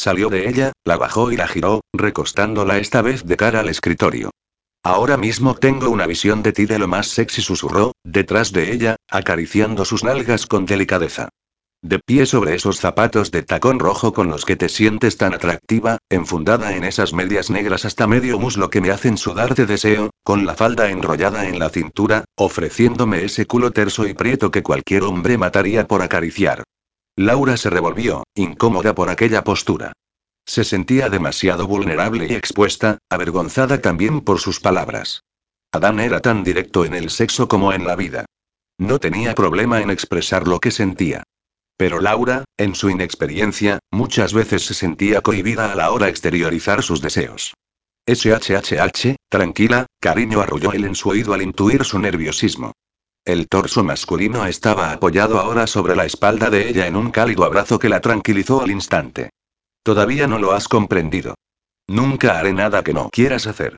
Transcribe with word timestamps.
Salió 0.00 0.30
de 0.30 0.48
ella, 0.48 0.72
la 0.82 0.96
bajó 0.96 1.30
y 1.30 1.36
la 1.36 1.46
giró, 1.46 1.82
recostándola 1.92 2.78
esta 2.78 3.02
vez 3.02 3.26
de 3.26 3.36
cara 3.36 3.60
al 3.60 3.68
escritorio. 3.68 4.30
Ahora 4.82 5.18
mismo 5.18 5.56
tengo 5.56 5.90
una 5.90 6.06
visión 6.06 6.42
de 6.42 6.54
ti 6.54 6.64
de 6.64 6.78
lo 6.78 6.88
más 6.88 7.08
sexy, 7.08 7.42
susurró, 7.42 7.92
detrás 8.02 8.50
de 8.50 8.72
ella, 8.72 8.96
acariciando 9.10 9.84
sus 9.84 10.02
nalgas 10.02 10.46
con 10.46 10.64
delicadeza. 10.64 11.28
De 11.82 11.98
pie 11.98 12.24
sobre 12.24 12.54
esos 12.54 12.80
zapatos 12.80 13.30
de 13.30 13.42
tacón 13.42 13.78
rojo 13.78 14.14
con 14.14 14.30
los 14.30 14.46
que 14.46 14.56
te 14.56 14.70
sientes 14.70 15.18
tan 15.18 15.34
atractiva, 15.34 15.98
enfundada 16.08 16.74
en 16.74 16.84
esas 16.84 17.12
medias 17.12 17.50
negras 17.50 17.84
hasta 17.84 18.06
medio 18.06 18.38
muslo 18.38 18.70
que 18.70 18.80
me 18.80 18.92
hacen 18.92 19.18
sudar 19.18 19.54
de 19.54 19.66
deseo, 19.66 20.08
con 20.24 20.46
la 20.46 20.54
falda 20.54 20.88
enrollada 20.88 21.46
en 21.46 21.58
la 21.58 21.68
cintura, 21.68 22.24
ofreciéndome 22.36 23.24
ese 23.24 23.44
culo 23.44 23.70
terso 23.70 24.06
y 24.06 24.14
prieto 24.14 24.50
que 24.50 24.62
cualquier 24.62 25.02
hombre 25.02 25.36
mataría 25.36 25.86
por 25.86 26.00
acariciar. 26.00 26.62
Laura 27.20 27.58
se 27.58 27.68
revolvió, 27.68 28.24
incómoda 28.34 28.94
por 28.94 29.10
aquella 29.10 29.44
postura. 29.44 29.92
Se 30.46 30.64
sentía 30.64 31.10
demasiado 31.10 31.66
vulnerable 31.66 32.26
y 32.26 32.32
expuesta, 32.32 32.96
avergonzada 33.10 33.82
también 33.82 34.22
por 34.22 34.40
sus 34.40 34.58
palabras. 34.58 35.22
Adán 35.70 36.00
era 36.00 36.20
tan 36.20 36.42
directo 36.44 36.86
en 36.86 36.94
el 36.94 37.10
sexo 37.10 37.46
como 37.46 37.74
en 37.74 37.86
la 37.86 37.94
vida. 37.94 38.24
No 38.78 38.98
tenía 39.00 39.34
problema 39.34 39.82
en 39.82 39.90
expresar 39.90 40.48
lo 40.48 40.60
que 40.60 40.70
sentía. 40.70 41.24
Pero 41.76 42.00
Laura, 42.00 42.44
en 42.56 42.74
su 42.74 42.88
inexperiencia, 42.88 43.80
muchas 43.90 44.32
veces 44.32 44.64
se 44.64 44.72
sentía 44.72 45.20
cohibida 45.20 45.70
a 45.70 45.74
la 45.74 45.90
hora 45.90 46.06
de 46.06 46.12
exteriorizar 46.12 46.82
sus 46.82 47.02
deseos. 47.02 47.52
SHHH, 48.06 49.16
tranquila, 49.28 49.84
cariño 50.00 50.40
arrulló 50.40 50.72
él 50.72 50.86
en 50.86 50.94
su 50.94 51.10
oído 51.10 51.34
al 51.34 51.42
intuir 51.42 51.84
su 51.84 51.98
nerviosismo. 51.98 52.72
El 53.24 53.48
torso 53.48 53.84
masculino 53.84 54.46
estaba 54.46 54.92
apoyado 54.92 55.38
ahora 55.38 55.66
sobre 55.66 55.94
la 55.94 56.06
espalda 56.06 56.48
de 56.48 56.68
ella 56.68 56.86
en 56.86 56.96
un 56.96 57.10
cálido 57.10 57.44
abrazo 57.44 57.78
que 57.78 57.88
la 57.88 58.00
tranquilizó 58.00 58.62
al 58.62 58.70
instante. 58.70 59.30
Todavía 59.82 60.26
no 60.26 60.38
lo 60.38 60.52
has 60.52 60.68
comprendido. 60.68 61.34
Nunca 61.86 62.38
haré 62.38 62.52
nada 62.52 62.82
que 62.82 62.94
no 62.94 63.10
quieras 63.10 63.46
hacer. 63.46 63.76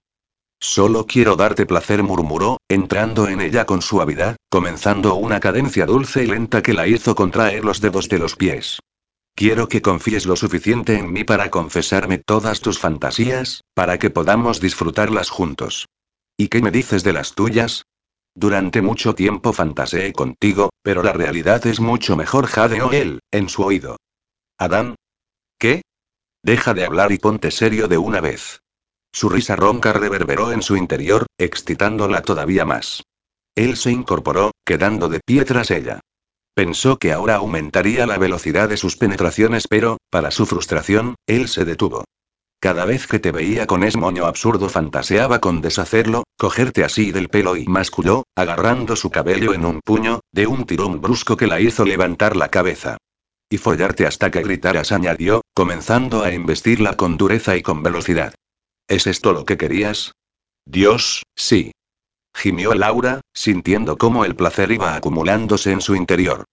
Solo 0.60 1.06
quiero 1.06 1.34
darte 1.34 1.66
placer, 1.66 2.04
murmuró, 2.04 2.58
entrando 2.68 3.26
en 3.26 3.40
ella 3.40 3.66
con 3.66 3.82
suavidad, 3.82 4.36
comenzando 4.48 5.16
una 5.16 5.40
cadencia 5.40 5.86
dulce 5.86 6.22
y 6.22 6.28
lenta 6.28 6.62
que 6.62 6.72
la 6.72 6.86
hizo 6.86 7.16
contraer 7.16 7.64
los 7.64 7.80
dedos 7.80 8.08
de 8.08 8.18
los 8.20 8.36
pies. 8.36 8.78
Quiero 9.34 9.66
que 9.68 9.82
confíes 9.82 10.24
lo 10.26 10.36
suficiente 10.36 10.96
en 10.96 11.12
mí 11.12 11.24
para 11.24 11.50
confesarme 11.50 12.18
todas 12.18 12.60
tus 12.60 12.78
fantasías, 12.78 13.62
para 13.74 13.98
que 13.98 14.10
podamos 14.10 14.60
disfrutarlas 14.60 15.30
juntos. 15.30 15.86
¿Y 16.36 16.46
qué 16.46 16.62
me 16.62 16.70
dices 16.70 17.02
de 17.02 17.12
las 17.12 17.34
tuyas? 17.34 17.82
Durante 18.34 18.80
mucho 18.80 19.14
tiempo 19.14 19.52
fantaseé 19.52 20.12
contigo, 20.12 20.70
pero 20.82 21.02
la 21.02 21.12
realidad 21.12 21.66
es 21.66 21.80
mucho 21.80 22.16
mejor, 22.16 22.46
jadeó 22.46 22.90
él, 22.92 23.20
en 23.30 23.48
su 23.48 23.62
oído. 23.62 23.96
Adán. 24.58 24.94
¿Qué? 25.58 25.82
Deja 26.42 26.74
de 26.74 26.84
hablar 26.84 27.12
y 27.12 27.18
ponte 27.18 27.50
serio 27.50 27.88
de 27.88 27.98
una 27.98 28.20
vez. 28.20 28.60
Su 29.12 29.28
risa 29.28 29.54
ronca 29.54 29.92
reverberó 29.92 30.52
en 30.52 30.62
su 30.62 30.76
interior, 30.76 31.26
excitándola 31.38 32.22
todavía 32.22 32.64
más. 32.64 33.02
Él 33.54 33.76
se 33.76 33.90
incorporó, 33.90 34.52
quedando 34.64 35.08
de 35.08 35.20
pie 35.20 35.44
tras 35.44 35.70
ella. 35.70 36.00
Pensó 36.54 36.98
que 36.98 37.12
ahora 37.12 37.36
aumentaría 37.36 38.06
la 38.06 38.18
velocidad 38.18 38.68
de 38.68 38.78
sus 38.78 38.96
penetraciones, 38.96 39.68
pero, 39.68 39.98
para 40.10 40.30
su 40.30 40.46
frustración, 40.46 41.16
él 41.26 41.48
se 41.48 41.64
detuvo. 41.64 42.04
Cada 42.62 42.84
vez 42.84 43.08
que 43.08 43.18
te 43.18 43.32
veía 43.32 43.66
con 43.66 43.82
ese 43.82 43.98
moño 43.98 44.24
absurdo 44.24 44.68
fantaseaba 44.68 45.40
con 45.40 45.62
deshacerlo, 45.62 46.22
cogerte 46.38 46.84
así 46.84 47.10
del 47.10 47.28
pelo 47.28 47.56
y 47.56 47.66
masculló, 47.66 48.22
agarrando 48.36 48.94
su 48.94 49.10
cabello 49.10 49.52
en 49.52 49.64
un 49.64 49.80
puño, 49.80 50.20
de 50.30 50.46
un 50.46 50.64
tirón 50.64 51.00
brusco 51.00 51.36
que 51.36 51.48
la 51.48 51.58
hizo 51.58 51.84
levantar 51.84 52.36
la 52.36 52.50
cabeza. 52.50 52.98
Y 53.50 53.58
follarte 53.58 54.06
hasta 54.06 54.30
que 54.30 54.44
gritaras, 54.44 54.92
añadió, 54.92 55.42
comenzando 55.54 56.22
a 56.22 56.30
embestirla 56.30 56.96
con 56.96 57.16
dureza 57.16 57.56
y 57.56 57.62
con 57.62 57.82
velocidad. 57.82 58.32
¿Es 58.86 59.08
esto 59.08 59.32
lo 59.32 59.44
que 59.44 59.56
querías? 59.56 60.12
Dios, 60.64 61.24
sí. 61.34 61.72
Gimió 62.32 62.74
Laura, 62.74 63.22
sintiendo 63.34 63.98
cómo 63.98 64.24
el 64.24 64.36
placer 64.36 64.70
iba 64.70 64.94
acumulándose 64.94 65.72
en 65.72 65.80
su 65.80 65.96
interior. 65.96 66.44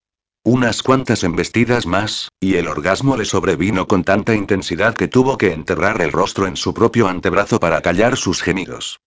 Unas 0.43 0.83
cuantas 0.83 1.23
embestidas 1.23 1.85
más, 1.85 2.29
y 2.39 2.55
el 2.55 2.67
orgasmo 2.67 3.17
le 3.17 3.25
sobrevino 3.25 3.87
con 3.87 4.03
tanta 4.03 4.33
intensidad 4.33 4.95
que 4.95 5.07
tuvo 5.07 5.37
que 5.37 5.53
enterrar 5.53 6.01
el 6.01 6.11
rostro 6.11 6.47
en 6.47 6.55
su 6.55 6.73
propio 6.73 7.07
antebrazo 7.07 7.59
para 7.59 7.81
callar 7.81 8.17
sus 8.17 8.41
gemidos. 8.41 8.99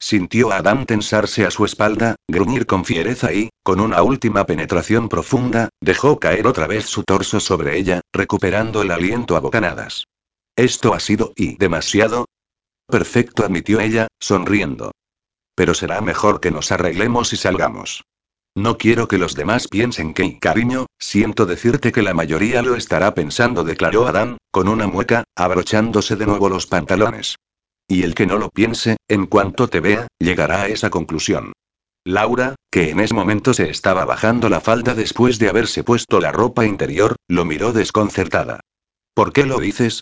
Sintió 0.00 0.52
a 0.52 0.58
Adán 0.58 0.86
tensarse 0.86 1.44
a 1.44 1.50
su 1.50 1.64
espalda, 1.64 2.16
gruñir 2.28 2.66
con 2.66 2.84
fiereza 2.84 3.32
y, 3.32 3.50
con 3.62 3.80
una 3.80 4.02
última 4.02 4.46
penetración 4.46 5.08
profunda, 5.08 5.68
dejó 5.80 6.18
caer 6.18 6.46
otra 6.46 6.66
vez 6.66 6.86
su 6.86 7.02
torso 7.02 7.40
sobre 7.40 7.78
ella, 7.78 8.00
recuperando 8.12 8.82
el 8.82 8.90
aliento 8.90 9.36
a 9.36 9.40
bocanadas. 9.40 10.04
Esto 10.56 10.94
ha 10.94 11.00
sido 11.00 11.32
y 11.36 11.56
demasiado, 11.56 12.26
Perfecto, 12.88 13.44
admitió 13.44 13.80
ella, 13.80 14.08
sonriendo. 14.18 14.92
Pero 15.54 15.74
será 15.74 16.00
mejor 16.00 16.40
que 16.40 16.50
nos 16.50 16.72
arreglemos 16.72 17.34
y 17.34 17.36
salgamos. 17.36 18.02
No 18.58 18.76
quiero 18.76 19.06
que 19.06 19.18
los 19.18 19.36
demás 19.36 19.68
piensen 19.68 20.12
que, 20.14 20.36
cariño, 20.40 20.86
siento 20.98 21.46
decirte 21.46 21.92
que 21.92 22.02
la 22.02 22.12
mayoría 22.12 22.60
lo 22.60 22.74
estará 22.74 23.14
pensando, 23.14 23.62
declaró 23.62 24.08
Adán, 24.08 24.36
con 24.50 24.66
una 24.66 24.88
mueca, 24.88 25.22
abrochándose 25.36 26.16
de 26.16 26.26
nuevo 26.26 26.48
los 26.48 26.66
pantalones. 26.66 27.36
Y 27.86 28.02
el 28.02 28.16
que 28.16 28.26
no 28.26 28.36
lo 28.36 28.50
piense, 28.50 28.96
en 29.06 29.26
cuanto 29.26 29.68
te 29.68 29.78
vea, 29.78 30.08
llegará 30.18 30.62
a 30.62 30.66
esa 30.66 30.90
conclusión. 30.90 31.52
Laura, 32.04 32.56
que 32.68 32.90
en 32.90 32.98
ese 32.98 33.14
momento 33.14 33.54
se 33.54 33.70
estaba 33.70 34.04
bajando 34.04 34.48
la 34.48 34.60
falda 34.60 34.96
después 34.96 35.38
de 35.38 35.48
haberse 35.48 35.84
puesto 35.84 36.18
la 36.18 36.32
ropa 36.32 36.66
interior, 36.66 37.14
lo 37.28 37.44
miró 37.44 37.72
desconcertada. 37.72 38.58
¿Por 39.14 39.32
qué 39.32 39.46
lo 39.46 39.60
dices? 39.60 40.00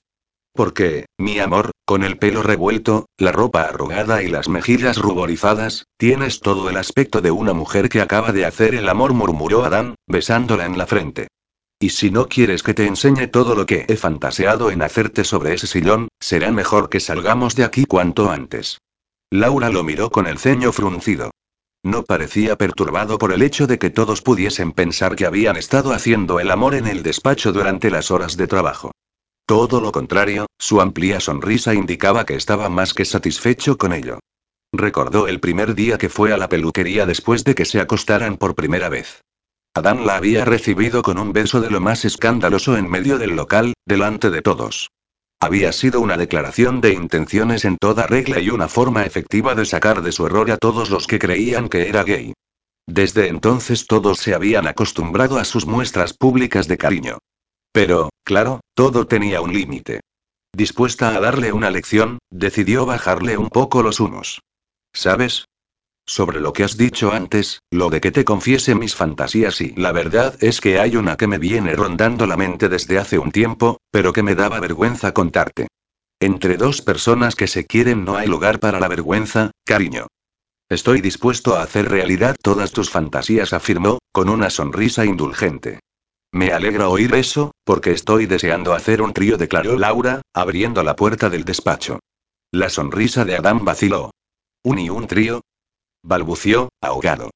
Porque, 0.54 1.04
mi 1.18 1.40
amor, 1.40 1.72
con 1.86 2.02
el 2.02 2.18
pelo 2.18 2.42
revuelto, 2.42 3.06
la 3.16 3.30
ropa 3.30 3.62
arrugada 3.62 4.20
y 4.24 4.28
las 4.28 4.48
mejillas 4.48 4.98
ruborizadas, 4.98 5.86
tienes 5.96 6.40
todo 6.40 6.68
el 6.68 6.76
aspecto 6.76 7.20
de 7.20 7.30
una 7.30 7.52
mujer 7.52 7.88
que 7.88 8.00
acaba 8.00 8.32
de 8.32 8.44
hacer 8.44 8.74
el 8.74 8.88
amor, 8.88 9.14
murmuró 9.14 9.64
Adán, 9.64 9.94
besándola 10.08 10.66
en 10.66 10.78
la 10.78 10.86
frente. 10.86 11.28
Y 11.78 11.90
si 11.90 12.10
no 12.10 12.26
quieres 12.26 12.64
que 12.64 12.74
te 12.74 12.86
enseñe 12.86 13.28
todo 13.28 13.54
lo 13.54 13.66
que 13.66 13.84
he 13.86 13.96
fantaseado 13.96 14.72
en 14.72 14.82
hacerte 14.82 15.22
sobre 15.22 15.54
ese 15.54 15.68
sillón, 15.68 16.08
será 16.18 16.50
mejor 16.50 16.88
que 16.88 16.98
salgamos 16.98 17.54
de 17.54 17.62
aquí 17.62 17.84
cuanto 17.84 18.30
antes. 18.32 18.78
Laura 19.30 19.70
lo 19.70 19.84
miró 19.84 20.10
con 20.10 20.26
el 20.26 20.38
ceño 20.38 20.72
fruncido. 20.72 21.30
No 21.84 22.02
parecía 22.02 22.56
perturbado 22.56 23.16
por 23.16 23.32
el 23.32 23.42
hecho 23.42 23.68
de 23.68 23.78
que 23.78 23.90
todos 23.90 24.22
pudiesen 24.22 24.72
pensar 24.72 25.14
que 25.14 25.26
habían 25.26 25.56
estado 25.56 25.92
haciendo 25.92 26.40
el 26.40 26.50
amor 26.50 26.74
en 26.74 26.88
el 26.88 27.04
despacho 27.04 27.52
durante 27.52 27.90
las 27.90 28.10
horas 28.10 28.36
de 28.36 28.48
trabajo. 28.48 28.90
Todo 29.46 29.80
lo 29.80 29.92
contrario, 29.92 30.46
su 30.58 30.80
amplia 30.80 31.20
sonrisa 31.20 31.72
indicaba 31.72 32.26
que 32.26 32.34
estaba 32.34 32.68
más 32.68 32.92
que 32.92 33.04
satisfecho 33.04 33.78
con 33.78 33.92
ello. 33.92 34.18
Recordó 34.72 35.28
el 35.28 35.38
primer 35.38 35.76
día 35.76 35.98
que 35.98 36.08
fue 36.08 36.32
a 36.32 36.36
la 36.36 36.48
peluquería 36.48 37.06
después 37.06 37.44
de 37.44 37.54
que 37.54 37.64
se 37.64 37.80
acostaran 37.80 38.38
por 38.38 38.56
primera 38.56 38.88
vez. 38.88 39.22
Adán 39.72 40.04
la 40.04 40.16
había 40.16 40.44
recibido 40.44 41.02
con 41.02 41.18
un 41.18 41.32
beso 41.32 41.60
de 41.60 41.70
lo 41.70 41.80
más 41.80 42.04
escandaloso 42.04 42.76
en 42.76 42.90
medio 42.90 43.18
del 43.18 43.36
local, 43.36 43.74
delante 43.86 44.30
de 44.30 44.42
todos. 44.42 44.88
Había 45.38 45.70
sido 45.70 46.00
una 46.00 46.16
declaración 46.16 46.80
de 46.80 46.94
intenciones 46.94 47.64
en 47.64 47.76
toda 47.76 48.06
regla 48.06 48.40
y 48.40 48.50
una 48.50 48.68
forma 48.68 49.04
efectiva 49.04 49.54
de 49.54 49.66
sacar 49.66 50.02
de 50.02 50.10
su 50.10 50.26
error 50.26 50.50
a 50.50 50.56
todos 50.56 50.90
los 50.90 51.06
que 51.06 51.20
creían 51.20 51.68
que 51.68 51.88
era 51.88 52.02
gay. 52.02 52.32
Desde 52.86 53.28
entonces 53.28 53.86
todos 53.86 54.18
se 54.18 54.34
habían 54.34 54.66
acostumbrado 54.66 55.38
a 55.38 55.44
sus 55.44 55.66
muestras 55.66 56.14
públicas 56.14 56.66
de 56.66 56.78
cariño. 56.78 57.18
Pero, 57.70 58.08
claro, 58.26 58.60
todo 58.74 59.06
tenía 59.06 59.40
un 59.40 59.54
límite. 59.54 60.00
Dispuesta 60.52 61.14
a 61.14 61.20
darle 61.20 61.52
una 61.52 61.70
lección, 61.70 62.18
decidió 62.30 62.84
bajarle 62.84 63.38
un 63.38 63.48
poco 63.48 63.82
los 63.82 64.00
humos. 64.00 64.40
¿Sabes? 64.92 65.44
Sobre 66.08 66.40
lo 66.40 66.52
que 66.52 66.64
has 66.64 66.76
dicho 66.76 67.12
antes, 67.12 67.60
lo 67.70 67.88
de 67.88 68.00
que 68.00 68.12
te 68.12 68.24
confiese 68.24 68.74
mis 68.74 68.94
fantasías 68.94 69.60
y 69.60 69.74
la 69.76 69.92
verdad 69.92 70.36
es 70.40 70.60
que 70.60 70.78
hay 70.78 70.96
una 70.96 71.16
que 71.16 71.26
me 71.26 71.38
viene 71.38 71.74
rondando 71.74 72.26
la 72.26 72.36
mente 72.36 72.68
desde 72.68 72.98
hace 72.98 73.18
un 73.18 73.30
tiempo, 73.32 73.78
pero 73.90 74.12
que 74.12 74.22
me 74.22 74.34
daba 74.34 74.60
vergüenza 74.60 75.12
contarte. 75.12 75.68
Entre 76.20 76.56
dos 76.56 76.82
personas 76.82 77.36
que 77.36 77.46
se 77.46 77.64
quieren 77.64 78.04
no 78.04 78.16
hay 78.16 78.26
lugar 78.26 78.58
para 78.58 78.80
la 78.80 78.88
vergüenza, 78.88 79.50
cariño. 79.64 80.06
Estoy 80.68 81.00
dispuesto 81.00 81.54
a 81.54 81.62
hacer 81.62 81.88
realidad 81.88 82.34
todas 82.42 82.72
tus 82.72 82.90
fantasías, 82.90 83.52
afirmó, 83.52 83.98
con 84.10 84.28
una 84.28 84.50
sonrisa 84.50 85.04
indulgente. 85.04 85.80
Me 86.32 86.52
alegra 86.52 86.88
oír 86.88 87.14
eso, 87.14 87.52
porque 87.64 87.92
estoy 87.92 88.26
deseando 88.26 88.74
hacer 88.74 89.00
un 89.02 89.12
trío, 89.12 89.36
declaró 89.36 89.78
Laura, 89.78 90.22
abriendo 90.34 90.82
la 90.82 90.96
puerta 90.96 91.30
del 91.30 91.44
despacho. 91.44 92.00
La 92.52 92.68
sonrisa 92.68 93.24
de 93.24 93.36
Adán 93.36 93.64
vaciló. 93.64 94.10
¿Un 94.62 94.78
y 94.78 94.90
un 94.90 95.06
trío? 95.06 95.42
balbució, 96.02 96.68
ahogado. 96.80 97.30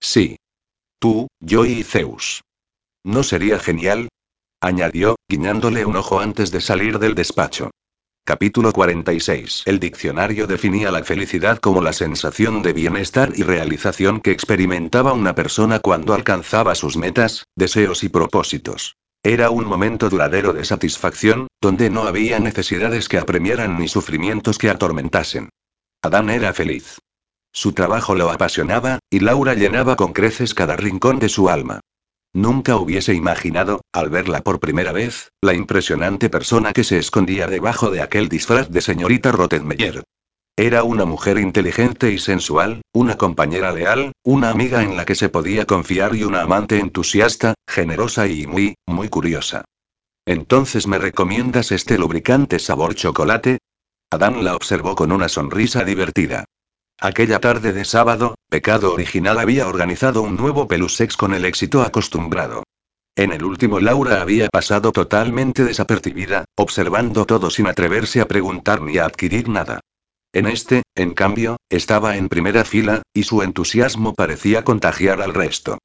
Sí. 0.00 0.36
Tú, 0.98 1.28
yo 1.40 1.64
y 1.64 1.82
Zeus. 1.82 2.42
¿No 3.04 3.22
sería 3.22 3.58
genial? 3.58 4.08
añadió, 4.60 5.16
guiñándole 5.28 5.84
un 5.84 5.96
ojo 5.96 6.20
antes 6.20 6.50
de 6.50 6.60
salir 6.60 6.98
del 6.98 7.14
despacho. 7.14 7.70
Capítulo 8.26 8.72
46. 8.72 9.64
El 9.66 9.78
diccionario 9.78 10.46
definía 10.46 10.90
la 10.90 11.04
felicidad 11.04 11.58
como 11.58 11.82
la 11.82 11.92
sensación 11.92 12.62
de 12.62 12.72
bienestar 12.72 13.32
y 13.34 13.42
realización 13.42 14.22
que 14.22 14.30
experimentaba 14.30 15.12
una 15.12 15.34
persona 15.34 15.78
cuando 15.78 16.14
alcanzaba 16.14 16.74
sus 16.74 16.96
metas, 16.96 17.44
deseos 17.54 18.02
y 18.02 18.08
propósitos. 18.08 18.96
Era 19.22 19.50
un 19.50 19.66
momento 19.66 20.08
duradero 20.08 20.54
de 20.54 20.64
satisfacción, 20.64 21.48
donde 21.60 21.90
no 21.90 22.04
había 22.04 22.38
necesidades 22.38 23.10
que 23.10 23.18
apremiaran 23.18 23.78
ni 23.78 23.88
sufrimientos 23.88 24.56
que 24.56 24.70
atormentasen. 24.70 25.50
Adán 26.00 26.30
era 26.30 26.54
feliz. 26.54 27.00
Su 27.52 27.72
trabajo 27.72 28.14
lo 28.14 28.30
apasionaba, 28.30 29.00
y 29.10 29.20
Laura 29.20 29.52
llenaba 29.52 29.96
con 29.96 30.14
creces 30.14 30.54
cada 30.54 30.76
rincón 30.76 31.18
de 31.18 31.28
su 31.28 31.50
alma. 31.50 31.80
Nunca 32.34 32.76
hubiese 32.76 33.14
imaginado, 33.14 33.82
al 33.92 34.10
verla 34.10 34.40
por 34.42 34.58
primera 34.58 34.90
vez, 34.90 35.30
la 35.40 35.54
impresionante 35.54 36.28
persona 36.28 36.72
que 36.72 36.82
se 36.82 36.98
escondía 36.98 37.46
debajo 37.46 37.90
de 37.90 38.02
aquel 38.02 38.28
disfraz 38.28 38.68
de 38.68 38.80
señorita 38.80 39.30
Rottenmeier. 39.30 40.02
Era 40.56 40.82
una 40.82 41.04
mujer 41.04 41.38
inteligente 41.38 42.10
y 42.10 42.18
sensual, 42.18 42.82
una 42.92 43.16
compañera 43.16 43.72
leal, 43.72 44.12
una 44.24 44.50
amiga 44.50 44.82
en 44.82 44.96
la 44.96 45.04
que 45.04 45.14
se 45.14 45.28
podía 45.28 45.64
confiar 45.64 46.16
y 46.16 46.24
una 46.24 46.42
amante 46.42 46.80
entusiasta, 46.80 47.54
generosa 47.68 48.26
y 48.26 48.48
muy, 48.48 48.74
muy 48.84 49.08
curiosa. 49.08 49.64
Entonces 50.26 50.88
me 50.88 50.98
recomiendas 50.98 51.70
este 51.70 51.98
lubricante 51.98 52.58
sabor 52.58 52.96
chocolate? 52.96 53.58
Adán 54.10 54.42
la 54.42 54.56
observó 54.56 54.96
con 54.96 55.12
una 55.12 55.28
sonrisa 55.28 55.84
divertida. 55.84 56.44
Aquella 57.04 57.38
tarde 57.38 57.74
de 57.74 57.84
sábado, 57.84 58.34
Pecado 58.48 58.94
Original 58.94 59.38
había 59.38 59.68
organizado 59.68 60.22
un 60.22 60.36
nuevo 60.38 60.66
pelusex 60.66 61.18
con 61.18 61.34
el 61.34 61.44
éxito 61.44 61.82
acostumbrado. 61.82 62.62
En 63.14 63.30
el 63.30 63.44
último 63.44 63.78
Laura 63.78 64.22
había 64.22 64.48
pasado 64.48 64.90
totalmente 64.90 65.64
desapercibida, 65.64 66.46
observando 66.56 67.26
todo 67.26 67.50
sin 67.50 67.66
atreverse 67.66 68.22
a 68.22 68.26
preguntar 68.26 68.80
ni 68.80 68.96
a 68.96 69.04
adquirir 69.04 69.50
nada. 69.50 69.80
En 70.32 70.46
este, 70.46 70.82
en 70.94 71.12
cambio, 71.12 71.58
estaba 71.68 72.16
en 72.16 72.30
primera 72.30 72.64
fila, 72.64 73.02
y 73.12 73.24
su 73.24 73.42
entusiasmo 73.42 74.14
parecía 74.14 74.64
contagiar 74.64 75.20
al 75.20 75.34
resto. 75.34 75.76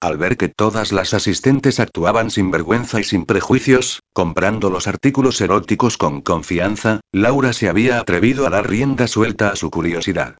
Al 0.00 0.18
ver 0.18 0.36
que 0.36 0.48
todas 0.48 0.90
las 0.90 1.14
asistentes 1.14 1.78
actuaban 1.78 2.32
sin 2.32 2.50
vergüenza 2.50 2.98
y 2.98 3.04
sin 3.04 3.26
prejuicios, 3.26 4.00
comprando 4.12 4.70
los 4.70 4.88
artículos 4.88 5.40
eróticos 5.40 5.96
con 5.98 6.20
confianza, 6.20 6.98
Laura 7.12 7.52
se 7.52 7.68
había 7.68 8.00
atrevido 8.00 8.44
a 8.44 8.50
dar 8.50 8.68
rienda 8.68 9.06
suelta 9.06 9.50
a 9.50 9.54
su 9.54 9.70
curiosidad. 9.70 10.34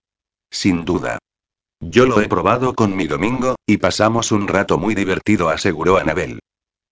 Sin 0.54 0.84
duda. 0.84 1.18
Yo 1.80 2.06
lo 2.06 2.20
he 2.20 2.28
probado 2.28 2.74
con 2.74 2.94
mi 2.94 3.08
domingo, 3.08 3.56
y 3.66 3.78
pasamos 3.78 4.30
un 4.30 4.46
rato 4.46 4.78
muy 4.78 4.94
divertido, 4.94 5.48
aseguró 5.48 5.98
Anabel. 5.98 6.38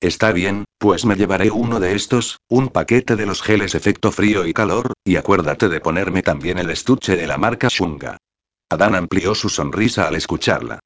Está 0.01 0.33
bien, 0.33 0.65
pues 0.79 1.05
me 1.05 1.15
llevaré 1.15 1.53
uno 1.53 1.79
de 1.79 1.95
estos, 1.95 2.41
un 2.49 2.71
paquete 2.71 3.15
de 3.15 3.25
los 3.25 3.41
geles 3.41 3.77
efecto 3.77 4.11
frío 4.11 4.45
y 4.47 4.53
calor, 4.53 4.95
y 5.05 5.15
acuérdate 5.15 5.69
de 5.69 5.81
ponerme 5.81 6.23
también 6.23 6.59
el 6.59 6.71
estuche 6.71 7.15
de 7.15 7.29
la 7.29 7.39
marca 7.39 7.69
Shunga. 7.71 8.19
Adán 8.69 8.97
amplió 8.97 9.33
su 9.37 9.49
sonrisa 9.49 10.09
al 10.09 10.17
escucharla. 10.17 10.81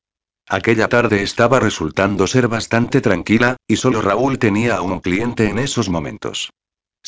Aquella 0.46 0.88
tarde 0.88 1.22
estaba 1.22 1.58
resultando 1.58 2.26
ser 2.26 2.46
bastante 2.46 3.00
tranquila, 3.00 3.56
y 3.66 3.76
solo 3.76 4.02
Raúl 4.02 4.38
tenía 4.38 4.76
a 4.76 4.82
un 4.82 5.00
cliente 5.00 5.48
en 5.48 5.58
esos 5.58 5.88
momentos. 5.88 6.50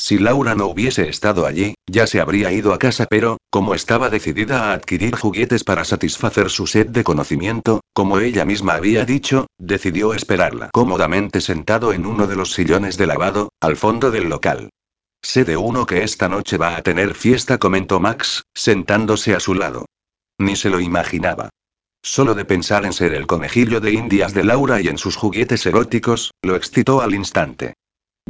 Si 0.00 0.16
Laura 0.16 0.54
no 0.54 0.66
hubiese 0.68 1.08
estado 1.08 1.44
allí, 1.44 1.74
ya 1.90 2.06
se 2.06 2.20
habría 2.20 2.52
ido 2.52 2.72
a 2.72 2.78
casa, 2.78 3.06
pero, 3.10 3.38
como 3.50 3.74
estaba 3.74 4.10
decidida 4.10 4.70
a 4.70 4.72
adquirir 4.74 5.16
juguetes 5.16 5.64
para 5.64 5.84
satisfacer 5.84 6.50
su 6.50 6.68
sed 6.68 6.86
de 6.86 7.02
conocimiento, 7.02 7.80
como 7.92 8.20
ella 8.20 8.44
misma 8.44 8.74
había 8.74 9.04
dicho, 9.04 9.48
decidió 9.58 10.14
esperarla 10.14 10.70
cómodamente 10.72 11.40
sentado 11.40 11.92
en 11.92 12.06
uno 12.06 12.28
de 12.28 12.36
los 12.36 12.52
sillones 12.52 12.96
de 12.96 13.08
lavado, 13.08 13.48
al 13.60 13.76
fondo 13.76 14.12
del 14.12 14.28
local. 14.28 14.70
Sé 15.20 15.44
de 15.44 15.56
uno 15.56 15.84
que 15.84 16.04
esta 16.04 16.28
noche 16.28 16.58
va 16.58 16.76
a 16.76 16.82
tener 16.82 17.14
fiesta, 17.14 17.58
comentó 17.58 17.98
Max, 17.98 18.44
sentándose 18.54 19.34
a 19.34 19.40
su 19.40 19.54
lado. 19.54 19.86
Ni 20.38 20.54
se 20.54 20.70
lo 20.70 20.78
imaginaba. 20.78 21.50
Solo 22.04 22.36
de 22.36 22.44
pensar 22.44 22.86
en 22.86 22.92
ser 22.92 23.14
el 23.14 23.26
conejillo 23.26 23.80
de 23.80 23.94
indias 23.94 24.32
de 24.32 24.44
Laura 24.44 24.80
y 24.80 24.86
en 24.86 24.96
sus 24.96 25.16
juguetes 25.16 25.66
eróticos, 25.66 26.30
lo 26.40 26.54
excitó 26.54 27.00
al 27.00 27.16
instante. 27.16 27.74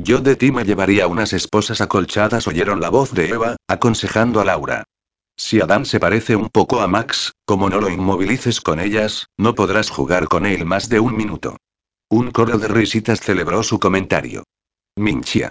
Yo 0.00 0.20
de 0.20 0.36
ti 0.36 0.52
me 0.52 0.64
llevaría 0.64 1.08
unas 1.08 1.32
esposas 1.32 1.80
acolchadas, 1.80 2.46
oyeron 2.46 2.80
la 2.80 2.88
voz 2.88 3.12
de 3.12 3.30
Eva, 3.30 3.56
aconsejando 3.66 4.40
a 4.40 4.44
Laura. 4.44 4.84
Si 5.36 5.60
Adán 5.60 5.86
se 5.86 5.98
parece 5.98 6.36
un 6.36 6.50
poco 6.50 6.80
a 6.80 6.86
Max, 6.86 7.32
como 7.44 7.68
no 7.68 7.80
lo 7.80 7.90
inmovilices 7.90 8.60
con 8.60 8.78
ellas, 8.78 9.26
no 9.36 9.56
podrás 9.56 9.90
jugar 9.90 10.28
con 10.28 10.46
él 10.46 10.64
más 10.64 10.88
de 10.88 11.00
un 11.00 11.16
minuto. 11.16 11.56
Un 12.08 12.30
coro 12.30 12.58
de 12.58 12.68
risitas 12.68 13.20
celebró 13.20 13.64
su 13.64 13.80
comentario. 13.80 14.44
Minchia. 14.96 15.50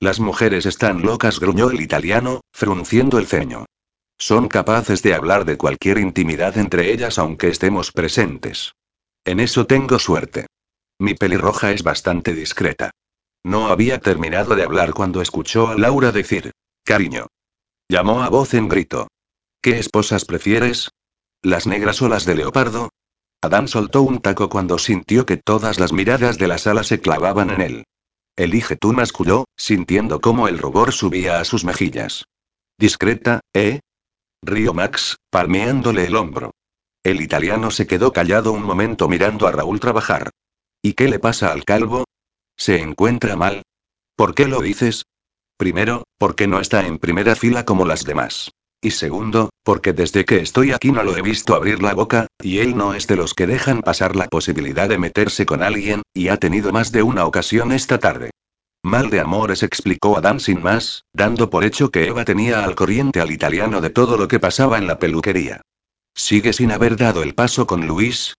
Las 0.00 0.18
mujeres 0.18 0.64
están 0.64 1.02
locas, 1.02 1.38
gruñó 1.38 1.68
el 1.68 1.82
italiano, 1.82 2.40
frunciendo 2.54 3.18
el 3.18 3.26
ceño. 3.26 3.66
Son 4.16 4.48
capaces 4.48 5.02
de 5.02 5.12
hablar 5.12 5.44
de 5.44 5.58
cualquier 5.58 5.98
intimidad 5.98 6.56
entre 6.56 6.90
ellas 6.90 7.18
aunque 7.18 7.48
estemos 7.48 7.92
presentes. 7.92 8.72
En 9.26 9.40
eso 9.40 9.66
tengo 9.66 9.98
suerte. 9.98 10.46
Mi 10.98 11.12
pelirroja 11.14 11.72
es 11.72 11.82
bastante 11.82 12.32
discreta. 12.32 12.90
No 13.44 13.66
había 13.68 14.00
terminado 14.00 14.56
de 14.56 14.62
hablar 14.62 14.94
cuando 14.94 15.20
escuchó 15.20 15.68
a 15.68 15.76
Laura 15.76 16.12
decir, 16.12 16.52
cariño. 16.82 17.26
Llamó 17.88 18.22
a 18.22 18.30
voz 18.30 18.54
en 18.54 18.68
grito. 18.68 19.08
¿Qué 19.60 19.78
esposas 19.78 20.24
prefieres? 20.24 20.90
¿Las 21.42 21.66
negras 21.66 22.00
o 22.00 22.08
las 22.08 22.24
de 22.24 22.36
leopardo? 22.36 22.88
Adán 23.42 23.68
soltó 23.68 24.00
un 24.00 24.20
taco 24.20 24.48
cuando 24.48 24.78
sintió 24.78 25.26
que 25.26 25.36
todas 25.36 25.78
las 25.78 25.92
miradas 25.92 26.38
de 26.38 26.48
la 26.48 26.56
sala 26.56 26.82
se 26.82 27.00
clavaban 27.00 27.50
en 27.50 27.60
él. 27.60 27.84
Elige 28.36 28.76
tú, 28.76 28.94
masculló, 28.94 29.44
sintiendo 29.56 30.22
cómo 30.22 30.48
el 30.48 30.58
rubor 30.58 30.92
subía 30.92 31.38
a 31.38 31.44
sus 31.44 31.64
mejillas. 31.64 32.24
Discreta, 32.78 33.40
¿eh? 33.52 33.80
Río 34.42 34.72
Max, 34.72 35.18
palmeándole 35.30 36.06
el 36.06 36.16
hombro. 36.16 36.52
El 37.02 37.20
italiano 37.20 37.70
se 37.70 37.86
quedó 37.86 38.12
callado 38.12 38.52
un 38.52 38.62
momento 38.62 39.08
mirando 39.08 39.46
a 39.46 39.52
Raúl 39.52 39.78
trabajar. 39.78 40.30
¿Y 40.82 40.94
qué 40.94 41.08
le 41.08 41.18
pasa 41.18 41.52
al 41.52 41.64
calvo? 41.64 42.04
¿Se 42.56 42.80
encuentra 42.80 43.36
mal? 43.36 43.62
¿Por 44.16 44.34
qué 44.34 44.46
lo 44.46 44.60
dices? 44.60 45.04
Primero, 45.56 46.04
porque 46.18 46.46
no 46.46 46.60
está 46.60 46.86
en 46.86 46.98
primera 46.98 47.34
fila 47.34 47.64
como 47.64 47.84
las 47.84 48.04
demás. 48.04 48.50
Y 48.80 48.90
segundo, 48.90 49.50
porque 49.62 49.92
desde 49.92 50.24
que 50.24 50.40
estoy 50.40 50.72
aquí 50.72 50.92
no 50.92 51.02
lo 51.02 51.16
he 51.16 51.22
visto 51.22 51.54
abrir 51.54 51.82
la 51.82 51.94
boca, 51.94 52.26
y 52.42 52.58
él 52.58 52.76
no 52.76 52.92
es 52.92 53.06
de 53.06 53.16
los 53.16 53.32
que 53.32 53.46
dejan 53.46 53.80
pasar 53.80 54.14
la 54.14 54.28
posibilidad 54.28 54.88
de 54.88 54.98
meterse 54.98 55.46
con 55.46 55.62
alguien, 55.62 56.02
y 56.12 56.28
ha 56.28 56.36
tenido 56.36 56.70
más 56.70 56.92
de 56.92 57.02
una 57.02 57.24
ocasión 57.24 57.72
esta 57.72 57.98
tarde. 57.98 58.30
Mal 58.82 59.08
de 59.08 59.20
amores 59.20 59.62
explicó 59.62 60.18
Adam 60.18 60.38
sin 60.38 60.62
más, 60.62 61.04
dando 61.14 61.48
por 61.48 61.64
hecho 61.64 61.90
que 61.90 62.06
Eva 62.06 62.26
tenía 62.26 62.62
al 62.62 62.74
corriente 62.74 63.20
al 63.20 63.30
italiano 63.30 63.80
de 63.80 63.88
todo 63.88 64.18
lo 64.18 64.28
que 64.28 64.38
pasaba 64.38 64.76
en 64.76 64.86
la 64.86 64.98
peluquería. 64.98 65.62
¿Sigue 66.14 66.52
sin 66.52 66.70
haber 66.70 66.96
dado 66.96 67.22
el 67.22 67.34
paso 67.34 67.66
con 67.66 67.86
Luis? 67.86 68.34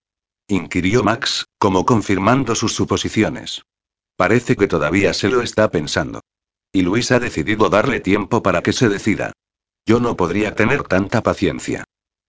inquirió 0.47 1.03
Max, 1.03 1.45
como 1.57 1.88
confirmando 1.88 2.53
sus 2.53 2.75
suposiciones. 2.75 3.63
Parece 4.15 4.56
que 4.56 4.67
todavía 4.67 5.13
se 5.13 5.29
lo 5.29 5.41
está 5.41 5.69
pensando. 5.71 6.21
Y 6.71 6.81
Luis 6.81 7.12
ha 7.12 7.19
decidido 7.19 7.69
darle 7.69 8.00
tiempo 8.00 8.44
para 8.44 8.62
que 8.62 8.73
se 8.73 8.89
decida. 8.89 9.33
Yo 9.86 10.00
no 10.00 10.15
podría 10.15 10.55
tener 10.55 10.84
tanta 10.84 11.22
paciencia. 11.22 11.84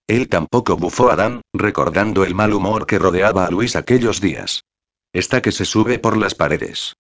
Él 0.06 0.28
tampoco 0.28 0.76
bufó 0.76 1.10
a 1.10 1.16
Dan, 1.16 1.40
recordando 1.52 2.24
el 2.24 2.34
mal 2.34 2.52
humor 2.52 2.86
que 2.86 2.98
rodeaba 2.98 3.46
a 3.46 3.50
Luis 3.50 3.74
aquellos 3.74 4.20
días. 4.20 4.62
Está 5.12 5.42
que 5.42 5.52
se 5.52 5.64
sube 5.64 5.98
por 5.98 6.16
las 6.16 6.34
paredes. 6.34 6.94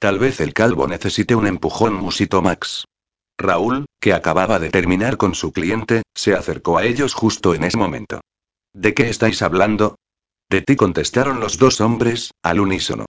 Tal 0.00 0.18
vez 0.18 0.40
el 0.40 0.54
calvo 0.54 0.86
necesite 0.86 1.34
un 1.34 1.46
empujón, 1.46 1.94
musito 1.94 2.40
Max. 2.40 2.84
Raúl, 3.36 3.86
que 4.00 4.12
acababa 4.12 4.58
de 4.58 4.70
terminar 4.70 5.16
con 5.16 5.34
su 5.34 5.52
cliente, 5.52 6.02
se 6.14 6.34
acercó 6.34 6.78
a 6.78 6.84
ellos 6.84 7.14
justo 7.14 7.54
en 7.54 7.64
ese 7.64 7.76
momento. 7.76 8.20
¿De 8.72 8.94
qué 8.94 9.08
estáis 9.08 9.42
hablando? 9.42 9.96
De 10.48 10.62
ti 10.62 10.76
contestaron 10.76 11.40
los 11.40 11.58
dos 11.58 11.80
hombres, 11.80 12.32
al 12.42 12.60
unísono. 12.60 13.06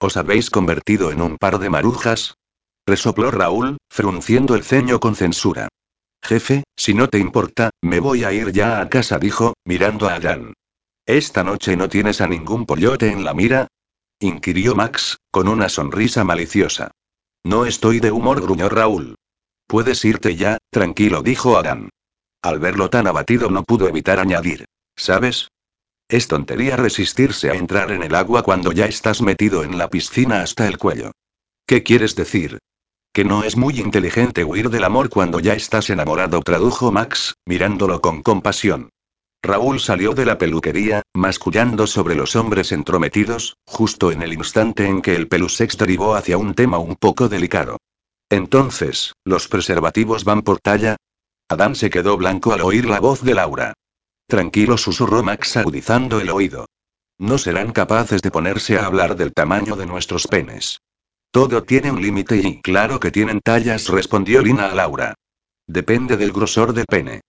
¿Os 0.00 0.16
habéis 0.16 0.48
convertido 0.48 1.12
en 1.12 1.20
un 1.20 1.36
par 1.36 1.58
de 1.58 1.68
marujas? 1.68 2.34
Resopló 2.86 3.30
Raúl, 3.30 3.76
frunciendo 3.90 4.54
el 4.54 4.64
ceño 4.64 4.98
con 4.98 5.14
censura. 5.14 5.68
Jefe, 6.22 6.64
si 6.74 6.94
no 6.94 7.08
te 7.08 7.18
importa, 7.18 7.70
me 7.82 8.00
voy 8.00 8.24
a 8.24 8.32
ir 8.32 8.50
ya 8.50 8.80
a 8.80 8.88
casa, 8.88 9.18
dijo, 9.18 9.52
mirando 9.64 10.08
a 10.08 10.14
Adán. 10.14 10.54
¿Esta 11.04 11.44
noche 11.44 11.76
no 11.76 11.90
tienes 11.90 12.22
a 12.22 12.26
ningún 12.26 12.64
pollote 12.64 13.10
en 13.10 13.24
la 13.24 13.34
mira? 13.34 13.68
inquirió 14.18 14.74
Max, 14.74 15.18
con 15.30 15.48
una 15.48 15.68
sonrisa 15.68 16.24
maliciosa. 16.24 16.90
No 17.44 17.66
estoy 17.66 18.00
de 18.00 18.10
humor, 18.10 18.40
gruñó 18.40 18.70
Raúl. 18.70 19.16
Puedes 19.66 20.04
irte 20.04 20.34
ya, 20.34 20.56
tranquilo, 20.70 21.22
dijo 21.22 21.58
Adán. 21.58 21.90
Al 22.42 22.58
verlo 22.58 22.88
tan 22.88 23.06
abatido 23.06 23.50
no 23.50 23.64
pudo 23.64 23.86
evitar 23.86 24.18
añadir. 24.18 24.64
¿Sabes? 24.96 25.48
Es 26.10 26.26
tontería 26.26 26.76
resistirse 26.76 27.52
a 27.52 27.54
entrar 27.54 27.92
en 27.92 28.02
el 28.02 28.16
agua 28.16 28.42
cuando 28.42 28.72
ya 28.72 28.86
estás 28.86 29.22
metido 29.22 29.62
en 29.62 29.78
la 29.78 29.88
piscina 29.88 30.42
hasta 30.42 30.66
el 30.66 30.76
cuello. 30.76 31.12
¿Qué 31.66 31.84
quieres 31.84 32.16
decir? 32.16 32.58
Que 33.12 33.24
no 33.24 33.44
es 33.44 33.56
muy 33.56 33.78
inteligente 33.78 34.42
huir 34.42 34.70
del 34.70 34.82
amor 34.82 35.08
cuando 35.08 35.38
ya 35.38 35.54
estás 35.54 35.88
enamorado, 35.88 36.40
tradujo 36.40 36.90
Max, 36.90 37.34
mirándolo 37.46 38.00
con 38.00 38.24
compasión. 38.24 38.90
Raúl 39.40 39.78
salió 39.78 40.12
de 40.12 40.26
la 40.26 40.36
peluquería, 40.36 41.02
mascullando 41.14 41.86
sobre 41.86 42.16
los 42.16 42.34
hombres 42.34 42.72
entrometidos, 42.72 43.56
justo 43.64 44.10
en 44.10 44.22
el 44.22 44.32
instante 44.32 44.86
en 44.86 45.02
que 45.02 45.14
el 45.14 45.28
pelusex 45.28 45.78
derivó 45.78 46.16
hacia 46.16 46.38
un 46.38 46.54
tema 46.54 46.78
un 46.78 46.96
poco 46.96 47.28
delicado. 47.28 47.76
Entonces, 48.28 49.14
¿los 49.24 49.46
preservativos 49.46 50.24
van 50.24 50.42
por 50.42 50.58
talla? 50.58 50.96
Adán 51.48 51.76
se 51.76 51.88
quedó 51.88 52.16
blanco 52.16 52.52
al 52.52 52.62
oír 52.62 52.86
la 52.86 52.98
voz 52.98 53.22
de 53.22 53.34
Laura. 53.34 53.74
Tranquilo, 54.30 54.78
susurró 54.78 55.24
Max 55.24 55.56
agudizando 55.56 56.20
el 56.20 56.30
oído. 56.30 56.66
No 57.18 57.36
serán 57.36 57.72
capaces 57.72 58.22
de 58.22 58.30
ponerse 58.30 58.78
a 58.78 58.86
hablar 58.86 59.16
del 59.16 59.32
tamaño 59.34 59.74
de 59.74 59.86
nuestros 59.86 60.28
penes. 60.28 60.78
Todo 61.32 61.64
tiene 61.64 61.90
un 61.90 62.00
límite 62.00 62.36
y 62.36 62.60
claro 62.60 63.00
que 63.00 63.10
tienen 63.10 63.40
tallas, 63.40 63.88
respondió 63.88 64.40
Lina 64.40 64.70
a 64.70 64.74
Laura. 64.76 65.14
Depende 65.66 66.16
del 66.16 66.30
grosor 66.30 66.72
del 66.72 66.86
pene. 66.86 67.22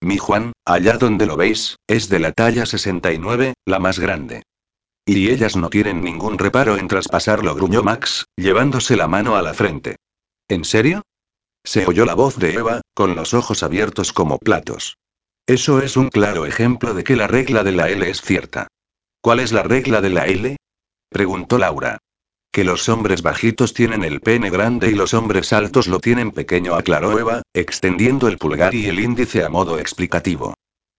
Mi 0.00 0.18
Juan, 0.18 0.50
allá 0.64 0.98
donde 0.98 1.26
lo 1.26 1.36
veis, 1.36 1.76
es 1.86 2.08
de 2.08 2.18
la 2.18 2.32
talla 2.32 2.66
69, 2.66 3.54
la 3.64 3.78
más 3.78 4.00
grande. 4.00 4.42
Y 5.06 5.30
ellas 5.30 5.54
no 5.54 5.70
tienen 5.70 6.02
ningún 6.02 6.38
reparo 6.38 6.76
en 6.76 6.88
traspasarlo, 6.88 7.54
gruñó 7.54 7.84
Max, 7.84 8.26
llevándose 8.34 8.96
la 8.96 9.06
mano 9.06 9.36
a 9.36 9.42
la 9.42 9.54
frente. 9.54 9.94
¿En 10.48 10.64
serio? 10.64 11.02
Se 11.62 11.86
oyó 11.86 12.04
la 12.04 12.14
voz 12.14 12.36
de 12.36 12.54
Eva, 12.54 12.80
con 12.94 13.14
los 13.14 13.32
ojos 13.32 13.62
abiertos 13.62 14.12
como 14.12 14.38
platos. 14.38 14.96
Eso 15.48 15.80
es 15.80 15.96
un 15.96 16.10
claro 16.10 16.44
ejemplo 16.44 16.92
de 16.92 17.04
que 17.04 17.16
la 17.16 17.26
regla 17.26 17.64
de 17.64 17.72
la 17.72 17.88
L 17.88 18.06
es 18.06 18.20
cierta. 18.20 18.68
¿Cuál 19.22 19.40
es 19.40 19.50
la 19.50 19.62
regla 19.62 20.02
de 20.02 20.10
la 20.10 20.26
L? 20.26 20.58
preguntó 21.08 21.56
Laura. 21.56 21.96
Que 22.52 22.64
los 22.64 22.90
hombres 22.90 23.22
bajitos 23.22 23.72
tienen 23.72 24.04
el 24.04 24.20
pene 24.20 24.50
grande 24.50 24.90
y 24.90 24.94
los 24.94 25.14
hombres 25.14 25.54
altos 25.54 25.86
lo 25.86 26.00
tienen 26.00 26.32
pequeño, 26.32 26.74
aclaró 26.74 27.18
Eva, 27.18 27.40
extendiendo 27.54 28.28
el 28.28 28.36
pulgar 28.36 28.74
y 28.74 28.88
el 28.88 29.00
índice 29.00 29.42
a 29.42 29.48
modo 29.48 29.78
explicativo. 29.78 30.52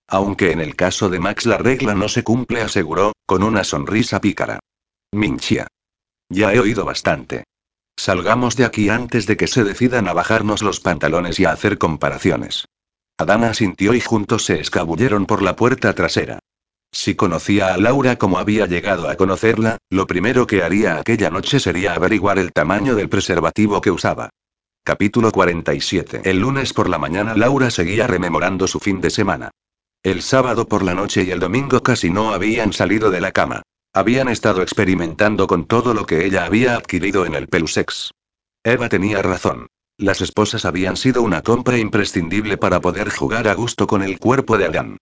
Aunque 0.07 0.51
en 0.51 0.61
el 0.61 0.75
caso 0.75 1.09
de 1.09 1.19
Max 1.19 1.45
la 1.45 1.59
regla 1.59 1.93
no 1.93 2.09
se 2.09 2.23
cumple, 2.23 2.61
aseguró, 2.61 3.11
con 3.27 3.43
una 3.43 3.63
sonrisa 3.63 4.19
pícara. 4.19 4.57
Minchia. 5.11 5.67
Ya 6.27 6.51
he 6.55 6.59
oído 6.59 6.85
bastante. 6.85 7.43
Salgamos 7.99 8.55
de 8.55 8.65
aquí 8.65 8.89
antes 8.89 9.27
de 9.27 9.37
que 9.37 9.45
se 9.45 9.63
decidan 9.63 10.07
a 10.07 10.13
bajarnos 10.13 10.63
los 10.63 10.79
pantalones 10.79 11.39
y 11.39 11.45
a 11.45 11.51
hacer 11.51 11.77
comparaciones. 11.77 12.65
Adana 13.19 13.49
asintió 13.49 13.93
y 13.93 13.99
juntos 13.99 14.45
se 14.45 14.61
escabulleron 14.61 15.25
por 15.25 15.41
la 15.41 15.57
puerta 15.57 15.93
trasera. 15.93 16.39
Si 16.93 17.15
conocía 17.15 17.73
a 17.73 17.77
Laura 17.77 18.15
como 18.15 18.39
había 18.39 18.65
llegado 18.65 19.09
a 19.09 19.17
conocerla, 19.17 19.77
lo 19.89 20.07
primero 20.07 20.47
que 20.47 20.63
haría 20.63 20.97
aquella 20.97 21.29
noche 21.29 21.59
sería 21.59 21.95
averiguar 21.95 22.39
el 22.39 22.53
tamaño 22.53 22.95
del 22.95 23.09
preservativo 23.09 23.81
que 23.81 23.91
usaba. 23.91 24.29
Capítulo 24.85 25.33
47. 25.33 26.21
El 26.23 26.39
lunes 26.39 26.71
por 26.71 26.87
la 26.87 26.97
mañana 26.97 27.35
Laura 27.35 27.69
seguía 27.71 28.07
rememorando 28.07 28.67
su 28.67 28.79
fin 28.79 29.01
de 29.01 29.09
semana. 29.09 29.51
El 30.01 30.21
sábado 30.21 30.69
por 30.69 30.81
la 30.81 30.93
noche 30.93 31.23
y 31.23 31.31
el 31.31 31.41
domingo 31.41 31.83
casi 31.83 32.09
no 32.09 32.31
habían 32.33 32.71
salido 32.71 33.11
de 33.11 33.19
la 33.19 33.33
cama. 33.33 33.63
Habían 33.93 34.29
estado 34.29 34.61
experimentando 34.61 35.45
con 35.45 35.65
todo 35.65 35.93
lo 35.93 36.05
que 36.05 36.25
ella 36.25 36.45
había 36.45 36.75
adquirido 36.75 37.25
en 37.25 37.35
el 37.35 37.49
Pelusex. 37.49 38.11
Eva 38.63 38.87
tenía 38.87 39.21
razón. 39.21 39.67
Las 39.99 40.21
esposas 40.21 40.63
habían 40.63 40.95
sido 40.95 41.21
una 41.21 41.41
compra 41.41 41.77
imprescindible 41.77 42.55
para 42.55 42.79
poder 42.79 43.09
jugar 43.09 43.49
a 43.49 43.53
gusto 43.53 43.85
con 43.85 44.01
el 44.01 44.17
cuerpo 44.17 44.57
de 44.57 44.67
Adán. 44.67 44.97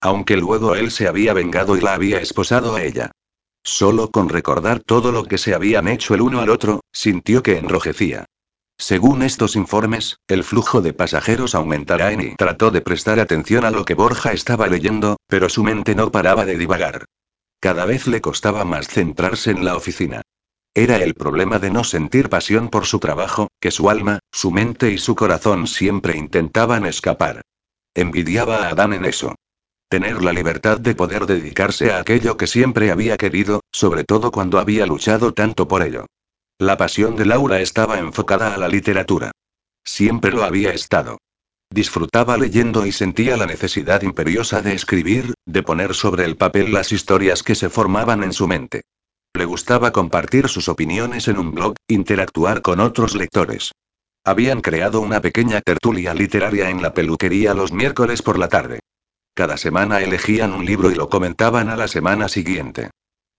Aunque 0.00 0.36
luego 0.36 0.74
él 0.74 0.90
se 0.90 1.06
había 1.06 1.32
vengado 1.34 1.76
y 1.76 1.80
la 1.80 1.94
había 1.94 2.18
esposado 2.18 2.74
a 2.74 2.82
ella. 2.82 3.12
Solo 3.62 4.10
con 4.10 4.28
recordar 4.28 4.80
todo 4.80 5.12
lo 5.12 5.22
que 5.22 5.38
se 5.38 5.54
habían 5.54 5.86
hecho 5.86 6.14
el 6.14 6.22
uno 6.22 6.40
al 6.40 6.50
otro, 6.50 6.80
sintió 6.92 7.44
que 7.44 7.58
enrojecía. 7.58 8.24
Según 8.76 9.22
estos 9.22 9.54
informes, 9.54 10.16
el 10.26 10.42
flujo 10.42 10.82
de 10.82 10.94
pasajeros 10.94 11.54
aumentará 11.54 12.10
en 12.10 12.20
y 12.20 12.34
trató 12.34 12.72
de 12.72 12.80
prestar 12.80 13.20
atención 13.20 13.64
a 13.64 13.70
lo 13.70 13.84
que 13.84 13.94
Borja 13.94 14.32
estaba 14.32 14.66
leyendo, 14.66 15.16
pero 15.28 15.48
su 15.48 15.62
mente 15.62 15.94
no 15.94 16.10
paraba 16.10 16.44
de 16.44 16.58
divagar. 16.58 17.04
Cada 17.60 17.84
vez 17.84 18.08
le 18.08 18.20
costaba 18.20 18.64
más 18.64 18.88
centrarse 18.88 19.52
en 19.52 19.64
la 19.64 19.76
oficina. 19.76 20.22
Era 20.74 20.98
el 20.98 21.14
problema 21.14 21.58
de 21.58 21.70
no 21.70 21.82
sentir 21.82 22.28
pasión 22.28 22.68
por 22.68 22.86
su 22.86 23.00
trabajo, 23.00 23.48
que 23.60 23.72
su 23.72 23.90
alma, 23.90 24.20
su 24.30 24.52
mente 24.52 24.92
y 24.92 24.98
su 24.98 25.16
corazón 25.16 25.66
siempre 25.66 26.16
intentaban 26.16 26.86
escapar. 26.86 27.42
Envidiaba 27.94 28.66
a 28.66 28.68
Adán 28.68 28.92
en 28.92 29.04
eso. 29.04 29.34
Tener 29.88 30.22
la 30.22 30.32
libertad 30.32 30.78
de 30.78 30.94
poder 30.94 31.26
dedicarse 31.26 31.90
a 31.90 31.98
aquello 31.98 32.36
que 32.36 32.46
siempre 32.46 32.92
había 32.92 33.16
querido, 33.16 33.62
sobre 33.72 34.04
todo 34.04 34.30
cuando 34.30 34.60
había 34.60 34.86
luchado 34.86 35.34
tanto 35.34 35.66
por 35.66 35.82
ello. 35.82 36.06
La 36.58 36.76
pasión 36.76 37.16
de 37.16 37.26
Laura 37.26 37.60
estaba 37.60 37.98
enfocada 37.98 38.54
a 38.54 38.58
la 38.58 38.68
literatura. 38.68 39.32
Siempre 39.82 40.30
lo 40.30 40.44
había 40.44 40.72
estado. 40.72 41.18
Disfrutaba 41.68 42.36
leyendo 42.36 42.86
y 42.86 42.92
sentía 42.92 43.36
la 43.36 43.46
necesidad 43.46 44.02
imperiosa 44.02 44.62
de 44.62 44.74
escribir, 44.74 45.34
de 45.46 45.62
poner 45.64 45.94
sobre 45.94 46.24
el 46.24 46.36
papel 46.36 46.72
las 46.72 46.92
historias 46.92 47.42
que 47.42 47.56
se 47.56 47.70
formaban 47.70 48.22
en 48.22 48.32
su 48.32 48.46
mente. 48.46 48.82
Le 49.34 49.44
gustaba 49.44 49.92
compartir 49.92 50.48
sus 50.48 50.68
opiniones 50.68 51.28
en 51.28 51.38
un 51.38 51.52
blog, 51.52 51.74
interactuar 51.88 52.62
con 52.62 52.80
otros 52.80 53.14
lectores. 53.14 53.70
Habían 54.24 54.60
creado 54.60 55.00
una 55.00 55.20
pequeña 55.20 55.60
tertulia 55.60 56.12
literaria 56.14 56.68
en 56.68 56.82
la 56.82 56.92
peluquería 56.92 57.54
los 57.54 57.72
miércoles 57.72 58.22
por 58.22 58.38
la 58.38 58.48
tarde. 58.48 58.80
Cada 59.34 59.56
semana 59.56 60.00
elegían 60.00 60.52
un 60.52 60.66
libro 60.66 60.90
y 60.90 60.96
lo 60.96 61.08
comentaban 61.08 61.68
a 61.68 61.76
la 61.76 61.86
semana 61.86 62.28
siguiente. 62.28 62.90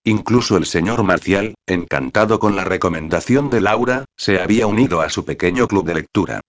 Incluso 0.05 0.57
el 0.57 0.65
señor 0.65 1.03
Marcial, 1.03 1.55
encantado 1.67 2.39
con 2.39 2.55
la 2.55 2.63
recomendación 2.63 3.49
de 3.49 3.61
Laura, 3.61 4.05
se 4.17 4.39
había 4.39 4.67
unido 4.67 5.01
a 5.01 5.09
su 5.09 5.25
pequeño 5.25 5.67
club 5.67 5.85
de 5.85 5.95
lectura. 5.95 6.39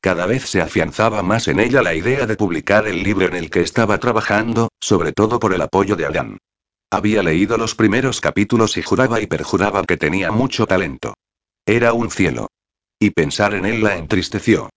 Cada 0.00 0.26
vez 0.26 0.48
se 0.48 0.62
afianzaba 0.62 1.22
más 1.22 1.48
en 1.48 1.60
ella 1.60 1.82
la 1.82 1.94
idea 1.94 2.26
de 2.26 2.36
publicar 2.36 2.88
el 2.88 3.02
libro 3.02 3.26
en 3.26 3.36
el 3.36 3.50
que 3.50 3.60
estaba 3.60 3.98
trabajando, 3.98 4.70
sobre 4.80 5.12
todo 5.12 5.38
por 5.38 5.52
el 5.52 5.60
apoyo 5.60 5.94
de 5.96 6.06
Adán. 6.06 6.38
Había 6.90 7.22
leído 7.22 7.58
los 7.58 7.74
primeros 7.74 8.20
capítulos 8.20 8.76
y 8.76 8.82
juraba 8.82 9.20
y 9.20 9.26
perjuraba 9.26 9.84
que 9.84 9.96
tenía 9.96 10.30
mucho 10.30 10.66
talento. 10.66 11.14
Era 11.66 11.92
un 11.92 12.10
cielo. 12.10 12.48
Y 13.00 13.10
pensar 13.10 13.54
en 13.54 13.66
él 13.66 13.82
la 13.82 13.96
entristeció. 13.96 14.70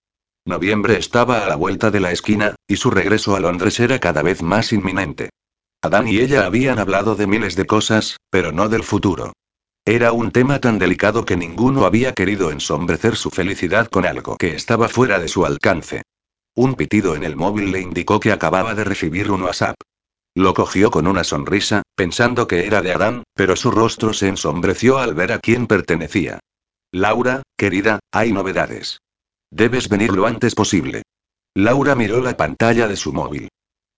Noviembre 0.46 0.98
estaba 0.98 1.46
a 1.46 1.48
la 1.48 1.56
vuelta 1.56 1.92
de 1.92 2.00
la 2.00 2.12
esquina, 2.12 2.56
y 2.68 2.78
su 2.78 2.90
regreso 2.90 3.36
a 3.36 3.40
Londres 3.40 3.80
era 3.80 4.00
cada 4.00 4.24
vez 4.24 4.42
más 4.42 4.74
inminente. 4.74 5.30
Adán 5.82 6.08
y 6.08 6.20
ella 6.20 6.46
habían 6.46 6.80
hablado 6.80 7.16
de 7.16 7.28
miles 7.28 7.56
de 7.56 7.66
cosas, 7.66 8.18
pero 8.30 8.52
no 8.52 8.68
del 8.68 8.84
futuro. 8.84 9.34
Era 9.86 10.12
un 10.12 10.32
tema 10.32 10.60
tan 10.60 10.80
delicado 10.80 11.26
que 11.26 11.38
ninguno 11.38 11.86
había 11.86 12.14
querido 12.14 12.52
ensombrecer 12.52 13.16
su 13.16 13.30
felicidad 13.30 13.88
con 13.88 14.06
algo 14.06 14.36
que 14.38 14.56
estaba 14.56 14.90
fuera 14.90 15.20
de 15.20 15.28
su 15.28 15.46
alcance. 15.46 16.02
Un 16.56 16.76
pitido 16.76 17.16
en 17.16 17.24
el 17.24 17.36
móvil 17.36 17.72
le 17.72 17.82
indicó 17.82 18.20
que 18.20 18.32
acababa 18.32 18.76
de 18.76 18.84
recibir 18.84 19.32
un 19.32 19.44
WhatsApp. 19.44 19.76
Lo 20.36 20.54
cogió 20.54 20.92
con 20.92 21.08
una 21.08 21.24
sonrisa, 21.24 21.84
pensando 21.96 22.48
que 22.48 22.66
era 22.66 22.82
de 22.82 22.94
Adán, 22.94 23.24
pero 23.34 23.56
su 23.56 23.72
rostro 23.72 24.14
se 24.14 24.28
ensombreció 24.28 24.98
al 25.00 25.14
ver 25.14 25.32
a 25.32 25.40
quién 25.40 25.68
pertenecía. 25.68 26.40
Laura, 26.92 27.44
querida, 27.58 28.00
hay 28.12 28.32
novedades. 28.32 29.00
Debes 29.52 29.90
venir 29.90 30.12
lo 30.12 30.26
antes 30.26 30.56
posible. 30.56 31.04
Laura 31.56 31.96
miró 31.96 32.22
la 32.22 32.38
pantalla 32.38 32.88
de 32.88 32.96
su 32.96 33.12
móvil. 33.12 33.50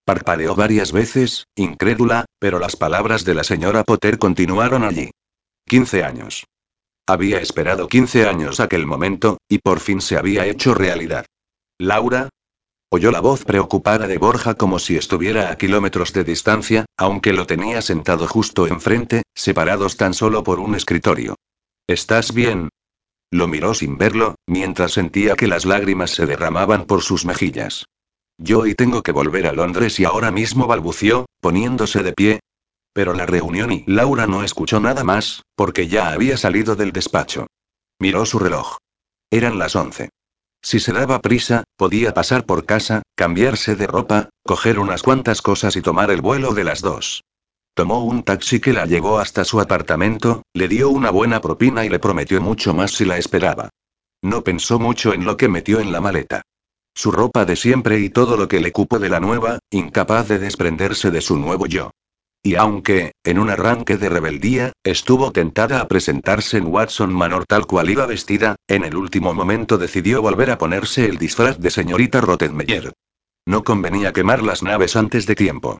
Parpadeó 0.05 0.55
varias 0.55 0.91
veces, 0.91 1.45
incrédula, 1.55 2.25
pero 2.39 2.59
las 2.59 2.75
palabras 2.75 3.23
de 3.23 3.35
la 3.35 3.43
señora 3.43 3.83
Potter 3.83 4.17
continuaron 4.17 4.83
allí. 4.83 5.11
15 5.67 6.03
años. 6.03 6.45
Había 7.07 7.39
esperado 7.39 7.87
15 7.87 8.27
años 8.27 8.59
aquel 8.59 8.85
momento, 8.85 9.37
y 9.47 9.59
por 9.59 9.79
fin 9.79 10.01
se 10.01 10.17
había 10.17 10.45
hecho 10.45 10.73
realidad. 10.73 11.25
Laura. 11.77 12.29
Oyó 12.93 13.09
la 13.11 13.21
voz 13.21 13.45
preocupada 13.45 14.05
de 14.05 14.17
Borja 14.17 14.55
como 14.55 14.77
si 14.77 14.97
estuviera 14.97 15.49
a 15.49 15.57
kilómetros 15.57 16.11
de 16.11 16.25
distancia, 16.25 16.83
aunque 16.97 17.31
lo 17.31 17.47
tenía 17.47 17.81
sentado 17.81 18.27
justo 18.27 18.67
enfrente, 18.67 19.23
separados 19.33 19.95
tan 19.95 20.13
solo 20.13 20.43
por 20.43 20.59
un 20.59 20.75
escritorio. 20.75 21.35
¿Estás 21.87 22.33
bien? 22.33 22.67
Lo 23.31 23.47
miró 23.47 23.73
sin 23.73 23.97
verlo, 23.97 24.35
mientras 24.45 24.91
sentía 24.91 25.35
que 25.35 25.47
las 25.47 25.63
lágrimas 25.63 26.11
se 26.11 26.25
derramaban 26.25 26.83
por 26.83 27.01
sus 27.01 27.23
mejillas. 27.23 27.85
Yo 28.37 28.65
y 28.65 28.75
tengo 28.75 29.03
que 29.03 29.13
volver 29.13 29.47
a 29.47 29.53
Londres 29.53 29.97
y 30.01 30.03
ahora 30.03 30.29
mismo 30.29 30.67
balbució, 30.67 31.27
poniéndose 31.39 32.03
de 32.03 32.11
pie. 32.11 32.39
Pero 32.91 33.13
la 33.13 33.25
reunión 33.25 33.71
y 33.71 33.85
Laura 33.87 34.27
no 34.27 34.43
escuchó 34.43 34.81
nada 34.81 35.05
más, 35.05 35.43
porque 35.55 35.87
ya 35.87 36.11
había 36.11 36.35
salido 36.35 36.75
del 36.75 36.91
despacho. 36.91 37.47
Miró 37.99 38.25
su 38.25 38.37
reloj. 38.37 38.75
Eran 39.29 39.59
las 39.59 39.77
once. 39.77 40.09
Si 40.61 40.79
se 40.79 40.93
daba 40.93 41.21
prisa, 41.21 41.63
podía 41.75 42.13
pasar 42.13 42.45
por 42.45 42.65
casa, 42.65 43.01
cambiarse 43.15 43.75
de 43.75 43.87
ropa, 43.87 44.29
coger 44.45 44.79
unas 44.79 45.01
cuantas 45.01 45.41
cosas 45.41 45.75
y 45.75 45.81
tomar 45.81 46.11
el 46.11 46.21
vuelo 46.21 46.53
de 46.53 46.63
las 46.63 46.81
dos. 46.81 47.23
Tomó 47.73 48.03
un 48.03 48.23
taxi 48.23 48.59
que 48.59 48.73
la 48.73 48.85
llevó 48.85 49.19
hasta 49.19 49.43
su 49.43 49.59
apartamento, 49.59 50.43
le 50.53 50.67
dio 50.67 50.89
una 50.89 51.09
buena 51.09 51.41
propina 51.41 51.85
y 51.85 51.89
le 51.89 51.99
prometió 51.99 52.41
mucho 52.41 52.73
más 52.73 52.91
si 52.91 53.05
la 53.05 53.17
esperaba. 53.17 53.69
No 54.21 54.43
pensó 54.43 54.77
mucho 54.77 55.13
en 55.13 55.25
lo 55.25 55.37
que 55.37 55.47
metió 55.47 55.79
en 55.79 55.91
la 55.91 56.01
maleta. 56.01 56.43
Su 56.93 57.11
ropa 57.11 57.45
de 57.45 57.55
siempre 57.55 57.99
y 57.99 58.09
todo 58.09 58.37
lo 58.37 58.47
que 58.47 58.59
le 58.59 58.71
cupo 58.71 58.99
de 58.99 59.09
la 59.09 59.19
nueva, 59.19 59.59
incapaz 59.71 60.27
de 60.27 60.39
desprenderse 60.39 61.09
de 61.09 61.21
su 61.21 61.37
nuevo 61.37 61.65
yo. 61.65 61.91
Y 62.43 62.55
aunque, 62.55 63.11
en 63.23 63.37
un 63.37 63.51
arranque 63.51 63.97
de 63.97 64.09
rebeldía, 64.09 64.73
estuvo 64.83 65.31
tentada 65.31 65.79
a 65.79 65.87
presentarse 65.87 66.57
en 66.57 66.65
Watson 66.65 67.13
Manor 67.13 67.45
tal 67.45 67.67
cual 67.67 67.89
iba 67.91 68.07
vestida, 68.07 68.55
en 68.67 68.83
el 68.83 68.95
último 68.95 69.33
momento 69.33 69.77
decidió 69.77 70.23
volver 70.23 70.49
a 70.49 70.57
ponerse 70.57 71.05
el 71.05 71.17
disfraz 71.17 71.59
de 71.59 71.69
señorita 71.69 72.19
Rottenmeier. 72.19 72.93
No 73.45 73.63
convenía 73.63 74.11
quemar 74.11 74.41
las 74.41 74.63
naves 74.63 74.95
antes 74.95 75.27
de 75.27 75.35
tiempo. 75.35 75.77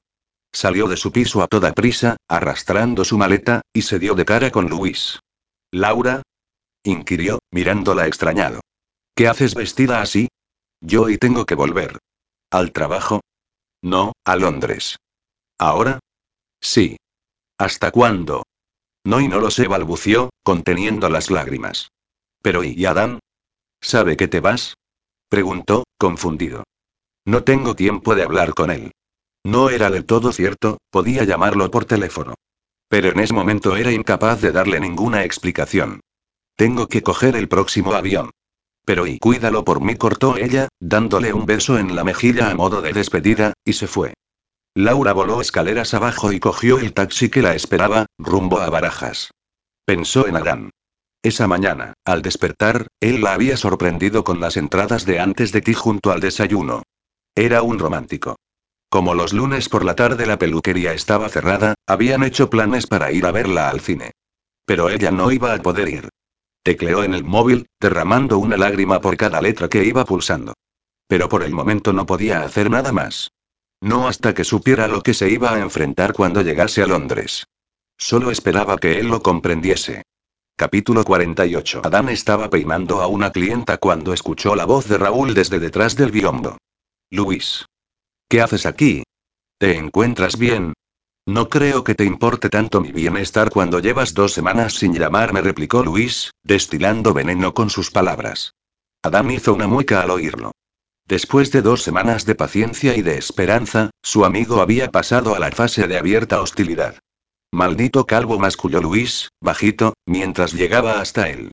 Salió 0.52 0.86
de 0.86 0.96
su 0.96 1.10
piso 1.10 1.42
a 1.42 1.48
toda 1.48 1.72
prisa, 1.72 2.16
arrastrando 2.28 3.04
su 3.04 3.18
maleta, 3.18 3.62
y 3.72 3.82
se 3.82 3.98
dio 3.98 4.14
de 4.14 4.24
cara 4.24 4.50
con 4.50 4.68
Luis. 4.68 5.18
¿Laura? 5.72 6.22
inquirió, 6.84 7.38
mirándola 7.50 8.06
extrañado. 8.06 8.60
¿Qué 9.16 9.26
haces 9.26 9.54
vestida 9.54 10.00
así? 10.00 10.28
Yo 10.80 11.08
y 11.08 11.18
tengo 11.18 11.44
que 11.44 11.54
volver. 11.54 11.98
¿Al 12.50 12.72
trabajo? 12.72 13.20
No, 13.82 14.12
a 14.24 14.36
Londres. 14.36 14.96
¿Ahora? 15.58 16.00
Sí. 16.62 16.96
¿Hasta 17.58 17.90
cuándo? 17.90 18.44
No 19.04 19.20
y 19.20 19.28
no 19.28 19.40
lo 19.40 19.50
sé, 19.50 19.66
balbució, 19.66 20.30
conteniendo 20.42 21.08
las 21.08 21.30
lágrimas. 21.30 21.90
Pero 22.40 22.64
¿y 22.64 22.86
Adán? 22.86 23.18
¿Sabe 23.80 24.16
que 24.16 24.28
te 24.28 24.40
vas? 24.40 24.74
Preguntó, 25.28 25.84
confundido. 25.98 26.64
No 27.24 27.42
tengo 27.44 27.74
tiempo 27.74 28.14
de 28.14 28.22
hablar 28.22 28.54
con 28.54 28.70
él. 28.70 28.92
No 29.44 29.70
era 29.70 29.90
del 29.90 30.06
todo 30.06 30.32
cierto, 30.32 30.78
podía 30.90 31.24
llamarlo 31.24 31.70
por 31.70 31.84
teléfono. 31.84 32.34
Pero 32.88 33.08
en 33.10 33.20
ese 33.20 33.34
momento 33.34 33.76
era 33.76 33.90
incapaz 33.90 34.40
de 34.40 34.52
darle 34.52 34.78
ninguna 34.78 35.24
explicación. 35.24 36.00
Tengo 36.56 36.86
que 36.86 37.02
coger 37.02 37.34
el 37.36 37.48
próximo 37.48 37.94
avión. 37.94 38.30
Pero 38.84 39.06
y 39.06 39.18
cuídalo 39.18 39.64
por 39.64 39.80
mí, 39.80 39.96
cortó 39.96 40.36
ella, 40.36 40.68
dándole 40.80 41.32
un 41.32 41.46
beso 41.46 41.78
en 41.78 41.96
la 41.96 42.04
mejilla 42.04 42.50
a 42.50 42.54
modo 42.54 42.82
de 42.82 42.92
despedida, 42.92 43.54
y 43.64 43.72
se 43.72 43.86
fue. 43.86 44.14
Laura 44.74 45.12
voló 45.12 45.42
escaleras 45.42 45.92
abajo 45.92 46.32
y 46.32 46.40
cogió 46.40 46.78
el 46.78 46.94
taxi 46.94 47.28
que 47.28 47.42
la 47.42 47.54
esperaba, 47.54 48.06
rumbo 48.18 48.58
a 48.58 48.70
Barajas. 48.70 49.30
Pensó 49.84 50.26
en 50.26 50.36
Adán. 50.36 50.70
Esa 51.22 51.46
mañana, 51.46 51.92
al 52.06 52.22
despertar, 52.22 52.86
él 52.98 53.22
la 53.22 53.34
había 53.34 53.58
sorprendido 53.58 54.24
con 54.24 54.40
las 54.40 54.56
entradas 54.56 55.04
de 55.04 55.20
antes 55.20 55.52
de 55.52 55.60
ti 55.60 55.74
junto 55.74 56.10
al 56.10 56.20
desayuno. 56.20 56.84
Era 57.34 57.60
un 57.62 57.78
romántico. 57.78 58.36
Como 58.88 59.14
los 59.14 59.34
lunes 59.34 59.68
por 59.68 59.84
la 59.84 59.94
tarde 59.94 60.24
la 60.26 60.38
peluquería 60.38 60.94
estaba 60.94 61.28
cerrada, 61.28 61.74
habían 61.86 62.22
hecho 62.22 62.48
planes 62.48 62.86
para 62.86 63.12
ir 63.12 63.26
a 63.26 63.30
verla 63.30 63.68
al 63.68 63.80
cine. 63.80 64.12
Pero 64.64 64.88
ella 64.88 65.10
no 65.10 65.30
iba 65.30 65.52
a 65.52 65.58
poder 65.58 65.88
ir. 65.90 66.08
Tecleó 66.62 67.04
en 67.04 67.12
el 67.12 67.24
móvil, 67.24 67.66
derramando 67.78 68.38
una 68.38 68.56
lágrima 68.56 69.02
por 69.02 69.18
cada 69.18 69.42
letra 69.42 69.68
que 69.68 69.84
iba 69.84 70.06
pulsando. 70.06 70.54
Pero 71.08 71.28
por 71.28 71.42
el 71.42 71.52
momento 71.52 71.92
no 71.92 72.06
podía 72.06 72.42
hacer 72.42 72.70
nada 72.70 72.90
más. 72.92 73.30
No 73.82 74.06
hasta 74.06 74.32
que 74.32 74.44
supiera 74.44 74.86
lo 74.86 75.02
que 75.02 75.12
se 75.12 75.28
iba 75.28 75.52
a 75.52 75.58
enfrentar 75.58 76.12
cuando 76.12 76.42
llegase 76.42 76.84
a 76.84 76.86
Londres. 76.86 77.48
Solo 77.98 78.30
esperaba 78.30 78.78
que 78.78 79.00
él 79.00 79.08
lo 79.08 79.24
comprendiese. 79.24 80.04
Capítulo 80.56 81.02
48. 81.02 81.82
Adán 81.84 82.08
estaba 82.08 82.48
peinando 82.48 83.02
a 83.02 83.08
una 83.08 83.32
clienta 83.32 83.78
cuando 83.78 84.12
escuchó 84.12 84.54
la 84.54 84.66
voz 84.66 84.86
de 84.86 84.98
Raúl 84.98 85.34
desde 85.34 85.58
detrás 85.58 85.96
del 85.96 86.12
biombo. 86.12 86.58
Luis. 87.10 87.66
¿Qué 88.28 88.40
haces 88.40 88.66
aquí? 88.66 89.02
¿Te 89.58 89.76
encuentras 89.76 90.38
bien? 90.38 90.74
No 91.26 91.48
creo 91.48 91.82
que 91.82 91.96
te 91.96 92.04
importe 92.04 92.50
tanto 92.50 92.80
mi 92.80 92.92
bienestar 92.92 93.50
cuando 93.50 93.80
llevas 93.80 94.14
dos 94.14 94.32
semanas 94.32 94.74
sin 94.74 94.94
llamarme, 94.94 95.40
replicó 95.40 95.82
Luis, 95.82 96.30
destilando 96.44 97.12
veneno 97.14 97.52
con 97.52 97.68
sus 97.68 97.90
palabras. 97.90 98.54
Adán 99.02 99.28
hizo 99.32 99.52
una 99.52 99.66
mueca 99.66 100.02
al 100.02 100.10
oírlo. 100.10 100.52
Después 101.06 101.50
de 101.52 101.62
dos 101.62 101.82
semanas 101.82 102.24
de 102.24 102.34
paciencia 102.34 102.96
y 102.96 103.02
de 103.02 103.18
esperanza, 103.18 103.90
su 104.02 104.24
amigo 104.24 104.60
había 104.60 104.90
pasado 104.90 105.34
a 105.34 105.38
la 105.38 105.50
fase 105.50 105.86
de 105.86 105.98
abierta 105.98 106.40
hostilidad. 106.40 106.96
Maldito 107.52 108.06
calvo 108.06 108.38
masculló 108.38 108.80
Luis, 108.80 109.28
bajito, 109.40 109.94
mientras 110.06 110.54
llegaba 110.54 111.00
hasta 111.00 111.28
él. 111.28 111.50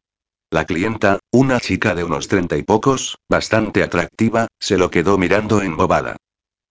La 0.52 0.66
clienta, 0.66 1.20
una 1.32 1.60
chica 1.60 1.94
de 1.94 2.04
unos 2.04 2.28
treinta 2.28 2.58
y 2.58 2.64
pocos, 2.64 3.18
bastante 3.30 3.84
atractiva, 3.84 4.48
se 4.60 4.78
lo 4.78 4.90
quedó 4.90 5.18
mirando 5.18 5.62
embobada. 5.62 6.16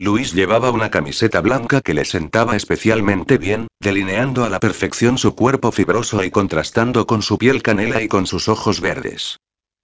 Luis 0.00 0.32
llevaba 0.32 0.70
una 0.70 0.90
camiseta 0.90 1.40
blanca 1.40 1.80
que 1.80 1.92
le 1.92 2.04
sentaba 2.04 2.56
especialmente 2.56 3.36
bien, 3.36 3.66
delineando 3.80 4.44
a 4.44 4.48
la 4.48 4.60
perfección 4.60 5.18
su 5.18 5.34
cuerpo 5.34 5.72
fibroso 5.72 6.24
y 6.24 6.30
contrastando 6.30 7.06
con 7.06 7.20
su 7.20 7.36
piel 7.36 7.62
canela 7.62 8.00
y 8.00 8.08
con 8.08 8.26
sus 8.26 8.48
ojos 8.48 8.80
verdes. 8.80 9.38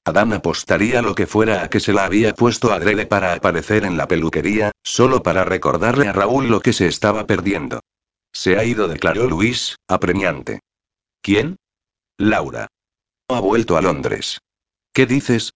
Adán 0.07 0.35
apostaría 0.35 1.01
lo 1.01 1.15
que 1.15 1.27
fuera 1.27 1.65
a 1.65 1.71
que 1.71 1.81
se 1.81 1.95
la 1.95 2.05
había 2.05 2.35
puesto 2.35 2.73
adrede 2.73 3.07
para 3.07 3.33
aparecer 3.33 3.85
en 3.85 3.97
la 3.97 4.07
peluquería, 4.07 4.73
solo 4.83 5.23
para 5.23 5.45
recordarle 5.45 6.09
a 6.09 6.13
Raúl 6.13 6.49
lo 6.49 6.61
que 6.61 6.75
se 6.75 6.87
estaba 6.87 7.27
perdiendo. 7.27 7.81
Se 8.31 8.59
ha 8.59 8.65
ido, 8.65 8.87
declaró 8.87 9.27
Luis, 9.27 9.77
apremiante. 9.89 10.61
¿Quién? 11.23 11.57
Laura. 12.19 12.67
Ha 13.29 13.41
vuelto 13.41 13.79
a 13.79 13.81
Londres. 13.81 14.41
¿Qué 14.93 15.07
dices? 15.07 15.55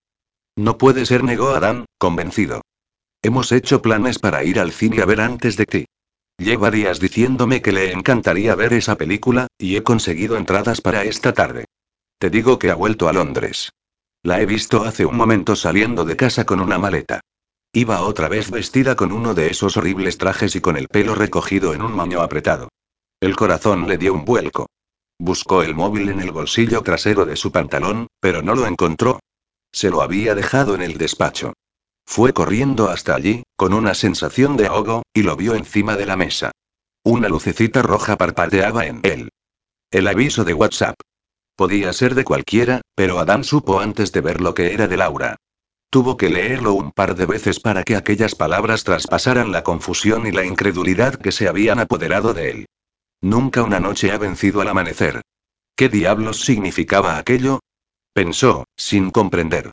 No 0.56 0.78
puede 0.78 1.04
ser, 1.04 1.24
negó 1.24 1.50
Adán, 1.50 1.84
convencido. 1.98 2.62
Hemos 3.22 3.52
hecho 3.52 3.82
planes 3.82 4.18
para 4.18 4.44
ir 4.44 4.58
al 4.58 4.72
cine 4.72 5.02
a 5.02 5.04
ver 5.04 5.20
antes 5.20 5.56
de 5.56 5.66
ti. 5.66 5.84
Lleva 6.38 6.70
días 6.70 7.00
diciéndome 7.00 7.60
que 7.60 7.72
le 7.72 7.92
encantaría 7.92 8.54
ver 8.54 8.72
esa 8.72 8.96
película, 8.96 9.48
y 9.58 9.76
he 9.76 9.82
conseguido 9.82 10.36
entradas 10.36 10.80
para 10.80 11.04
esta 11.04 11.34
tarde. 11.34 11.66
Te 12.18 12.30
digo 12.30 12.58
que 12.58 12.70
ha 12.70 12.74
vuelto 12.74 13.08
a 13.08 13.12
Londres. 13.12 13.70
La 14.22 14.40
he 14.40 14.46
visto 14.46 14.84
hace 14.84 15.06
un 15.06 15.16
momento 15.16 15.54
saliendo 15.56 16.04
de 16.04 16.16
casa 16.16 16.44
con 16.44 16.60
una 16.60 16.78
maleta. 16.78 17.20
Iba 17.72 18.02
otra 18.02 18.28
vez 18.28 18.50
vestida 18.50 18.96
con 18.96 19.12
uno 19.12 19.34
de 19.34 19.48
esos 19.48 19.76
horribles 19.76 20.18
trajes 20.18 20.56
y 20.56 20.60
con 20.60 20.76
el 20.76 20.88
pelo 20.88 21.14
recogido 21.14 21.74
en 21.74 21.82
un 21.82 21.92
moño 21.92 22.22
apretado. 22.22 22.68
El 23.20 23.36
corazón 23.36 23.86
le 23.86 23.98
dio 23.98 24.14
un 24.14 24.24
vuelco. 24.24 24.66
Buscó 25.18 25.62
el 25.62 25.74
móvil 25.74 26.08
en 26.08 26.20
el 26.20 26.32
bolsillo 26.32 26.82
trasero 26.82 27.26
de 27.26 27.36
su 27.36 27.52
pantalón, 27.52 28.06
pero 28.20 28.42
no 28.42 28.54
lo 28.54 28.66
encontró. 28.66 29.20
Se 29.72 29.90
lo 29.90 30.02
había 30.02 30.34
dejado 30.34 30.74
en 30.74 30.82
el 30.82 30.96
despacho. 30.96 31.52
Fue 32.06 32.32
corriendo 32.32 32.88
hasta 32.88 33.14
allí, 33.14 33.42
con 33.56 33.74
una 33.74 33.94
sensación 33.94 34.56
de 34.56 34.66
ahogo, 34.66 35.02
y 35.12 35.22
lo 35.22 35.36
vio 35.36 35.54
encima 35.54 35.96
de 35.96 36.06
la 36.06 36.16
mesa. 36.16 36.52
Una 37.04 37.28
lucecita 37.28 37.82
roja 37.82 38.16
parpadeaba 38.16 38.86
en 38.86 39.00
él. 39.02 39.28
El 39.90 40.08
aviso 40.08 40.44
de 40.44 40.54
WhatsApp. 40.54 40.94
Podía 41.58 41.92
ser 41.92 42.14
de 42.14 42.22
cualquiera, 42.22 42.82
pero 42.94 43.18
Adán 43.18 43.42
supo 43.42 43.80
antes 43.80 44.12
de 44.12 44.20
ver 44.20 44.40
lo 44.40 44.54
que 44.54 44.72
era 44.74 44.86
de 44.86 44.96
Laura. 44.96 45.34
Tuvo 45.90 46.16
que 46.16 46.30
leerlo 46.30 46.72
un 46.74 46.92
par 46.92 47.16
de 47.16 47.26
veces 47.26 47.58
para 47.58 47.82
que 47.82 47.96
aquellas 47.96 48.36
palabras 48.36 48.84
traspasaran 48.84 49.50
la 49.50 49.64
confusión 49.64 50.28
y 50.28 50.30
la 50.30 50.44
incredulidad 50.44 51.16
que 51.16 51.32
se 51.32 51.48
habían 51.48 51.80
apoderado 51.80 52.32
de 52.32 52.50
él. 52.50 52.66
Nunca 53.20 53.64
una 53.64 53.80
noche 53.80 54.12
ha 54.12 54.18
vencido 54.18 54.60
al 54.60 54.68
amanecer. 54.68 55.20
¿Qué 55.74 55.88
diablos 55.88 56.42
significaba 56.42 57.18
aquello? 57.18 57.58
Pensó, 58.14 58.64
sin 58.76 59.10
comprender. 59.10 59.72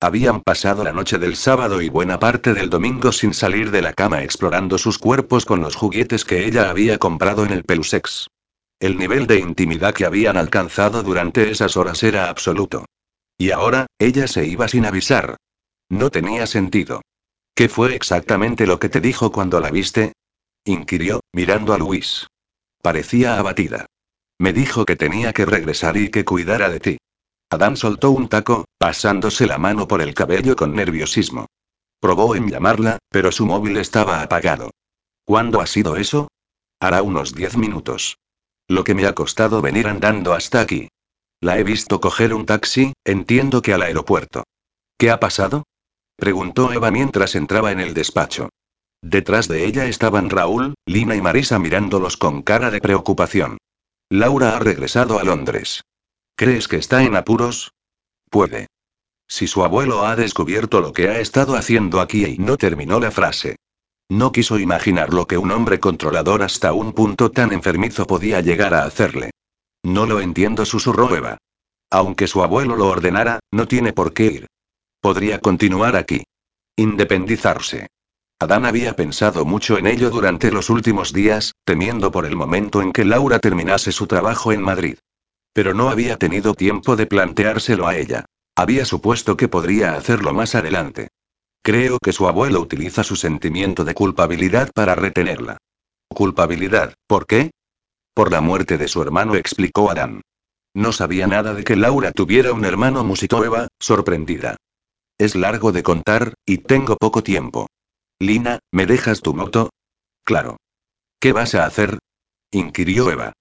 Habían 0.00 0.42
pasado 0.42 0.84
la 0.84 0.92
noche 0.92 1.18
del 1.18 1.34
sábado 1.34 1.82
y 1.82 1.88
buena 1.88 2.20
parte 2.20 2.54
del 2.54 2.70
domingo 2.70 3.10
sin 3.10 3.34
salir 3.34 3.72
de 3.72 3.82
la 3.82 3.94
cama 3.94 4.22
explorando 4.22 4.78
sus 4.78 5.00
cuerpos 5.00 5.44
con 5.44 5.60
los 5.60 5.74
juguetes 5.74 6.24
que 6.24 6.46
ella 6.46 6.70
había 6.70 6.98
comprado 6.98 7.44
en 7.44 7.50
el 7.50 7.64
Pelusex. 7.64 8.28
El 8.78 8.98
nivel 8.98 9.26
de 9.26 9.38
intimidad 9.38 9.94
que 9.94 10.04
habían 10.04 10.36
alcanzado 10.36 11.02
durante 11.02 11.50
esas 11.50 11.78
horas 11.78 12.02
era 12.02 12.28
absoluto. 12.28 12.84
Y 13.38 13.50
ahora, 13.50 13.86
ella 13.98 14.28
se 14.28 14.46
iba 14.46 14.68
sin 14.68 14.84
avisar. 14.84 15.36
No 15.88 16.10
tenía 16.10 16.46
sentido. 16.46 17.00
¿Qué 17.54 17.70
fue 17.70 17.94
exactamente 17.94 18.66
lo 18.66 18.78
que 18.78 18.90
te 18.90 19.00
dijo 19.00 19.32
cuando 19.32 19.60
la 19.60 19.70
viste? 19.70 20.12
inquirió, 20.64 21.20
mirando 21.32 21.72
a 21.72 21.78
Luis. 21.78 22.26
Parecía 22.82 23.38
abatida. 23.38 23.86
Me 24.38 24.52
dijo 24.52 24.84
que 24.84 24.96
tenía 24.96 25.32
que 25.32 25.46
regresar 25.46 25.96
y 25.96 26.10
que 26.10 26.26
cuidara 26.26 26.68
de 26.68 26.80
ti. 26.80 26.98
Adán 27.48 27.76
soltó 27.76 28.10
un 28.10 28.28
taco, 28.28 28.66
pasándose 28.76 29.46
la 29.46 29.56
mano 29.56 29.88
por 29.88 30.02
el 30.02 30.12
cabello 30.12 30.54
con 30.54 30.74
nerviosismo. 30.74 31.46
Probó 31.98 32.36
en 32.36 32.50
llamarla, 32.50 32.98
pero 33.08 33.32
su 33.32 33.46
móvil 33.46 33.78
estaba 33.78 34.20
apagado. 34.20 34.72
¿Cuándo 35.24 35.62
ha 35.62 35.66
sido 35.66 35.96
eso? 35.96 36.28
Hará 36.78 37.02
unos 37.02 37.34
diez 37.34 37.56
minutos. 37.56 38.18
Lo 38.68 38.84
que 38.84 38.94
me 38.94 39.06
ha 39.06 39.14
costado 39.14 39.62
venir 39.62 39.86
andando 39.86 40.34
hasta 40.34 40.60
aquí. 40.60 40.88
La 41.40 41.58
he 41.58 41.64
visto 41.64 42.00
coger 42.00 42.34
un 42.34 42.46
taxi, 42.46 42.92
entiendo 43.04 43.62
que 43.62 43.72
al 43.72 43.82
aeropuerto. 43.82 44.44
¿Qué 44.98 45.10
ha 45.10 45.20
pasado? 45.20 45.64
Preguntó 46.16 46.72
Eva 46.72 46.90
mientras 46.90 47.34
entraba 47.34 47.72
en 47.72 47.80
el 47.80 47.94
despacho. 47.94 48.48
Detrás 49.02 49.46
de 49.46 49.66
ella 49.66 49.86
estaban 49.86 50.30
Raúl, 50.30 50.74
Lina 50.86 51.14
y 51.14 51.20
Marisa 51.20 51.58
mirándolos 51.58 52.16
con 52.16 52.42
cara 52.42 52.70
de 52.70 52.80
preocupación. 52.80 53.58
Laura 54.08 54.56
ha 54.56 54.58
regresado 54.58 55.18
a 55.18 55.24
Londres. 55.24 55.82
¿Crees 56.34 56.68
que 56.68 56.76
está 56.76 57.02
en 57.04 57.16
apuros? 57.16 57.72
Puede. 58.30 58.66
Si 59.28 59.46
su 59.46 59.64
abuelo 59.64 60.06
ha 60.06 60.16
descubierto 60.16 60.80
lo 60.80 60.92
que 60.92 61.08
ha 61.08 61.20
estado 61.20 61.56
haciendo 61.56 62.00
aquí 62.00 62.24
y 62.24 62.38
no 62.38 62.56
terminó 62.56 63.00
la 63.00 63.10
frase. 63.10 63.56
No 64.08 64.30
quiso 64.30 64.58
imaginar 64.58 65.12
lo 65.12 65.26
que 65.26 65.36
un 65.36 65.50
hombre 65.50 65.80
controlador 65.80 66.42
hasta 66.42 66.72
un 66.72 66.92
punto 66.92 67.30
tan 67.30 67.52
enfermizo 67.52 68.06
podía 68.06 68.40
llegar 68.40 68.72
a 68.74 68.84
hacerle. 68.84 69.30
No 69.82 70.06
lo 70.06 70.20
entiendo, 70.20 70.64
susurró 70.64 71.14
Eva. 71.14 71.38
Aunque 71.90 72.26
su 72.26 72.42
abuelo 72.42 72.76
lo 72.76 72.88
ordenara, 72.88 73.40
no 73.52 73.66
tiene 73.66 73.92
por 73.92 74.12
qué 74.12 74.26
ir. 74.26 74.46
Podría 75.00 75.40
continuar 75.40 75.96
aquí. 75.96 76.24
Independizarse. 76.76 77.88
Adán 78.38 78.66
había 78.66 78.94
pensado 78.94 79.44
mucho 79.44 79.78
en 79.78 79.86
ello 79.86 80.10
durante 80.10 80.50
los 80.50 80.68
últimos 80.68 81.12
días, 81.12 81.52
temiendo 81.64 82.10
por 82.12 82.26
el 82.26 82.36
momento 82.36 82.82
en 82.82 82.92
que 82.92 83.04
Laura 83.04 83.38
terminase 83.38 83.92
su 83.92 84.06
trabajo 84.06 84.52
en 84.52 84.62
Madrid. 84.62 84.98
Pero 85.52 85.72
no 85.74 85.88
había 85.88 86.16
tenido 86.18 86.54
tiempo 86.54 86.96
de 86.96 87.06
planteárselo 87.06 87.88
a 87.88 87.96
ella. 87.96 88.26
Había 88.54 88.84
supuesto 88.84 89.36
que 89.36 89.48
podría 89.48 89.94
hacerlo 89.94 90.34
más 90.34 90.54
adelante. 90.54 91.08
Creo 91.66 91.98
que 91.98 92.12
su 92.12 92.28
abuelo 92.28 92.60
utiliza 92.60 93.02
su 93.02 93.16
sentimiento 93.16 93.84
de 93.84 93.92
culpabilidad 93.92 94.70
para 94.72 94.94
retenerla. 94.94 95.58
¿Culpabilidad? 96.08 96.94
¿Por 97.08 97.26
qué? 97.26 97.50
Por 98.14 98.30
la 98.30 98.40
muerte 98.40 98.78
de 98.78 98.86
su 98.86 99.02
hermano, 99.02 99.34
explicó 99.34 99.90
Adán. 99.90 100.20
No 100.76 100.92
sabía 100.92 101.26
nada 101.26 101.54
de 101.54 101.64
que 101.64 101.74
Laura 101.74 102.12
tuviera 102.12 102.52
un 102.52 102.64
hermano, 102.64 103.02
musitó 103.02 103.44
Eva, 103.44 103.66
sorprendida. 103.80 104.54
Es 105.18 105.34
largo 105.34 105.72
de 105.72 105.82
contar, 105.82 106.34
y 106.46 106.58
tengo 106.58 106.96
poco 106.98 107.24
tiempo. 107.24 107.66
Lina, 108.20 108.60
¿me 108.70 108.86
dejas 108.86 109.20
tu 109.20 109.34
moto? 109.34 109.70
Claro. 110.24 110.58
¿Qué 111.18 111.32
vas 111.32 111.56
a 111.56 111.66
hacer? 111.66 111.98
inquirió 112.52 113.10
Eva. 113.10 113.32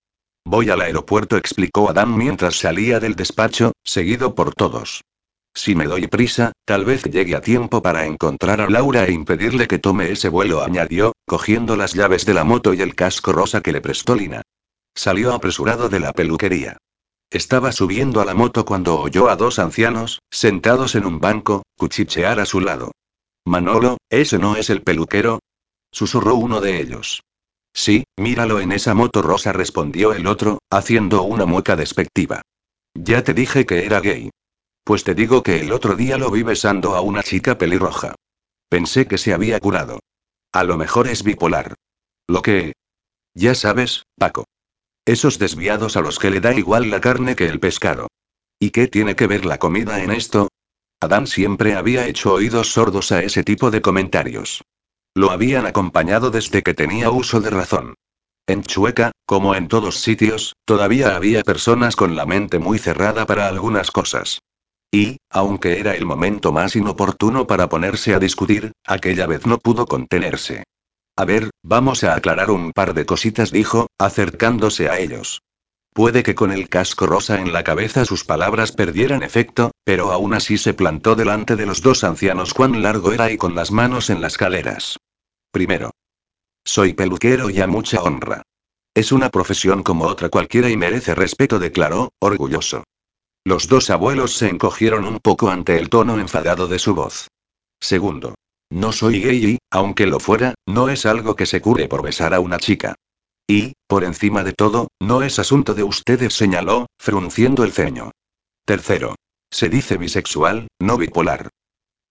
Voy 0.43 0.71
al 0.71 0.81
aeropuerto, 0.81 1.37
explicó 1.37 1.91
Adam 1.91 2.17
mientras 2.17 2.55
salía 2.55 2.99
del 2.99 3.13
despacho, 3.13 3.73
seguido 3.83 4.33
por 4.33 4.55
todos. 4.55 5.03
Si 5.57 5.73
me 5.73 5.85
doy 5.85 6.07
prisa, 6.07 6.51
tal 6.65 6.83
vez 6.83 7.03
llegue 7.03 7.33
a 7.33 7.41
tiempo 7.41 7.81
para 7.81 8.05
encontrar 8.05 8.59
a 8.59 8.69
Laura 8.69 9.05
e 9.05 9.13
impedirle 9.13 9.67
que 9.67 9.79
tome 9.79 10.11
ese 10.11 10.27
vuelo, 10.27 10.61
añadió, 10.61 11.13
cogiendo 11.25 11.77
las 11.77 11.93
llaves 11.93 12.25
de 12.25 12.33
la 12.33 12.43
moto 12.43 12.73
y 12.73 12.81
el 12.81 12.93
casco 12.93 13.31
rosa 13.31 13.61
que 13.61 13.71
le 13.71 13.79
prestó 13.79 14.15
Lina. 14.15 14.41
Salió 14.93 15.33
apresurado 15.33 15.87
de 15.87 16.01
la 16.01 16.11
peluquería. 16.11 16.77
Estaba 17.31 17.71
subiendo 17.71 18.19
a 18.19 18.25
la 18.25 18.33
moto 18.33 18.65
cuando 18.65 18.99
oyó 18.99 19.29
a 19.29 19.37
dos 19.37 19.57
ancianos, 19.57 20.19
sentados 20.29 20.93
en 20.95 21.05
un 21.05 21.19
banco, 21.19 21.63
cuchichear 21.77 22.39
a 22.41 22.45
su 22.45 22.59
lado. 22.59 22.91
Manolo, 23.45 23.97
¿ese 24.09 24.37
no 24.37 24.57
es 24.57 24.69
el 24.69 24.81
peluquero? 24.81 25.39
Susurró 25.91 26.35
uno 26.35 26.59
de 26.59 26.81
ellos. 26.81 27.21
Sí, 27.73 28.03
míralo 28.17 28.59
en 28.59 28.73
esa 28.73 28.93
moto 28.93 29.21
rosa, 29.21 29.53
respondió 29.53 30.13
el 30.13 30.27
otro, 30.27 30.59
haciendo 30.69 31.23
una 31.23 31.45
mueca 31.45 31.75
despectiva. 31.75 32.41
Ya 32.93 33.23
te 33.23 33.33
dije 33.33 33.65
que 33.65 33.85
era 33.85 34.01
gay. 34.01 34.29
Pues 34.85 35.03
te 35.03 35.15
digo 35.15 35.41
que 35.41 35.61
el 35.61 35.71
otro 35.71 35.95
día 35.95 36.19
lo 36.19 36.29
vi 36.29 36.43
besando 36.43 36.93
a 36.95 37.01
una 37.01 37.23
chica 37.23 37.57
pelirroja. 37.57 38.13
Pensé 38.69 39.07
que 39.07 39.17
se 39.17 39.33
había 39.33 39.59
curado. 39.59 39.99
A 40.53 40.63
lo 40.63 40.77
mejor 40.77 41.07
es 41.07 41.23
bipolar. 41.23 41.73
Lo 42.27 42.43
que... 42.43 42.73
Ya 43.33 43.55
sabes, 43.55 44.03
Paco. 44.15 44.45
Esos 45.03 45.39
desviados 45.39 45.97
a 45.97 46.01
los 46.01 46.19
que 46.19 46.29
le 46.29 46.39
da 46.39 46.53
igual 46.53 46.91
la 46.91 47.01
carne 47.01 47.35
que 47.35 47.47
el 47.47 47.59
pescado. 47.59 48.09
¿Y 48.59 48.69
qué 48.69 48.87
tiene 48.87 49.15
que 49.15 49.25
ver 49.25 49.43
la 49.43 49.57
comida 49.57 50.03
en 50.03 50.11
esto? 50.11 50.49
Adán 50.99 51.25
siempre 51.25 51.75
había 51.75 52.07
hecho 52.07 52.33
oídos 52.33 52.71
sordos 52.71 53.11
a 53.11 53.23
ese 53.23 53.43
tipo 53.43 53.71
de 53.71 53.81
comentarios. 53.81 54.61
Lo 55.15 55.31
habían 55.31 55.65
acompañado 55.65 56.29
desde 56.29 56.61
que 56.61 56.75
tenía 56.75 57.09
uso 57.09 57.41
de 57.41 57.49
razón. 57.49 57.95
En 58.45 58.61
Chueca, 58.61 59.13
como 59.25 59.55
en 59.55 59.67
todos 59.67 59.99
sitios, 60.01 60.53
todavía 60.63 61.15
había 61.15 61.41
personas 61.43 61.95
con 61.95 62.15
la 62.15 62.27
mente 62.27 62.59
muy 62.59 62.77
cerrada 62.77 63.25
para 63.25 63.47
algunas 63.47 63.89
cosas. 63.89 64.41
Y, 64.95 65.17
aunque 65.29 65.77
era 65.81 65.93
el 65.93 66.05
momento 66.05 66.53
más 66.53 66.77
inoportuno 66.77 67.45
para 67.47 67.67
ponerse 67.67 68.13
a 68.13 68.19
discutir, 68.19 68.71
aquella 68.85 69.27
vez 69.27 69.45
no 69.45 69.57
pudo 69.57 69.87
contenerse. 69.87 70.63
A 71.17 71.25
ver, 71.25 71.49
vamos 71.61 72.05
a 72.05 72.15
aclarar 72.15 72.49
un 72.49 72.71
par 72.71 72.93
de 72.93 73.05
cositas, 73.05 73.51
dijo, 73.51 73.87
acercándose 73.97 74.87
a 74.87 74.97
ellos. 74.97 75.41
Puede 75.93 76.23
que 76.23 76.33
con 76.33 76.53
el 76.53 76.69
casco 76.69 77.07
rosa 77.07 77.41
en 77.41 77.51
la 77.51 77.65
cabeza 77.65 78.05
sus 78.05 78.23
palabras 78.23 78.71
perdieran 78.71 79.21
efecto, 79.21 79.71
pero 79.83 80.13
aún 80.13 80.33
así 80.33 80.57
se 80.57 80.73
plantó 80.73 81.15
delante 81.15 81.57
de 81.57 81.65
los 81.65 81.81
dos 81.81 82.05
ancianos 82.05 82.53
cuán 82.53 82.81
largo 82.81 83.11
era 83.11 83.29
y 83.29 83.35
con 83.35 83.53
las 83.53 83.71
manos 83.71 84.09
en 84.09 84.21
las 84.21 84.37
caleras. 84.37 84.95
Primero. 85.51 85.91
Soy 86.63 86.93
peluquero 86.93 87.49
y 87.49 87.59
a 87.59 87.67
mucha 87.67 88.01
honra. 88.01 88.43
Es 88.93 89.11
una 89.11 89.29
profesión 89.29 89.83
como 89.83 90.05
otra 90.05 90.29
cualquiera 90.29 90.69
y 90.69 90.77
merece 90.77 91.15
respeto, 91.15 91.59
declaró, 91.59 92.13
orgulloso. 92.19 92.85
Los 93.47 93.67
dos 93.67 93.91
abuelos 93.91 94.33
se 94.33 94.49
encogieron 94.49 95.05
un 95.05 95.19
poco 95.19 95.49
ante 95.49 95.77
el 95.77 95.89
tono 95.89 96.19
enfadado 96.19 96.67
de 96.67 96.79
su 96.79 96.95
voz. 96.95 97.27
Segundo. 97.79 98.33
No 98.71 98.91
soy 98.91 99.21
gay 99.21 99.45
y, 99.45 99.57
aunque 99.69 100.07
lo 100.07 100.19
fuera, 100.19 100.55
no 100.67 100.89
es 100.89 101.05
algo 101.05 101.35
que 101.35 101.45
se 101.45 101.61
cure 101.61 101.87
por 101.87 102.01
besar 102.01 102.33
a 102.33 102.39
una 102.39 102.57
chica. 102.57 102.95
Y, 103.47 103.73
por 103.87 104.03
encima 104.03 104.43
de 104.43 104.53
todo, 104.53 104.87
no 104.99 105.21
es 105.21 105.37
asunto 105.37 105.75
de 105.75 105.83
ustedes, 105.83 106.33
señaló, 106.33 106.87
frunciendo 106.99 107.63
el 107.63 107.71
ceño. 107.71 108.09
Tercero. 108.65 109.13
Se 109.51 109.69
dice 109.69 109.97
bisexual, 109.97 110.67
no 110.81 110.97
bipolar. 110.97 111.49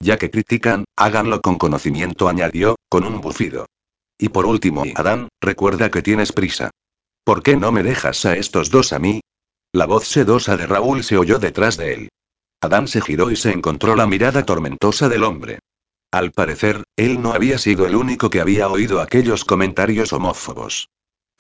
Ya 0.00 0.16
que 0.16 0.30
critican, 0.30 0.84
háganlo 0.96 1.40
con 1.40 1.58
conocimiento, 1.58 2.28
añadió, 2.28 2.76
con 2.88 3.04
un 3.04 3.20
bufido. 3.20 3.66
Y 4.16 4.28
por 4.28 4.46
último, 4.46 4.84
Adán, 4.94 5.28
recuerda 5.40 5.90
que 5.90 6.02
tienes 6.02 6.30
prisa. 6.30 6.70
¿Por 7.24 7.42
qué 7.42 7.56
no 7.56 7.72
me 7.72 7.82
dejas 7.82 8.24
a 8.24 8.36
estos 8.36 8.70
dos 8.70 8.92
a 8.92 9.00
mí? 9.00 9.20
La 9.74 9.86
voz 9.86 10.06
sedosa 10.06 10.56
de 10.56 10.68
Raúl 10.68 11.02
se 11.02 11.18
oyó 11.18 11.40
detrás 11.40 11.76
de 11.76 11.94
él. 11.94 12.08
Adán 12.60 12.86
se 12.86 13.00
giró 13.00 13.32
y 13.32 13.34
se 13.36 13.50
encontró 13.50 13.96
la 13.96 14.06
mirada 14.06 14.46
tormentosa 14.46 15.08
del 15.08 15.24
hombre. 15.24 15.58
Al 16.12 16.30
parecer, 16.30 16.84
él 16.94 17.20
no 17.20 17.32
había 17.32 17.58
sido 17.58 17.84
el 17.84 17.96
único 17.96 18.30
que 18.30 18.40
había 18.40 18.68
oído 18.68 19.00
aquellos 19.00 19.44
comentarios 19.44 20.12
homófobos. 20.12 20.90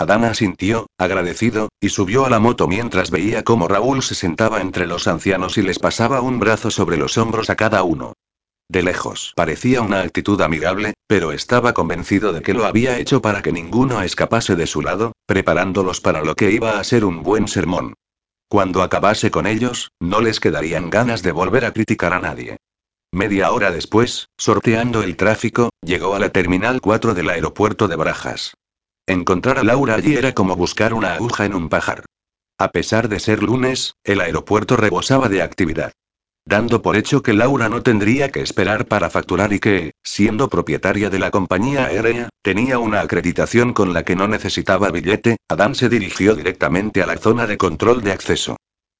Adán 0.00 0.24
asintió, 0.24 0.88
agradecido, 0.98 1.68
y 1.78 1.90
subió 1.90 2.26
a 2.26 2.28
la 2.28 2.40
moto 2.40 2.66
mientras 2.66 3.12
veía 3.12 3.44
cómo 3.44 3.68
Raúl 3.68 4.02
se 4.02 4.16
sentaba 4.16 4.60
entre 4.60 4.88
los 4.88 5.06
ancianos 5.06 5.56
y 5.56 5.62
les 5.62 5.78
pasaba 5.78 6.20
un 6.20 6.40
brazo 6.40 6.72
sobre 6.72 6.96
los 6.96 7.16
hombros 7.16 7.50
a 7.50 7.54
cada 7.54 7.84
uno. 7.84 8.14
De 8.68 8.82
lejos 8.82 9.32
parecía 9.36 9.80
una 9.80 10.00
actitud 10.00 10.40
amigable, 10.40 10.94
pero 11.06 11.30
estaba 11.30 11.72
convencido 11.72 12.32
de 12.32 12.42
que 12.42 12.52
lo 12.52 12.66
había 12.66 12.98
hecho 12.98 13.22
para 13.22 13.42
que 13.42 13.52
ninguno 13.52 14.02
escapase 14.02 14.56
de 14.56 14.66
su 14.66 14.82
lado, 14.82 15.12
preparándolos 15.24 16.00
para 16.00 16.24
lo 16.24 16.34
que 16.34 16.50
iba 16.50 16.80
a 16.80 16.82
ser 16.82 17.04
un 17.04 17.22
buen 17.22 17.46
sermón. 17.46 17.94
Cuando 18.54 18.84
acabase 18.84 19.32
con 19.32 19.48
ellos, 19.48 19.90
no 19.98 20.20
les 20.20 20.38
quedarían 20.38 20.88
ganas 20.88 21.24
de 21.24 21.32
volver 21.32 21.64
a 21.64 21.72
criticar 21.72 22.12
a 22.12 22.20
nadie. 22.20 22.56
Media 23.10 23.50
hora 23.50 23.72
después, 23.72 24.28
sorteando 24.38 25.02
el 25.02 25.16
tráfico, 25.16 25.70
llegó 25.82 26.14
a 26.14 26.20
la 26.20 26.28
Terminal 26.28 26.80
4 26.80 27.14
del 27.14 27.30
aeropuerto 27.30 27.88
de 27.88 27.96
Brajas. 27.96 28.54
Encontrar 29.08 29.58
a 29.58 29.64
Laura 29.64 29.96
allí 29.96 30.14
era 30.14 30.34
como 30.34 30.54
buscar 30.54 30.94
una 30.94 31.14
aguja 31.14 31.46
en 31.46 31.56
un 31.56 31.68
pajar. 31.68 32.04
A 32.56 32.68
pesar 32.68 33.08
de 33.08 33.18
ser 33.18 33.42
lunes, 33.42 33.96
el 34.04 34.20
aeropuerto 34.20 34.76
rebosaba 34.76 35.28
de 35.28 35.42
actividad. 35.42 35.92
Dando 36.46 36.82
por 36.82 36.96
hecho 36.96 37.22
que 37.22 37.32
Laura 37.32 37.70
no 37.70 37.82
tendría 37.82 38.30
que 38.30 38.42
esperar 38.42 38.86
para 38.86 39.08
facturar 39.08 39.54
y 39.54 39.60
que, 39.60 39.92
siendo 40.02 40.50
propietaria 40.50 41.08
de 41.08 41.18
la 41.18 41.30
compañía 41.30 41.86
aérea, 41.86 42.28
tenía 42.42 42.78
una 42.78 43.00
acreditación 43.00 43.72
con 43.72 43.94
la 43.94 44.04
que 44.04 44.14
no 44.14 44.28
necesitaba 44.28 44.90
billete, 44.90 45.38
Adam 45.48 45.74
se 45.74 45.88
dirigió 45.88 46.34
directamente 46.34 47.02
a 47.02 47.06
la 47.06 47.16
zona 47.16 47.46
de 47.46 47.56
control 47.56 48.02
de 48.02 48.12
acceso. 48.12 48.58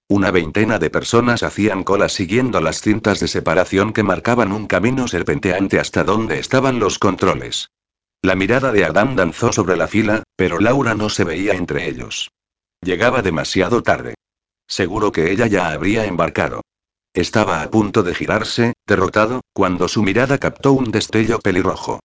Una 0.09 0.31
veintena 0.31 0.79
de 0.79 0.89
personas 0.89 1.43
hacían 1.43 1.85
cola 1.85 2.09
siguiendo 2.09 2.61
las 2.61 2.81
cintas 2.81 3.21
de 3.21 3.29
separación 3.29 3.93
que 3.93 4.03
marcaban 4.03 4.53
un 4.53 4.67
camino 4.67 5.07
serpenteante 5.07 5.79
hasta 5.79 6.03
donde 6.03 6.39
estaban 6.39 6.79
los 6.79 6.99
controles. 6.99 7.69
La 8.23 8.37
mirada 8.37 8.73
de 8.73 8.87
Adam 8.87 9.17
danzó 9.17 9.53
sobre 9.53 9.77
la 9.77 9.87
fila, 9.87 10.23
pero 10.35 10.61
Laura 10.61 10.95
no 10.95 11.11
se 11.11 11.25
veía 11.25 11.53
entre 11.53 11.89
ellos. 11.89 12.31
Llegaba 12.83 13.21
demasiado 13.21 13.83
tarde. 13.83 14.15
Seguro 14.67 15.13
que 15.13 15.31
ella 15.31 15.47
ya 15.47 15.71
habría 15.71 16.07
embarcado. 16.07 16.63
Estaba 17.15 17.63
a 17.63 17.71
punto 17.71 18.03
de 18.03 18.13
girarse, 18.13 18.73
derrotado, 18.89 19.41
cuando 19.53 19.87
su 19.87 20.03
mirada 20.03 20.39
captó 20.39 20.73
un 20.73 20.91
destello 20.91 21.39
pelirrojo. 21.39 22.01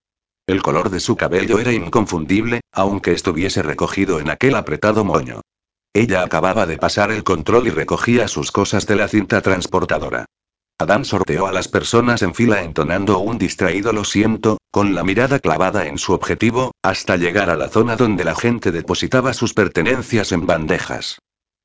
El 0.46 0.62
color 0.62 0.92
de 0.92 1.00
su 1.00 1.16
cabello 1.16 1.58
era 1.58 1.74
inconfundible, 1.74 2.62
aunque 2.72 3.14
estuviese 3.14 3.64
recogido 3.64 4.20
en 4.20 4.30
aquel 4.30 4.54
apretado 4.54 5.04
moño. 5.04 5.42
Ella 5.96 6.22
acababa 6.24 6.68
de 6.68 6.78
pasar 6.78 7.12
el 7.12 7.24
control 7.24 7.66
y 7.66 7.72
recogía 7.72 8.28
sus 8.28 8.52
cosas 8.52 8.86
de 8.86 8.98
la 8.98 9.08
cinta 9.08 9.42
transportadora. 9.42 10.26
Adam 10.78 11.04
sorteó 11.04 11.48
a 11.48 11.52
las 11.52 11.68
personas 11.68 12.22
en 12.22 12.36
fila 12.36 12.62
entonando 12.62 13.18
un 13.18 13.40
distraído 13.40 13.92
lo 13.92 14.06
siento, 14.06 14.60
con 14.70 14.94
la 14.94 15.04
mirada 15.04 15.40
clavada 15.40 15.88
en 15.88 15.98
su 15.98 16.14
objetivo, 16.14 16.72
hasta 16.84 17.18
llegar 17.18 17.50
a 17.50 17.58
la 17.58 17.70
zona 17.70 17.96
donde 17.96 18.24
la 18.24 18.36
gente 18.36 18.72
depositaba 18.72 19.34
sus 19.34 19.56
pertenencias 19.56 20.32
en 20.32 20.46
bandejas. 20.46 21.18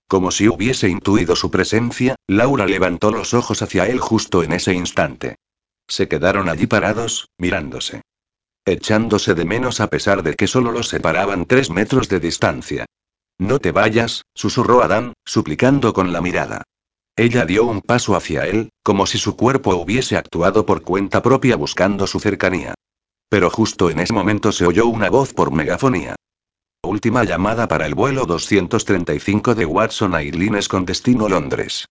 Como 0.07 0.31
si 0.31 0.49
hubiese 0.49 0.89
intuido 0.89 1.35
su 1.37 1.51
presencia, 1.51 2.17
Laura 2.27 2.67
levantó 2.67 3.11
los 3.11 3.35
ojos 3.35 3.63
hacia 3.63 3.87
él 3.87 3.99
justo 3.99 4.43
en 4.43 4.53
ese 4.53 4.75
instante. 4.75 5.37
Se 5.89 6.09
quedaron 6.09 6.49
allí 6.49 6.67
parados, 6.67 7.29
mirándose. 7.39 8.03
Echándose 8.65 9.35
de 9.35 9.45
menos 9.45 9.81
a 9.81 9.89
pesar 9.89 10.23
de 10.23 10.35
que 10.35 10.47
solo 10.47 10.73
los 10.73 10.89
separaban 10.89 11.47
tres 11.47 11.71
metros 11.71 12.09
de 12.09 12.21
distancia. 12.21 12.87
No 13.39 13.59
te 13.59 13.73
vayas, 13.73 14.23
susurró 14.35 14.83
Adán, 14.83 15.13
suplicando 15.25 15.93
con 15.93 16.13
la 16.13 16.21
mirada. 16.21 16.63
Ella 17.17 17.45
dio 17.45 17.65
un 17.65 17.81
paso 17.81 18.17
hacia 18.17 18.47
él, 18.47 18.71
como 18.83 19.07
si 19.07 19.19
su 19.19 19.37
cuerpo 19.37 19.75
hubiese 19.77 20.17
actuado 20.17 20.67
por 20.67 20.83
cuenta 20.83 21.23
propia 21.23 21.57
buscando 21.57 22.07
su 22.07 22.21
cercanía. 22.21 22.75
Pero 23.29 23.51
justo 23.51 23.91
en 23.91 24.01
ese 24.01 24.13
momento 24.13 24.53
se 24.53 24.67
oyó 24.67 24.87
una 24.87 25.11
voz 25.11 25.33
por 25.33 25.53
megafonía. 25.53 26.17
Última 26.85 27.25
llamada 27.25 27.67
para 27.67 27.87
el 27.87 27.95
vuelo 27.95 28.27
235 28.27 29.55
de 29.55 29.67
Watson 29.67 30.15
Airlines 30.15 30.69
con 30.69 30.85
destino 30.85 31.29
Londres. 31.29 31.87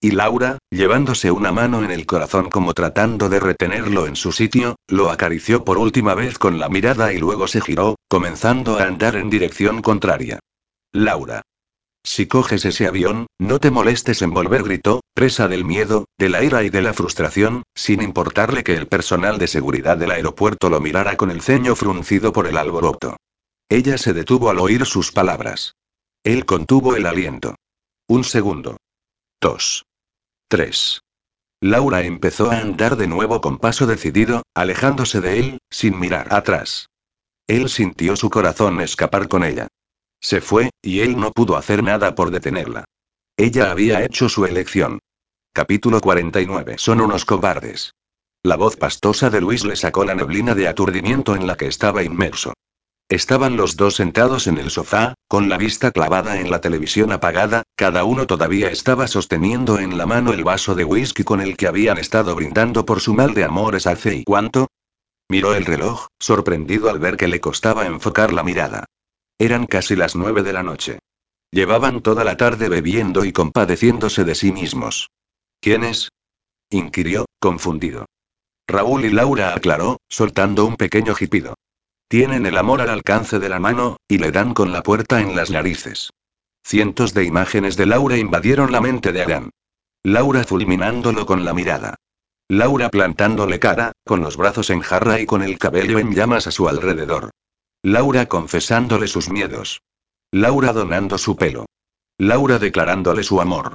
Y 0.00 0.12
Laura, 0.12 0.58
llevándose 0.70 1.30
una 1.30 1.52
mano 1.52 1.82
en 1.82 1.90
el 1.90 2.06
corazón 2.06 2.48
como 2.48 2.74
tratando 2.74 3.28
de 3.28 3.40
retenerlo 3.40 4.06
en 4.06 4.14
su 4.14 4.30
sitio, 4.30 4.76
lo 4.88 5.10
acarició 5.10 5.64
por 5.64 5.78
última 5.78 6.14
vez 6.14 6.38
con 6.38 6.58
la 6.58 6.68
mirada 6.68 7.12
y 7.12 7.18
luego 7.18 7.48
se 7.48 7.60
giró, 7.60 7.96
comenzando 8.08 8.78
a 8.78 8.84
andar 8.84 9.16
en 9.16 9.30
dirección 9.30 9.82
contraria. 9.82 10.38
Laura. 10.92 11.42
Si 12.04 12.26
coges 12.26 12.64
ese 12.64 12.86
avión, 12.86 13.26
no 13.40 13.58
te 13.58 13.72
molestes 13.72 14.22
en 14.22 14.30
volver, 14.30 14.62
gritó, 14.62 15.00
presa 15.12 15.48
del 15.48 15.64
miedo, 15.64 16.04
de 16.18 16.28
la 16.28 16.44
ira 16.44 16.62
y 16.62 16.70
de 16.70 16.82
la 16.82 16.92
frustración, 16.92 17.64
sin 17.74 18.00
importarle 18.00 18.62
que 18.62 18.76
el 18.76 18.86
personal 18.86 19.38
de 19.38 19.48
seguridad 19.48 19.96
del 19.96 20.12
aeropuerto 20.12 20.70
lo 20.70 20.80
mirara 20.80 21.16
con 21.16 21.32
el 21.32 21.40
ceño 21.40 21.74
fruncido 21.74 22.32
por 22.32 22.46
el 22.46 22.58
alboroto. 22.58 23.16
Ella 23.68 23.98
se 23.98 24.12
detuvo 24.12 24.50
al 24.50 24.60
oír 24.60 24.86
sus 24.86 25.10
palabras. 25.10 25.74
Él 26.22 26.46
contuvo 26.46 26.94
el 26.94 27.06
aliento. 27.06 27.56
Un 28.08 28.22
segundo. 28.22 28.76
Dos. 29.40 29.84
Tres. 30.48 31.00
Laura 31.60 32.02
empezó 32.02 32.50
a 32.50 32.58
andar 32.58 32.96
de 32.96 33.08
nuevo 33.08 33.40
con 33.40 33.58
paso 33.58 33.86
decidido, 33.86 34.42
alejándose 34.54 35.20
de 35.20 35.40
él, 35.40 35.58
sin 35.68 35.98
mirar 35.98 36.32
atrás. 36.32 36.88
Él 37.48 37.68
sintió 37.68 38.14
su 38.14 38.30
corazón 38.30 38.80
escapar 38.80 39.26
con 39.26 39.42
ella. 39.42 39.66
Se 40.20 40.40
fue, 40.40 40.70
y 40.80 41.00
él 41.00 41.18
no 41.18 41.32
pudo 41.32 41.56
hacer 41.56 41.82
nada 41.82 42.14
por 42.14 42.30
detenerla. 42.30 42.84
Ella 43.36 43.70
había 43.70 44.04
hecho 44.04 44.28
su 44.28 44.44
elección. 44.46 45.00
Capítulo 45.52 46.00
49. 46.00 46.78
Son 46.78 47.00
unos 47.00 47.24
cobardes. 47.24 47.92
La 48.44 48.56
voz 48.56 48.76
pastosa 48.76 49.28
de 49.28 49.40
Luis 49.40 49.64
le 49.64 49.74
sacó 49.74 50.04
la 50.04 50.14
neblina 50.14 50.54
de 50.54 50.68
aturdimiento 50.68 51.34
en 51.34 51.46
la 51.46 51.56
que 51.56 51.66
estaba 51.66 52.04
inmerso. 52.04 52.52
Estaban 53.08 53.56
los 53.56 53.76
dos 53.76 53.94
sentados 53.94 54.48
en 54.48 54.58
el 54.58 54.70
sofá, 54.70 55.14
con 55.28 55.48
la 55.48 55.58
vista 55.58 55.92
clavada 55.92 56.40
en 56.40 56.50
la 56.50 56.60
televisión 56.60 57.12
apagada, 57.12 57.62
cada 57.76 58.02
uno 58.02 58.26
todavía 58.26 58.68
estaba 58.68 59.06
sosteniendo 59.06 59.78
en 59.78 59.96
la 59.96 60.06
mano 60.06 60.32
el 60.32 60.42
vaso 60.42 60.74
de 60.74 60.82
whisky 60.82 61.22
con 61.22 61.40
el 61.40 61.56
que 61.56 61.68
habían 61.68 61.98
estado 61.98 62.34
brindando 62.34 62.84
por 62.84 63.00
su 63.00 63.14
mal 63.14 63.32
de 63.32 63.44
amores 63.44 63.86
hace 63.86 64.16
y 64.16 64.24
cuánto. 64.24 64.66
Miró 65.28 65.54
el 65.54 65.66
reloj, 65.66 66.08
sorprendido 66.18 66.90
al 66.90 66.98
ver 66.98 67.16
que 67.16 67.28
le 67.28 67.40
costaba 67.40 67.86
enfocar 67.86 68.32
la 68.32 68.42
mirada. 68.42 68.86
Eran 69.38 69.66
casi 69.66 69.94
las 69.94 70.16
nueve 70.16 70.42
de 70.42 70.52
la 70.52 70.64
noche. 70.64 70.98
Llevaban 71.52 72.00
toda 72.00 72.24
la 72.24 72.36
tarde 72.36 72.68
bebiendo 72.68 73.24
y 73.24 73.32
compadeciéndose 73.32 74.24
de 74.24 74.34
sí 74.34 74.50
mismos. 74.50 75.10
¿Quién 75.60 75.84
es? 75.84 76.08
inquirió, 76.70 77.26
confundido. 77.38 78.06
Raúl 78.66 79.04
y 79.04 79.10
Laura 79.10 79.54
aclaró, 79.54 79.98
soltando 80.08 80.66
un 80.66 80.74
pequeño 80.74 81.14
jipido. 81.14 81.54
Tienen 82.08 82.46
el 82.46 82.56
amor 82.56 82.80
al 82.80 82.90
alcance 82.90 83.38
de 83.38 83.48
la 83.48 83.58
mano, 83.58 83.96
y 84.08 84.18
le 84.18 84.30
dan 84.30 84.54
con 84.54 84.72
la 84.72 84.82
puerta 84.82 85.20
en 85.20 85.34
las 85.34 85.50
narices. 85.50 86.10
Cientos 86.64 87.14
de 87.14 87.24
imágenes 87.24 87.76
de 87.76 87.86
Laura 87.86 88.16
invadieron 88.16 88.70
la 88.70 88.80
mente 88.80 89.12
de 89.12 89.22
Adán. 89.22 89.50
Laura 90.04 90.44
fulminándolo 90.44 91.26
con 91.26 91.44
la 91.44 91.52
mirada. 91.52 91.96
Laura 92.48 92.90
plantándole 92.90 93.58
cara, 93.58 93.90
con 94.04 94.20
los 94.20 94.36
brazos 94.36 94.70
en 94.70 94.80
jarra 94.80 95.20
y 95.20 95.26
con 95.26 95.42
el 95.42 95.58
cabello 95.58 95.98
en 95.98 96.14
llamas 96.14 96.46
a 96.46 96.52
su 96.52 96.68
alrededor. 96.68 97.30
Laura 97.82 98.26
confesándole 98.26 99.08
sus 99.08 99.28
miedos. 99.28 99.82
Laura 100.30 100.72
donando 100.72 101.18
su 101.18 101.36
pelo. 101.36 101.66
Laura 102.18 102.60
declarándole 102.60 103.24
su 103.24 103.40
amor. 103.40 103.74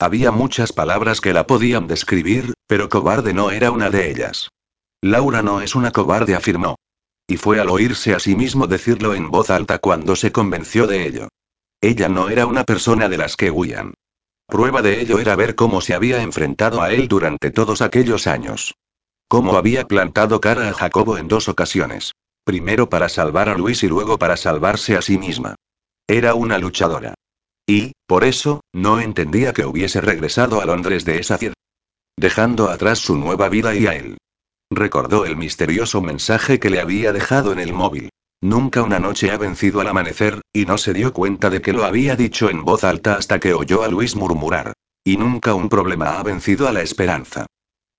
Había 0.00 0.32
muchas 0.32 0.72
palabras 0.72 1.20
que 1.20 1.32
la 1.32 1.46
podían 1.46 1.86
describir, 1.86 2.54
pero 2.66 2.88
cobarde 2.88 3.34
no 3.34 3.52
era 3.52 3.70
una 3.70 3.88
de 3.90 4.10
ellas. 4.10 4.48
Laura 5.00 5.42
no 5.42 5.60
es 5.60 5.76
una 5.76 5.92
cobarde, 5.92 6.34
afirmó. 6.34 6.76
Y 7.30 7.36
fue 7.36 7.60
al 7.60 7.68
oírse 7.68 8.14
a 8.14 8.18
sí 8.18 8.34
mismo 8.34 8.66
decirlo 8.66 9.14
en 9.14 9.30
voz 9.30 9.50
alta 9.50 9.78
cuando 9.78 10.16
se 10.16 10.32
convenció 10.32 10.86
de 10.86 11.06
ello. 11.06 11.28
Ella 11.80 12.08
no 12.08 12.30
era 12.30 12.46
una 12.46 12.64
persona 12.64 13.08
de 13.08 13.18
las 13.18 13.36
que 13.36 13.50
huían. 13.50 13.92
Prueba 14.46 14.80
de 14.80 15.02
ello 15.02 15.18
era 15.18 15.36
ver 15.36 15.54
cómo 15.54 15.82
se 15.82 15.92
había 15.92 16.22
enfrentado 16.22 16.80
a 16.80 16.90
él 16.90 17.06
durante 17.06 17.50
todos 17.50 17.82
aquellos 17.82 18.26
años. 18.26 18.74
Cómo 19.28 19.58
había 19.58 19.86
plantado 19.86 20.40
cara 20.40 20.70
a 20.70 20.72
Jacobo 20.72 21.18
en 21.18 21.28
dos 21.28 21.50
ocasiones. 21.50 22.12
Primero 22.44 22.88
para 22.88 23.10
salvar 23.10 23.50
a 23.50 23.58
Luis 23.58 23.82
y 23.82 23.88
luego 23.88 24.18
para 24.18 24.38
salvarse 24.38 24.96
a 24.96 25.02
sí 25.02 25.18
misma. 25.18 25.54
Era 26.06 26.34
una 26.34 26.56
luchadora. 26.56 27.12
Y, 27.66 27.92
por 28.06 28.24
eso, 28.24 28.62
no 28.72 29.00
entendía 29.00 29.52
que 29.52 29.66
hubiese 29.66 30.00
regresado 30.00 30.62
a 30.62 30.64
Londres 30.64 31.04
de 31.04 31.18
esa 31.18 31.36
ciudad. 31.36 31.54
Dejando 32.16 32.70
atrás 32.70 33.00
su 33.00 33.18
nueva 33.18 33.50
vida 33.50 33.74
y 33.74 33.86
a 33.86 33.94
él. 33.94 34.16
Recordó 34.70 35.24
el 35.24 35.36
misterioso 35.36 36.02
mensaje 36.02 36.58
que 36.58 36.70
le 36.70 36.80
había 36.80 37.12
dejado 37.12 37.52
en 37.52 37.58
el 37.58 37.72
móvil. 37.72 38.10
Nunca 38.40 38.82
una 38.82 38.98
noche 38.98 39.30
ha 39.30 39.38
vencido 39.38 39.80
al 39.80 39.88
amanecer, 39.88 40.42
y 40.52 40.66
no 40.66 40.78
se 40.78 40.92
dio 40.92 41.12
cuenta 41.12 41.50
de 41.50 41.60
que 41.60 41.72
lo 41.72 41.84
había 41.84 42.16
dicho 42.16 42.50
en 42.50 42.64
voz 42.64 42.84
alta 42.84 43.14
hasta 43.14 43.40
que 43.40 43.54
oyó 43.54 43.82
a 43.82 43.88
Luis 43.88 44.14
murmurar. 44.14 44.74
Y 45.02 45.16
nunca 45.16 45.54
un 45.54 45.68
problema 45.68 46.18
ha 46.18 46.22
vencido 46.22 46.68
a 46.68 46.72
la 46.72 46.82
esperanza. 46.82 47.46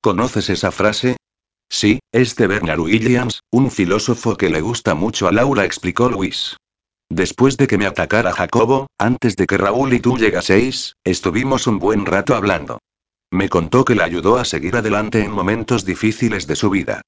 ¿Conoces 0.01 0.49
esa 0.49 0.71
frase? 0.71 1.17
Sí, 1.69 1.99
es 2.11 2.35
de 2.35 2.47
Bernard 2.47 2.79
Williams, 2.79 3.41
un 3.51 3.69
filósofo 3.69 4.37
que 4.37 4.49
le 4.49 4.61
gusta 4.61 4.95
mucho 4.95 5.27
a 5.27 5.31
Laura, 5.31 5.65
explicó 5.65 6.09
Luis. 6.09 6.55
Después 7.09 7.57
de 7.57 7.67
que 7.67 7.77
me 7.77 7.87
atacara 7.87 8.31
Jacobo, 8.31 8.87
antes 8.97 9.35
de 9.35 9.47
que 9.47 9.57
Raúl 9.57 9.93
y 9.93 9.99
tú 9.99 10.17
llegaseis, 10.17 10.93
estuvimos 11.03 11.67
un 11.67 11.79
buen 11.79 12.05
rato 12.05 12.35
hablando. 12.35 12.79
Me 13.31 13.49
contó 13.49 13.85
que 13.85 13.95
le 13.95 14.03
ayudó 14.03 14.37
a 14.37 14.45
seguir 14.45 14.75
adelante 14.75 15.23
en 15.23 15.31
momentos 15.31 15.85
difíciles 15.85 16.47
de 16.47 16.55
su 16.55 16.69
vida. 16.69 17.01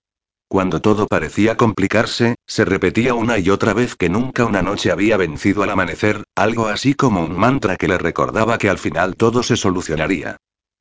Cuando 0.48 0.82
todo 0.82 1.08
parecía 1.08 1.56
complicarse, 1.56 2.36
se 2.46 2.66
repetía 2.66 3.14
una 3.14 3.40
y 3.40 3.50
otra 3.50 3.74
vez 3.74 3.96
que 3.96 4.10
nunca 4.10 4.46
una 4.46 4.62
noche 4.62 4.92
había 4.92 5.16
vencido 5.18 5.64
al 5.64 5.70
amanecer, 5.70 6.26
algo 6.36 6.68
así 6.68 6.94
como 6.94 7.24
un 7.24 7.38
mantra 7.38 7.78
que 7.78 7.88
le 7.88 7.98
recordaba 7.98 8.58
que 8.58 8.70
al 8.70 8.78
final 8.78 9.16
todo 9.16 9.44
se 9.44 9.56
solucionaría. 9.56 10.38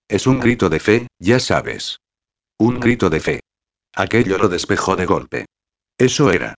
Es 0.09 0.27
un 0.27 0.41
grito 0.41 0.69
de 0.69 0.81
fe, 0.81 1.07
ya 1.21 1.39
sabes. 1.39 2.01
Un 2.59 2.81
grito 2.81 3.09
de 3.11 3.21
fe. 3.21 3.41
Aquello 3.95 4.39
lo 4.39 4.49
despejó 4.49 4.97
de 4.97 5.07
golpe. 5.07 5.47
Eso 5.97 6.33
era. 6.33 6.57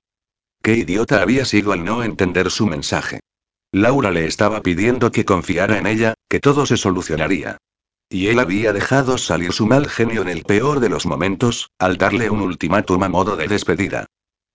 Qué 0.62 0.74
idiota 0.74 1.20
había 1.20 1.44
sido 1.44 1.72
al 1.72 1.84
no 1.84 2.02
entender 2.02 2.50
su 2.50 2.66
mensaje. 2.66 3.20
Laura 3.72 4.10
le 4.10 4.26
estaba 4.26 4.62
pidiendo 4.62 5.12
que 5.12 5.24
confiara 5.24 5.78
en 5.78 5.86
ella, 5.86 6.14
que 6.28 6.40
todo 6.40 6.64
se 6.64 6.76
solucionaría. 6.76 7.58
Y 8.12 8.28
él 8.28 8.40
había 8.40 8.74
dejado 8.74 9.16
salir 9.16 9.54
su 9.54 9.66
mal 9.66 9.88
genio 9.88 10.20
en 10.20 10.28
el 10.28 10.42
peor 10.42 10.80
de 10.80 10.90
los 10.90 11.06
momentos, 11.06 11.70
al 11.78 11.96
darle 11.96 12.28
un 12.28 12.42
ultimátum 12.42 13.02
a 13.02 13.08
modo 13.08 13.36
de 13.36 13.48
despedida. 13.48 14.04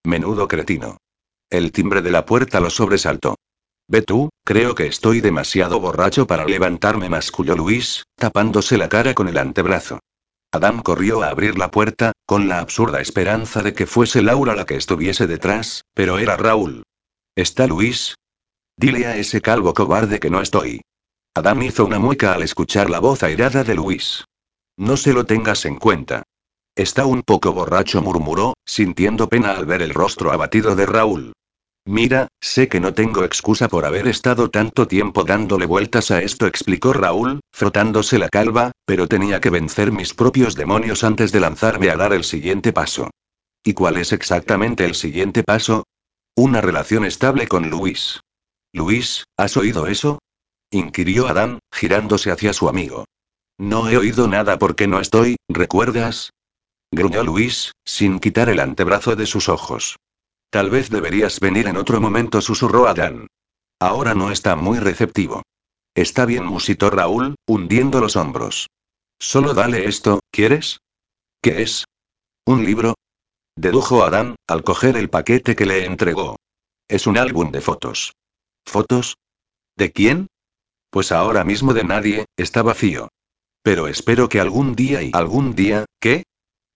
Menudo 0.06 0.48
cretino. 0.48 0.98
El 1.50 1.72
timbre 1.72 2.04
de 2.04 2.12
la 2.12 2.24
puerta 2.24 2.60
lo 2.60 2.70
sobresaltó. 2.70 3.36
Ve 3.88 4.04
tú, 4.04 4.30
creo 4.46 4.76
que 4.76 4.86
estoy 4.86 5.22
demasiado 5.22 5.80
borracho 5.80 6.28
para 6.28 6.46
levantarme, 6.46 7.10
masculló 7.10 7.56
Luis, 7.56 8.04
tapándose 8.15 8.78
la 8.78 8.89
cara 8.89 9.15
con 9.15 9.28
el 9.28 9.39
antebrazo. 9.39 10.02
Adam 10.52 10.84
corrió 10.84 11.24
a 11.24 11.30
abrir 11.30 11.58
la 11.58 11.72
puerta, 11.72 12.12
con 12.28 12.48
la 12.48 12.60
absurda 12.60 13.02
esperanza 13.02 13.63
de 13.63 13.74
que 13.74 13.88
fuese 13.88 14.22
Laura 14.22 14.54
la 14.54 14.67
que 14.67 14.76
estuviese 14.76 15.26
detrás, 15.26 15.82
pero 15.96 16.20
era 16.20 16.38
Raúl. 16.38 16.84
¿Está 17.36 17.65
Luis? 17.65 18.13
Dile 18.78 19.08
a 19.08 19.17
ese 19.17 19.41
calvo 19.41 19.74
cobarde 19.74 20.20
que 20.20 20.30
no 20.30 20.41
estoy. 20.41 20.82
Adam 21.34 21.62
hizo 21.63 21.86
una 21.86 22.00
mueca 22.00 22.34
al 22.34 22.44
escuchar 22.44 22.90
la 22.90 23.00
voz 23.00 23.24
airada 23.24 23.63
de 23.63 23.76
Luis. 23.76 24.26
No 24.78 24.98
se 24.98 25.13
lo 25.13 25.26
tengas 25.26 25.66
en 25.66 25.78
cuenta. 25.78 26.24
Está 26.76 27.06
un 27.06 27.24
poco 27.24 27.54
borracho, 27.54 28.02
murmuró, 28.02 28.54
sintiendo 28.66 29.28
pena 29.28 29.52
al 29.52 29.66
ver 29.66 29.82
el 29.82 29.94
rostro 29.94 30.32
abatido 30.32 30.76
de 30.76 30.86
Raúl. 30.86 31.34
Mira, 31.86 32.28
sé 32.42 32.68
que 32.68 32.82
no 32.82 32.94
tengo 32.94 33.24
excusa 33.24 33.70
por 33.70 33.86
haber 33.86 34.08
estado 34.08 34.52
tanto 34.52 34.88
tiempo 34.88 35.24
dándole 35.24 35.66
vueltas 35.66 36.12
a 36.12 36.22
esto, 36.22 36.46
explicó 36.46 36.92
Raúl, 36.92 37.40
frotándose 37.54 38.20
la 38.20 38.28
calva, 38.28 38.74
pero 38.86 39.08
tenía 39.08 39.40
que 39.40 39.50
vencer 39.50 39.92
mis 39.92 40.13
propios 40.13 40.56
demonios 40.56 41.06
antes 41.06 41.32
de 41.32 41.40
lanzarme 41.40 41.90
a 41.90 41.96
dar 41.96 42.12
el 42.12 42.26
siguiente 42.26 42.74
paso. 42.74 43.10
¿Y 43.63 43.74
cuál 43.74 43.98
es 43.98 44.12
exactamente 44.12 44.86
el 44.86 44.96
siguiente 44.96 45.44
paso? 45.44 45.86
Una 46.36 46.62
relación 46.62 47.06
estable 47.06 47.48
con 47.48 47.70
Luis. 47.70 48.20
Luis, 48.74 49.24
¿has 49.38 49.58
oído 49.58 49.88
eso? 49.88 50.20
Inquirió 50.71 51.27
Adán, 51.27 51.60
girándose 51.71 52.32
hacia 52.32 52.53
su 52.53 52.69
amigo. 52.69 53.06
No 53.58 53.89
he 53.89 53.97
oído 53.97 54.27
nada 54.27 54.60
porque 54.60 54.88
no 54.88 54.99
estoy, 54.99 55.38
¿recuerdas? 55.49 56.32
gruñó 56.91 57.23
Luis, 57.23 57.71
sin 57.86 58.19
quitar 58.19 58.49
el 58.49 58.60
antebrazo 58.60 59.15
de 59.15 59.25
sus 59.25 59.49
ojos. 59.49 59.97
Tal 60.49 60.69
vez 60.69 60.89
deberías 60.89 61.39
venir 61.39 61.67
en 61.67 61.77
otro 61.77 61.99
momento, 61.99 62.41
susurró 62.41 62.88
Adán. 62.88 63.27
Ahora 63.80 64.15
no 64.15 64.32
está 64.32 64.56
muy 64.56 64.80
receptivo. 64.80 65.43
Está 65.95 66.25
bien, 66.25 66.45
musitó 66.45 66.89
Raúl, 66.89 67.36
hundiendo 67.47 67.99
los 67.99 68.15
hombros. 68.15 68.67
Solo 69.19 69.53
dale 69.53 69.86
esto, 69.86 70.19
¿quieres? 70.32 70.80
¿Qué 71.41 71.63
es? 71.63 71.86
¿Un 72.45 72.65
libro? 72.65 72.93
Dedujo 73.56 74.03
Adán, 74.03 74.36
al 74.47 74.63
coger 74.63 74.95
el 74.95 75.10
paquete 75.10 75.56
que 75.56 75.65
le 75.65 75.86
entregó. 75.86 76.38
Es 76.88 77.08
un 77.08 77.17
álbum 77.17 77.51
de 77.51 77.62
fotos. 77.62 78.13
¿Fotos? 78.65 79.17
¿De 79.75 79.91
quién? 79.91 80.27
Pues 80.89 81.12
ahora 81.12 81.43
mismo 81.43 81.73
de 81.73 81.84
nadie, 81.84 82.26
está 82.38 82.62
vacío. 82.62 83.10
Pero 83.62 83.88
espero 83.88 84.30
que 84.30 84.39
algún 84.39 84.76
día 84.76 85.04
y 85.04 85.12
algún 85.13 85.56
día, 85.56 85.86
¿qué? 86.00 86.23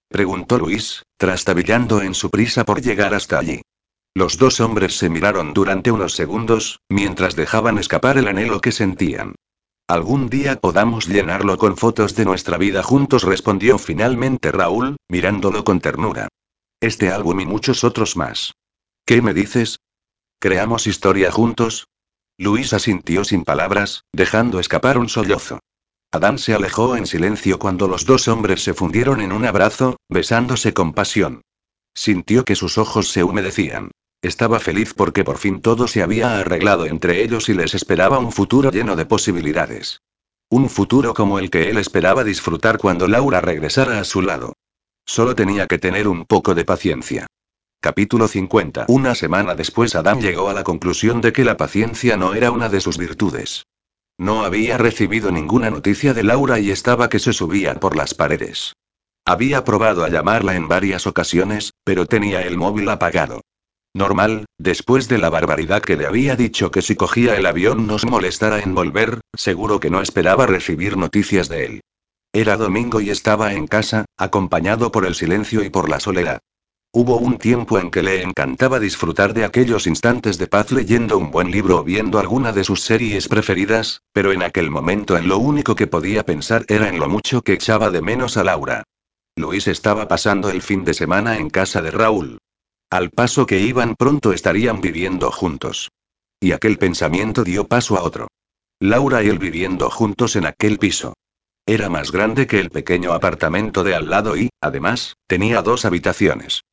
preguntó 0.09 0.57
Luis, 0.57 1.03
trastabillando 1.17 2.01
en 2.01 2.13
su 2.13 2.29
prisa 2.29 2.65
por 2.65 2.81
llegar 2.81 3.13
hasta 3.13 3.39
allí. 3.39 3.61
Los 4.13 4.37
dos 4.37 4.59
hombres 4.59 4.97
se 4.97 5.09
miraron 5.09 5.53
durante 5.53 5.89
unos 5.89 6.13
segundos, 6.13 6.81
mientras 6.89 7.37
dejaban 7.37 7.77
escapar 7.77 8.17
el 8.17 8.27
anhelo 8.27 8.59
que 8.59 8.73
sentían. 8.73 9.35
Algún 9.87 10.29
día 10.29 10.59
podamos 10.59 11.07
llenarlo 11.07 11.57
con 11.57 11.77
fotos 11.77 12.15
de 12.15 12.25
nuestra 12.25 12.57
vida 12.57 12.83
juntos, 12.83 13.23
respondió 13.23 13.77
finalmente 13.77 14.51
Raúl, 14.51 14.97
mirándolo 15.07 15.63
con 15.63 15.79
ternura. 15.79 16.27
Este 16.81 17.09
álbum 17.09 17.39
y 17.39 17.45
muchos 17.45 17.83
otros 17.85 18.17
más. 18.17 18.53
¿Qué 19.05 19.21
me 19.21 19.33
dices? 19.33 19.79
¿Creamos 20.39 20.87
historia 20.87 21.31
juntos? 21.31 21.87
Luis 22.41 22.73
asintió 22.73 23.23
sin 23.23 23.43
palabras, 23.43 24.05
dejando 24.11 24.59
escapar 24.59 24.97
un 24.97 25.09
sollozo. 25.09 25.59
Adán 26.11 26.39
se 26.39 26.55
alejó 26.55 26.97
en 26.97 27.05
silencio 27.05 27.59
cuando 27.59 27.87
los 27.87 28.07
dos 28.07 28.27
hombres 28.27 28.63
se 28.63 28.73
fundieron 28.73 29.21
en 29.21 29.31
un 29.31 29.45
abrazo, 29.45 29.97
besándose 30.09 30.73
con 30.73 30.93
pasión. 30.93 31.43
Sintió 31.93 32.43
que 32.43 32.55
sus 32.55 32.79
ojos 32.79 33.11
se 33.11 33.23
humedecían. 33.23 33.91
Estaba 34.23 34.59
feliz 34.59 34.95
porque 34.95 35.23
por 35.23 35.37
fin 35.37 35.61
todo 35.61 35.87
se 35.87 36.01
había 36.01 36.39
arreglado 36.39 36.87
entre 36.87 37.23
ellos 37.23 37.47
y 37.47 37.53
les 37.53 37.75
esperaba 37.75 38.17
un 38.17 38.31
futuro 38.31 38.71
lleno 38.71 38.95
de 38.95 39.05
posibilidades. 39.05 40.01
Un 40.49 40.67
futuro 40.67 41.13
como 41.13 41.37
el 41.37 41.51
que 41.51 41.69
él 41.69 41.77
esperaba 41.77 42.23
disfrutar 42.23 42.79
cuando 42.79 43.07
Laura 43.07 43.39
regresara 43.39 43.99
a 43.99 44.03
su 44.03 44.23
lado. 44.23 44.53
Solo 45.05 45.35
tenía 45.35 45.67
que 45.67 45.77
tener 45.77 46.07
un 46.07 46.25
poco 46.25 46.55
de 46.55 46.65
paciencia. 46.65 47.27
Capítulo 47.83 48.27
50. 48.27 48.85
Una 48.89 49.15
semana 49.15 49.55
después 49.55 49.95
Adam 49.95 50.19
llegó 50.19 50.49
a 50.49 50.53
la 50.53 50.63
conclusión 50.63 51.19
de 51.19 51.33
que 51.33 51.43
la 51.43 51.57
paciencia 51.57 52.15
no 52.15 52.35
era 52.35 52.51
una 52.51 52.69
de 52.69 52.79
sus 52.79 52.99
virtudes. 52.99 53.65
No 54.19 54.45
había 54.45 54.77
recibido 54.77 55.31
ninguna 55.31 55.71
noticia 55.71 56.13
de 56.13 56.21
Laura 56.21 56.59
y 56.59 56.69
estaba 56.69 57.09
que 57.09 57.17
se 57.17 57.33
subía 57.33 57.73
por 57.79 57.95
las 57.95 58.13
paredes. 58.13 58.73
Había 59.25 59.63
probado 59.63 60.03
a 60.03 60.09
llamarla 60.09 60.55
en 60.55 60.67
varias 60.67 61.07
ocasiones, 61.07 61.73
pero 61.83 62.05
tenía 62.05 62.43
el 62.43 62.55
móvil 62.55 62.87
apagado. 62.87 63.41
Normal, 63.95 64.45
después 64.59 65.07
de 65.07 65.17
la 65.17 65.31
barbaridad 65.31 65.81
que 65.81 65.97
le 65.97 66.05
había 66.05 66.35
dicho 66.35 66.69
que 66.69 66.83
si 66.83 66.95
cogía 66.95 67.35
el 67.35 67.47
avión 67.47 67.87
no 67.87 67.97
se 67.97 68.05
molestara 68.05 68.59
en 68.59 68.75
volver, 68.75 69.21
seguro 69.35 69.79
que 69.79 69.89
no 69.89 70.03
esperaba 70.03 70.45
recibir 70.45 70.97
noticias 70.97 71.49
de 71.49 71.65
él. 71.65 71.81
Era 72.31 72.57
domingo 72.57 73.01
y 73.01 73.09
estaba 73.09 73.53
en 73.55 73.65
casa, 73.65 74.05
acompañado 74.17 74.91
por 74.91 75.07
el 75.07 75.15
silencio 75.15 75.63
y 75.63 75.71
por 75.71 75.89
la 75.89 75.99
soledad. 75.99 76.41
Hubo 76.93 77.15
un 77.15 77.37
tiempo 77.37 77.79
en 77.79 77.89
que 77.89 78.03
le 78.03 78.21
encantaba 78.21 78.77
disfrutar 78.77 79.33
de 79.33 79.45
aquellos 79.45 79.87
instantes 79.87 80.37
de 80.37 80.47
paz 80.47 80.73
leyendo 80.73 81.17
un 81.17 81.31
buen 81.31 81.49
libro 81.49 81.77
o 81.77 81.83
viendo 81.85 82.19
alguna 82.19 82.51
de 82.51 82.65
sus 82.65 82.81
series 82.81 83.29
preferidas, 83.29 84.01
pero 84.11 84.33
en 84.33 84.43
aquel 84.43 84.69
momento 84.69 85.15
en 85.15 85.29
lo 85.29 85.37
único 85.37 85.73
que 85.73 85.87
podía 85.87 86.25
pensar 86.25 86.65
era 86.67 86.89
en 86.89 86.99
lo 86.99 87.07
mucho 87.07 87.43
que 87.43 87.53
echaba 87.53 87.91
de 87.91 88.01
menos 88.01 88.35
a 88.35 88.43
Laura. 88.43 88.83
Luis 89.37 89.69
estaba 89.69 90.09
pasando 90.09 90.49
el 90.49 90.61
fin 90.61 90.83
de 90.83 90.93
semana 90.93 91.37
en 91.37 91.49
casa 91.49 91.81
de 91.81 91.91
Raúl. 91.91 92.39
Al 92.89 93.09
paso 93.09 93.45
que 93.45 93.61
iban 93.61 93.95
pronto 93.95 94.33
estarían 94.33 94.81
viviendo 94.81 95.31
juntos. 95.31 95.91
Y 96.41 96.51
aquel 96.51 96.77
pensamiento 96.77 97.45
dio 97.45 97.69
paso 97.69 97.95
a 97.95 98.03
otro. 98.03 98.27
Laura 98.81 99.23
y 99.23 99.29
él 99.29 99.39
viviendo 99.39 99.89
juntos 99.89 100.35
en 100.35 100.45
aquel 100.45 100.77
piso. 100.77 101.13
Era 101.65 101.87
más 101.87 102.11
grande 102.11 102.47
que 102.47 102.59
el 102.59 102.69
pequeño 102.69 103.13
apartamento 103.13 103.85
de 103.85 103.95
al 103.95 104.09
lado 104.09 104.35
y, 104.35 104.49
además, 104.59 105.15
tenía 105.27 105.61
dos 105.61 105.85
habitaciones. 105.85 106.63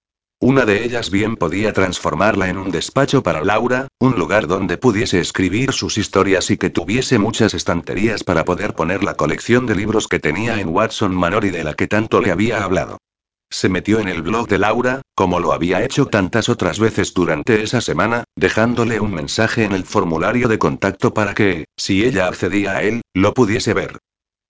Una 0.40 0.64
de 0.64 0.84
ellas 0.84 1.10
bien 1.10 1.34
podía 1.34 1.72
transformarla 1.72 2.48
en 2.48 2.58
un 2.58 2.70
despacho 2.70 3.24
para 3.24 3.42
Laura, 3.42 3.88
un 3.98 4.16
lugar 4.16 4.46
donde 4.46 4.78
pudiese 4.78 5.18
escribir 5.18 5.72
sus 5.72 5.98
historias 5.98 6.52
y 6.52 6.56
que 6.56 6.70
tuviese 6.70 7.18
muchas 7.18 7.54
estanterías 7.54 8.22
para 8.22 8.44
poder 8.44 8.74
poner 8.76 9.02
la 9.02 9.14
colección 9.14 9.66
de 9.66 9.74
libros 9.74 10.06
que 10.06 10.20
tenía 10.20 10.60
en 10.60 10.68
Watson 10.68 11.12
Manor 11.12 11.44
y 11.44 11.50
de 11.50 11.64
la 11.64 11.74
que 11.74 11.88
tanto 11.88 12.20
le 12.20 12.30
había 12.30 12.62
hablado. 12.62 12.98
Se 13.50 13.68
metió 13.68 13.98
en 13.98 14.06
el 14.06 14.22
blog 14.22 14.46
de 14.46 14.58
Laura, 14.58 15.02
como 15.16 15.40
lo 15.40 15.52
había 15.52 15.82
hecho 15.82 16.06
tantas 16.06 16.48
otras 16.48 16.78
veces 16.78 17.14
durante 17.14 17.64
esa 17.64 17.80
semana, 17.80 18.22
dejándole 18.36 19.00
un 19.00 19.12
mensaje 19.12 19.64
en 19.64 19.72
el 19.72 19.82
formulario 19.82 20.46
de 20.46 20.58
contacto 20.58 21.12
para 21.12 21.34
que, 21.34 21.64
si 21.76 22.04
ella 22.04 22.28
accedía 22.28 22.76
a 22.76 22.82
él, 22.84 23.00
lo 23.12 23.34
pudiese 23.34 23.74
ver. 23.74 23.98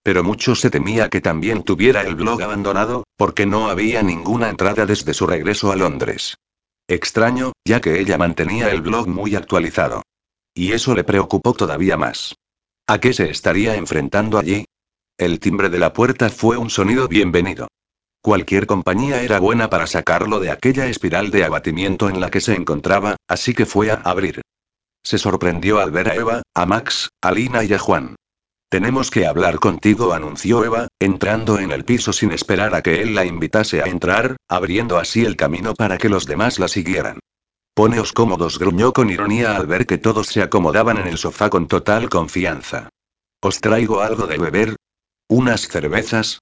Pero 0.08 0.24
mucho 0.24 0.54
se 0.54 0.70
temía 0.70 1.10
que 1.10 1.20
también 1.20 1.64
tuviera 1.64 2.00
el 2.00 2.14
blog 2.14 2.40
abandonado, 2.40 3.04
porque 3.18 3.44
no 3.44 3.68
había 3.68 4.02
ninguna 4.02 4.48
entrada 4.48 4.86
desde 4.86 5.12
su 5.12 5.26
regreso 5.26 5.70
a 5.70 5.76
Londres. 5.76 6.38
Extraño, 6.88 7.52
ya 7.62 7.82
que 7.82 8.00
ella 8.00 8.16
mantenía 8.16 8.70
el 8.70 8.80
blog 8.80 9.06
muy 9.06 9.36
actualizado. 9.36 10.00
Y 10.54 10.72
eso 10.72 10.94
le 10.94 11.04
preocupó 11.04 11.52
todavía 11.52 11.98
más. 11.98 12.36
¿A 12.86 13.00
qué 13.00 13.12
se 13.12 13.28
estaría 13.28 13.74
enfrentando 13.74 14.38
allí? 14.38 14.64
El 15.18 15.40
timbre 15.40 15.68
de 15.68 15.78
la 15.78 15.92
puerta 15.92 16.30
fue 16.30 16.56
un 16.56 16.70
sonido 16.70 17.06
bienvenido. 17.06 17.68
Cualquier 18.22 18.66
compañía 18.66 19.20
era 19.20 19.40
buena 19.40 19.68
para 19.68 19.86
sacarlo 19.86 20.40
de 20.40 20.50
aquella 20.50 20.86
espiral 20.86 21.30
de 21.30 21.44
abatimiento 21.44 22.08
en 22.08 22.18
la 22.18 22.30
que 22.30 22.40
se 22.40 22.54
encontraba, 22.54 23.16
así 23.28 23.52
que 23.52 23.66
fue 23.66 23.90
a 23.90 23.96
abrir. 23.96 24.40
Se 25.04 25.18
sorprendió 25.18 25.80
al 25.80 25.90
ver 25.90 26.08
a 26.08 26.14
Eva, 26.14 26.42
a 26.54 26.64
Max, 26.64 27.10
a 27.20 27.30
Lina 27.30 27.62
y 27.62 27.74
a 27.74 27.78
Juan. 27.78 28.16
Tenemos 28.70 29.10
que 29.10 29.26
hablar 29.26 29.60
contigo, 29.60 30.12
anunció 30.12 30.62
Eva, 30.62 30.88
entrando 30.98 31.58
en 31.58 31.70
el 31.70 31.86
piso 31.86 32.12
sin 32.12 32.32
esperar 32.32 32.74
a 32.74 32.82
que 32.82 33.00
él 33.00 33.14
la 33.14 33.24
invitase 33.24 33.82
a 33.82 33.86
entrar, 33.86 34.36
abriendo 34.46 34.98
así 34.98 35.24
el 35.24 35.36
camino 35.36 35.72
para 35.74 35.96
que 35.96 36.10
los 36.10 36.26
demás 36.26 36.58
la 36.58 36.68
siguieran. 36.68 37.18
Poneos 37.72 38.12
cómodos, 38.12 38.58
gruñó 38.58 38.92
con 38.92 39.08
ironía 39.08 39.56
al 39.56 39.66
ver 39.66 39.86
que 39.86 39.96
todos 39.96 40.26
se 40.26 40.42
acomodaban 40.42 40.98
en 40.98 41.06
el 41.06 41.16
sofá 41.16 41.48
con 41.48 41.66
total 41.66 42.10
confianza. 42.10 42.90
¿Os 43.40 43.60
traigo 43.60 44.02
algo 44.02 44.26
de 44.26 44.36
beber? 44.36 44.76
¿Unas 45.28 45.68
cervezas? 45.68 46.40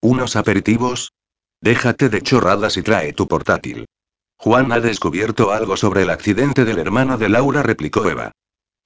¿Unos 0.00 0.34
aperitivos? 0.34 1.12
Déjate 1.60 2.08
de 2.08 2.22
chorradas 2.22 2.76
y 2.76 2.82
trae 2.82 3.12
tu 3.12 3.28
portátil. 3.28 3.86
Juan 4.36 4.72
ha 4.72 4.80
descubierto 4.80 5.52
algo 5.52 5.76
sobre 5.76 6.02
el 6.02 6.10
accidente 6.10 6.64
del 6.64 6.78
hermano 6.78 7.18
de 7.18 7.28
Laura, 7.28 7.62
replicó 7.62 8.08
Eva. 8.08 8.32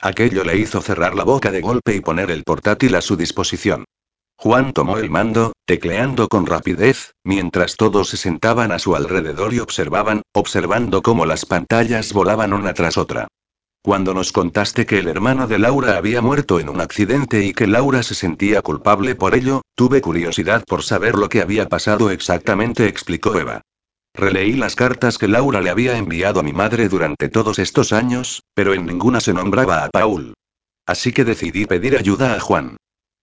Aquello 0.04 0.42
le 0.42 0.56
hizo 0.56 0.82
cerrar 0.82 1.14
la 1.14 1.22
boca 1.22 1.52
de 1.52 1.60
golpe 1.60 1.94
y 1.94 2.00
poner 2.00 2.32
el 2.32 2.42
portátil 2.42 2.96
a 2.96 3.00
su 3.00 3.16
disposición. 3.16 3.84
Juan 4.36 4.72
tomó 4.72 4.98
el 4.98 5.10
mando, 5.10 5.52
tecleando 5.64 6.26
con 6.26 6.44
rapidez, 6.46 7.14
mientras 7.22 7.76
todos 7.76 8.08
se 8.08 8.16
sentaban 8.16 8.72
a 8.72 8.80
su 8.80 8.96
alrededor 8.96 9.54
y 9.54 9.60
observaban, 9.60 10.22
observando 10.34 11.02
cómo 11.02 11.24
las 11.24 11.46
pantallas 11.46 12.12
volaban 12.12 12.52
una 12.52 12.74
tras 12.74 12.98
otra. 12.98 13.28
Cuando 13.80 14.12
nos 14.12 14.32
contaste 14.32 14.86
que 14.86 14.98
el 14.98 15.06
hermano 15.06 15.46
de 15.46 15.60
Laura 15.60 15.96
había 15.96 16.20
muerto 16.20 16.58
en 16.58 16.68
un 16.68 16.80
accidente 16.80 17.44
y 17.44 17.52
que 17.52 17.68
Laura 17.68 18.02
se 18.02 18.16
sentía 18.16 18.60
culpable 18.60 19.14
por 19.14 19.36
ello, 19.36 19.62
tuve 19.76 20.00
curiosidad 20.00 20.64
por 20.66 20.82
saber 20.82 21.14
lo 21.14 21.28
que 21.28 21.42
había 21.42 21.68
pasado 21.68 22.10
exactamente, 22.10 22.88
explicó 22.88 23.38
Eva. 23.38 23.62
Releí 24.14 24.52
las 24.52 24.76
cartas 24.76 25.16
que 25.16 25.26
Laura 25.26 25.60
le 25.60 25.70
había 25.70 25.96
enviado 25.96 26.40
a 26.40 26.42
mi 26.42 26.52
madre 26.52 26.88
durante 26.88 27.28
todos 27.28 27.58
estos 27.58 27.92
años, 27.92 28.42
pero 28.54 28.74
en 28.74 28.84
ninguna 28.84 29.20
se 29.20 29.32
nombraba 29.32 29.84
a 29.84 29.90
Paul. 29.90 30.34
Así 30.86 31.12
que 31.12 31.24
decidí 31.24 31.64
pedir 31.66 31.96
ayuda 31.96 32.34
a 32.34 32.40
Juan. 32.40 32.76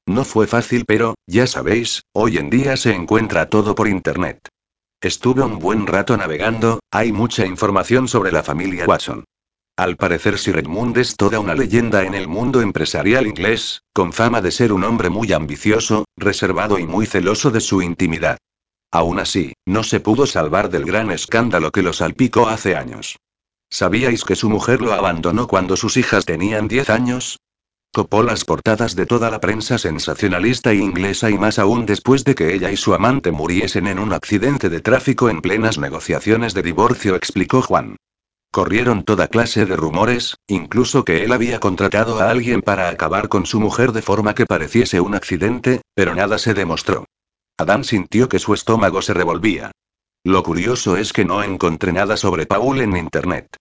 No 0.08 0.26
fue 0.26 0.48
fácil, 0.48 0.86
pero, 0.88 1.14
ya 1.28 1.46
sabéis, 1.46 2.02
hoy 2.14 2.38
en 2.38 2.50
día 2.50 2.76
se 2.78 2.96
encuentra 2.96 3.50
todo 3.50 3.76
por 3.76 3.88
Internet. 3.88 4.48
Estuve 5.02 5.44
un 5.44 5.60
buen 5.60 5.86
rato 5.86 6.18
navegando, 6.18 6.80
hay 6.92 7.12
mucha 7.12 7.46
información 7.46 8.08
sobre 8.08 8.32
la 8.32 8.42
familia 8.42 8.86
Watson. 8.86 9.24
Al 9.78 9.96
parecer 9.96 10.38
Sir 10.38 10.58
Edmund 10.58 10.98
es 10.98 11.16
toda 11.16 11.40
una 11.40 11.54
leyenda 11.54 12.04
en 12.04 12.16
el 12.16 12.28
mundo 12.28 12.62
empresarial 12.62 13.28
inglés, 13.28 13.84
con 13.94 14.12
fama 14.12 14.42
de 14.42 14.52
ser 14.52 14.74
un 14.74 14.84
hombre 14.84 15.10
muy 15.10 15.32
ambicioso, 15.32 16.06
reservado 16.18 16.80
y 16.80 16.86
muy 16.86 17.06
celoso 17.06 17.52
de 17.52 17.62
su 17.62 17.82
intimidad. 17.82 18.40
Aún 18.92 19.20
así, 19.20 19.54
no 19.66 19.84
se 19.84 20.00
pudo 20.00 20.26
salvar 20.26 20.70
del 20.70 20.86
gran 20.86 21.12
escándalo 21.12 21.72
que 21.72 21.84
lo 21.84 21.94
salpicó 21.94 22.48
hace 22.48 22.76
años. 22.76 23.18
¿Sabíais 23.70 24.24
que 24.24 24.36
su 24.36 24.50
mujer 24.50 24.82
lo 24.82 24.94
abandonó 24.94 25.48
cuando 25.48 25.78
sus 25.78 25.96
hijas 25.98 26.26
tenían 26.26 26.68
10 26.68 26.90
años? 26.90 27.40
Copó 27.94 28.24
las 28.24 28.46
portadas 28.46 28.96
de 28.96 29.06
toda 29.06 29.30
la 29.30 29.40
prensa 29.40 29.78
sensacionalista 29.78 30.74
inglesa 30.74 31.30
y 31.30 31.38
más 31.38 31.60
aún 31.60 31.86
después 31.86 32.24
de 32.24 32.34
que 32.34 32.54
ella 32.54 32.72
y 32.72 32.78
su 32.78 32.94
amante 32.94 33.32
muriesen 33.32 33.88
en 33.88 34.00
un 34.00 34.14
accidente 34.14 34.70
de 34.70 34.82
tráfico 34.82 35.30
en 35.30 35.42
plenas 35.42 35.78
negociaciones 35.78 36.54
de 36.54 36.64
divorcio, 36.64 37.16
explicó 37.16 37.62
Juan. 37.62 37.96
Corrieron 38.52 39.04
toda 39.04 39.28
clase 39.28 39.66
de 39.66 39.76
rumores, 39.76 40.36
incluso 40.48 41.06
que 41.06 41.24
él 41.24 41.32
había 41.32 41.60
contratado 41.60 42.20
a 42.20 42.32
alguien 42.32 42.62
para 42.64 42.90
acabar 42.90 43.30
con 43.30 43.46
su 43.46 43.60
mujer 43.60 43.92
de 43.92 44.02
forma 44.02 44.34
que 44.34 44.48
pareciese 44.48 45.00
un 45.00 45.14
accidente, 45.14 45.82
pero 45.94 46.16
nada 46.16 46.40
se 46.40 46.56
demostró. 46.56 47.06
Adam 47.60 47.84
sintió 47.84 48.30
que 48.30 48.40
su 48.40 48.54
estómago 48.54 49.02
se 49.02 49.14
revolvía. 49.14 49.72
Lo 50.24 50.44
curioso 50.44 50.96
es 50.96 51.12
que 51.12 51.26
no 51.26 51.44
encontré 51.44 51.92
nada 51.92 52.16
sobre 52.16 52.46
Paul 52.46 52.80
en 52.80 52.96
Internet. 52.96 53.58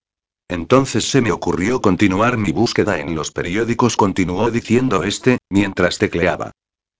Entonces 0.49 1.11
se 1.11 1.21
me 1.21 1.33
ocurrió 1.33 1.81
continuar 1.81 2.37
mi 2.37 2.53
búsqueda 2.53 3.01
en 3.01 3.17
los 3.17 3.33
periódicos, 3.33 3.97
continuó 3.97 4.53
diciendo 4.53 5.03
este, 5.03 5.39
mientras 5.51 5.99
tecleaba. 5.99 6.53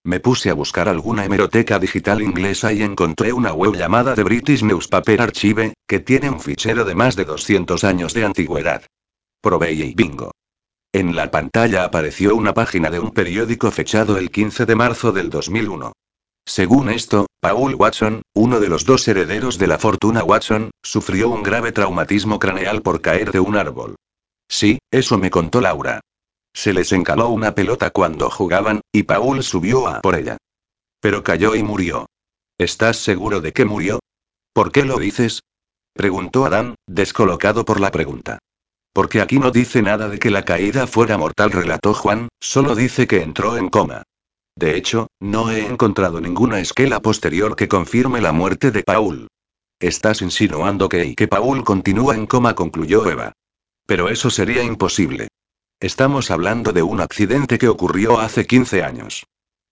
Me 0.05 0.19
puse 0.19 0.51
a 0.51 0.55
buscar 0.55 0.89
alguna 0.89 1.25
hemeroteca 1.25 1.79
digital 1.79 2.21
inglesa 2.21 2.73
y 2.73 2.83
encontré 2.83 3.33
una 3.33 3.53
web 3.53 3.77
llamada 3.77 4.17
The 4.17 4.25
British 4.25 4.65
Newspaper 4.65 5.23
Archive, 5.23 5.75
que 5.87 6.01
tiene 6.01 6.31
un 6.31 6.41
fichero 6.41 6.85
de 6.85 6.97
más 6.97 7.15
de 7.15 7.27
200 7.27 7.85
años 7.85 8.13
de 8.13 8.25
antigüedad. 8.25 8.83
Probé 9.41 9.73
y 9.73 9.95
bingo. 9.95 10.33
En 10.93 11.15
la 11.15 11.31
pantalla 11.31 11.85
apareció 11.85 12.35
una 12.35 12.55
página 12.55 12.91
de 12.91 12.99
un 12.99 13.13
periódico 13.13 13.71
fechado 13.71 14.19
el 14.19 14.33
15 14.33 14.67
de 14.67 14.75
marzo 14.75 15.13
del 15.13 15.31
2001. 15.31 15.93
Según 16.49 16.89
esto, 16.89 17.27
Paul 17.41 17.75
Watson, 17.75 18.23
uno 18.35 18.59
de 18.59 18.71
los 18.71 18.87
dos 18.87 19.07
herederos 19.07 19.59
de 19.59 19.67
la 19.67 19.79
fortuna 19.79 20.25
Watson, 20.25 20.71
sufrió 20.83 21.29
un 21.29 21.43
grave 21.43 21.73
traumatismo 21.73 22.39
craneal 22.39 22.81
por 22.81 23.03
caer 23.03 23.33
de 23.33 23.41
un 23.41 23.55
árbol. 23.55 23.97
Sí, 24.49 24.79
eso 24.91 25.19
me 25.19 25.31
contó 25.31 25.61
Laura. 25.61 26.01
Se 26.55 26.73
les 26.73 26.91
encaló 26.93 27.29
una 27.29 27.55
pelota 27.55 27.91
cuando 27.91 28.31
jugaban, 28.31 28.81
y 28.91 29.03
Paul 29.03 29.43
subió 29.43 29.89
a 29.89 30.01
por 30.01 30.15
ella. 30.15 30.39
Pero 31.01 31.23
cayó 31.23 31.55
y 31.55 31.63
murió. 31.63 32.07
¿Estás 32.57 32.97
seguro 32.97 33.43
de 33.43 33.53
que 33.53 33.67
murió? 33.67 34.01
¿Por 34.55 34.73
qué 34.73 34.87
lo 34.87 34.97
dices? 34.97 35.43
Preguntó 35.93 36.47
Adam, 36.47 36.77
descolocado 36.87 37.67
por 37.67 37.79
la 37.79 37.91
pregunta. 37.91 38.39
Porque 38.95 39.21
aquí 39.21 39.39
no 39.39 39.51
dice 39.51 39.83
nada 39.83 40.09
de 40.09 40.19
que 40.19 40.31
la 40.31 40.47
caída 40.47 40.87
fuera 40.87 41.19
mortal, 41.19 41.53
relató 41.53 41.93
Juan, 41.93 42.29
solo 42.41 42.75
dice 42.75 43.07
que 43.07 43.21
entró 43.21 43.59
en 43.59 43.69
coma. 43.69 44.05
De 44.59 44.77
hecho, 44.77 45.07
no 45.21 45.53
he 45.53 45.65
encontrado 45.65 46.21
ninguna 46.21 46.59
esquela 46.59 46.99
posterior 46.99 47.55
que 47.55 47.69
confirme 47.69 48.21
la 48.21 48.33
muerte 48.33 48.73
de 48.73 48.83
Paul. 48.83 49.29
Estás 49.79 50.21
insinuando 50.21 50.89
que 50.89 51.05
y 51.05 51.15
que 51.15 51.29
Paul 51.29 51.63
continúa 51.63 52.17
en 52.17 52.27
coma, 52.27 52.57
concluyó 52.57 53.09
Eva. 53.09 53.35
Pero 53.87 54.09
eso 54.09 54.31
sería 54.31 54.65
imposible. 54.65 55.29
Estamos 55.79 56.33
hablando 56.33 56.73
de 56.73 56.83
un 56.83 57.01
accidente 57.01 57.57
que 57.57 57.69
ocurrió 57.69 58.19
hace 58.19 58.49
15 58.49 58.83
años. 58.83 59.27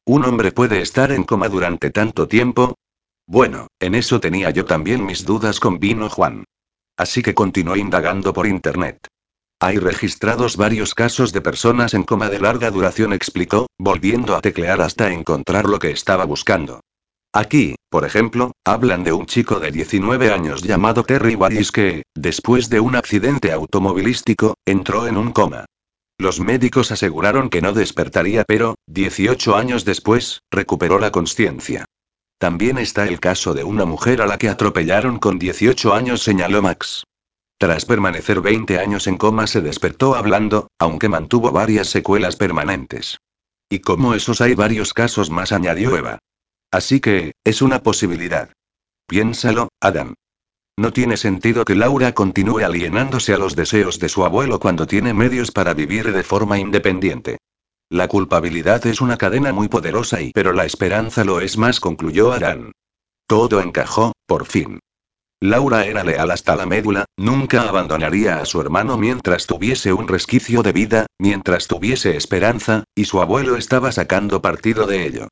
¿Un 0.04 0.24
hombre 0.24 0.52
puede 0.52 0.80
estar 0.80 1.10
en 1.10 1.24
coma 1.24 1.48
durante 1.48 1.90
tanto 1.90 2.28
tiempo? 2.28 2.76
Bueno, 3.26 3.66
en 3.80 3.96
eso 3.96 4.20
tenía 4.20 4.50
yo 4.50 4.66
también 4.66 5.04
mis 5.04 5.24
dudas, 5.24 5.58
con 5.58 5.80
vino 5.80 6.08
Juan. 6.08 6.44
así 6.96 7.22
que 7.24 7.34
continuó 7.34 7.74
indagando 7.74 8.32
por 8.32 8.46
internet. 8.46 9.08
Hay 9.58 9.78
registrados 9.78 10.58
varios 10.58 10.94
casos 10.94 11.32
de 11.32 11.40
personas 11.40 11.94
en 11.94 12.02
coma 12.02 12.28
de 12.28 12.38
larga 12.38 12.70
duración, 12.70 13.14
explicó, 13.14 13.68
volviendo 13.78 14.36
a 14.36 14.42
teclear 14.42 14.82
hasta 14.82 15.10
encontrar 15.10 15.64
lo 15.64 15.78
que 15.78 15.90
estaba 15.90 16.26
buscando. 16.26 16.80
Aquí, 17.32 17.74
por 17.88 18.04
ejemplo, 18.04 18.52
hablan 18.64 19.02
de 19.02 19.12
un 19.12 19.24
chico 19.24 19.58
de 19.58 19.70
19 19.70 20.30
años 20.30 20.62
llamado 20.62 21.04
Terry 21.04 21.36
Wallis 21.36 21.72
que, 21.72 22.02
después 22.14 22.68
de 22.68 22.80
un 22.80 22.96
accidente 22.96 23.50
automovilístico, 23.50 24.56
entró 24.66 25.06
en 25.06 25.16
un 25.16 25.32
coma. 25.32 25.64
Los 26.18 26.38
médicos 26.38 26.92
aseguraron 26.92 27.48
que 27.48 27.62
no 27.62 27.72
despertaría, 27.72 28.44
pero, 28.44 28.74
18 28.86 29.56
años 29.56 29.86
después, 29.86 30.40
recuperó 30.50 30.98
la 30.98 31.12
conciencia. 31.12 31.86
También 32.38 32.76
está 32.76 33.06
el 33.06 33.20
caso 33.20 33.54
de 33.54 33.64
una 33.64 33.86
mujer 33.86 34.20
a 34.20 34.26
la 34.26 34.36
que 34.36 34.50
atropellaron 34.50 35.18
con 35.18 35.38
18 35.38 35.94
años, 35.94 36.22
señaló 36.22 36.60
Max. 36.60 37.04
Tras 37.58 37.86
permanecer 37.86 38.40
20 38.42 38.78
años 38.78 39.06
en 39.06 39.16
coma 39.16 39.46
se 39.46 39.62
despertó 39.62 40.14
hablando, 40.14 40.68
aunque 40.78 41.08
mantuvo 41.08 41.52
varias 41.52 41.88
secuelas 41.88 42.36
permanentes. 42.36 43.18
Y 43.70 43.80
como 43.80 44.14
esos 44.14 44.40
hay 44.40 44.54
varios 44.54 44.92
casos 44.92 45.30
más, 45.30 45.52
añadió 45.52 45.96
Eva. 45.96 46.18
Así 46.70 47.00
que, 47.00 47.32
es 47.44 47.62
una 47.62 47.82
posibilidad. 47.82 48.50
Piénsalo, 49.06 49.68
Adam. 49.80 50.14
No 50.78 50.92
tiene 50.92 51.16
sentido 51.16 51.64
que 51.64 51.74
Laura 51.74 52.12
continúe 52.12 52.58
alienándose 52.58 53.32
a 53.32 53.38
los 53.38 53.56
deseos 53.56 53.98
de 53.98 54.10
su 54.10 54.24
abuelo 54.24 54.60
cuando 54.60 54.86
tiene 54.86 55.14
medios 55.14 55.50
para 55.50 55.72
vivir 55.72 56.12
de 56.12 56.22
forma 56.22 56.58
independiente. 56.58 57.38
La 57.88 58.08
culpabilidad 58.08 58.86
es 58.86 59.00
una 59.00 59.16
cadena 59.16 59.52
muy 59.52 59.68
poderosa 59.68 60.20
y 60.20 60.32
pero 60.32 60.52
la 60.52 60.66
esperanza 60.66 61.24
lo 61.24 61.40
es 61.40 61.56
más, 61.56 61.80
concluyó 61.80 62.32
Adam. 62.32 62.72
Todo 63.26 63.60
encajó, 63.62 64.12
por 64.26 64.44
fin. 64.44 64.80
Laura 65.40 65.84
era 65.84 66.02
leal 66.02 66.30
hasta 66.30 66.56
la 66.56 66.64
médula, 66.64 67.04
nunca 67.18 67.68
abandonaría 67.68 68.38
a 68.38 68.46
su 68.46 68.60
hermano 68.60 68.96
mientras 68.96 69.46
tuviese 69.46 69.92
un 69.92 70.08
resquicio 70.08 70.62
de 70.62 70.72
vida, 70.72 71.06
mientras 71.18 71.68
tuviese 71.68 72.16
esperanza, 72.16 72.84
y 72.94 73.04
su 73.04 73.20
abuelo 73.20 73.56
estaba 73.56 73.92
sacando 73.92 74.40
partido 74.40 74.86
de 74.86 75.06
ello. 75.06 75.28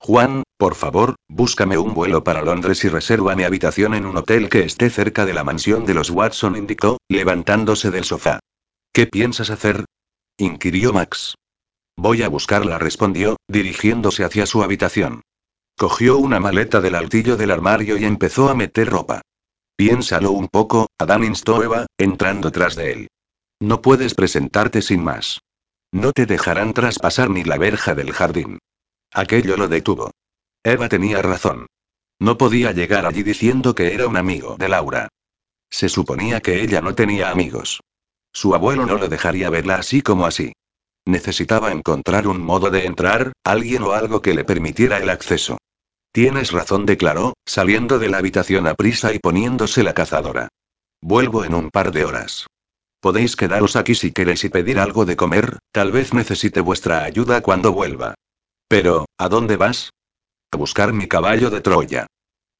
Juan, 0.00 0.42
por 0.58 0.74
favor, 0.74 1.14
búscame 1.28 1.78
un 1.78 1.94
vuelo 1.94 2.24
para 2.24 2.42
Londres 2.42 2.84
y 2.84 2.88
reserva 2.88 3.36
mi 3.36 3.44
habitación 3.44 3.94
en 3.94 4.06
un 4.06 4.16
hotel 4.16 4.48
que 4.48 4.64
esté 4.64 4.90
cerca 4.90 5.24
de 5.24 5.34
la 5.34 5.44
mansión 5.44 5.86
de 5.86 5.94
los 5.94 6.10
Watson, 6.10 6.56
indicó, 6.56 6.98
levantándose 7.08 7.90
del 7.90 8.04
sofá. 8.04 8.40
¿Qué 8.92 9.06
piensas 9.06 9.50
hacer? 9.50 9.84
inquirió 10.36 10.92
Max. 10.92 11.36
Voy 11.96 12.22
a 12.22 12.28
buscarla, 12.28 12.78
respondió, 12.78 13.36
dirigiéndose 13.48 14.24
hacia 14.24 14.46
su 14.46 14.64
habitación. 14.64 15.22
Cogió 15.78 16.18
una 16.18 16.40
maleta 16.40 16.80
del 16.80 16.96
altillo 16.96 17.36
del 17.36 17.52
armario 17.52 17.96
y 17.96 18.04
empezó 18.04 18.48
a 18.48 18.54
meter 18.54 18.90
ropa. 18.90 19.22
Piénsalo 19.76 20.30
un 20.30 20.48
poco, 20.48 20.88
Adam 20.98 21.24
instó 21.24 21.62
Eva, 21.62 21.86
entrando 21.98 22.52
tras 22.52 22.76
de 22.76 22.92
él. 22.92 23.08
No 23.60 23.82
puedes 23.82 24.14
presentarte 24.14 24.82
sin 24.82 25.02
más. 25.02 25.40
No 25.92 26.12
te 26.12 26.26
dejarán 26.26 26.74
traspasar 26.74 27.30
ni 27.30 27.44
la 27.44 27.58
verja 27.58 27.94
del 27.94 28.12
jardín. 28.12 28.58
Aquello 29.12 29.56
lo 29.56 29.68
detuvo. 29.68 30.10
Eva 30.62 30.88
tenía 30.88 31.22
razón. 31.22 31.66
No 32.20 32.38
podía 32.38 32.72
llegar 32.72 33.06
allí 33.06 33.22
diciendo 33.22 33.74
que 33.74 33.94
era 33.94 34.06
un 34.06 34.16
amigo 34.16 34.56
de 34.58 34.68
Laura. 34.68 35.08
Se 35.70 35.88
suponía 35.88 36.40
que 36.40 36.62
ella 36.62 36.80
no 36.80 36.94
tenía 36.94 37.30
amigos. 37.30 37.80
Su 38.32 38.54
abuelo 38.54 38.86
no 38.86 38.96
lo 38.96 39.08
dejaría 39.08 39.50
verla 39.50 39.76
así 39.76 40.02
como 40.02 40.26
así. 40.26 40.52
Necesitaba 41.06 41.72
encontrar 41.72 42.26
un 42.26 42.40
modo 42.40 42.70
de 42.70 42.86
entrar, 42.86 43.32
alguien 43.44 43.82
o 43.82 43.92
algo 43.92 44.22
que 44.22 44.34
le 44.34 44.44
permitiera 44.44 44.98
el 44.98 45.10
acceso. 45.10 45.58
Tienes 46.14 46.52
razón, 46.52 46.86
declaró, 46.86 47.34
saliendo 47.44 47.98
de 47.98 48.08
la 48.08 48.18
habitación 48.18 48.68
a 48.68 48.74
prisa 48.74 49.12
y 49.12 49.18
poniéndose 49.18 49.82
la 49.82 49.94
cazadora. 49.94 50.46
Vuelvo 51.02 51.44
en 51.44 51.54
un 51.54 51.70
par 51.70 51.90
de 51.90 52.04
horas. 52.04 52.46
Podéis 53.00 53.34
quedaros 53.34 53.74
aquí 53.74 53.96
si 53.96 54.12
queréis 54.12 54.44
y 54.44 54.48
pedir 54.48 54.78
algo 54.78 55.06
de 55.06 55.16
comer, 55.16 55.58
tal 55.72 55.90
vez 55.90 56.14
necesite 56.14 56.60
vuestra 56.60 57.02
ayuda 57.02 57.40
cuando 57.40 57.72
vuelva. 57.72 58.14
Pero, 58.68 59.06
¿a 59.18 59.28
dónde 59.28 59.56
vas? 59.56 59.90
A 60.52 60.56
buscar 60.56 60.92
mi 60.92 61.08
caballo 61.08 61.50
de 61.50 61.60
Troya. 61.60 62.06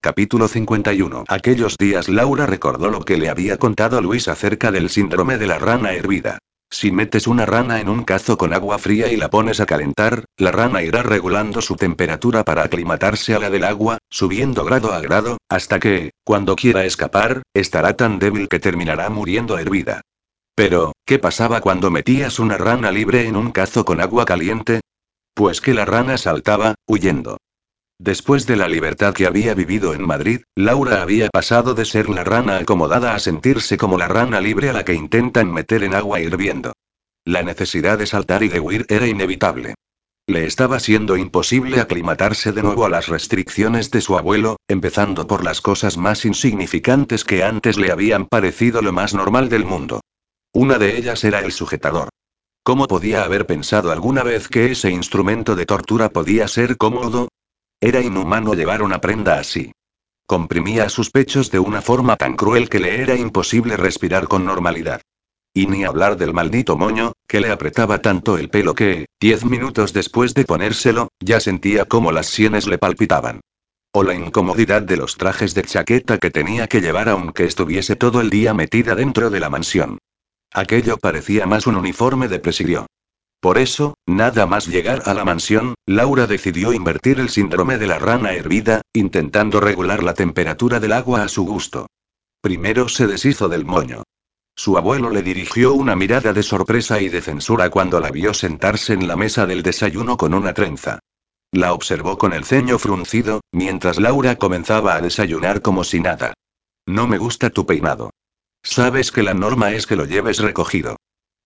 Capítulo 0.01 0.49
51. 0.49 1.23
Aquellos 1.29 1.77
días 1.79 2.09
Laura 2.09 2.47
recordó 2.47 2.91
lo 2.91 3.05
que 3.05 3.19
le 3.19 3.29
había 3.29 3.57
contado 3.57 4.03
Luis 4.03 4.27
acerca 4.27 4.73
del 4.73 4.91
síndrome 4.91 5.39
de 5.39 5.47
la 5.47 5.61
rana 5.61 5.93
hervida. 5.93 6.41
Si 6.75 6.91
metes 6.91 7.29
una 7.29 7.47
rana 7.47 7.79
en 7.79 7.89
un 7.89 8.03
cazo 8.03 8.37
con 8.37 8.53
agua 8.53 8.79
fría 8.79 9.07
y 9.07 9.17
la 9.17 9.31
pones 9.31 9.61
a 9.61 9.65
calentar, 9.65 10.25
la 10.37 10.51
rana 10.51 10.83
irá 10.83 11.05
regulando 11.05 11.63
su 11.63 11.77
temperatura 11.77 12.43
para 12.43 12.65
aclimatarse 12.65 13.33
a 13.33 13.39
la 13.39 13.49
del 13.49 13.63
agua, 13.63 13.99
subiendo 14.11 14.65
grado 14.65 14.93
a 14.93 14.99
grado, 14.99 15.39
hasta 15.49 15.79
que, 15.79 16.11
cuando 16.25 16.57
quiera 16.57 16.85
escapar, 16.85 17.43
estará 17.55 17.95
tan 17.95 18.19
débil 18.19 18.49
que 18.49 18.59
terminará 18.59 19.09
muriendo 19.09 19.57
hervida. 19.57 20.01
Pero, 20.57 20.95
¿qué 21.07 21.21
pasaba 21.21 21.61
cuando 21.61 21.93
metías 21.93 22.41
una 22.41 22.59
rana 22.59 22.91
libre 22.91 23.29
en 23.29 23.37
un 23.37 23.53
cazo 23.53 23.85
con 23.85 24.01
agua 24.01 24.25
caliente? 24.25 24.81
Pues 25.33 25.61
que 25.61 25.75
la 25.75 25.85
rana 25.85 26.19
saltaba, 26.19 26.75
huyendo. 26.89 27.37
Después 27.99 28.47
de 28.47 28.57
la 28.57 28.69
libertad 28.69 29.15
que 29.15 29.27
había 29.27 29.55
vivido 29.55 29.95
en 29.95 30.05
Madrid, 30.05 30.43
Laura 30.57 31.01
había 31.01 31.29
pasado 31.31 31.75
de 31.75 31.85
ser 31.85 32.09
la 32.09 32.25
rana 32.25 32.59
acomodada 32.59 33.15
a 33.15 33.19
sentirse 33.21 33.77
como 33.77 33.97
la 33.99 34.09
rana 34.09 34.41
libre 34.41 34.69
a 34.69 34.73
la 34.73 34.85
que 34.85 34.95
intentan 34.95 35.53
meter 35.53 35.85
en 35.85 35.95
agua 35.95 36.21
hirviendo. 36.21 36.73
La 37.25 37.43
necesidad 37.43 37.99
de 37.99 38.07
saltar 38.07 38.43
y 38.43 38.49
de 38.49 38.61
huir 38.61 38.85
era 38.89 39.07
inevitable. 39.07 39.75
Le 40.27 40.47
estaba 40.47 40.81
siendo 40.81 41.17
imposible 41.17 41.81
aclimatarse 41.81 42.53
de 42.53 42.63
nuevo 42.63 42.85
a 42.85 42.89
las 42.89 43.09
restricciones 43.09 43.91
de 43.91 44.01
su 44.01 44.19
abuelo, 44.19 44.57
empezando 44.69 45.27
por 45.27 45.45
las 45.45 45.61
cosas 45.61 45.97
más 45.97 46.25
insignificantes 46.25 47.25
que 47.25 47.45
antes 47.45 47.77
le 47.77 47.93
habían 47.93 48.27
parecido 48.27 48.83
lo 48.83 48.93
más 48.93 49.15
normal 49.15 49.49
del 49.49 49.65
mundo. 49.65 50.01
Una 50.53 50.79
de 50.79 50.97
ellas 50.97 51.25
era 51.25 51.41
el 51.41 51.53
sujetador. 51.53 52.09
¿Cómo 52.63 52.89
podía 52.89 53.25
haber 53.25 53.47
pensado 53.47 53.93
alguna 53.93 54.23
vez 54.23 54.49
que 54.49 54.73
ese 54.73 54.91
instrumento 54.91 55.55
de 55.55 55.67
tortura 55.67 56.09
podía 56.09 56.49
ser 56.49 56.79
cómodo? 56.79 57.29
Era 57.85 58.01
inhumano 58.01 58.55
llevar 58.55 58.81
una 58.81 58.99
prenda 58.99 59.39
así. 59.39 59.71
Comprimía 60.27 60.89
sus 60.89 61.11
pechos 61.11 61.51
de 61.51 61.59
una 61.59 61.83
forma 61.83 62.17
tan 62.17 62.35
cruel 62.35 62.71
que 62.71 62.81
le 62.81 63.03
era 63.03 63.15
imposible 63.15 63.77
respirar 63.77 64.27
con 64.27 64.47
normalidad. 64.47 65.03
Y 65.53 65.67
ni 65.67 65.85
hablar 65.85 66.17
del 66.17 66.33
maldito 66.33 66.79
moño, 66.79 67.13
que 67.29 67.41
le 67.41 67.51
apretaba 67.51 68.01
tanto 68.01 68.39
el 68.39 68.49
pelo 68.49 68.75
que, 68.75 69.05
diez 69.21 69.45
minutos 69.45 69.93
después 69.93 70.33
de 70.33 70.47
ponérselo, 70.47 71.09
ya 71.21 71.41
sentía 71.41 71.85
como 71.85 72.11
las 72.11 72.29
sienes 72.29 72.67
le 72.67 72.79
palpitaban. 72.79 73.43
O 73.93 74.03
la 74.03 74.15
incomodidad 74.15 74.81
de 74.81 74.97
los 74.97 75.19
trajes 75.19 75.53
de 75.53 75.65
chaqueta 75.65 76.17
que 76.17 76.31
tenía 76.31 76.69
que 76.69 76.81
llevar 76.81 77.11
aunque 77.11 77.45
estuviese 77.45 77.97
todo 77.97 78.23
el 78.23 78.31
día 78.31 78.55
metida 78.55 78.95
dentro 78.95 79.29
de 79.29 79.41
la 79.41 79.51
mansión. 79.51 79.99
Aquello 80.55 80.97
parecía 80.97 81.45
más 81.45 81.67
un 81.67 81.77
uniforme 81.77 82.29
de 82.29 82.39
presidio. 82.39 82.87
Por 83.45 83.59
eso, 83.59 83.99
nada 84.07 84.47
más 84.47 84.69
llegar 84.69 85.03
a 85.05 85.13
la 85.13 85.23
mansión, 85.23 85.75
Laura 85.85 86.27
decidió 86.27 86.73
invertir 86.73 87.21
el 87.21 87.29
síndrome 87.29 87.77
de 87.77 87.87
la 87.87 87.99
rana 87.99 88.33
hervida, 88.33 88.81
intentando 88.95 89.61
regular 89.61 90.03
la 90.03 90.15
temperatura 90.15 90.81
del 90.81 90.95
agua 90.95 91.25
a 91.25 91.29
su 91.29 91.45
gusto. 91.45 91.87
Primero 92.41 92.89
se 92.89 93.07
deshizo 93.07 93.51
del 93.51 93.67
moño. 93.67 94.03
Su 94.57 94.79
abuelo 94.79 95.11
le 95.11 95.23
dirigió 95.23 95.75
una 95.75 95.95
mirada 95.95 96.33
de 96.33 96.43
sorpresa 96.43 97.03
y 97.03 97.11
de 97.11 97.21
censura 97.21 97.69
cuando 97.69 98.01
la 98.01 98.11
vio 98.11 98.33
sentarse 98.33 98.95
en 98.95 99.07
la 99.07 99.15
mesa 99.15 99.45
del 99.45 99.63
desayuno 99.63 100.17
con 100.17 100.33
una 100.33 100.55
trenza. 100.55 101.01
La 101.53 101.75
observó 101.75 102.17
con 102.17 102.33
el 102.33 102.47
ceño 102.47 102.79
fruncido, 102.79 103.43
mientras 103.53 104.01
Laura 104.01 104.37
comenzaba 104.37 104.95
a 104.95 105.03
desayunar 105.03 105.61
como 105.61 105.85
si 105.85 106.01
nada. 106.01 106.33
No 106.87 107.07
me 107.07 107.19
gusta 107.19 107.51
tu 107.51 107.67
peinado. 107.67 108.09
Sabes 108.63 109.13
que 109.13 109.23
la 109.23 109.35
norma 109.35 109.73
es 109.73 109.87
que 109.87 109.97
lo 109.97 110.07
lleves 110.07 110.39
recogido. 110.39 110.97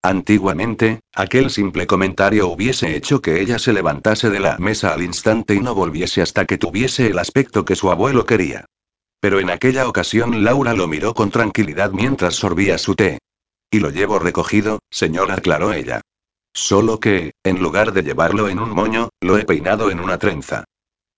Antiguamente, 0.02 1.00
aquel 1.12 1.50
simple 1.50 1.86
comentario 1.88 2.48
hubiese 2.48 2.94
hecho 2.94 3.20
que 3.20 3.40
ella 3.40 3.58
se 3.58 3.72
levantase 3.72 4.30
de 4.30 4.38
la 4.38 4.56
mesa 4.58 4.92
al 4.94 5.02
instante 5.02 5.54
y 5.54 5.60
no 5.60 5.74
volviese 5.74 6.22
hasta 6.22 6.46
que 6.46 6.56
tuviese 6.56 7.08
el 7.08 7.18
aspecto 7.18 7.64
que 7.64 7.74
su 7.74 7.90
abuelo 7.90 8.24
quería. 8.24 8.66
Pero 9.20 9.40
en 9.40 9.50
aquella 9.50 9.88
ocasión 9.88 10.44
Laura 10.44 10.74
lo 10.74 10.86
miró 10.86 11.14
con 11.14 11.30
tranquilidad 11.30 11.90
mientras 11.90 12.36
sorbía 12.36 12.78
su 12.78 12.94
té. 12.94 13.18
Y 13.70 13.80
lo 13.80 13.90
llevo 13.90 14.20
recogido, 14.20 14.78
señora, 14.88 15.34
aclaró 15.34 15.72
ella. 15.72 16.00
Solo 16.54 17.00
que, 17.00 17.32
en 17.42 17.60
lugar 17.60 17.92
de 17.92 18.02
llevarlo 18.02 18.48
en 18.48 18.60
un 18.60 18.70
moño, 18.70 19.10
lo 19.20 19.36
he 19.36 19.44
peinado 19.44 19.90
en 19.90 19.98
una 20.00 20.18
trenza. 20.18 20.64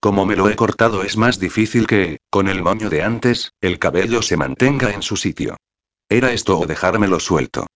Como 0.00 0.24
me 0.24 0.36
lo 0.36 0.48
he 0.48 0.56
cortado 0.56 1.02
es 1.02 1.18
más 1.18 1.38
difícil 1.38 1.86
que, 1.86 2.18
con 2.30 2.48
el 2.48 2.62
moño 2.62 2.88
de 2.88 3.02
antes, 3.02 3.52
el 3.60 3.78
cabello 3.78 4.22
se 4.22 4.38
mantenga 4.38 4.90
en 4.92 5.02
su 5.02 5.16
sitio. 5.16 5.58
¿Era 6.08 6.32
esto 6.32 6.58
o 6.58 6.66
dejármelo 6.66 7.20
suelto? 7.20 7.66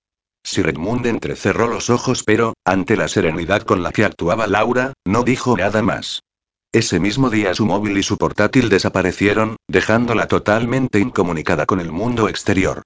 Sir 0.44 0.68
Edmund 0.68 1.06
entrecerró 1.06 1.66
los 1.66 1.88
ojos 1.88 2.22
pero, 2.22 2.52
ante 2.64 2.96
la 2.96 3.08
serenidad 3.08 3.62
con 3.62 3.82
la 3.82 3.92
que 3.92 4.04
actuaba 4.04 4.46
Laura, 4.46 4.92
no 5.04 5.22
dijo 5.22 5.56
nada 5.56 5.82
más. 5.82 6.20
Ese 6.70 7.00
mismo 7.00 7.30
día 7.30 7.54
su 7.54 7.64
móvil 7.64 7.96
y 7.96 8.02
su 8.02 8.18
portátil 8.18 8.68
desaparecieron, 8.68 9.56
dejándola 9.68 10.28
totalmente 10.28 11.00
incomunicada 11.00 11.66
con 11.66 11.80
el 11.80 11.90
mundo 11.90 12.28
exterior. 12.28 12.82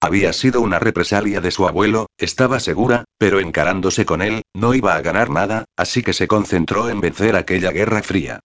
Había 0.00 0.32
sido 0.32 0.60
una 0.60 0.78
represalia 0.78 1.40
de 1.40 1.50
su 1.50 1.66
abuelo, 1.66 2.06
estaba 2.16 2.60
segura, 2.60 3.04
pero 3.18 3.40
encarándose 3.40 4.06
con 4.06 4.22
él, 4.22 4.42
no 4.54 4.72
iba 4.74 4.94
a 4.94 5.02
ganar 5.02 5.30
nada, 5.30 5.64
así 5.76 6.02
que 6.02 6.12
se 6.12 6.28
concentró 6.28 6.88
en 6.88 7.00
vencer 7.00 7.34
aquella 7.34 7.70
guerra 7.70 8.02
fría. 8.02 8.40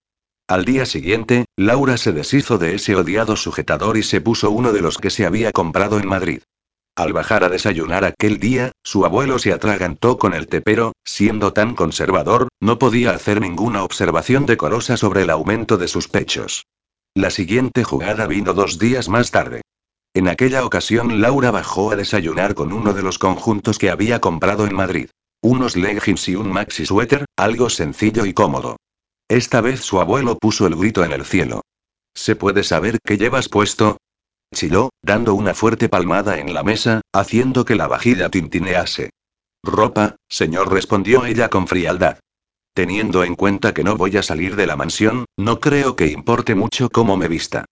Al 0.47 0.65
día 0.65 0.85
siguiente, 0.85 1.45
Laura 1.55 1.97
se 1.97 2.11
deshizo 2.11 2.57
de 2.57 2.75
ese 2.75 2.95
odiado 2.95 3.35
sujetador 3.35 3.95
y 3.97 4.03
se 4.03 4.21
puso 4.21 4.51
uno 4.51 4.73
de 4.73 4.81
los 4.81 4.97
que 4.97 5.09
se 5.09 5.25
había 5.25 5.51
comprado 5.51 5.97
en 5.99 6.07
Madrid. 6.07 6.41
Al 6.95 7.11
bajar 7.11 7.43
a 7.43 7.49
desayunar 7.49 8.05
aquel 8.05 8.39
día, 8.39 8.71
su 8.81 9.05
abuelo 9.05 9.37
se 9.37 9.51
atragantó 9.51 10.17
con 10.17 10.33
el 10.33 10.47
tepero, 10.47 10.93
siendo 11.03 11.51
tan 11.51 11.75
conservador, 11.75 12.47
no 12.61 12.79
podía 12.79 13.11
hacer 13.11 13.41
ninguna 13.41 13.83
observación 13.83 14.45
decorosa 14.45 14.95
sobre 14.95 15.23
el 15.23 15.29
aumento 15.29 15.77
de 15.77 15.89
sus 15.89 16.07
pechos. 16.07 16.65
La 17.13 17.31
siguiente 17.31 17.83
jugada 17.83 18.27
vino 18.27 18.53
dos 18.53 18.79
días 18.79 19.09
más 19.09 19.31
tarde. 19.31 19.61
En 20.13 20.29
aquella 20.29 20.63
ocasión 20.65 21.19
Laura 21.19 21.51
bajó 21.51 21.91
a 21.91 21.97
desayunar 21.97 22.55
con 22.55 22.71
uno 22.71 22.93
de 22.93 23.03
los 23.03 23.19
conjuntos 23.19 23.77
que 23.77 23.89
había 23.89 24.21
comprado 24.21 24.65
en 24.65 24.73
Madrid. 24.73 25.09
Unos 25.41 25.75
leggings 25.75 26.29
y 26.29 26.35
un 26.35 26.49
maxi 26.49 26.85
suéter, 26.85 27.25
algo 27.35 27.69
sencillo 27.69 28.25
y 28.25 28.33
cómodo. 28.33 28.77
Esta 29.27 29.59
vez 29.59 29.81
su 29.81 29.99
abuelo 29.99 30.37
puso 30.37 30.65
el 30.65 30.75
grito 30.75 31.03
en 31.03 31.11
el 31.11 31.25
cielo. 31.25 31.61
¿Se 32.13 32.37
puede 32.37 32.63
saber 32.63 32.99
qué 33.03 33.17
llevas 33.17 33.49
puesto? 33.49 33.97
Chilló, 34.53 34.89
dando 35.01 35.33
una 35.33 35.53
fuerte 35.53 35.89
palmada 35.89 36.39
en 36.39 36.53
la 36.53 36.63
mesa, 36.63 37.01
haciendo 37.13 37.65
que 37.65 37.75
la 37.75 37.87
vajilla 37.87 38.29
tintinease. 38.29 39.09
Ropa, 39.63 40.15
señor, 40.29 40.71
respondió 40.71 41.25
ella 41.25 41.49
con 41.49 41.67
frialdad. 41.67 42.19
Teniendo 42.73 43.23
en 43.23 43.35
cuenta 43.35 43.73
que 43.73 43.83
no 43.83 43.95
voy 43.95 44.17
a 44.17 44.23
salir 44.23 44.55
de 44.55 44.67
la 44.67 44.75
mansión, 44.75 45.25
no 45.37 45.59
creo 45.59 45.95
que 45.95 46.07
importe 46.07 46.55
mucho 46.55 46.89
cómo 46.89 47.17
me 47.17 47.27
vista. 47.27 47.65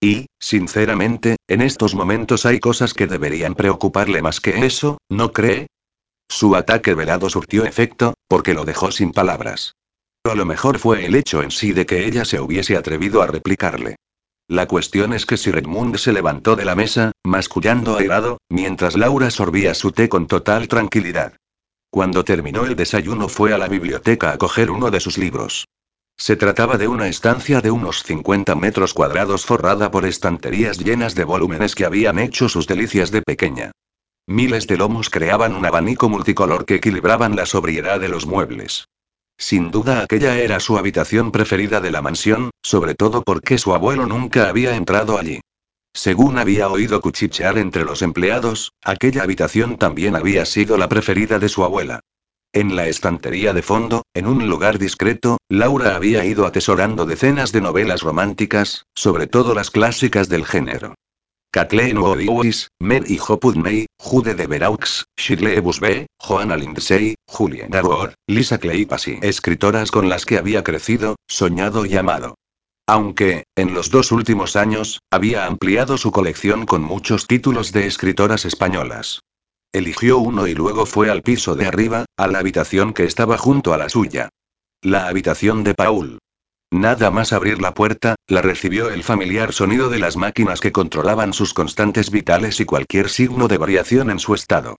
Y, 0.00 0.26
sinceramente, 0.38 1.36
en 1.48 1.62
estos 1.62 1.94
momentos 1.94 2.46
hay 2.46 2.60
cosas 2.60 2.94
que 2.94 3.06
deberían 3.06 3.54
preocuparle 3.54 4.22
más 4.22 4.40
que 4.40 4.66
eso, 4.66 4.98
¿no 5.08 5.32
cree? 5.32 5.68
Su 6.28 6.54
ataque 6.56 6.94
velado 6.94 7.30
surtió 7.30 7.64
efecto, 7.64 8.14
porque 8.28 8.54
lo 8.54 8.64
dejó 8.64 8.90
sin 8.90 9.12
palabras. 9.12 9.74
A 10.24 10.34
lo 10.34 10.44
mejor 10.44 10.78
fue 10.78 11.06
el 11.06 11.14
hecho 11.14 11.42
en 11.42 11.50
sí 11.50 11.72
de 11.72 11.86
que 11.86 12.06
ella 12.06 12.24
se 12.24 12.38
hubiese 12.40 12.76
atrevido 12.76 13.22
a 13.22 13.26
replicarle. 13.26 13.96
La 14.48 14.66
cuestión 14.66 15.12
es 15.12 15.26
que 15.26 15.36
Sir 15.36 15.58
Edmund 15.58 15.98
se 15.98 16.10
levantó 16.10 16.56
de 16.56 16.64
la 16.64 16.74
mesa, 16.74 17.12
mascullando 17.22 17.98
airado, 17.98 18.38
mientras 18.48 18.96
Laura 18.96 19.30
sorbía 19.30 19.74
su 19.74 19.92
té 19.92 20.08
con 20.08 20.26
total 20.26 20.68
tranquilidad. 20.68 21.34
Cuando 21.90 22.24
terminó 22.24 22.64
el 22.64 22.74
desayuno 22.74 23.28
fue 23.28 23.52
a 23.52 23.58
la 23.58 23.68
biblioteca 23.68 24.32
a 24.32 24.38
coger 24.38 24.70
uno 24.70 24.90
de 24.90 25.00
sus 25.00 25.18
libros. 25.18 25.66
Se 26.16 26.34
trataba 26.34 26.78
de 26.78 26.88
una 26.88 27.08
estancia 27.08 27.60
de 27.60 27.70
unos 27.70 28.02
50 28.04 28.54
metros 28.54 28.94
cuadrados 28.94 29.44
forrada 29.44 29.90
por 29.90 30.06
estanterías 30.06 30.78
llenas 30.78 31.14
de 31.14 31.24
volúmenes 31.24 31.74
que 31.74 31.84
habían 31.84 32.18
hecho 32.18 32.48
sus 32.48 32.66
delicias 32.66 33.10
de 33.10 33.20
pequeña. 33.20 33.72
Miles 34.26 34.66
de 34.66 34.78
lomos 34.78 35.10
creaban 35.10 35.54
un 35.54 35.66
abanico 35.66 36.08
multicolor 36.08 36.64
que 36.64 36.76
equilibraban 36.76 37.36
la 37.36 37.44
sobriedad 37.44 38.00
de 38.00 38.08
los 38.08 38.26
muebles. 38.26 38.86
Sin 39.38 39.70
duda 39.70 40.02
aquella 40.02 40.36
era 40.38 40.58
su 40.58 40.76
habitación 40.76 41.30
preferida 41.30 41.80
de 41.80 41.92
la 41.92 42.02
mansión, 42.02 42.50
sobre 42.62 42.94
todo 42.94 43.22
porque 43.22 43.56
su 43.56 43.72
abuelo 43.72 44.04
nunca 44.04 44.48
había 44.48 44.74
entrado 44.74 45.16
allí. 45.16 45.40
Según 45.94 46.38
había 46.38 46.68
oído 46.68 47.00
cuchichear 47.00 47.56
entre 47.56 47.84
los 47.84 48.02
empleados, 48.02 48.72
aquella 48.82 49.22
habitación 49.22 49.78
también 49.78 50.16
había 50.16 50.44
sido 50.44 50.76
la 50.76 50.88
preferida 50.88 51.38
de 51.38 51.48
su 51.48 51.64
abuela. 51.64 52.00
En 52.52 52.76
la 52.76 52.88
estantería 52.88 53.52
de 53.52 53.62
fondo, 53.62 54.02
en 54.14 54.26
un 54.26 54.48
lugar 54.48 54.78
discreto, 54.78 55.38
Laura 55.48 55.94
había 55.96 56.24
ido 56.24 56.46
atesorando 56.46 57.06
decenas 57.06 57.52
de 57.52 57.60
novelas 57.60 58.02
románticas, 58.02 58.86
sobre 58.94 59.26
todo 59.26 59.54
las 59.54 59.70
clásicas 59.70 60.28
del 60.28 60.44
género. 60.44 60.94
Kathleen 61.50 61.96
Woodiwis, 61.96 62.68
Mary 62.78 63.18
Hopwood 63.18 63.56
Jude 63.98 64.34
de 64.34 64.46
Veraux, 64.46 65.06
Shirley 65.16 65.60
Busby, 65.60 66.06
Joanna 66.20 66.56
Lindsay, 66.58 67.14
Julian 67.26 67.70
Darwin, 67.70 68.12
Lisa 68.26 68.58
Clay 68.58 68.84
Passy, 68.84 69.18
escritoras 69.22 69.90
con 69.90 70.10
las 70.10 70.26
que 70.26 70.36
había 70.36 70.62
crecido, 70.62 71.16
soñado 71.26 71.86
y 71.86 71.96
amado. 71.96 72.34
Aunque, 72.86 73.44
en 73.56 73.72
los 73.72 73.90
dos 73.90 74.12
últimos 74.12 74.56
años, 74.56 75.00
había 75.10 75.46
ampliado 75.46 75.96
su 75.96 76.12
colección 76.12 76.66
con 76.66 76.82
muchos 76.82 77.26
títulos 77.26 77.72
de 77.72 77.86
escritoras 77.86 78.44
españolas. 78.44 79.20
Eligió 79.72 80.18
uno 80.18 80.46
y 80.46 80.54
luego 80.54 80.84
fue 80.84 81.10
al 81.10 81.22
piso 81.22 81.54
de 81.54 81.66
arriba, 81.66 82.04
a 82.18 82.28
la 82.28 82.40
habitación 82.40 82.92
que 82.92 83.04
estaba 83.04 83.38
junto 83.38 83.72
a 83.72 83.78
la 83.78 83.88
suya. 83.88 84.28
La 84.82 85.08
habitación 85.08 85.64
de 85.64 85.74
Paul. 85.74 86.18
Nada 86.70 87.10
más 87.10 87.32
abrir 87.32 87.62
la 87.62 87.72
puerta, 87.72 88.16
la 88.26 88.42
recibió 88.42 88.90
el 88.90 89.02
familiar 89.02 89.54
sonido 89.54 89.88
de 89.88 89.98
las 89.98 90.16
máquinas 90.16 90.60
que 90.60 90.70
controlaban 90.70 91.32
sus 91.32 91.54
constantes 91.54 92.10
vitales 92.10 92.60
y 92.60 92.66
cualquier 92.66 93.08
signo 93.08 93.48
de 93.48 93.56
variación 93.56 94.10
en 94.10 94.18
su 94.18 94.34
estado. 94.34 94.76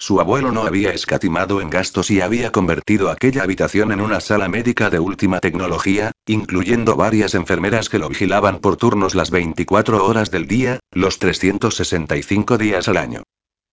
Su 0.00 0.20
abuelo 0.20 0.52
no 0.52 0.62
había 0.62 0.92
escatimado 0.92 1.60
en 1.60 1.70
gastos 1.70 2.10
y 2.10 2.20
había 2.20 2.50
convertido 2.52 3.10
aquella 3.10 3.42
habitación 3.42 3.92
en 3.92 4.00
una 4.00 4.20
sala 4.20 4.48
médica 4.48 4.90
de 4.90 4.98
última 4.98 5.40
tecnología, 5.40 6.12
incluyendo 6.26 6.96
varias 6.96 7.34
enfermeras 7.34 7.88
que 7.88 7.98
lo 7.98 8.08
vigilaban 8.08 8.58
por 8.58 8.76
turnos 8.76 9.14
las 9.14 9.30
24 9.30 10.04
horas 10.04 10.30
del 10.30 10.46
día, 10.46 10.80
los 10.92 11.18
365 11.18 12.58
días 12.58 12.88
al 12.88 12.96
año. 12.96 13.22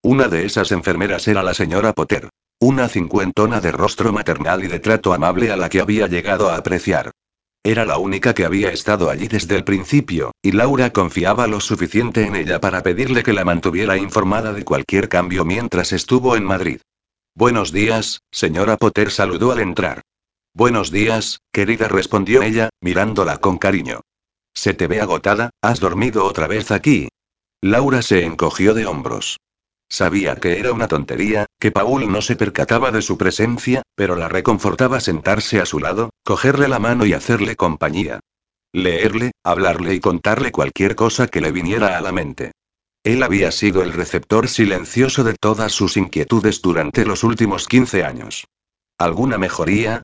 Una 0.03 0.27
de 0.27 0.45
esas 0.45 0.71
enfermeras 0.71 1.27
era 1.27 1.41
la 1.41 1.55
señora 1.55 1.93
Potter. 1.93 2.29
Una 2.59 2.89
cincuentona 2.89 3.59
de 3.59 3.71
rostro 3.71 4.13
maternal 4.13 4.63
y 4.63 4.67
de 4.67 4.79
trato 4.79 5.13
amable 5.13 5.51
a 5.51 5.57
la 5.57 5.69
que 5.69 5.81
había 5.81 6.07
llegado 6.07 6.49
a 6.49 6.55
apreciar. 6.55 7.11
Era 7.65 7.83
la 7.83 7.97
única 7.97 8.35
que 8.35 8.45
había 8.45 8.69
estado 8.69 9.09
allí 9.09 9.27
desde 9.27 9.55
el 9.55 9.63
principio, 9.63 10.33
y 10.43 10.51
Laura 10.51 10.93
confiaba 10.93 11.47
lo 11.47 11.59
suficiente 11.59 12.23
en 12.23 12.35
ella 12.35 12.59
para 12.59 12.83
pedirle 12.83 13.23
que 13.23 13.33
la 13.33 13.43
mantuviera 13.43 13.97
informada 13.97 14.53
de 14.53 14.63
cualquier 14.63 15.09
cambio 15.09 15.45
mientras 15.45 15.91
estuvo 15.91 16.35
en 16.35 16.43
Madrid. 16.43 16.81
Buenos 17.33 17.71
días, 17.71 18.19
señora 18.29 18.77
Potter 18.77 19.09
saludó 19.09 19.51
al 19.51 19.61
entrar. 19.61 20.03
Buenos 20.53 20.91
días, 20.91 21.39
querida, 21.51 21.87
respondió 21.87 22.43
ella, 22.43 22.69
mirándola 22.81 23.39
con 23.39 23.57
cariño. 23.57 24.01
Se 24.53 24.75
te 24.75 24.85
ve 24.85 25.01
agotada, 25.01 25.49
¿has 25.59 25.79
dormido 25.79 26.23
otra 26.23 26.45
vez 26.45 26.69
aquí? 26.69 27.07
Laura 27.61 28.03
se 28.03 28.25
encogió 28.25 28.75
de 28.75 28.85
hombros. 28.85 29.37
Sabía 29.89 30.35
que 30.35 30.59
era 30.59 30.73
una 30.73 30.87
tontería, 30.87 31.45
que 31.59 31.71
Paul 31.71 32.11
no 32.11 32.21
se 32.21 32.35
percataba 32.35 32.91
de 32.91 33.01
su 33.01 33.17
presencia, 33.17 33.83
pero 33.95 34.15
la 34.15 34.27
reconfortaba 34.27 34.99
sentarse 34.99 35.59
a 35.59 35.65
su 35.65 35.79
lado, 35.79 36.09
cogerle 36.23 36.67
la 36.67 36.79
mano 36.79 37.05
y 37.05 37.13
hacerle 37.13 37.55
compañía. 37.55 38.19
Leerle, 38.73 39.31
hablarle 39.43 39.93
y 39.93 39.99
contarle 39.99 40.51
cualquier 40.51 40.95
cosa 40.95 41.27
que 41.27 41.39
le 41.39 41.51
viniera 41.51 41.97
a 41.97 42.01
la 42.01 42.11
mente. 42.11 42.51
Él 43.03 43.21
había 43.21 43.51
sido 43.51 43.83
el 43.83 43.93
receptor 43.93 44.47
silencioso 44.47 45.23
de 45.23 45.35
todas 45.35 45.71
sus 45.71 45.95
inquietudes 45.95 46.61
durante 46.61 47.05
los 47.05 47.23
últimos 47.23 47.67
15 47.67 48.03
años. 48.03 48.47
¿Alguna 48.97 49.37
mejoría? 49.37 50.01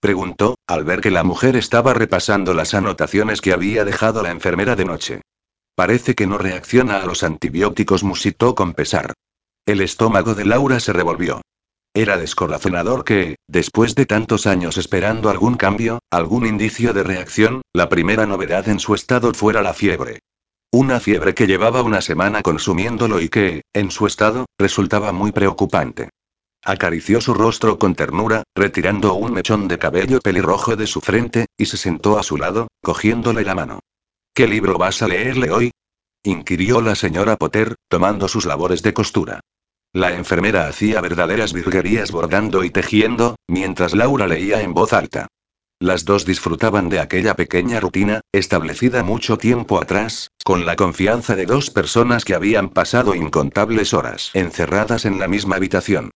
preguntó, 0.00 0.56
al 0.66 0.84
ver 0.84 1.00
que 1.00 1.10
la 1.10 1.24
mujer 1.24 1.56
estaba 1.56 1.92
repasando 1.92 2.54
las 2.54 2.72
anotaciones 2.72 3.40
que 3.40 3.52
había 3.52 3.84
dejado 3.84 4.22
la 4.22 4.30
enfermera 4.30 4.76
de 4.76 4.84
noche. 4.84 5.20
Parece 5.78 6.16
que 6.16 6.26
no 6.26 6.38
reacciona 6.38 7.00
a 7.00 7.06
los 7.06 7.22
antibióticos, 7.22 8.02
musitó 8.02 8.56
con 8.56 8.74
pesar. 8.74 9.12
El 9.64 9.80
estómago 9.80 10.34
de 10.34 10.44
Laura 10.44 10.80
se 10.80 10.92
revolvió. 10.92 11.40
Era 11.94 12.16
descorazonador 12.16 13.04
que, 13.04 13.36
después 13.46 13.94
de 13.94 14.04
tantos 14.04 14.48
años 14.48 14.76
esperando 14.76 15.30
algún 15.30 15.54
cambio, 15.54 16.00
algún 16.10 16.46
indicio 16.46 16.92
de 16.94 17.04
reacción, 17.04 17.62
la 17.72 17.88
primera 17.88 18.26
novedad 18.26 18.68
en 18.68 18.80
su 18.80 18.92
estado 18.96 19.32
fuera 19.34 19.62
la 19.62 19.72
fiebre. 19.72 20.18
Una 20.72 20.98
fiebre 20.98 21.32
que 21.32 21.46
llevaba 21.46 21.82
una 21.82 22.00
semana 22.00 22.42
consumiéndolo 22.42 23.20
y 23.20 23.28
que, 23.28 23.62
en 23.72 23.92
su 23.92 24.08
estado, 24.08 24.46
resultaba 24.58 25.12
muy 25.12 25.30
preocupante. 25.30 26.08
Acarició 26.64 27.20
su 27.20 27.34
rostro 27.34 27.78
con 27.78 27.94
ternura, 27.94 28.42
retirando 28.52 29.14
un 29.14 29.32
mechón 29.32 29.68
de 29.68 29.78
cabello 29.78 30.18
pelirrojo 30.18 30.74
de 30.74 30.88
su 30.88 31.00
frente, 31.00 31.46
y 31.56 31.66
se 31.66 31.76
sentó 31.76 32.18
a 32.18 32.24
su 32.24 32.36
lado, 32.36 32.66
cogiéndole 32.82 33.44
la 33.44 33.54
mano. 33.54 33.78
¿Qué 34.38 34.46
libro 34.46 34.78
vas 34.78 35.02
a 35.02 35.08
leerle 35.08 35.50
hoy? 35.50 35.72
inquirió 36.22 36.80
la 36.80 36.94
señora 36.94 37.36
Potter, 37.36 37.74
tomando 37.88 38.28
sus 38.28 38.46
labores 38.46 38.84
de 38.84 38.94
costura. 38.94 39.40
La 39.92 40.14
enfermera 40.14 40.68
hacía 40.68 41.00
verdaderas 41.00 41.52
virguerías 41.52 42.12
bordando 42.12 42.62
y 42.62 42.70
tejiendo, 42.70 43.34
mientras 43.48 43.96
Laura 43.96 44.28
leía 44.28 44.62
en 44.62 44.74
voz 44.74 44.92
alta. 44.92 45.26
Las 45.80 46.04
dos 46.04 46.24
disfrutaban 46.24 46.88
de 46.88 47.00
aquella 47.00 47.34
pequeña 47.34 47.80
rutina, 47.80 48.20
establecida 48.30 49.02
mucho 49.02 49.38
tiempo 49.38 49.82
atrás, 49.82 50.30
con 50.44 50.64
la 50.66 50.76
confianza 50.76 51.34
de 51.34 51.44
dos 51.44 51.70
personas 51.70 52.24
que 52.24 52.36
habían 52.36 52.68
pasado 52.68 53.16
incontables 53.16 53.92
horas 53.92 54.30
encerradas 54.34 55.04
en 55.04 55.18
la 55.18 55.26
misma 55.26 55.56
habitación. 55.56 56.12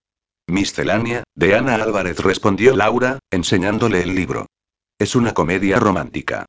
Miscelánea, 0.46 1.24
de 1.34 1.56
Ana 1.56 1.74
Álvarez 1.74 2.20
respondió 2.20 2.76
Laura, 2.76 3.18
enseñándole 3.32 4.00
el 4.00 4.14
libro. 4.14 4.46
Es 4.96 5.16
una 5.16 5.34
comedia 5.34 5.80
romántica. 5.80 6.46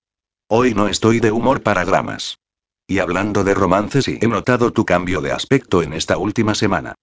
Hoy 0.56 0.76
no 0.76 0.88
estoy 0.88 1.20
de 1.20 1.32
humor 1.32 1.64
para 1.64 1.84
dramas. 1.84 2.38
Y 2.86 3.00
hablando 3.00 3.44
de 3.44 3.56
romances 3.56 4.08
y 4.08 4.20
he 4.22 4.28
notado 4.28 4.72
tu 4.72 4.86
cambio 4.86 5.20
de 5.20 5.32
aspecto 5.32 5.82
en 5.82 5.94
esta 5.94 6.20
última 6.20 6.54
semana. 6.54 6.94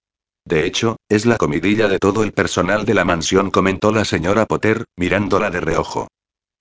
De 0.45 0.65
hecho, 0.65 0.95
es 1.09 1.25
la 1.25 1.35
comidilla 1.35 1.89
de 1.89 1.99
todo 1.99 2.23
el 2.23 2.31
personal 2.31 2.85
de 2.85 2.93
la 2.93 3.03
mansión, 3.03 3.51
comentó 3.51 3.91
la 3.91 4.05
señora 4.05 4.45
Potter, 4.45 4.85
mirándola 4.95 5.49
de 5.49 5.59
reojo. 5.59 6.07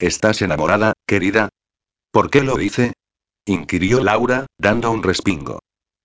¿Estás 0.01 0.43
enamorada, 0.43 0.95
querida? 1.07 1.49
¿Por 2.11 2.29
qué 2.29 2.43
lo 2.43 2.57
dice? 2.57 2.93
inquirió 3.47 4.03
Laura, 4.03 4.47
dando 4.59 4.91
un 4.91 5.05
respingo. 5.05 5.61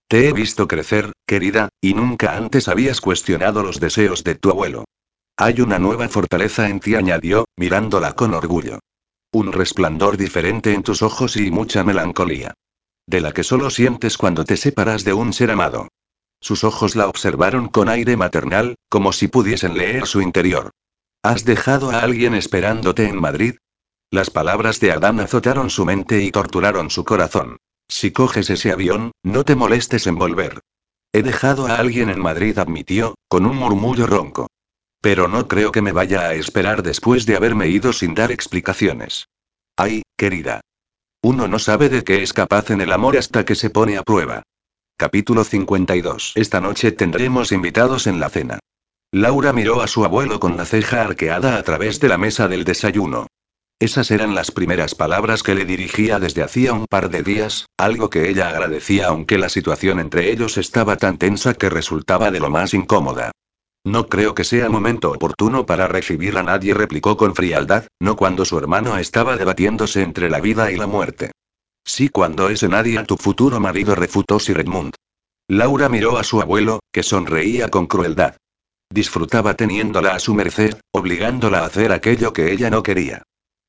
Te 0.08 0.30
he 0.30 0.34
visto 0.34 0.68
crecer, 0.68 1.14
querida, 1.26 1.70
y 1.82 1.96
nunca 1.96 2.38
antes 2.38 2.68
habías 2.68 3.02
cuestionado 3.02 3.64
los 3.64 3.80
deseos 3.80 4.24
de 4.24 4.36
tu 4.36 4.52
abuelo. 4.52 4.86
Hay 5.36 5.62
una 5.62 5.80
nueva 5.80 6.10
fortaleza 6.10 6.70
en 6.70 6.80
ti, 6.80 6.94
añadió, 6.94 7.46
mirándola 7.58 8.14
con 8.14 8.36
orgullo. 8.36 8.78
Un 9.36 9.52
resplandor 9.52 10.16
diferente 10.16 10.74
en 10.74 10.82
tus 10.82 11.02
ojos 11.02 11.36
y 11.36 11.52
mucha 11.52 11.84
melancolía. 11.84 12.54
De 13.06 13.20
la 13.20 13.34
que 13.34 13.44
solo 13.44 13.70
sientes 13.70 14.18
cuando 14.18 14.46
te 14.46 14.56
separas 14.56 15.04
de 15.04 15.12
un 15.12 15.34
ser 15.34 15.52
amado. 15.52 15.90
Sus 16.40 16.64
ojos 16.64 16.96
la 16.96 17.10
observaron 17.10 17.68
con 17.68 17.90
aire 17.90 18.16
maternal, 18.16 18.76
como 18.88 19.12
si 19.12 19.28
pudiesen 19.28 19.78
leer 19.78 20.08
su 20.08 20.22
interior. 20.22 20.72
¿Has 21.22 21.44
dejado 21.44 21.92
a 21.92 22.00
alguien 22.00 22.34
esperándote 22.34 23.10
en 23.10 23.20
Madrid? 23.20 23.56
Las 24.10 24.30
palabras 24.30 24.80
de 24.80 24.94
Adán 24.94 25.20
azotaron 25.20 25.70
su 25.70 25.84
mente 25.84 26.24
y 26.24 26.32
torturaron 26.32 26.90
su 26.90 27.04
corazón. 27.04 27.58
Si 27.90 28.12
coges 28.12 28.50
ese 28.50 28.72
avión, 28.72 29.12
no 29.22 29.44
te 29.44 29.58
molestes 29.58 30.08
en 30.08 30.16
volver. 30.16 30.62
He 31.12 31.24
dejado 31.24 31.68
a 31.68 31.76
alguien 31.76 32.10
en 32.10 32.22
Madrid, 32.22 32.58
admitió, 32.58 33.16
con 33.28 33.46
un 33.46 33.58
murmullo 33.58 34.08
ronco. 34.08 34.48
Pero 35.06 35.28
no 35.28 35.48
creo 35.48 35.72
que 35.72 35.84
me 35.84 35.92
vaya 35.92 36.22
a 36.22 36.34
esperar 36.34 36.82
después 36.82 37.28
de 37.28 37.36
haberme 37.36 37.68
ido 37.68 37.94
sin 37.94 38.16
dar 38.16 38.32
explicaciones. 38.32 39.28
Ay, 39.78 40.02
querida. 40.18 40.62
Uno 41.22 41.48
no 41.48 41.60
sabe 41.60 41.90
de 41.90 42.04
qué 42.04 42.24
es 42.24 42.34
capaz 42.34 42.72
en 42.72 42.82
el 42.82 42.92
amor 42.92 43.16
hasta 43.16 43.46
que 43.46 43.54
se 43.54 43.70
pone 43.70 44.00
a 44.00 44.02
prueba. 44.02 44.42
Capítulo 44.98 45.44
52. 45.44 46.32
Esta 46.34 46.60
noche 46.60 46.92
tendremos 46.92 47.52
invitados 47.52 48.08
en 48.08 48.20
la 48.20 48.32
cena. 48.32 48.58
Laura 49.12 49.54
miró 49.54 49.84
a 49.84 49.88
su 49.88 50.04
abuelo 50.06 50.40
con 50.40 50.58
la 50.58 50.66
ceja 50.66 51.04
arqueada 51.04 51.58
a 51.58 51.62
través 51.62 52.00
de 52.00 52.10
la 52.10 52.18
mesa 52.18 52.48
del 52.48 52.64
desayuno. 52.64 53.28
Esas 53.78 54.10
eran 54.10 54.34
las 54.34 54.50
primeras 54.50 54.96
palabras 54.96 55.44
que 55.44 55.54
le 55.54 55.66
dirigía 55.66 56.18
desde 56.18 56.42
hacía 56.42 56.74
un 56.74 56.88
par 56.88 57.12
de 57.12 57.22
días, 57.22 57.68
algo 57.78 58.10
que 58.10 58.28
ella 58.28 58.50
agradecía 58.50 59.10
aunque 59.10 59.38
la 59.38 59.50
situación 59.50 60.00
entre 60.00 60.32
ellos 60.32 60.58
estaba 60.58 60.98
tan 60.98 61.20
tensa 61.20 61.54
que 61.54 61.70
resultaba 61.70 62.32
de 62.32 62.40
lo 62.40 62.50
más 62.50 62.74
incómoda. 62.74 63.34
No 63.86 64.08
creo 64.08 64.34
que 64.34 64.44
sea 64.44 64.68
momento 64.68 65.12
oportuno 65.12 65.68
para 65.68 65.88
recibir 65.88 66.40
a 66.40 66.44
nadie, 66.44 66.74
replicó 66.74 67.18
con 67.18 67.36
frialdad, 67.36 67.86
no 68.00 68.16
cuando 68.16 68.44
su 68.44 68.58
hermano 68.58 68.98
estaba 68.98 69.38
debatiéndose 69.38 70.02
entre 70.02 70.28
la 70.28 70.42
vida 70.42 70.72
y 70.72 70.76
la 70.76 70.88
muerte. 70.88 71.32
Sí, 71.86 72.10
cuando 72.10 72.50
ese 72.50 72.68
nadie 72.68 72.98
a 72.98 73.04
tu 73.04 73.16
futuro 73.16 73.60
marido, 73.60 73.94
refutó 73.94 74.40
Sir 74.40 74.60
Edmund. 74.60 74.96
Laura 75.48 75.88
miró 75.88 76.18
a 76.18 76.24
su 76.24 76.42
abuelo, 76.42 76.80
que 76.92 77.04
sonreía 77.04 77.70
con 77.70 77.86
crueldad. 77.86 78.38
Disfrutaba 78.90 79.54
teniéndola 79.54 80.16
a 80.16 80.20
su 80.20 80.34
merced, 80.34 80.80
obligándola 80.92 81.60
a 81.60 81.66
hacer 81.66 81.92
aquello 81.92 82.34
que 82.34 82.52
ella 82.52 82.72
no 82.72 82.82
quería. 82.82 83.22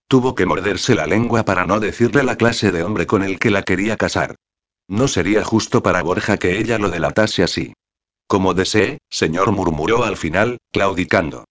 Tuvo 0.09 0.35
que 0.35 0.47
morderse 0.47 0.95
la 0.95 1.07
lengua 1.07 1.45
para 1.45 1.67
no 1.67 1.79
decirle 1.79 2.23
la 2.23 2.37
clase 2.37 2.73
de 2.73 2.83
hombre 2.83 3.07
con 3.07 3.23
el 3.23 3.39
que 3.39 3.51
la 3.51 3.65
quería 3.65 3.99
casar. 3.99 4.35
No 4.89 5.09
sería 5.09 5.45
justo 5.45 5.83
para 5.83 6.03
Borja 6.03 6.39
que 6.39 6.59
ella 6.59 6.79
lo 6.79 6.89
delatase 6.89 7.43
así. 7.43 7.75
Como 8.27 8.55
desee, 8.55 8.99
señor 9.09 9.53
murmuró 9.53 10.05
al 10.05 10.17
final, 10.17 10.59
claudicando. 10.73 11.45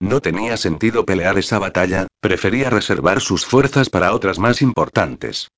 No 0.00 0.20
tenía 0.20 0.56
sentido 0.56 1.04
pelear 1.04 1.38
esa 1.38 1.58
batalla, 1.58 2.06
prefería 2.20 2.70
reservar 2.70 3.20
sus 3.20 3.46
fuerzas 3.46 3.90
para 3.90 4.14
otras 4.14 4.38
más 4.38 4.62
importantes. 4.62 5.48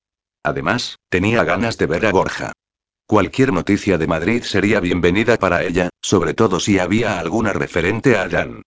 Además, 0.43 0.97
tenía 1.09 1.43
ganas 1.43 1.77
de 1.77 1.85
ver 1.85 2.05
a 2.05 2.11
Borja. 2.11 2.51
Cualquier 3.05 3.53
noticia 3.53 3.97
de 3.97 4.07
Madrid 4.07 4.43
sería 4.43 4.79
bienvenida 4.79 5.37
para 5.37 5.63
ella, 5.63 5.89
sobre 6.01 6.33
todo 6.33 6.59
si 6.59 6.79
había 6.79 7.19
alguna 7.19 7.53
referente 7.53 8.17
a 8.17 8.29
Jan. 8.29 8.63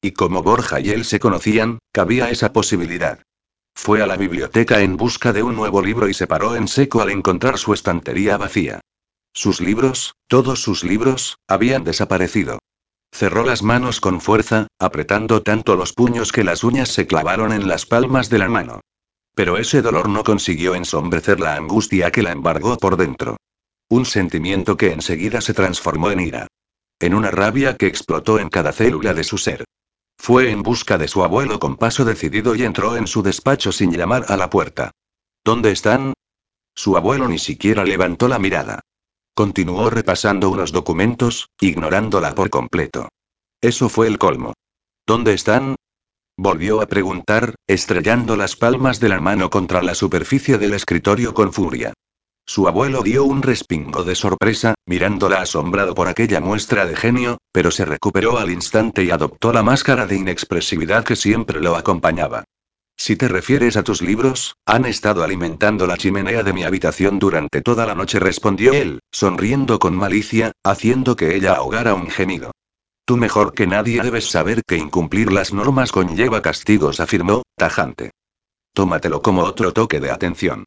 Y 0.00 0.12
como 0.12 0.42
Borja 0.42 0.80
y 0.80 0.90
él 0.90 1.04
se 1.04 1.20
conocían, 1.20 1.78
cabía 1.92 2.30
esa 2.30 2.52
posibilidad. 2.52 3.20
Fue 3.74 4.02
a 4.02 4.06
la 4.06 4.16
biblioteca 4.16 4.80
en 4.80 4.96
busca 4.96 5.32
de 5.32 5.42
un 5.42 5.54
nuevo 5.54 5.82
libro 5.82 6.08
y 6.08 6.14
se 6.14 6.26
paró 6.26 6.56
en 6.56 6.68
seco 6.68 7.02
al 7.02 7.10
encontrar 7.10 7.58
su 7.58 7.72
estantería 7.72 8.36
vacía. 8.36 8.79
Sus 9.32 9.60
libros, 9.60 10.14
todos 10.26 10.60
sus 10.60 10.82
libros, 10.84 11.38
habían 11.46 11.84
desaparecido. 11.84 12.58
Cerró 13.12 13.44
las 13.44 13.62
manos 13.62 14.00
con 14.00 14.20
fuerza, 14.20 14.66
apretando 14.78 15.42
tanto 15.42 15.76
los 15.76 15.92
puños 15.92 16.32
que 16.32 16.44
las 16.44 16.64
uñas 16.64 16.88
se 16.88 17.06
clavaron 17.06 17.52
en 17.52 17.68
las 17.68 17.86
palmas 17.86 18.28
de 18.28 18.38
la 18.38 18.48
mano. 18.48 18.80
Pero 19.34 19.56
ese 19.56 19.82
dolor 19.82 20.08
no 20.08 20.24
consiguió 20.24 20.74
ensombrecer 20.74 21.40
la 21.40 21.54
angustia 21.54 22.10
que 22.10 22.22
la 22.22 22.32
embargó 22.32 22.76
por 22.76 22.96
dentro. 22.96 23.36
Un 23.88 24.04
sentimiento 24.04 24.76
que 24.76 24.92
enseguida 24.92 25.40
se 25.40 25.54
transformó 25.54 26.10
en 26.10 26.20
ira. 26.20 26.46
En 26.98 27.14
una 27.14 27.30
rabia 27.30 27.76
que 27.76 27.86
explotó 27.86 28.38
en 28.38 28.48
cada 28.48 28.72
célula 28.72 29.14
de 29.14 29.24
su 29.24 29.38
ser. 29.38 29.64
Fue 30.18 30.50
en 30.50 30.62
busca 30.62 30.98
de 30.98 31.08
su 31.08 31.24
abuelo 31.24 31.58
con 31.58 31.76
paso 31.76 32.04
decidido 32.04 32.54
y 32.54 32.62
entró 32.62 32.96
en 32.96 33.06
su 33.06 33.22
despacho 33.22 33.72
sin 33.72 33.92
llamar 33.92 34.26
a 34.28 34.36
la 34.36 34.50
puerta. 34.50 34.90
¿Dónde 35.42 35.70
están? 35.70 36.12
Su 36.74 36.96
abuelo 36.96 37.26
ni 37.26 37.38
siquiera 37.38 37.84
levantó 37.84 38.28
la 38.28 38.38
mirada. 38.38 38.80
Continuó 39.34 39.90
repasando 39.90 40.50
unos 40.50 40.72
documentos, 40.72 41.48
ignorándola 41.60 42.34
por 42.34 42.50
completo. 42.50 43.08
Eso 43.60 43.88
fue 43.88 44.06
el 44.06 44.18
colmo. 44.18 44.54
¿Dónde 45.06 45.34
están? 45.34 45.76
Volvió 46.36 46.80
a 46.80 46.86
preguntar, 46.86 47.54
estrellando 47.66 48.36
las 48.36 48.56
palmas 48.56 49.00
de 49.00 49.08
la 49.08 49.20
mano 49.20 49.50
contra 49.50 49.82
la 49.82 49.94
superficie 49.94 50.58
del 50.58 50.74
escritorio 50.74 51.34
con 51.34 51.52
furia. 51.52 51.92
Su 52.46 52.66
abuelo 52.66 53.02
dio 53.02 53.24
un 53.24 53.42
respingo 53.42 54.02
de 54.02 54.14
sorpresa, 54.14 54.74
mirándola 54.86 55.40
asombrado 55.40 55.94
por 55.94 56.08
aquella 56.08 56.40
muestra 56.40 56.86
de 56.86 56.96
genio, 56.96 57.38
pero 57.52 57.70
se 57.70 57.84
recuperó 57.84 58.38
al 58.38 58.50
instante 58.50 59.04
y 59.04 59.10
adoptó 59.10 59.52
la 59.52 59.62
máscara 59.62 60.06
de 60.06 60.16
inexpresividad 60.16 61.04
que 61.04 61.14
siempre 61.14 61.60
lo 61.60 61.76
acompañaba. 61.76 62.44
Si 63.00 63.16
te 63.16 63.28
refieres 63.28 63.78
a 63.78 63.82
tus 63.82 64.02
libros, 64.02 64.56
han 64.66 64.84
estado 64.84 65.22
alimentando 65.22 65.86
la 65.86 65.96
chimenea 65.96 66.42
de 66.42 66.52
mi 66.52 66.64
habitación 66.64 67.18
durante 67.18 67.62
toda 67.62 67.86
la 67.86 67.94
noche, 67.94 68.18
respondió 68.18 68.74
él, 68.74 69.00
sonriendo 69.10 69.78
con 69.78 69.96
malicia, 69.96 70.52
haciendo 70.62 71.16
que 71.16 71.34
ella 71.34 71.54
ahogara 71.54 71.94
un 71.94 72.10
gemido. 72.10 72.50
Tú 73.06 73.16
mejor 73.16 73.54
que 73.54 73.66
nadie 73.66 74.02
debes 74.02 74.28
saber 74.28 74.60
que 74.68 74.76
incumplir 74.76 75.32
las 75.32 75.54
normas 75.54 75.92
conlleva 75.92 76.42
castigos, 76.42 77.00
afirmó, 77.00 77.42
tajante. 77.56 78.10
Tómatelo 78.74 79.22
como 79.22 79.44
otro 79.44 79.72
toque 79.72 79.98
de 79.98 80.10
atención. 80.10 80.66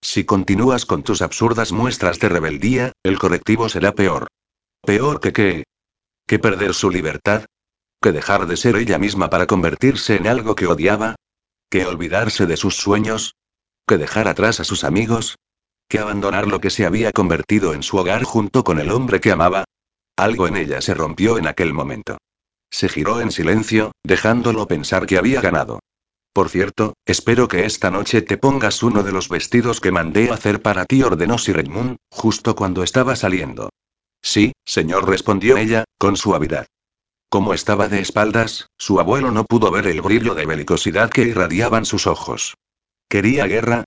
Si 0.00 0.24
continúas 0.24 0.86
con 0.86 1.02
tus 1.02 1.20
absurdas 1.20 1.70
muestras 1.70 2.18
de 2.18 2.30
rebeldía, 2.30 2.92
el 3.02 3.18
correctivo 3.18 3.68
será 3.68 3.92
peor. 3.92 4.28
¿Peor 4.80 5.20
que 5.20 5.34
qué? 5.34 5.64
¿Que 6.26 6.38
perder 6.38 6.72
su 6.72 6.88
libertad? 6.90 7.44
¿Que 8.00 8.10
dejar 8.10 8.46
de 8.46 8.56
ser 8.56 8.76
ella 8.76 8.98
misma 8.98 9.28
para 9.28 9.46
convertirse 9.46 10.16
en 10.16 10.26
algo 10.28 10.54
que 10.54 10.66
odiaba? 10.66 11.16
¿Que 11.70 11.86
olvidarse 11.86 12.46
de 12.46 12.56
sus 12.56 12.76
sueños? 12.76 13.34
¿Que 13.86 13.98
dejar 13.98 14.28
atrás 14.28 14.60
a 14.60 14.64
sus 14.64 14.84
amigos? 14.84 15.36
¿Que 15.88 15.98
abandonar 15.98 16.46
lo 16.46 16.60
que 16.60 16.70
se 16.70 16.86
había 16.86 17.12
convertido 17.12 17.74
en 17.74 17.82
su 17.82 17.96
hogar 17.96 18.22
junto 18.24 18.64
con 18.64 18.78
el 18.78 18.90
hombre 18.90 19.20
que 19.20 19.32
amaba? 19.32 19.64
Algo 20.16 20.46
en 20.46 20.56
ella 20.56 20.80
se 20.80 20.94
rompió 20.94 21.38
en 21.38 21.46
aquel 21.46 21.72
momento. 21.72 22.18
Se 22.70 22.88
giró 22.88 23.20
en 23.20 23.30
silencio, 23.30 23.92
dejándolo 24.04 24.66
pensar 24.66 25.06
que 25.06 25.18
había 25.18 25.40
ganado. 25.40 25.80
Por 26.32 26.48
cierto, 26.48 26.94
espero 27.06 27.46
que 27.46 27.64
esta 27.64 27.90
noche 27.90 28.20
te 28.20 28.36
pongas 28.36 28.82
uno 28.82 29.04
de 29.04 29.12
los 29.12 29.28
vestidos 29.28 29.80
que 29.80 29.92
mandé 29.92 30.30
hacer 30.30 30.62
para 30.62 30.84
ti, 30.84 31.02
ordenó 31.02 31.38
Sir 31.38 31.60
Edmund, 31.60 31.96
justo 32.10 32.56
cuando 32.56 32.82
estaba 32.82 33.14
saliendo. 33.14 33.70
Sí, 34.20 34.52
señor, 34.64 35.08
respondió 35.08 35.56
ella, 35.56 35.84
con 35.98 36.16
suavidad. 36.16 36.66
Como 37.34 37.52
estaba 37.52 37.88
de 37.88 37.98
espaldas, 37.98 38.68
su 38.78 39.00
abuelo 39.00 39.32
no 39.32 39.42
pudo 39.44 39.72
ver 39.72 39.88
el 39.88 40.00
brillo 40.02 40.36
de 40.36 40.46
belicosidad 40.46 41.10
que 41.10 41.22
irradiaban 41.22 41.84
sus 41.84 42.06
ojos. 42.06 42.54
¿Quería 43.08 43.48
guerra? 43.48 43.82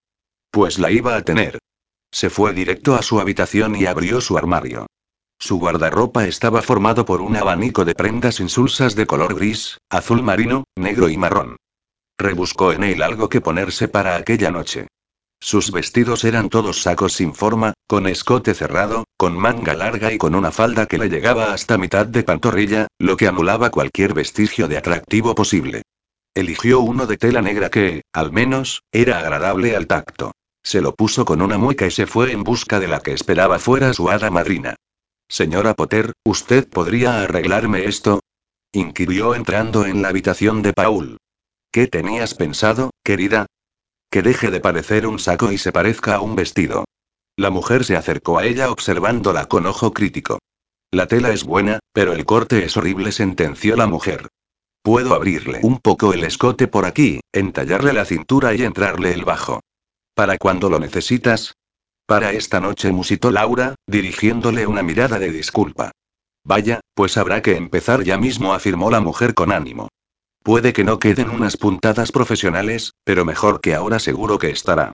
Pues 0.51 0.79
la 0.79 0.91
iba 0.91 1.15
a 1.15 1.21
tener. 1.21 1.57
Se 2.11 2.29
fue 2.29 2.51
directo 2.51 2.95
a 2.95 3.01
su 3.01 3.21
habitación 3.21 3.77
y 3.77 3.85
abrió 3.85 4.19
su 4.19 4.37
armario. 4.37 4.87
Su 5.39 5.59
guardarropa 5.59 6.27
estaba 6.27 6.61
formado 6.61 7.05
por 7.05 7.21
un 7.21 7.37
abanico 7.37 7.85
de 7.85 7.95
prendas 7.95 8.41
insulsas 8.41 8.95
de 8.95 9.07
color 9.07 9.33
gris, 9.35 9.77
azul 9.89 10.21
marino, 10.23 10.65
negro 10.75 11.07
y 11.07 11.15
marrón. 11.15 11.55
Rebuscó 12.17 12.73
en 12.73 12.83
él 12.83 13.01
algo 13.01 13.29
que 13.29 13.39
ponerse 13.39 13.87
para 13.87 14.17
aquella 14.17 14.51
noche. 14.51 14.87
Sus 15.39 15.71
vestidos 15.71 16.23
eran 16.23 16.49
todos 16.49 16.81
sacos 16.81 17.13
sin 17.13 17.33
forma, 17.33 17.73
con 17.87 18.07
escote 18.07 18.53
cerrado, 18.53 19.05
con 19.17 19.37
manga 19.37 19.73
larga 19.73 20.11
y 20.11 20.17
con 20.17 20.35
una 20.35 20.51
falda 20.51 20.87
que 20.87 20.97
le 20.97 21.09
llegaba 21.09 21.53
hasta 21.53 21.77
mitad 21.77 22.05
de 22.05 22.23
pantorrilla, 22.23 22.87
lo 22.99 23.17
que 23.17 23.27
anulaba 23.27 23.69
cualquier 23.69 24.13
vestigio 24.13 24.67
de 24.67 24.77
atractivo 24.77 25.35
posible. 25.35 25.83
Eligió 26.35 26.81
uno 26.81 27.07
de 27.07 27.17
tela 27.17 27.41
negra 27.41 27.69
que, 27.69 28.01
al 28.13 28.31
menos, 28.31 28.83
era 28.91 29.19
agradable 29.19 29.75
al 29.75 29.87
tacto. 29.87 30.31
Se 30.63 30.81
lo 30.81 30.93
puso 30.93 31.23
con 31.23 31.41
una 31.41 31.57
mueca 31.57 31.87
y 31.87 31.91
se 31.91 32.07
fue 32.07 32.31
en 32.31 32.43
busca 32.43 32.79
de 32.79 32.87
la 32.87 32.99
que 32.99 33.13
esperaba 33.13 33.57
fuera 33.57 33.93
su 33.93 34.09
hada 34.09 34.29
madrina. 34.29 34.75
Señora 35.29 35.73
Potter, 35.73 36.13
¿usted 36.25 36.67
podría 36.67 37.21
arreglarme 37.21 37.85
esto? 37.85 38.19
inquirió 38.73 39.33
entrando 39.33 39.85
en 39.85 40.01
la 40.01 40.09
habitación 40.09 40.61
de 40.61 40.73
Paul. 40.73 41.17
¿Qué 41.71 41.87
tenías 41.87 42.33
pensado, 42.33 42.91
querida? 43.03 43.45
Que 44.09 44.21
deje 44.21 44.51
de 44.51 44.59
parecer 44.59 45.05
un 45.05 45.19
saco 45.19 45.51
y 45.51 45.57
se 45.57 45.71
parezca 45.71 46.15
a 46.15 46.21
un 46.21 46.35
vestido. 46.35 46.85
La 47.35 47.49
mujer 47.49 47.83
se 47.83 47.95
acercó 47.95 48.39
a 48.39 48.45
ella 48.45 48.71
observándola 48.71 49.45
con 49.47 49.65
ojo 49.65 49.93
crítico. 49.93 50.39
La 50.91 51.07
tela 51.07 51.31
es 51.31 51.43
buena, 51.43 51.79
pero 51.93 52.13
el 52.13 52.25
corte 52.25 52.63
es 52.63 52.77
horrible, 52.77 53.11
sentenció 53.11 53.75
la 53.75 53.87
mujer. 53.87 54.29
Puedo 54.81 55.13
abrirle 55.13 55.59
un 55.63 55.79
poco 55.79 56.13
el 56.13 56.23
escote 56.23 56.67
por 56.67 56.85
aquí, 56.85 57.19
entallarle 57.33 57.91
la 57.91 58.05
cintura 58.05 58.55
y 58.55 58.63
entrarle 58.63 59.11
el 59.11 59.25
bajo. 59.25 59.59
¿Para 60.13 60.37
cuando 60.37 60.69
lo 60.69 60.79
necesitas? 60.79 61.53
Para 62.05 62.31
esta 62.31 62.61
noche, 62.61 62.93
musitó 62.93 63.31
Laura, 63.31 63.75
dirigiéndole 63.85 64.65
una 64.65 64.81
mirada 64.81 65.19
de 65.19 65.31
disculpa. 65.31 65.91
Vaya, 66.45 66.79
pues 66.93 67.17
habrá 67.17 67.41
que 67.41 67.57
empezar 67.57 68.03
ya 68.03 68.17
mismo, 68.17 68.53
afirmó 68.53 68.89
la 68.89 69.01
mujer 69.01 69.33
con 69.33 69.51
ánimo. 69.51 69.89
Puede 70.47 70.71
que 70.71 70.85
no 70.85 70.97
queden 70.97 71.29
unas 71.29 71.57
puntadas 71.57 72.13
profesionales, 72.13 72.93
pero 73.03 73.25
mejor 73.25 73.59
que 73.59 73.75
ahora 73.75 73.99
seguro 73.99 74.39
que 74.39 74.49
estará. 74.49 74.93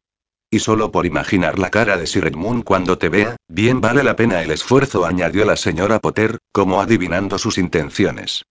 Y 0.50 0.58
solo 0.58 0.92
por 0.92 1.06
imaginar 1.06 1.60
la 1.60 1.70
cara 1.70 1.96
de 1.96 2.08
Sir 2.08 2.26
Edmund 2.26 2.64
cuando 2.64 2.98
te 2.98 3.08
vea, 3.08 3.36
bien 3.48 3.80
vale 3.80 4.04
la 4.04 4.16
pena 4.16 4.42
el 4.42 4.50
esfuerzo, 4.50 5.06
añadió 5.06 5.46
la 5.46 5.56
señora 5.56 6.00
Potter, 6.00 6.40
como 6.52 6.82
adivinando 6.82 7.38
sus 7.38 7.60
intenciones. 7.60 8.46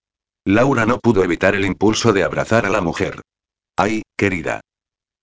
Laura 0.44 0.86
no 0.86 1.00
pudo 1.00 1.24
evitar 1.24 1.56
el 1.56 1.64
impulso 1.64 2.12
de 2.12 2.22
abrazar 2.22 2.66
a 2.66 2.70
la 2.70 2.80
mujer. 2.80 3.20
Ay, 3.76 4.02
querida. 4.16 4.60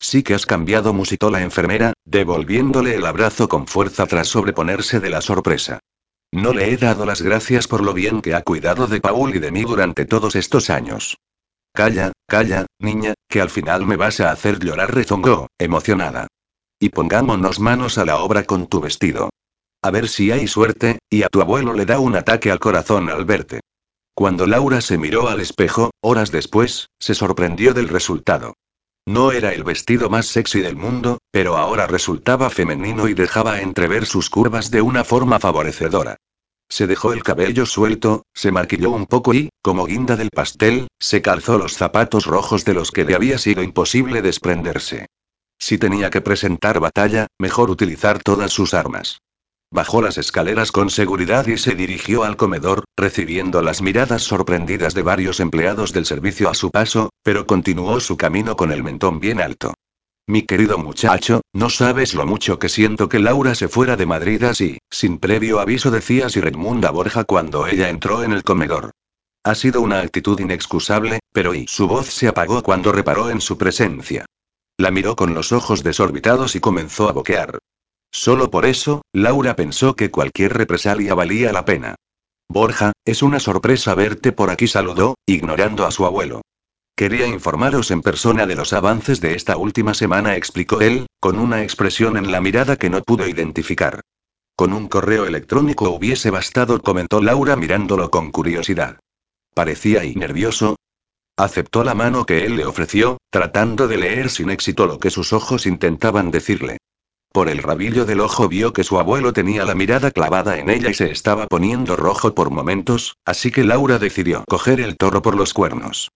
Sí 0.01 0.21
que 0.21 0.33
has 0.33 0.45
cambiado, 0.45 0.91
musitó 0.91 1.29
la 1.29 1.43
enfermera, 1.43 1.93
devolviéndole 2.03 2.95
el 2.95 3.05
abrazo 3.05 3.47
con 3.47 3.67
fuerza 3.67 4.05
tras 4.05 4.27
sobreponerse 4.27 4.99
de 4.99 5.11
la 5.11 5.21
sorpresa. 5.21 5.79
No 6.33 6.51
le 6.51 6.73
he 6.73 6.75
dado 6.75 7.05
las 7.05 7.21
gracias 7.21 7.69
por 7.69 7.85
lo 7.85 7.93
bien 7.93 8.21
que 8.21 8.35
ha 8.35 8.41
cuidado 8.41 8.87
de 8.87 8.99
Paul 8.99 9.33
y 9.33 9.39
de 9.39 9.51
mí 9.51 9.61
durante 9.61 10.03
todos 10.03 10.35
estos 10.35 10.69
años. 10.69 11.15
Calla, 11.79 12.11
calla, 12.27 12.65
niña, 12.77 13.13
que 13.29 13.39
al 13.39 13.49
final 13.49 13.85
me 13.85 13.95
vas 13.95 14.19
a 14.19 14.31
hacer 14.31 14.59
llorar, 14.59 14.93
rezongó, 14.93 15.47
emocionada. 15.57 16.27
Y 16.77 16.89
pongámonos 16.89 17.61
manos 17.61 17.97
a 17.97 18.03
la 18.03 18.17
obra 18.17 18.43
con 18.43 18.67
tu 18.67 18.81
vestido. 18.81 19.29
A 19.81 19.89
ver 19.89 20.09
si 20.09 20.29
hay 20.29 20.45
suerte, 20.45 20.99
y 21.09 21.23
a 21.23 21.29
tu 21.29 21.39
abuelo 21.39 21.71
le 21.71 21.85
da 21.85 22.01
un 22.01 22.17
ataque 22.17 22.51
al 22.51 22.59
corazón 22.59 23.09
al 23.09 23.23
verte. 23.23 23.61
Cuando 24.13 24.45
Laura 24.45 24.81
se 24.81 24.97
miró 24.97 25.29
al 25.29 25.39
espejo, 25.39 25.91
horas 26.01 26.31
después, 26.33 26.89
se 26.99 27.15
sorprendió 27.15 27.73
del 27.73 27.87
resultado. 27.87 28.55
No 29.07 29.31
era 29.31 29.53
el 29.53 29.63
vestido 29.63 30.09
más 30.09 30.25
sexy 30.25 30.59
del 30.59 30.75
mundo, 30.75 31.19
pero 31.31 31.55
ahora 31.55 31.87
resultaba 31.87 32.49
femenino 32.49 33.07
y 33.07 33.13
dejaba 33.13 33.61
entrever 33.61 34.05
sus 34.05 34.29
curvas 34.29 34.69
de 34.69 34.81
una 34.81 35.05
forma 35.05 35.39
favorecedora. 35.39 36.17
Se 36.69 36.85
dejó 36.85 37.13
el 37.13 37.23
cabello 37.23 37.65
suelto, 37.65 38.23
se 38.33 38.51
maquilló 38.51 38.91
un 38.91 39.07
poco 39.07 39.33
y, 39.33 39.49
como 39.61 39.85
guinda 39.85 40.15
del 40.15 40.29
pastel, 40.29 40.87
se 40.99 41.21
calzó 41.21 41.57
los 41.57 41.73
zapatos 41.73 42.25
rojos 42.25 42.63
de 42.63 42.75
los 42.75 42.91
que 42.91 43.05
le 43.05 43.15
había 43.15 43.39
sido 43.39 43.63
imposible 43.63 44.21
desprenderse. 44.21 45.07
Si 45.57 45.77
tenía 45.77 46.09
que 46.09 46.21
presentar 46.21 46.79
batalla, 46.79 47.27
mejor 47.39 47.69
utilizar 47.69 48.21
todas 48.21 48.51
sus 48.53 48.73
armas. 48.73 49.19
Bajó 49.71 50.01
las 50.01 50.17
escaleras 50.17 50.71
con 50.71 50.89
seguridad 50.89 51.45
y 51.45 51.57
se 51.57 51.75
dirigió 51.75 52.23
al 52.23 52.37
comedor, 52.37 52.85
recibiendo 52.97 53.61
las 53.61 53.81
miradas 53.81 54.23
sorprendidas 54.23 54.93
de 54.93 55.03
varios 55.03 55.39
empleados 55.39 55.91
del 55.93 56.05
servicio 56.05 56.49
a 56.49 56.55
su 56.55 56.71
paso, 56.71 57.11
pero 57.23 57.45
continuó 57.45 57.99
su 57.99 58.17
camino 58.17 58.55
con 58.55 58.71
el 58.71 58.83
mentón 58.83 59.19
bien 59.19 59.41
alto. 59.41 59.73
Mi 60.29 60.43
querido 60.43 60.77
muchacho, 60.77 61.41
no 61.53 61.71
sabes 61.71 62.13
lo 62.13 62.23
mucho 62.27 62.59
que 62.59 62.69
siento 62.69 63.09
que 63.09 63.17
Laura 63.17 63.55
se 63.55 63.67
fuera 63.67 63.97
de 63.97 64.05
Madrid 64.05 64.43
así, 64.43 64.77
sin 64.91 65.17
previo 65.17 65.59
aviso 65.59 65.89
decía 65.89 66.29
Sir 66.29 66.45
Edmund 66.45 66.85
a 66.85 66.91
Borja 66.91 67.23
cuando 67.23 67.65
ella 67.65 67.89
entró 67.89 68.23
en 68.23 68.33
el 68.33 68.43
comedor. 68.43 68.91
Ha 69.43 69.55
sido 69.55 69.81
una 69.81 70.01
actitud 70.01 70.39
inexcusable, 70.39 71.17
pero 71.33 71.55
y 71.55 71.65
su 71.65 71.87
voz 71.87 72.05
se 72.05 72.27
apagó 72.27 72.61
cuando 72.61 72.91
reparó 72.91 73.31
en 73.31 73.41
su 73.41 73.57
presencia. 73.57 74.25
La 74.77 74.91
miró 74.91 75.15
con 75.15 75.33
los 75.33 75.51
ojos 75.51 75.81
desorbitados 75.81 76.55
y 76.55 76.59
comenzó 76.59 77.09
a 77.09 77.13
boquear. 77.13 77.57
Solo 78.11 78.51
por 78.51 78.67
eso, 78.67 79.01
Laura 79.11 79.55
pensó 79.55 79.95
que 79.95 80.11
cualquier 80.11 80.53
represalia 80.53 81.15
valía 81.15 81.51
la 81.51 81.65
pena. 81.65 81.95
Borja, 82.47 82.91
es 83.03 83.23
una 83.23 83.39
sorpresa 83.39 83.95
verte 83.95 84.31
por 84.31 84.51
aquí, 84.51 84.67
saludó, 84.67 85.15
ignorando 85.25 85.87
a 85.87 85.91
su 85.91 86.05
abuelo. 86.05 86.43
Quería 86.99 87.27
informaros 87.27 87.91
en 87.91 88.01
persona 88.01 88.45
de 88.45 88.55
los 88.55 88.73
avances 88.73 89.21
de 89.21 89.33
esta 89.33 89.55
última 89.55 89.93
semana, 89.93 90.35
explicó 90.35 90.81
él, 90.81 91.07
con 91.21 91.39
una 91.39 91.63
expresión 91.63 92.17
en 92.17 92.29
la 92.29 92.41
mirada 92.41 92.75
que 92.75 92.89
no 92.89 93.01
pudo 93.03 93.25
identificar. 93.25 94.01
Con 94.57 94.73
un 94.73 94.89
correo 94.89 95.25
electrónico 95.25 95.91
hubiese 95.91 96.29
bastado, 96.29 96.81
comentó 96.81 97.21
Laura 97.21 97.55
mirándolo 97.55 98.11
con 98.11 98.31
curiosidad. 98.31 98.99
Parecía 99.55 100.03
y 100.03 100.13
nervioso, 100.15 100.75
Aceptó 101.37 101.85
la 101.85 101.95
mano 101.95 102.25
que 102.25 102.45
él 102.45 102.57
le 102.57 102.65
ofreció, 102.65 103.17
tratando 103.29 103.87
de 103.87 103.95
leer 103.95 104.29
sin 104.29 104.49
éxito 104.49 104.85
lo 104.85 104.99
que 104.99 105.09
sus 105.09 105.31
ojos 105.31 105.67
intentaban 105.67 106.31
decirle. 106.31 106.79
Por 107.31 107.47
el 107.47 107.59
rabillo 107.59 108.03
del 108.03 108.19
ojo 108.19 108.49
vio 108.49 108.73
que 108.73 108.83
su 108.83 108.99
abuelo 108.99 109.31
tenía 109.31 109.63
la 109.63 109.73
mirada 109.73 110.11
clavada 110.11 110.57
en 110.57 110.69
ella 110.69 110.89
y 110.89 110.93
se 110.93 111.11
estaba 111.11 111.47
poniendo 111.47 111.95
rojo 111.95 112.35
por 112.35 112.49
momentos, 112.49 113.15
así 113.23 113.51
que 113.51 113.63
Laura 113.63 113.99
decidió 113.99 114.43
coger 114.49 114.81
el 114.81 114.97
toro 114.97 115.21
por 115.21 115.37
los 115.37 115.53
cuernos. 115.53 116.09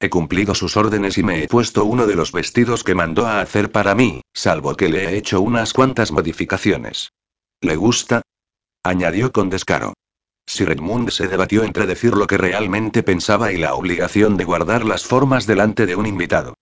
He 0.00 0.10
cumplido 0.10 0.54
sus 0.54 0.76
órdenes 0.76 1.18
y 1.18 1.24
me 1.24 1.42
he 1.42 1.48
puesto 1.48 1.84
uno 1.84 2.06
de 2.06 2.14
los 2.14 2.30
vestidos 2.30 2.84
que 2.84 2.94
mandó 2.94 3.26
a 3.26 3.40
hacer 3.40 3.72
para 3.72 3.94
mí, 3.96 4.22
salvo 4.32 4.76
que 4.76 4.88
le 4.88 5.04
he 5.04 5.16
hecho 5.16 5.40
unas 5.40 5.72
cuantas 5.72 6.12
modificaciones. 6.12 7.12
¿Le 7.60 7.74
gusta? 7.74 8.22
añadió 8.84 9.32
con 9.32 9.50
descaro. 9.50 9.94
Sir 10.46 10.70
Edmund 10.70 11.10
se 11.10 11.26
debatió 11.26 11.64
entre 11.64 11.86
decir 11.86 12.14
lo 12.14 12.26
que 12.26 12.38
realmente 12.38 13.02
pensaba 13.02 13.52
y 13.52 13.58
la 13.58 13.74
obligación 13.74 14.36
de 14.36 14.44
guardar 14.44 14.84
las 14.84 15.04
formas 15.04 15.46
delante 15.46 15.84
de 15.84 15.96
un 15.96 16.06
invitado. 16.06 16.54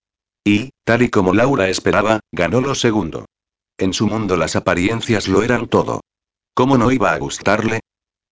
Y, 0.42 0.70
tal 0.84 1.02
y 1.02 1.10
como 1.10 1.34
Laura 1.34 1.68
esperaba, 1.68 2.20
ganó 2.32 2.60
lo 2.60 2.74
segundo. 2.74 3.26
En 3.78 3.92
su 3.92 4.06
mundo 4.06 4.36
las 4.36 4.56
apariencias 4.56 5.28
lo 5.28 5.42
eran 5.42 5.68
todo. 5.68 6.00
¿Cómo 6.54 6.78
no 6.78 6.90
iba 6.90 7.12
a 7.12 7.18
gustarle? 7.18 7.80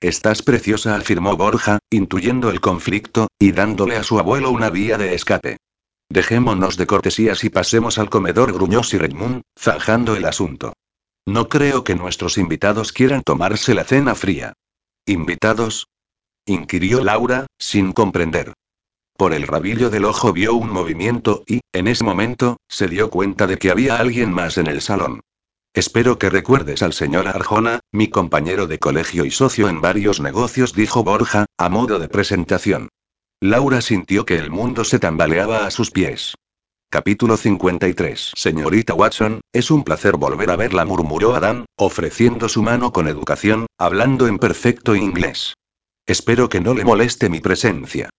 Estás 0.05 0.43
preciosa, 0.43 0.97
afirmó 0.97 1.35
Borja, 1.35 1.79
intuyendo 1.89 2.51
el 2.51 2.61
conflicto, 2.61 3.29
y 3.39 3.53
dándole 3.53 3.97
a 3.97 4.03
su 4.03 4.19
abuelo 4.19 4.51
una 4.51 4.69
vía 4.69 4.99
de 4.99 5.15
escape. 5.15 5.57
Dejémonos 6.11 6.77
de 6.77 6.87
cortesías 6.87 7.43
y 7.43 7.49
pasemos 7.49 7.97
al 7.97 8.11
comedor, 8.11 8.53
gruñó 8.53 8.83
Sir 8.83 9.03
Edmund, 9.03 9.41
zanjando 9.59 10.15
el 10.15 10.27
asunto. 10.27 10.75
No 11.25 11.49
creo 11.49 11.85
que 11.85 11.95
nuestros 11.95 12.37
invitados 12.37 12.93
quieran 12.93 13.23
tomarse 13.23 13.73
la 13.73 13.85
cena 13.85 14.15
fría. 14.15 14.53
¿Invitados? 15.07 15.87
inquirió 16.45 17.03
Laura, 17.03 17.47
sin 17.59 17.93
comprender. 17.93 18.53
Por 19.17 19.33
el 19.33 19.47
rabillo 19.47 19.89
del 19.89 20.05
ojo 20.05 20.35
vio 20.35 20.53
un 20.53 20.69
movimiento 20.69 21.45
y, 21.47 21.61
en 21.73 21.89
ese 21.89 22.05
momento, 22.05 22.59
se 22.69 22.89
dio 22.89 23.09
cuenta 23.09 23.47
de 23.47 23.57
que 23.57 23.71
había 23.71 23.97
alguien 23.97 24.35
más 24.35 24.59
en 24.59 24.67
el 24.67 24.83
salón. 24.83 25.23
Espero 25.75 26.21
que 26.21 26.31
recuerdes 26.31 26.85
al 26.85 26.93
señor 26.93 27.27
Arjona, 27.27 27.81
mi 27.91 28.07
compañero 28.07 28.69
de 28.69 28.79
colegio 28.79 29.25
y 29.25 29.33
socio 29.33 29.69
en 29.69 29.81
varios 29.81 30.21
negocios, 30.21 30.73
dijo 30.73 31.03
Borja, 31.03 31.47
a 31.59 31.69
modo 31.69 31.99
de 31.99 32.09
presentación. 32.09 32.91
Laura 33.41 33.81
sintió 33.81 34.25
que 34.25 34.37
el 34.37 34.53
mundo 34.53 34.85
se 34.85 35.01
tambaleaba 35.01 35.67
a 35.67 35.73
sus 35.73 35.91
pies. 35.91 36.37
Capítulo 36.91 37.37
53. 37.37 38.35
Señorita 38.37 38.95
Watson, 38.95 39.41
es 39.53 39.73
un 39.73 39.83
placer 39.83 40.17
volver 40.17 40.53
a 40.53 40.57
verla, 40.57 40.85
murmuró 40.85 41.35
Adam, 41.35 41.65
ofreciendo 41.77 42.49
su 42.49 42.63
mano 42.63 42.93
con 42.93 43.09
educación, 43.09 43.67
hablando 43.77 44.29
en 44.29 44.39
perfecto 44.39 44.95
inglés. 44.95 45.55
Espero 46.07 46.49
que 46.49 46.61
no 46.61 46.75
le 46.75 46.85
moleste 46.85 47.29
mi 47.29 47.41
presencia. 47.41 48.11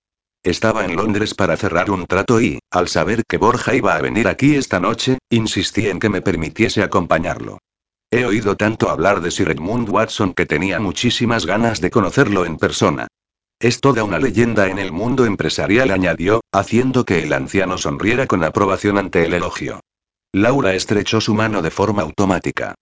Estaba 0.45 0.85
en 0.85 0.95
Londres 0.95 1.33
para 1.33 1.57
cerrar 1.57 1.89
un 1.89 2.05
trato 2.05 2.39
y, 2.39 2.59
al 2.69 2.87
saber 2.87 3.23
que 3.27 3.39
Borja 3.39 3.73
iba 3.73 3.95
a 3.95 4.01
venir 4.01 4.27
aquí 4.27 4.55
esta 4.55 4.79
noche, 4.79 5.17
insistí 5.31 5.87
en 5.87 5.97
que 5.97 6.07
me 6.07 6.21
permitiese 6.21 6.83
acompañarlo. 6.83 7.57
He 8.11 8.25
oído 8.25 8.55
tanto 8.55 8.91
hablar 8.91 9.21
de 9.21 9.31
Sir 9.31 9.49
Edmund 9.49 9.89
Watson 9.89 10.35
que 10.35 10.45
tenía 10.45 10.79
muchísimas 10.79 11.47
ganas 11.47 11.81
de 11.81 11.89
conocerlo 11.89 12.45
en 12.45 12.57
persona. 12.57 13.07
Es 13.59 13.81
toda 13.81 14.03
una 14.03 14.19
leyenda 14.19 14.67
en 14.67 14.77
el 14.77 14.91
mundo 14.91 15.25
empresarial, 15.25 15.89
añadió, 15.89 16.41
haciendo 16.51 17.05
que 17.05 17.23
el 17.23 17.33
anciano 17.33 17.79
sonriera 17.79 18.27
con 18.27 18.43
aprobación 18.43 18.99
ante 18.99 19.25
el 19.25 19.33
elogio. 19.33 19.79
Laura 20.31 20.75
estrechó 20.75 21.21
su 21.21 21.33
mano 21.33 21.63
de 21.63 21.71
forma 21.71 22.03
automática. 22.03 22.75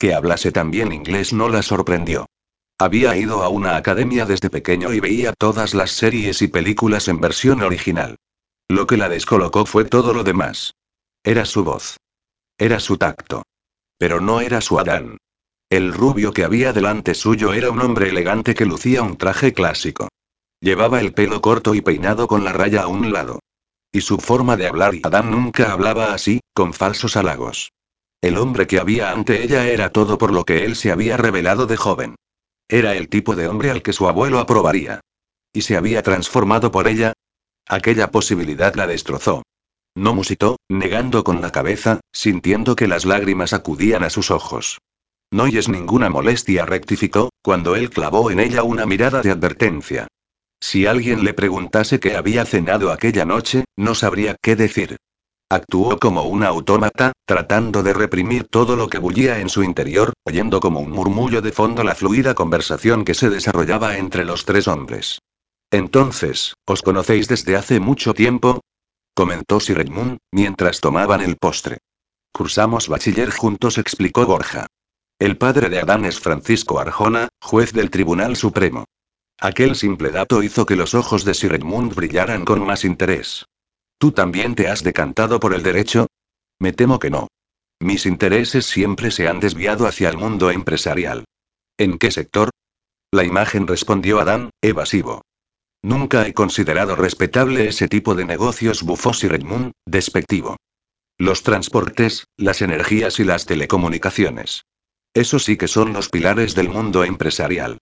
Que 0.00 0.14
hablase 0.14 0.50
también 0.50 0.92
inglés 0.92 1.32
no 1.32 1.48
la 1.48 1.62
sorprendió. 1.62 2.26
Había 2.78 3.16
ido 3.16 3.42
a 3.42 3.48
una 3.48 3.76
academia 3.76 4.26
desde 4.26 4.50
pequeño 4.50 4.92
y 4.92 4.98
veía 4.98 5.32
todas 5.32 5.74
las 5.74 5.92
series 5.92 6.42
y 6.42 6.48
películas 6.48 7.06
en 7.06 7.20
versión 7.20 7.62
original. 7.62 8.16
Lo 8.68 8.86
que 8.86 8.96
la 8.96 9.08
descolocó 9.08 9.64
fue 9.64 9.84
todo 9.84 10.12
lo 10.12 10.24
demás. 10.24 10.74
Era 11.22 11.44
su 11.44 11.62
voz. 11.62 11.96
Era 12.58 12.80
su 12.80 12.96
tacto. 12.96 13.44
Pero 13.96 14.20
no 14.20 14.40
era 14.40 14.60
su 14.60 14.80
Adán. 14.80 15.18
El 15.70 15.92
rubio 15.92 16.32
que 16.32 16.44
había 16.44 16.72
delante 16.72 17.14
suyo 17.14 17.52
era 17.52 17.70
un 17.70 17.80
hombre 17.80 18.08
elegante 18.08 18.54
que 18.54 18.66
lucía 18.66 19.02
un 19.02 19.16
traje 19.16 19.52
clásico. 19.52 20.08
Llevaba 20.60 21.00
el 21.00 21.12
pelo 21.12 21.40
corto 21.40 21.74
y 21.74 21.80
peinado 21.80 22.26
con 22.26 22.42
la 22.42 22.52
raya 22.52 22.82
a 22.82 22.86
un 22.88 23.12
lado. 23.12 23.38
Y 23.92 24.00
su 24.00 24.18
forma 24.18 24.56
de 24.56 24.66
hablar 24.66 24.94
y 24.94 25.00
Adán 25.04 25.30
nunca 25.30 25.72
hablaba 25.72 26.12
así, 26.12 26.40
con 26.52 26.72
falsos 26.72 27.16
halagos. 27.16 27.70
El 28.20 28.36
hombre 28.36 28.66
que 28.66 28.80
había 28.80 29.10
ante 29.10 29.44
ella 29.44 29.68
era 29.68 29.90
todo 29.90 30.18
por 30.18 30.32
lo 30.32 30.44
que 30.44 30.64
él 30.64 30.74
se 30.74 30.90
había 30.90 31.16
revelado 31.16 31.66
de 31.66 31.76
joven. 31.76 32.16
Era 32.68 32.94
el 32.94 33.08
tipo 33.08 33.36
de 33.36 33.48
hombre 33.48 33.70
al 33.70 33.82
que 33.82 33.92
su 33.92 34.08
abuelo 34.08 34.38
aprobaría. 34.38 35.00
¿Y 35.52 35.62
se 35.62 35.76
había 35.76 36.02
transformado 36.02 36.70
por 36.72 36.88
ella? 36.88 37.12
Aquella 37.68 38.10
posibilidad 38.10 38.74
la 38.74 38.86
destrozó. 38.86 39.42
No 39.94 40.14
musitó, 40.14 40.56
negando 40.68 41.22
con 41.22 41.40
la 41.40 41.52
cabeza, 41.52 42.00
sintiendo 42.12 42.74
que 42.74 42.88
las 42.88 43.04
lágrimas 43.04 43.52
acudían 43.52 44.02
a 44.02 44.10
sus 44.10 44.30
ojos. 44.30 44.78
No 45.30 45.46
es 45.46 45.68
ninguna 45.68 46.10
molestia, 46.10 46.66
rectificó, 46.66 47.30
cuando 47.42 47.76
él 47.76 47.90
clavó 47.90 48.30
en 48.30 48.40
ella 48.40 48.62
una 48.62 48.86
mirada 48.86 49.22
de 49.22 49.30
advertencia. 49.30 50.08
Si 50.60 50.86
alguien 50.86 51.24
le 51.24 51.34
preguntase 51.34 52.00
qué 52.00 52.16
había 52.16 52.44
cenado 52.44 52.90
aquella 52.90 53.24
noche, 53.24 53.64
no 53.76 53.94
sabría 53.94 54.36
qué 54.40 54.56
decir. 54.56 54.96
Actuó 55.54 56.00
como 56.00 56.24
un 56.24 56.42
autómata, 56.42 57.12
tratando 57.24 57.84
de 57.84 57.92
reprimir 57.92 58.48
todo 58.48 58.74
lo 58.74 58.88
que 58.88 58.98
bullía 58.98 59.38
en 59.38 59.48
su 59.48 59.62
interior, 59.62 60.12
oyendo 60.24 60.58
como 60.58 60.80
un 60.80 60.90
murmullo 60.90 61.42
de 61.42 61.52
fondo 61.52 61.84
la 61.84 61.94
fluida 61.94 62.34
conversación 62.34 63.04
que 63.04 63.14
se 63.14 63.30
desarrollaba 63.30 63.96
entre 63.96 64.24
los 64.24 64.46
tres 64.46 64.66
hombres. 64.66 65.20
Entonces, 65.70 66.54
¿os 66.66 66.82
conocéis 66.82 67.28
desde 67.28 67.54
hace 67.54 67.78
mucho 67.78 68.14
tiempo? 68.14 68.62
comentó 69.14 69.60
Sir 69.60 69.78
Edmund, 69.78 70.18
mientras 70.32 70.80
tomaban 70.80 71.20
el 71.20 71.36
postre. 71.36 71.78
Cursamos 72.32 72.88
bachiller 72.88 73.30
juntos, 73.30 73.78
explicó 73.78 74.26
Borja. 74.26 74.66
El 75.20 75.38
padre 75.38 75.68
de 75.68 75.78
Adán 75.78 76.04
es 76.04 76.18
Francisco 76.18 76.80
Arjona, 76.80 77.28
juez 77.40 77.72
del 77.72 77.90
Tribunal 77.90 78.34
Supremo. 78.34 78.86
Aquel 79.38 79.76
simple 79.76 80.10
dato 80.10 80.42
hizo 80.42 80.66
que 80.66 80.74
los 80.74 80.94
ojos 80.94 81.24
de 81.24 81.32
Sir 81.34 81.54
Edmund 81.54 81.94
brillaran 81.94 82.44
con 82.44 82.66
más 82.66 82.84
interés. 82.84 83.46
¿Tú 83.98 84.12
también 84.12 84.54
te 84.54 84.68
has 84.68 84.82
decantado 84.82 85.40
por 85.40 85.54
el 85.54 85.62
derecho? 85.62 86.06
Me 86.60 86.72
temo 86.72 86.98
que 86.98 87.10
no. 87.10 87.28
Mis 87.80 88.06
intereses 88.06 88.66
siempre 88.66 89.10
se 89.10 89.28
han 89.28 89.40
desviado 89.40 89.86
hacia 89.86 90.08
el 90.08 90.16
mundo 90.16 90.50
empresarial. 90.50 91.24
¿En 91.78 91.98
qué 91.98 92.10
sector? 92.10 92.50
La 93.12 93.24
imagen 93.24 93.66
respondió 93.66 94.20
Adán, 94.20 94.50
evasivo. 94.62 95.22
Nunca 95.82 96.26
he 96.26 96.32
considerado 96.32 96.96
respetable 96.96 97.68
ese 97.68 97.88
tipo 97.88 98.14
de 98.14 98.24
negocios, 98.24 98.82
bufó 98.82 99.12
Sir 99.12 99.34
Edmund, 99.34 99.72
despectivo. 99.86 100.56
Los 101.18 101.42
transportes, 101.42 102.24
las 102.36 102.62
energías 102.62 103.20
y 103.20 103.24
las 103.24 103.46
telecomunicaciones. 103.46 104.64
Eso 105.14 105.38
sí 105.38 105.56
que 105.56 105.68
son 105.68 105.92
los 105.92 106.08
pilares 106.08 106.54
del 106.54 106.70
mundo 106.70 107.04
empresarial. 107.04 107.78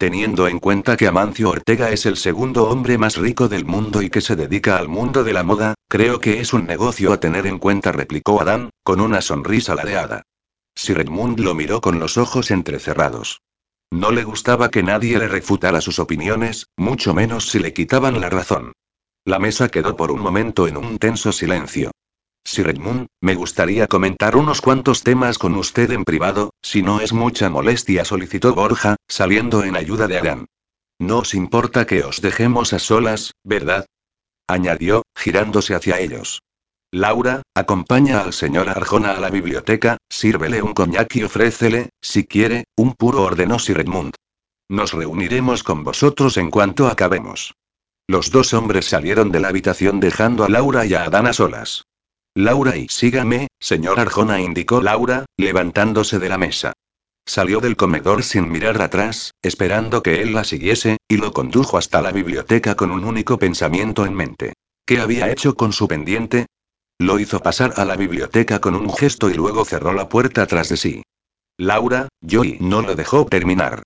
Teniendo 0.00 0.48
en 0.48 0.60
cuenta 0.60 0.96
que 0.96 1.06
Amancio 1.06 1.50
Ortega 1.50 1.90
es 1.90 2.06
el 2.06 2.16
segundo 2.16 2.70
hombre 2.70 2.96
más 2.96 3.18
rico 3.18 3.48
del 3.48 3.66
mundo 3.66 4.00
y 4.00 4.08
que 4.08 4.22
se 4.22 4.34
dedica 4.34 4.78
al 4.78 4.88
mundo 4.88 5.24
de 5.24 5.34
la 5.34 5.42
moda, 5.42 5.74
creo 5.90 6.20
que 6.20 6.40
es 6.40 6.54
un 6.54 6.66
negocio 6.66 7.12
a 7.12 7.20
tener 7.20 7.46
en 7.46 7.58
cuenta, 7.58 7.92
replicó 7.92 8.40
Adán, 8.40 8.70
con 8.82 9.02
una 9.02 9.20
sonrisa 9.20 9.74
ladeada. 9.74 10.22
Sir 10.74 11.00
Edmund 11.00 11.40
lo 11.40 11.54
miró 11.54 11.82
con 11.82 11.98
los 11.98 12.16
ojos 12.16 12.50
entrecerrados. 12.50 13.42
No 13.90 14.10
le 14.10 14.24
gustaba 14.24 14.70
que 14.70 14.82
nadie 14.82 15.18
le 15.18 15.28
refutara 15.28 15.82
sus 15.82 15.98
opiniones, 15.98 16.64
mucho 16.78 17.12
menos 17.12 17.50
si 17.50 17.58
le 17.58 17.74
quitaban 17.74 18.22
la 18.22 18.30
razón. 18.30 18.72
La 19.26 19.38
mesa 19.38 19.68
quedó 19.68 19.98
por 19.98 20.12
un 20.12 20.20
momento 20.20 20.66
en 20.66 20.78
un 20.78 20.96
tenso 20.96 21.30
silencio. 21.30 21.90
Sir 22.44 22.68
Edmund, 22.68 23.06
me 23.20 23.34
gustaría 23.34 23.86
comentar 23.86 24.36
unos 24.36 24.60
cuantos 24.60 25.02
temas 25.02 25.38
con 25.38 25.54
usted 25.56 25.90
en 25.90 26.04
privado, 26.04 26.54
si 26.62 26.82
no 26.82 27.00
es 27.00 27.12
mucha 27.12 27.50
molestia, 27.50 28.04
solicitó 28.04 28.54
Borja, 28.54 28.96
saliendo 29.08 29.62
en 29.62 29.76
ayuda 29.76 30.08
de 30.08 30.18
Adán. 30.18 30.46
No 30.98 31.18
os 31.18 31.34
importa 31.34 31.86
que 31.86 32.02
os 32.02 32.20
dejemos 32.20 32.72
a 32.72 32.78
solas, 32.78 33.32
¿verdad? 33.44 33.86
añadió, 34.46 35.02
girándose 35.16 35.74
hacia 35.74 36.00
ellos. 36.00 36.42
Laura, 36.92 37.42
acompaña 37.54 38.20
al 38.20 38.32
señor 38.32 38.68
Arjona 38.68 39.12
a 39.12 39.20
la 39.20 39.30
biblioteca, 39.30 39.98
sírvele 40.08 40.60
un 40.60 40.74
coñac 40.74 41.14
y 41.14 41.22
ofrécele, 41.22 41.90
si 42.00 42.24
quiere, 42.24 42.64
un 42.76 42.94
puro, 42.94 43.22
ordenó 43.22 43.60
Sir 43.60 43.78
Edmund. 43.78 44.14
Nos 44.68 44.92
reuniremos 44.92 45.62
con 45.62 45.84
vosotros 45.84 46.36
en 46.36 46.50
cuanto 46.50 46.88
acabemos. 46.88 47.54
Los 48.08 48.32
dos 48.32 48.54
hombres 48.54 48.86
salieron 48.86 49.30
de 49.30 49.38
la 49.38 49.48
habitación 49.48 50.00
dejando 50.00 50.44
a 50.44 50.48
Laura 50.48 50.84
y 50.84 50.94
a 50.94 51.04
Adán 51.04 51.28
a 51.28 51.32
solas. 51.32 51.84
Laura 52.34 52.76
y 52.76 52.88
sígame, 52.88 53.48
señor 53.58 53.98
Arjona, 53.98 54.40
indicó 54.40 54.80
Laura, 54.80 55.26
levantándose 55.36 56.18
de 56.20 56.28
la 56.28 56.38
mesa. 56.38 56.72
Salió 57.26 57.60
del 57.60 57.76
comedor 57.76 58.22
sin 58.22 58.50
mirar 58.50 58.80
atrás, 58.80 59.32
esperando 59.42 60.02
que 60.02 60.22
él 60.22 60.32
la 60.32 60.44
siguiese, 60.44 60.98
y 61.08 61.16
lo 61.16 61.32
condujo 61.32 61.76
hasta 61.76 62.00
la 62.00 62.12
biblioteca 62.12 62.76
con 62.76 62.92
un 62.92 63.04
único 63.04 63.38
pensamiento 63.38 64.06
en 64.06 64.14
mente. 64.14 64.52
¿Qué 64.86 65.00
había 65.00 65.30
hecho 65.30 65.54
con 65.54 65.72
su 65.72 65.88
pendiente? 65.88 66.46
Lo 66.98 67.18
hizo 67.18 67.40
pasar 67.40 67.74
a 67.76 67.84
la 67.84 67.96
biblioteca 67.96 68.60
con 68.60 68.74
un 68.76 68.92
gesto 68.92 69.28
y 69.28 69.34
luego 69.34 69.64
cerró 69.64 69.92
la 69.92 70.08
puerta 70.08 70.46
tras 70.46 70.68
de 70.68 70.76
sí. 70.76 71.02
Laura, 71.56 72.08
Joy 72.20 72.58
no 72.60 72.82
lo 72.82 72.94
dejó 72.94 73.26
terminar. 73.26 73.82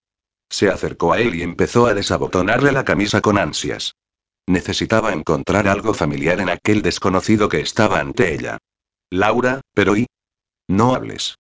Se 0.51 0.69
acercó 0.69 1.13
a 1.13 1.21
él 1.21 1.35
y 1.35 1.43
empezó 1.43 1.87
a 1.87 1.95
desabotonarle 1.95 2.73
la 2.73 2.85
camisa 2.85 3.21
con 3.21 3.39
ansias. 3.39 3.95
Necesitaba 4.47 5.13
encontrar 5.13 5.69
algo 5.69 5.95
familiar 5.95 6.41
en 6.41 6.51
aquel 6.51 6.83
desconocido 6.83 7.49
que 7.49 7.61
estaba 7.61 8.01
ante 8.01 8.35
ella. 8.35 8.59
Laura, 9.11 9.61
pero 9.75 9.97
¿y? 9.97 10.07
No 10.69 10.95
hables. 10.95 11.37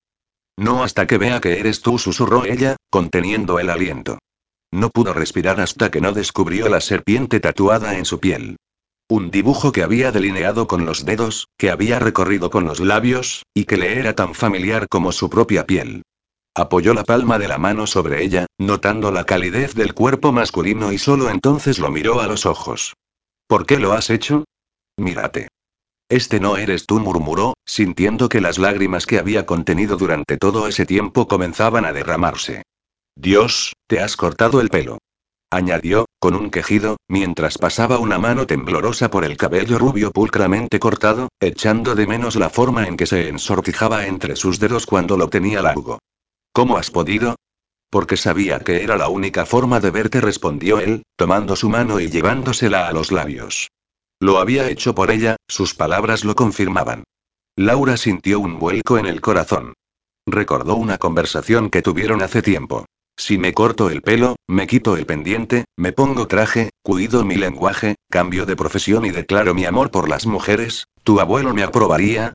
No 0.56 0.82
hasta 0.84 1.06
que 1.06 1.18
vea 1.18 1.40
que 1.40 1.58
eres 1.58 1.80
tú, 1.82 1.98
susurró 1.98 2.44
ella, 2.44 2.76
conteniendo 2.90 3.58
el 3.58 3.70
aliento. 3.70 4.18
No 4.72 4.90
pudo 4.90 5.12
respirar 5.12 5.60
hasta 5.60 5.90
que 5.90 6.00
no 6.00 6.12
descubrió 6.12 6.68
la 6.68 6.80
serpiente 6.80 7.40
tatuada 7.40 7.96
en 7.96 8.04
su 8.04 8.20
piel. 8.20 8.56
Un 9.08 9.30
dibujo 9.30 9.70
que 9.70 9.82
había 9.82 10.12
delineado 10.12 10.66
con 10.66 10.86
los 10.86 11.04
dedos, 11.04 11.48
que 11.58 11.70
había 11.70 11.98
recorrido 11.98 12.50
con 12.50 12.64
los 12.64 12.80
labios, 12.80 13.42
y 13.52 13.66
que 13.66 13.76
le 13.76 13.98
era 13.98 14.14
tan 14.14 14.34
familiar 14.34 14.88
como 14.88 15.12
su 15.12 15.28
propia 15.28 15.66
piel. 15.66 16.02
Apoyó 16.56 16.94
la 16.94 17.02
palma 17.02 17.40
de 17.40 17.48
la 17.48 17.58
mano 17.58 17.84
sobre 17.88 18.22
ella, 18.22 18.46
notando 18.58 19.10
la 19.10 19.24
calidez 19.24 19.74
del 19.74 19.92
cuerpo 19.92 20.30
masculino 20.30 20.92
y 20.92 20.98
solo 20.98 21.28
entonces 21.28 21.80
lo 21.80 21.90
miró 21.90 22.20
a 22.20 22.28
los 22.28 22.46
ojos. 22.46 22.94
¿Por 23.48 23.66
qué 23.66 23.80
lo 23.80 23.92
has 23.92 24.08
hecho? 24.08 24.44
Mírate. 24.96 25.48
Este 26.08 26.38
no 26.38 26.56
eres 26.56 26.86
tú, 26.86 27.00
murmuró, 27.00 27.54
sintiendo 27.66 28.28
que 28.28 28.40
las 28.40 28.58
lágrimas 28.58 29.04
que 29.04 29.18
había 29.18 29.46
contenido 29.46 29.96
durante 29.96 30.36
todo 30.36 30.68
ese 30.68 30.86
tiempo 30.86 31.26
comenzaban 31.26 31.84
a 31.84 31.92
derramarse. 31.92 32.62
Dios, 33.16 33.72
te 33.88 33.98
has 33.98 34.16
cortado 34.16 34.60
el 34.60 34.68
pelo. 34.68 34.98
Añadió, 35.50 36.06
con 36.20 36.36
un 36.36 36.50
quejido, 36.50 36.98
mientras 37.08 37.58
pasaba 37.58 37.98
una 37.98 38.18
mano 38.18 38.46
temblorosa 38.46 39.10
por 39.10 39.24
el 39.24 39.36
cabello 39.36 39.78
rubio 39.78 40.12
pulcramente 40.12 40.78
cortado, 40.78 41.30
echando 41.40 41.96
de 41.96 42.06
menos 42.06 42.36
la 42.36 42.48
forma 42.48 42.86
en 42.86 42.96
que 42.96 43.06
se 43.06 43.28
ensortijaba 43.28 44.06
entre 44.06 44.36
sus 44.36 44.60
dedos 44.60 44.86
cuando 44.86 45.16
lo 45.16 45.28
tenía 45.28 45.60
largo. 45.60 45.98
¿Cómo 46.54 46.76
has 46.76 46.92
podido? 46.92 47.34
Porque 47.90 48.16
sabía 48.16 48.60
que 48.60 48.84
era 48.84 48.96
la 48.96 49.08
única 49.08 49.44
forma 49.44 49.80
de 49.80 49.90
verte, 49.90 50.20
respondió 50.20 50.78
él, 50.78 51.02
tomando 51.16 51.56
su 51.56 51.68
mano 51.68 51.98
y 51.98 52.08
llevándosela 52.08 52.86
a 52.86 52.92
los 52.92 53.10
labios. 53.10 53.72
Lo 54.20 54.38
había 54.38 54.70
hecho 54.70 54.94
por 54.94 55.10
ella, 55.10 55.34
sus 55.48 55.74
palabras 55.74 56.24
lo 56.24 56.36
confirmaban. 56.36 57.02
Laura 57.56 57.96
sintió 57.96 58.38
un 58.38 58.60
vuelco 58.60 58.98
en 58.98 59.06
el 59.06 59.20
corazón. 59.20 59.74
Recordó 60.26 60.76
una 60.76 60.96
conversación 60.96 61.70
que 61.70 61.82
tuvieron 61.82 62.22
hace 62.22 62.40
tiempo. 62.40 62.86
Si 63.16 63.36
me 63.36 63.52
corto 63.52 63.90
el 63.90 64.00
pelo, 64.00 64.36
me 64.46 64.68
quito 64.68 64.96
el 64.96 65.06
pendiente, 65.06 65.64
me 65.76 65.92
pongo 65.92 66.28
traje, 66.28 66.70
cuido 66.84 67.24
mi 67.24 67.34
lenguaje, 67.34 67.96
cambio 68.08 68.46
de 68.46 68.54
profesión 68.54 69.04
y 69.04 69.10
declaro 69.10 69.54
mi 69.54 69.64
amor 69.64 69.90
por 69.90 70.08
las 70.08 70.24
mujeres, 70.24 70.86
¿tu 71.02 71.18
abuelo 71.18 71.52
me 71.52 71.64
aprobaría? 71.64 72.32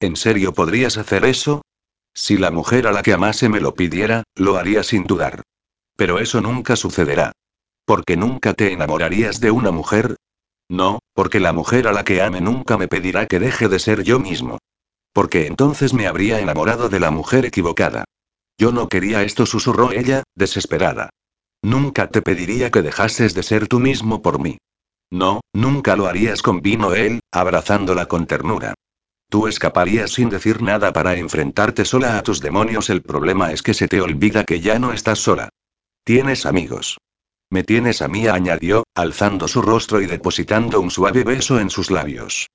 ¿En 0.00 0.16
serio 0.16 0.54
podrías 0.54 0.96
hacer 0.96 1.26
eso? 1.26 1.60
Si 2.14 2.36
la 2.36 2.50
mujer 2.50 2.86
a 2.86 2.92
la 2.92 3.02
que 3.02 3.12
amase 3.12 3.48
me 3.48 3.60
lo 3.60 3.74
pidiera, 3.74 4.24
lo 4.34 4.56
haría 4.56 4.82
sin 4.82 5.04
dudar. 5.04 5.42
Pero 5.96 6.18
eso 6.18 6.40
nunca 6.40 6.76
sucederá. 6.76 7.32
¿Porque 7.84 8.16
nunca 8.16 8.54
te 8.54 8.72
enamorarías 8.72 9.40
de 9.40 9.50
una 9.50 9.70
mujer? 9.70 10.16
No, 10.68 10.98
porque 11.14 11.40
la 11.40 11.52
mujer 11.52 11.88
a 11.88 11.92
la 11.92 12.04
que 12.04 12.20
ame 12.20 12.40
nunca 12.40 12.76
me 12.76 12.88
pedirá 12.88 13.26
que 13.26 13.38
deje 13.38 13.68
de 13.68 13.78
ser 13.78 14.02
yo 14.02 14.18
mismo. 14.18 14.58
Porque 15.12 15.46
entonces 15.46 15.94
me 15.94 16.06
habría 16.06 16.40
enamorado 16.40 16.88
de 16.88 17.00
la 17.00 17.10
mujer 17.10 17.46
equivocada. 17.46 18.04
Yo 18.58 18.72
no 18.72 18.88
quería 18.88 19.22
esto, 19.22 19.46
susurró 19.46 19.92
ella, 19.92 20.24
desesperada. 20.34 21.10
Nunca 21.62 22.08
te 22.08 22.22
pediría 22.22 22.70
que 22.70 22.82
dejases 22.82 23.34
de 23.34 23.42
ser 23.42 23.68
tú 23.68 23.80
mismo 23.80 24.22
por 24.22 24.38
mí. 24.38 24.58
No, 25.10 25.40
nunca 25.54 25.96
lo 25.96 26.06
harías, 26.06 26.42
convino 26.42 26.94
él, 26.94 27.20
abrazándola 27.32 28.06
con 28.06 28.26
ternura. 28.26 28.74
Tú 29.30 29.46
escaparías 29.46 30.12
sin 30.12 30.30
decir 30.30 30.62
nada 30.62 30.92
para 30.92 31.16
enfrentarte 31.16 31.84
sola 31.84 32.18
a 32.18 32.22
tus 32.22 32.40
demonios. 32.40 32.88
El 32.88 33.02
problema 33.02 33.52
es 33.52 33.62
que 33.62 33.74
se 33.74 33.86
te 33.86 34.00
olvida 34.00 34.44
que 34.44 34.60
ya 34.60 34.78
no 34.78 34.92
estás 34.92 35.18
sola. 35.18 35.50
Tienes 36.02 36.46
amigos. 36.46 36.96
Me 37.50 37.62
tienes 37.62 38.00
a 38.00 38.08
mí, 38.08 38.26
añadió, 38.26 38.84
alzando 38.94 39.46
su 39.48 39.60
rostro 39.60 40.00
y 40.00 40.06
depositando 40.06 40.80
un 40.80 40.90
suave 40.90 41.24
beso 41.24 41.60
en 41.60 41.68
sus 41.68 41.90
labios. 41.90 42.48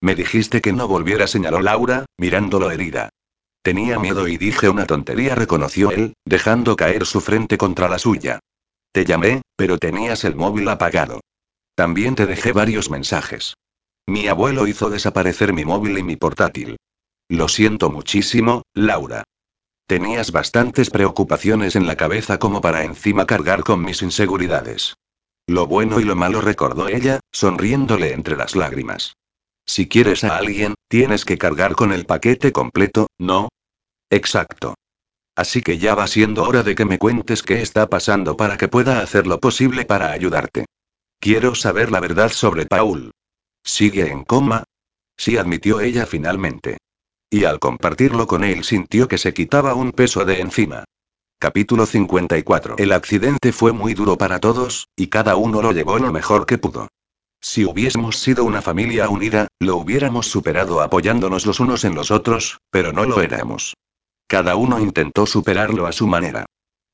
Me 0.00 0.14
dijiste 0.14 0.60
que 0.60 0.72
no 0.72 0.86
volviera, 0.86 1.26
señaló 1.26 1.60
Laura, 1.60 2.06
mirándolo 2.16 2.70
herida. 2.70 3.10
Tenía 3.62 3.98
miedo 3.98 4.26
y 4.26 4.38
dije 4.38 4.68
una 4.68 4.86
tontería, 4.86 5.34
reconoció 5.34 5.90
él, 5.90 6.14
dejando 6.24 6.76
caer 6.76 7.06
su 7.06 7.20
frente 7.20 7.58
contra 7.58 7.88
la 7.88 7.98
suya. 7.98 8.38
Te 8.92 9.04
llamé, 9.04 9.42
pero 9.56 9.78
tenías 9.78 10.24
el 10.24 10.36
móvil 10.36 10.68
apagado. 10.68 11.20
También 11.74 12.14
te 12.14 12.26
dejé 12.26 12.52
varios 12.52 12.88
mensajes. 12.88 13.54
Mi 14.10 14.26
abuelo 14.26 14.66
hizo 14.66 14.90
desaparecer 14.90 15.52
mi 15.52 15.64
móvil 15.64 15.96
y 15.96 16.02
mi 16.02 16.16
portátil. 16.16 16.78
Lo 17.28 17.46
siento 17.46 17.90
muchísimo, 17.90 18.62
Laura. 18.74 19.22
Tenías 19.86 20.32
bastantes 20.32 20.90
preocupaciones 20.90 21.76
en 21.76 21.86
la 21.86 21.94
cabeza 21.94 22.40
como 22.40 22.60
para 22.60 22.82
encima 22.82 23.24
cargar 23.24 23.62
con 23.62 23.84
mis 23.84 24.02
inseguridades. 24.02 24.96
Lo 25.46 25.68
bueno 25.68 26.00
y 26.00 26.02
lo 26.02 26.16
malo 26.16 26.40
recordó 26.40 26.88
ella, 26.88 27.20
sonriéndole 27.30 28.12
entre 28.12 28.36
las 28.36 28.56
lágrimas. 28.56 29.14
Si 29.64 29.86
quieres 29.86 30.24
a 30.24 30.36
alguien, 30.36 30.74
tienes 30.88 31.24
que 31.24 31.38
cargar 31.38 31.76
con 31.76 31.92
el 31.92 32.04
paquete 32.04 32.50
completo, 32.50 33.06
¿no? 33.16 33.48
Exacto. 34.10 34.74
Así 35.36 35.62
que 35.62 35.78
ya 35.78 35.94
va 35.94 36.08
siendo 36.08 36.42
hora 36.42 36.64
de 36.64 36.74
que 36.74 36.84
me 36.84 36.98
cuentes 36.98 37.44
qué 37.44 37.62
está 37.62 37.88
pasando 37.88 38.36
para 38.36 38.56
que 38.56 38.66
pueda 38.66 39.02
hacer 39.02 39.28
lo 39.28 39.38
posible 39.38 39.84
para 39.84 40.10
ayudarte. 40.10 40.64
Quiero 41.20 41.54
saber 41.54 41.92
la 41.92 42.00
verdad 42.00 42.30
sobre 42.30 42.66
Paul. 42.66 43.12
¿Sigue 43.62 44.10
en 44.10 44.24
coma? 44.24 44.64
Sí, 45.16 45.36
admitió 45.36 45.80
ella 45.80 46.06
finalmente. 46.06 46.78
Y 47.30 47.44
al 47.44 47.58
compartirlo 47.58 48.26
con 48.26 48.42
él 48.42 48.64
sintió 48.64 49.06
que 49.06 49.18
se 49.18 49.34
quitaba 49.34 49.74
un 49.74 49.92
peso 49.92 50.24
de 50.24 50.40
encima. 50.40 50.84
Capítulo 51.38 51.86
54. 51.86 52.76
El 52.78 52.92
accidente 52.92 53.52
fue 53.52 53.72
muy 53.72 53.94
duro 53.94 54.18
para 54.18 54.40
todos, 54.40 54.88
y 54.96 55.06
cada 55.06 55.36
uno 55.36 55.62
lo 55.62 55.72
llevó 55.72 55.98
lo 55.98 56.12
mejor 56.12 56.46
que 56.46 56.58
pudo. 56.58 56.88
Si 57.40 57.64
hubiésemos 57.64 58.18
sido 58.18 58.44
una 58.44 58.60
familia 58.60 59.08
unida, 59.08 59.48
lo 59.58 59.76
hubiéramos 59.76 60.26
superado 60.26 60.82
apoyándonos 60.82 61.46
los 61.46 61.60
unos 61.60 61.84
en 61.84 61.94
los 61.94 62.10
otros, 62.10 62.58
pero 62.70 62.92
no 62.92 63.04
lo 63.04 63.22
éramos. 63.22 63.74
Cada 64.26 64.56
uno 64.56 64.78
intentó 64.78 65.24
superarlo 65.24 65.86
a 65.86 65.92
su 65.92 66.06
manera. 66.06 66.44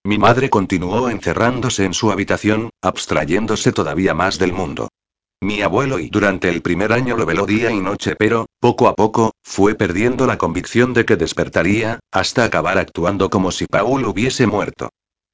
Mi 0.05 0.19
madre 0.19 0.49
continuó 0.49 1.11
encerrándose 1.11 1.85
en 1.85 1.95
su 1.95 2.13
habitación, 2.13 2.71
abstrayéndose 2.81 3.73
todavía 3.73 4.15
más 4.15 4.39
del 4.39 4.53
mundo. 4.53 4.89
Mi 5.43 5.61
abuelo 5.61 5.99
y 5.99 6.09
durante 6.09 6.49
el 6.49 6.63
primer 6.63 6.93
año 6.93 7.17
lo 7.17 7.27
veló 7.27 7.45
día 7.45 7.71
y 7.71 7.79
noche, 7.79 8.17
pero, 8.17 8.47
poco 8.59 8.89
a 8.89 8.95
poco, 8.95 9.33
fue 9.43 9.75
perdiendo 9.75 10.27
la 10.27 10.39
convicción 10.39 10.95
de 10.95 11.05
que 11.05 11.17
despertaría, 11.17 12.01
hasta 12.11 12.45
acabar 12.45 12.79
actuando 12.79 13.29
como 13.29 13.51
si 13.53 13.67
Paul 13.67 14.07
hubiese 14.07 14.47
muerto. 14.47 14.89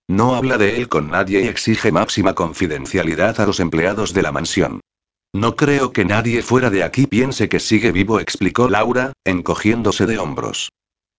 No 0.08 0.34
habla 0.34 0.58
de 0.58 0.76
él 0.76 0.88
con 0.88 1.08
nadie 1.08 1.42
y 1.42 1.46
exige 1.46 1.92
máxima 1.92 2.34
confidencialidad 2.34 3.40
a 3.40 3.46
los 3.46 3.60
empleados 3.60 4.12
de 4.12 4.22
la 4.22 4.32
mansión. 4.32 4.80
No 5.32 5.56
creo 5.56 5.92
que 5.92 6.04
nadie 6.04 6.42
fuera 6.42 6.68
de 6.68 6.82
aquí 6.82 7.06
piense 7.06 7.48
que 7.48 7.60
sigue 7.60 7.92
vivo, 7.92 8.20
explicó 8.20 8.68
Laura, 8.68 9.12
encogiéndose 9.24 10.04
de 10.06 10.18
hombros. 10.18 10.70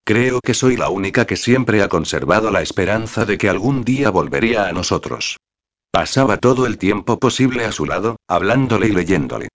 Creo 0.06 0.42
que 0.42 0.54
soy 0.54 0.76
la 0.76 0.90
única 0.90 1.26
que 1.26 1.38
siempre 1.38 1.82
ha 1.82 1.88
conservado 1.88 2.52
la 2.52 2.62
esperanza 2.62 3.26
de 3.26 3.38
que 3.38 3.50
algún 3.50 3.84
día 3.84 4.10
volvería 4.10 4.68
a 4.68 4.74
nosotros. 4.74 5.38
Pasaba 5.94 6.38
todo 6.38 6.66
el 6.66 6.80
tiempo 6.80 7.20
posible 7.20 7.66
a 7.66 7.72
su 7.72 7.86
lado, 7.86 8.16
hablándole 8.28 8.88
y 8.88 8.94
leyéndole. 8.94 9.50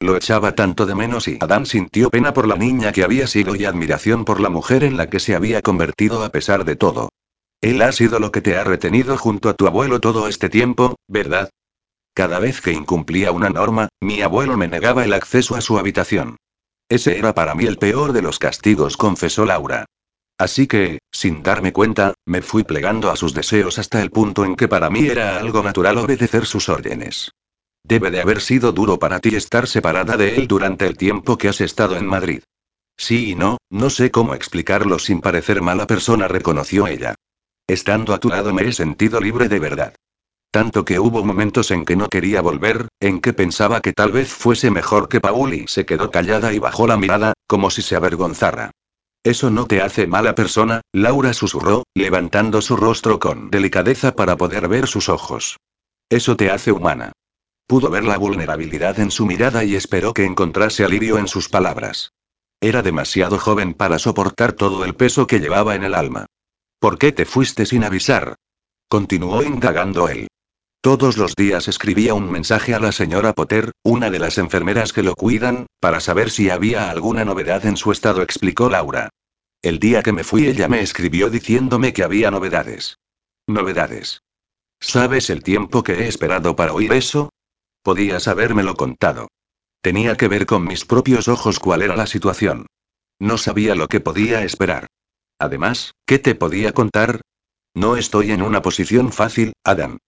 Lo 0.00 0.16
echaba 0.16 0.54
tanto 0.54 0.86
de 0.86 0.94
menos 0.94 1.28
y 1.28 1.36
Adán 1.38 1.66
sintió 1.66 2.08
pena 2.08 2.32
por 2.32 2.48
la 2.48 2.56
niña 2.56 2.92
que 2.92 3.04
había 3.04 3.26
sido 3.26 3.54
y 3.54 3.66
admiración 3.66 4.24
por 4.24 4.40
la 4.40 4.48
mujer 4.48 4.84
en 4.84 4.96
la 4.96 5.10
que 5.10 5.20
se 5.20 5.34
había 5.34 5.60
convertido 5.60 6.24
a 6.24 6.30
pesar 6.30 6.64
de 6.64 6.76
todo. 6.76 7.10
Él 7.60 7.82
ha 7.82 7.92
sido 7.92 8.20
lo 8.20 8.32
que 8.32 8.40
te 8.40 8.56
ha 8.56 8.64
retenido 8.64 9.18
junto 9.18 9.50
a 9.50 9.52
tu 9.52 9.66
abuelo 9.66 10.00
todo 10.00 10.28
este 10.28 10.48
tiempo, 10.48 10.96
¿verdad? 11.08 11.50
Cada 12.14 12.38
vez 12.38 12.62
que 12.62 12.72
incumplía 12.72 13.30
una 13.30 13.50
norma, 13.50 13.90
mi 14.00 14.22
abuelo 14.22 14.56
me 14.56 14.68
negaba 14.68 15.04
el 15.04 15.12
acceso 15.12 15.56
a 15.56 15.60
su 15.60 15.78
habitación. 15.78 16.38
Ese 16.88 17.18
era 17.18 17.34
para 17.34 17.54
mí 17.54 17.66
el 17.66 17.76
peor 17.76 18.14
de 18.14 18.22
los 18.22 18.38
castigos, 18.38 18.96
confesó 18.96 19.44
Laura. 19.44 19.84
Así 20.38 20.66
que, 20.66 20.98
sin 21.12 21.42
darme 21.42 21.72
cuenta, 21.72 22.14
me 22.26 22.42
fui 22.42 22.64
plegando 22.64 23.10
a 23.10 23.16
sus 23.16 23.34
deseos 23.34 23.78
hasta 23.78 24.02
el 24.02 24.10
punto 24.10 24.44
en 24.44 24.56
que 24.56 24.68
para 24.68 24.90
mí 24.90 25.06
era 25.06 25.38
algo 25.38 25.62
natural 25.62 25.98
obedecer 25.98 26.46
sus 26.46 26.68
órdenes. 26.68 27.30
Debe 27.84 28.10
de 28.10 28.20
haber 28.20 28.40
sido 28.40 28.72
duro 28.72 28.98
para 28.98 29.20
ti 29.20 29.34
estar 29.34 29.66
separada 29.66 30.16
de 30.16 30.36
él 30.36 30.48
durante 30.48 30.86
el 30.86 30.96
tiempo 30.96 31.36
que 31.36 31.48
has 31.48 31.60
estado 31.60 31.96
en 31.96 32.06
Madrid. 32.06 32.42
Sí 32.96 33.30
y 33.30 33.34
no, 33.34 33.58
no 33.70 33.90
sé 33.90 34.10
cómo 34.10 34.34
explicarlo 34.34 34.98
sin 34.98 35.20
parecer 35.20 35.62
mala 35.62 35.86
persona, 35.86 36.28
reconoció 36.28 36.86
ella. 36.86 37.14
Estando 37.66 38.14
a 38.14 38.18
tu 38.18 38.28
lado 38.28 38.52
me 38.52 38.62
he 38.62 38.72
sentido 38.72 39.20
libre 39.20 39.48
de 39.48 39.58
verdad. 39.58 39.94
Tanto 40.52 40.84
que 40.84 41.00
hubo 41.00 41.24
momentos 41.24 41.70
en 41.70 41.84
que 41.84 41.96
no 41.96 42.08
quería 42.08 42.42
volver, 42.42 42.88
en 43.00 43.20
que 43.20 43.32
pensaba 43.32 43.80
que 43.80 43.92
tal 43.92 44.12
vez 44.12 44.28
fuese 44.28 44.70
mejor 44.70 45.08
que 45.08 45.20
Paul 45.20 45.54
y 45.54 45.66
se 45.66 45.86
quedó 45.86 46.10
callada 46.10 46.52
y 46.52 46.58
bajó 46.58 46.86
la 46.86 46.98
mirada, 46.98 47.32
como 47.46 47.70
si 47.70 47.80
se 47.80 47.96
avergonzara. 47.96 48.70
Eso 49.24 49.50
no 49.50 49.66
te 49.66 49.80
hace 49.80 50.08
mala 50.08 50.34
persona, 50.34 50.80
Laura 50.92 51.32
susurró, 51.32 51.84
levantando 51.94 52.60
su 52.60 52.76
rostro 52.76 53.20
con 53.20 53.50
delicadeza 53.50 54.16
para 54.16 54.36
poder 54.36 54.66
ver 54.68 54.88
sus 54.88 55.08
ojos. 55.08 55.58
Eso 56.10 56.36
te 56.36 56.50
hace 56.50 56.72
humana. 56.72 57.12
Pudo 57.68 57.88
ver 57.88 58.04
la 58.04 58.18
vulnerabilidad 58.18 58.98
en 58.98 59.10
su 59.10 59.24
mirada 59.24 59.62
y 59.64 59.76
esperó 59.76 60.12
que 60.12 60.24
encontrase 60.24 60.84
alivio 60.84 61.18
en 61.18 61.28
sus 61.28 61.48
palabras. 61.48 62.10
Era 62.60 62.82
demasiado 62.82 63.38
joven 63.38 63.74
para 63.74 63.98
soportar 63.98 64.52
todo 64.52 64.84
el 64.84 64.94
peso 64.94 65.26
que 65.26 65.38
llevaba 65.38 65.74
en 65.76 65.84
el 65.84 65.94
alma. 65.94 66.26
¿Por 66.80 66.98
qué 66.98 67.12
te 67.12 67.24
fuiste 67.24 67.64
sin 67.64 67.84
avisar? 67.84 68.34
Continuó 68.88 69.42
indagando 69.42 70.08
él. 70.08 70.26
Todos 70.82 71.16
los 71.16 71.36
días 71.36 71.68
escribía 71.68 72.12
un 72.12 72.28
mensaje 72.28 72.74
a 72.74 72.80
la 72.80 72.90
señora 72.90 73.34
Potter, 73.34 73.70
una 73.84 74.10
de 74.10 74.18
las 74.18 74.36
enfermeras 74.36 74.92
que 74.92 75.04
lo 75.04 75.14
cuidan, 75.14 75.66
para 75.78 76.00
saber 76.00 76.28
si 76.28 76.50
había 76.50 76.90
alguna 76.90 77.24
novedad 77.24 77.64
en 77.66 77.76
su 77.76 77.92
estado, 77.92 78.20
explicó 78.20 78.68
Laura. 78.68 79.10
El 79.62 79.78
día 79.78 80.02
que 80.02 80.10
me 80.10 80.24
fui 80.24 80.48
ella 80.48 80.66
me 80.66 80.80
escribió 80.80 81.30
diciéndome 81.30 81.92
que 81.92 82.02
había 82.02 82.32
novedades. 82.32 82.98
Novedades. 83.46 84.22
¿Sabes 84.80 85.30
el 85.30 85.44
tiempo 85.44 85.84
que 85.84 85.92
he 85.92 86.08
esperado 86.08 86.56
para 86.56 86.72
oír 86.72 86.92
eso? 86.94 87.30
Podías 87.84 88.26
habérmelo 88.26 88.74
contado. 88.74 89.28
Tenía 89.82 90.16
que 90.16 90.26
ver 90.26 90.46
con 90.46 90.66
mis 90.66 90.84
propios 90.84 91.28
ojos 91.28 91.60
cuál 91.60 91.82
era 91.82 91.94
la 91.94 92.08
situación. 92.08 92.66
No 93.20 93.38
sabía 93.38 93.76
lo 93.76 93.86
que 93.86 94.00
podía 94.00 94.42
esperar. 94.42 94.88
Además, 95.38 95.92
¿qué 96.06 96.18
te 96.18 96.34
podía 96.34 96.72
contar? 96.72 97.20
No 97.72 97.96
estoy 97.96 98.32
en 98.32 98.42
una 98.42 98.62
posición 98.62 99.12
fácil, 99.12 99.52
Adam. 99.62 99.98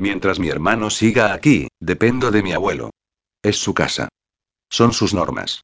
Mientras 0.00 0.38
mi 0.38 0.48
hermano 0.48 0.88
siga 0.88 1.34
aquí, 1.34 1.68
dependo 1.78 2.30
de 2.30 2.42
mi 2.42 2.52
abuelo. 2.52 2.90
Es 3.42 3.58
su 3.58 3.74
casa. 3.74 4.08
Son 4.70 4.94
sus 4.94 5.12
normas. 5.12 5.60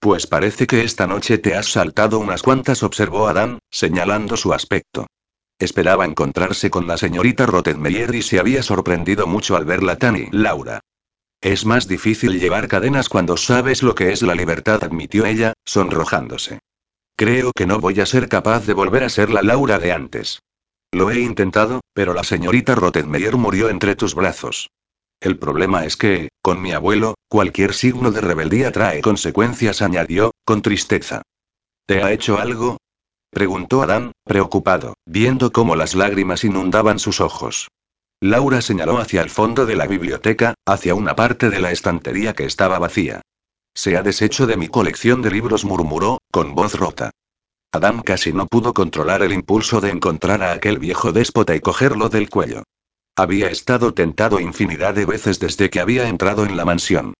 Pues 0.00 0.26
parece 0.26 0.66
que 0.66 0.82
esta 0.82 1.06
noche 1.06 1.36
te 1.36 1.54
has 1.54 1.66
saltado 1.66 2.18
unas 2.18 2.42
cuantas, 2.42 2.82
observó 2.82 3.28
Adán, 3.28 3.58
señalando 3.70 4.38
su 4.38 4.54
aspecto. 4.54 5.06
Esperaba 5.58 6.06
encontrarse 6.06 6.70
con 6.70 6.86
la 6.86 6.96
señorita 6.96 7.44
Rottenmeier 7.44 8.14
y 8.14 8.22
se 8.22 8.38
había 8.38 8.62
sorprendido 8.62 9.26
mucho 9.26 9.56
al 9.56 9.66
verla 9.66 9.96
tan 9.96 10.16
y 10.16 10.28
Laura. 10.30 10.80
Es 11.42 11.66
más 11.66 11.86
difícil 11.86 12.40
llevar 12.40 12.68
cadenas 12.68 13.10
cuando 13.10 13.36
sabes 13.36 13.82
lo 13.82 13.94
que 13.94 14.10
es 14.10 14.22
la 14.22 14.34
libertad, 14.34 14.82
admitió 14.84 15.26
ella, 15.26 15.52
sonrojándose. 15.66 16.60
Creo 17.14 17.52
que 17.54 17.66
no 17.66 17.78
voy 17.78 18.00
a 18.00 18.06
ser 18.06 18.30
capaz 18.30 18.66
de 18.66 18.72
volver 18.72 19.04
a 19.04 19.10
ser 19.10 19.28
la 19.28 19.42
Laura 19.42 19.78
de 19.78 19.92
antes. 19.92 20.40
Lo 20.92 21.10
he 21.10 21.20
intentado, 21.20 21.80
pero 21.92 22.14
la 22.14 22.24
señorita 22.24 22.74
Rottenmeier 22.74 23.36
murió 23.36 23.68
entre 23.68 23.96
tus 23.96 24.14
brazos. 24.14 24.70
El 25.20 25.38
problema 25.38 25.84
es 25.84 25.96
que, 25.96 26.28
con 26.42 26.60
mi 26.60 26.72
abuelo, 26.72 27.14
cualquier 27.28 27.74
signo 27.74 28.10
de 28.10 28.20
rebeldía 28.20 28.70
trae 28.70 29.00
consecuencias, 29.00 29.82
añadió, 29.82 30.32
con 30.44 30.62
tristeza. 30.62 31.22
¿Te 31.86 32.02
ha 32.02 32.12
hecho 32.12 32.38
algo? 32.38 32.78
preguntó 33.30 33.82
Adán, 33.82 34.12
preocupado, 34.24 34.94
viendo 35.06 35.52
cómo 35.52 35.76
las 35.76 35.94
lágrimas 35.94 36.44
inundaban 36.44 36.98
sus 36.98 37.20
ojos. 37.20 37.68
Laura 38.20 38.62
señaló 38.62 38.98
hacia 38.98 39.22
el 39.22 39.30
fondo 39.30 39.66
de 39.66 39.76
la 39.76 39.86
biblioteca, 39.86 40.54
hacia 40.66 40.94
una 40.94 41.14
parte 41.16 41.50
de 41.50 41.60
la 41.60 41.70
estantería 41.70 42.34
que 42.34 42.44
estaba 42.44 42.78
vacía. 42.78 43.20
Se 43.74 43.96
ha 43.96 44.02
deshecho 44.02 44.46
de 44.46 44.56
mi 44.56 44.68
colección 44.68 45.20
de 45.20 45.30
libros, 45.30 45.66
murmuró, 45.66 46.18
con 46.32 46.54
voz 46.54 46.74
rota. 46.74 47.10
Adam 47.76 48.02
casi 48.02 48.32
no 48.32 48.46
pudo 48.46 48.74
controlar 48.74 49.22
el 49.22 49.32
impulso 49.32 49.80
de 49.80 49.90
encontrar 49.90 50.42
a 50.42 50.52
aquel 50.52 50.78
viejo 50.78 51.12
déspota 51.12 51.54
y 51.54 51.60
cogerlo 51.60 52.08
del 52.08 52.28
cuello. 52.28 52.64
Había 53.16 53.48
estado 53.48 53.94
tentado 53.94 54.40
infinidad 54.40 54.94
de 54.94 55.06
veces 55.06 55.38
desde 55.38 55.70
que 55.70 55.80
había 55.80 56.08
entrado 56.08 56.44
en 56.44 56.56
la 56.56 56.64
mansión. 56.64 57.14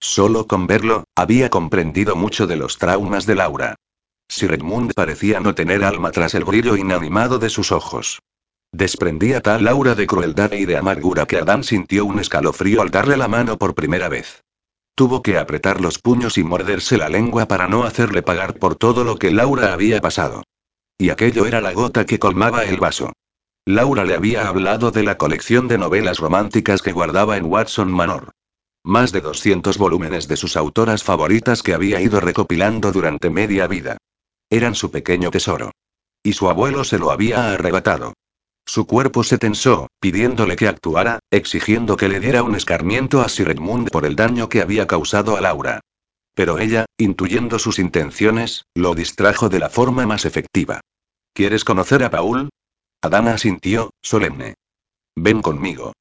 Solo 0.00 0.46
con 0.46 0.66
verlo, 0.66 1.04
había 1.14 1.50
comprendido 1.50 2.16
mucho 2.16 2.46
de 2.46 2.56
los 2.56 2.78
traumas 2.78 3.26
de 3.26 3.34
Laura. 3.34 3.74
Sir 4.28 4.52
Edmund 4.52 4.94
parecía 4.94 5.40
no 5.40 5.54
tener 5.54 5.82
alma 5.84 6.10
tras 6.12 6.34
el 6.34 6.44
brillo 6.44 6.76
inanimado 6.76 7.38
de 7.38 7.50
sus 7.50 7.72
ojos. 7.72 8.20
Desprendía 8.72 9.40
tal 9.40 9.66
aura 9.66 9.94
de 9.96 10.06
crueldad 10.06 10.52
y 10.52 10.64
de 10.64 10.76
amargura 10.76 11.26
que 11.26 11.38
Adam 11.38 11.64
sintió 11.64 12.04
un 12.04 12.20
escalofrío 12.20 12.82
al 12.82 12.90
darle 12.90 13.16
la 13.16 13.26
mano 13.26 13.58
por 13.58 13.74
primera 13.74 14.08
vez. 14.08 14.42
Tuvo 15.00 15.22
que 15.22 15.38
apretar 15.38 15.80
los 15.80 15.98
puños 15.98 16.36
y 16.36 16.44
morderse 16.44 16.98
la 16.98 17.08
lengua 17.08 17.48
para 17.48 17.66
no 17.66 17.84
hacerle 17.84 18.20
pagar 18.20 18.58
por 18.58 18.76
todo 18.76 19.02
lo 19.02 19.16
que 19.16 19.30
Laura 19.30 19.72
había 19.72 19.98
pasado. 20.02 20.42
Y 20.98 21.08
aquello 21.08 21.46
era 21.46 21.62
la 21.62 21.72
gota 21.72 22.04
que 22.04 22.18
colmaba 22.18 22.64
el 22.64 22.76
vaso. 22.76 23.10
Laura 23.64 24.04
le 24.04 24.14
había 24.14 24.46
hablado 24.46 24.90
de 24.90 25.02
la 25.02 25.16
colección 25.16 25.68
de 25.68 25.78
novelas 25.78 26.18
románticas 26.18 26.82
que 26.82 26.92
guardaba 26.92 27.38
en 27.38 27.46
Watson 27.46 27.90
Manor. 27.90 28.32
Más 28.84 29.10
de 29.10 29.22
200 29.22 29.78
volúmenes 29.78 30.28
de 30.28 30.36
sus 30.36 30.54
autoras 30.58 31.02
favoritas 31.02 31.62
que 31.62 31.72
había 31.72 32.02
ido 32.02 32.20
recopilando 32.20 32.92
durante 32.92 33.30
media 33.30 33.66
vida. 33.68 33.96
Eran 34.50 34.74
su 34.74 34.90
pequeño 34.90 35.30
tesoro. 35.30 35.70
Y 36.22 36.34
su 36.34 36.50
abuelo 36.50 36.84
se 36.84 36.98
lo 36.98 37.10
había 37.10 37.54
arrebatado. 37.54 38.12
Su 38.72 38.86
cuerpo 38.86 39.24
se 39.24 39.36
tensó, 39.36 39.88
pidiéndole 39.98 40.54
que 40.54 40.68
actuara, 40.68 41.18
exigiendo 41.32 41.96
que 41.96 42.08
le 42.08 42.20
diera 42.20 42.44
un 42.44 42.54
escarmiento 42.54 43.20
a 43.20 43.28
Sir 43.28 43.50
Edmund 43.50 43.90
por 43.90 44.06
el 44.06 44.14
daño 44.14 44.48
que 44.48 44.62
había 44.62 44.86
causado 44.86 45.36
a 45.36 45.40
Laura. 45.40 45.80
Pero 46.36 46.60
ella, 46.60 46.86
intuyendo 46.96 47.58
sus 47.58 47.80
intenciones, 47.80 48.66
lo 48.76 48.94
distrajo 48.94 49.48
de 49.48 49.58
la 49.58 49.70
forma 49.70 50.06
más 50.06 50.24
efectiva. 50.24 50.82
¿Quieres 51.34 51.64
conocer 51.64 52.04
a 52.04 52.10
Paul? 52.12 52.48
Adana 53.02 53.38
sintió, 53.38 53.90
solemne. 54.02 54.54
Ven 55.16 55.42
conmigo. 55.42 55.92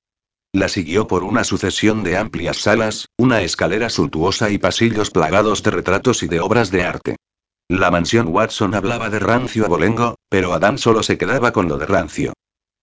La 0.53 0.69
siguió 0.69 1.07
por 1.07 1.23
una 1.23 1.45
sucesión 1.45 2.03
de 2.03 2.17
amplias 2.17 2.57
salas, 2.57 3.07
una 3.17 3.41
escalera 3.41 3.89
suntuosa 3.89 4.51
y 4.51 4.59
pasillos 4.59 5.09
plagados 5.09 5.63
de 5.63 5.71
retratos 5.71 6.21
y 6.21 6.27
de 6.27 6.39
obras 6.39 6.69
de 6.69 6.83
arte. 6.83 7.15
La 7.67 7.89
mansión 7.89 8.27
Watson 8.27 8.75
hablaba 8.75 9.09
de 9.09 9.17
rancio 9.17 9.65
abolengo, 9.65 10.19
pero 10.29 10.53
Adán 10.53 10.77
solo 10.77 11.01
se 11.01 11.17
quedaba 11.17 11.51
con 11.51 11.67
lo 11.67 11.79
de 11.79 11.87
rancio. 11.87 12.33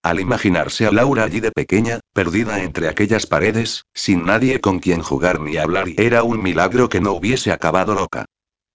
Al 0.07 0.21
imaginarse 0.21 0.87
a 0.87 0.93
Laura 0.93 1.25
allí 1.25 1.41
de 1.41 1.51
pequeña, 1.51 1.99
perdida 2.13 2.63
entre 2.63 2.87
aquellas 2.87 3.27
paredes, 3.27 3.87
sin 3.93 4.25
nadie 4.25 4.61
con 4.61 4.79
quien 4.79 5.03
jugar 5.03 5.41
ni 5.41 5.57
hablar, 5.57 5.89
y 5.89 5.97
era 5.99 6.23
un 6.23 6.41
milagro 6.41 6.89
que 6.89 7.01
no 7.01 7.11
hubiese 7.11 7.51
acabado 7.51 7.93
loca. 7.97 8.25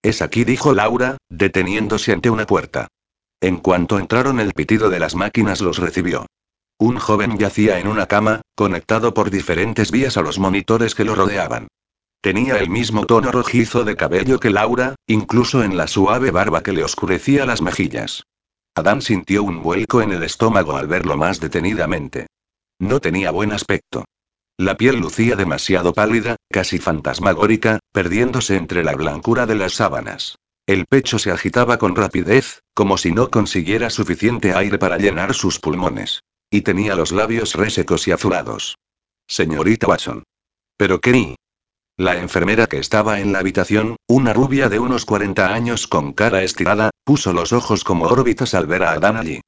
Es 0.02 0.22
aquí, 0.22 0.44
dijo 0.44 0.74
Laura, 0.74 1.16
deteniéndose 1.30 2.12
ante 2.12 2.30
una 2.30 2.46
puerta. 2.46 2.90
En 3.40 3.60
cuanto 3.60 3.98
entraron 3.98 4.42
el 4.42 4.52
pitido 4.52 4.90
de 4.90 5.00
las 5.00 5.16
máquinas 5.16 5.62
los 5.62 5.78
recibió. 5.78 6.26
Un 6.78 7.00
joven 7.00 7.38
yacía 7.38 7.80
en 7.80 7.88
una 7.88 8.08
cama, 8.08 8.42
conectado 8.54 9.14
por 9.14 9.30
diferentes 9.30 9.90
vías 9.90 10.18
a 10.18 10.22
los 10.24 10.38
monitores 10.38 10.96
que 10.96 11.06
lo 11.06 11.16
rodeaban. 11.16 11.70
Tenía 12.20 12.58
el 12.58 12.70
mismo 12.70 13.06
tono 13.06 13.32
rojizo 13.32 13.86
de 13.86 13.96
cabello 13.96 14.42
que 14.42 14.50
Laura, 14.50 14.96
incluso 15.08 15.64
en 15.64 15.78
la 15.78 15.88
suave 15.88 16.30
barba 16.30 16.62
que 16.62 16.74
le 16.74 16.84
oscurecía 16.84 17.46
las 17.46 17.62
mejillas. 17.62 18.26
Adán 18.76 19.02
sintió 19.02 19.44
un 19.44 19.62
vuelco 19.62 20.02
en 20.02 20.12
el 20.12 20.24
estómago 20.24 20.78
al 20.78 20.88
verlo 20.88 21.18
más 21.18 21.40
detenidamente. 21.40 22.28
No 22.80 23.00
tenía 23.00 23.32
buen 23.32 23.52
aspecto. 23.52 24.06
La 24.58 24.78
piel 24.78 24.98
lucía 24.98 25.36
demasiado 25.36 25.94
pálida, 25.94 26.38
casi 26.50 26.78
fantasmagórica, 26.80 27.80
perdiéndose 27.92 28.56
entre 28.56 28.84
la 28.84 28.94
blancura 28.96 29.46
de 29.46 29.56
las 29.56 29.74
sábanas. 29.74 30.38
El 30.68 30.86
pecho 30.86 31.20
se 31.20 31.32
agitaba 31.32 31.78
con 31.78 31.96
rapidez, 31.96 32.62
como 32.74 32.98
si 32.98 33.12
no 33.12 33.30
consiguiera 33.30 33.90
suficiente 33.90 34.54
aire 34.54 34.78
para 34.78 34.98
llenar 34.98 35.34
sus 35.34 35.60
pulmones. 35.60 36.22
Y 36.50 36.62
tenía 36.62 36.96
los 36.96 37.12
labios 37.12 37.56
resecos 37.56 38.08
y 38.08 38.12
azulados. 38.12 38.78
Señorita 39.28 39.88
Watson. 39.88 40.24
¿Pero 40.78 41.00
qué? 41.02 41.36
La 42.02 42.18
enfermera 42.18 42.66
que 42.66 42.80
estaba 42.80 43.20
en 43.20 43.32
la 43.32 43.38
habitación, 43.38 43.96
una 44.08 44.34
rubia 44.34 44.70
de 44.70 44.80
unos 44.80 45.06
40 45.06 45.54
años 45.54 45.86
con 45.86 46.14
cara 46.14 46.42
estirada, 46.42 46.90
puso 47.04 47.32
los 47.32 47.54
ojos 47.54 47.84
como 47.84 48.06
órbitas 48.06 48.56
al 48.56 48.66
ver 48.66 48.82
a 48.82 48.94
Adán 48.94 49.18
allí. 49.18 49.42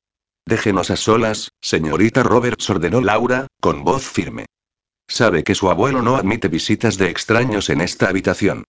Déjenos 0.45 0.91
a 0.91 0.95
solas, 0.95 1.49
señorita 1.61 2.21
Roberts 2.21 2.69
ordenó 2.69 3.01
Laura, 3.01 3.47
con 3.59 3.83
voz 3.83 4.03
firme. 4.03 4.45
Sabe 5.07 5.43
que 5.43 5.55
su 5.55 5.71
abuelo 5.71 6.03
no 6.03 6.15
admite 6.15 6.47
visitas 6.47 6.99
de 6.99 7.09
extraños 7.09 7.71
en 7.71 7.81
esta 7.81 8.07
habitación. 8.07 8.65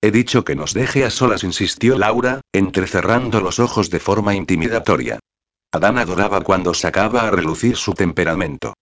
He 0.00 0.10
dicho 0.10 0.44
que 0.44 0.56
nos 0.56 0.74
deje 0.74 1.04
a 1.04 1.10
solas, 1.10 1.44
insistió 1.44 1.96
Laura, 1.96 2.40
entrecerrando 2.52 3.40
los 3.40 3.60
ojos 3.60 3.88
de 3.88 4.00
forma 4.00 4.34
intimidatoria. 4.34 5.20
Adán 5.70 5.98
adoraba 5.98 6.40
cuando 6.40 6.74
sacaba 6.74 7.28
a 7.28 7.30
relucir 7.30 7.76
su 7.76 7.94
temperamento. 7.94 8.74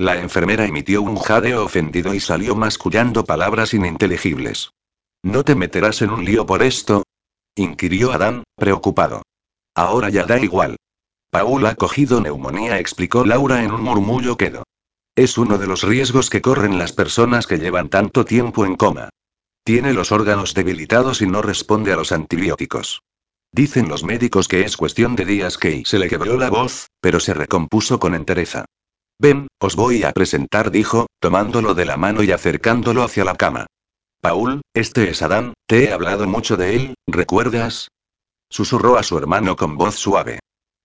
La 0.00 0.18
enfermera 0.18 0.64
emitió 0.64 1.02
un 1.02 1.16
jadeo 1.16 1.62
ofendido 1.62 2.14
y 2.14 2.20
salió 2.20 2.56
mascullando 2.56 3.26
palabras 3.26 3.74
ininteligibles. 3.74 4.70
¿No 5.22 5.44
te 5.44 5.54
meterás 5.54 6.00
en 6.00 6.08
un 6.08 6.24
lío 6.24 6.46
por 6.46 6.62
esto? 6.62 7.02
inquirió 7.54 8.10
Adán, 8.10 8.44
preocupado. 8.56 9.20
Ahora 9.74 10.08
ya 10.08 10.24
da 10.24 10.40
igual. 10.40 10.76
Paul 11.30 11.66
ha 11.66 11.74
cogido 11.74 12.18
neumonía, 12.22 12.78
explicó 12.78 13.26
Laura 13.26 13.62
en 13.62 13.72
un 13.72 13.82
murmullo 13.82 14.38
quedo. 14.38 14.62
Es 15.16 15.36
uno 15.36 15.58
de 15.58 15.66
los 15.66 15.82
riesgos 15.82 16.30
que 16.30 16.40
corren 16.40 16.78
las 16.78 16.94
personas 16.94 17.46
que 17.46 17.58
llevan 17.58 17.90
tanto 17.90 18.24
tiempo 18.24 18.64
en 18.64 18.76
coma. 18.76 19.10
Tiene 19.64 19.92
los 19.92 20.12
órganos 20.12 20.54
debilitados 20.54 21.20
y 21.20 21.26
no 21.26 21.42
responde 21.42 21.92
a 21.92 21.96
los 21.96 22.12
antibióticos. 22.12 23.02
Dicen 23.52 23.90
los 23.90 24.02
médicos 24.02 24.48
que 24.48 24.62
es 24.62 24.78
cuestión 24.78 25.14
de 25.14 25.26
días 25.26 25.58
que 25.58 25.82
se 25.84 25.98
le 25.98 26.08
quebró 26.08 26.38
la 26.38 26.48
voz, 26.48 26.86
pero 27.02 27.20
se 27.20 27.34
recompuso 27.34 28.00
con 28.00 28.14
entereza. 28.14 28.64
Ven, 29.20 29.48
os 29.58 29.76
voy 29.76 30.02
a 30.04 30.12
presentar, 30.12 30.70
dijo, 30.70 31.06
tomándolo 31.20 31.74
de 31.74 31.84
la 31.84 31.98
mano 31.98 32.22
y 32.22 32.32
acercándolo 32.32 33.02
hacia 33.02 33.22
la 33.22 33.34
cama. 33.34 33.66
Paul, 34.22 34.62
este 34.72 35.10
es 35.10 35.20
Adán, 35.20 35.52
te 35.66 35.84
he 35.84 35.92
hablado 35.92 36.26
mucho 36.26 36.56
de 36.56 36.74
él, 36.74 36.94
¿recuerdas? 37.06 37.88
Susurró 38.48 38.96
a 38.96 39.02
su 39.02 39.18
hermano 39.18 39.56
con 39.56 39.76
voz 39.76 39.96
suave. 39.96 40.38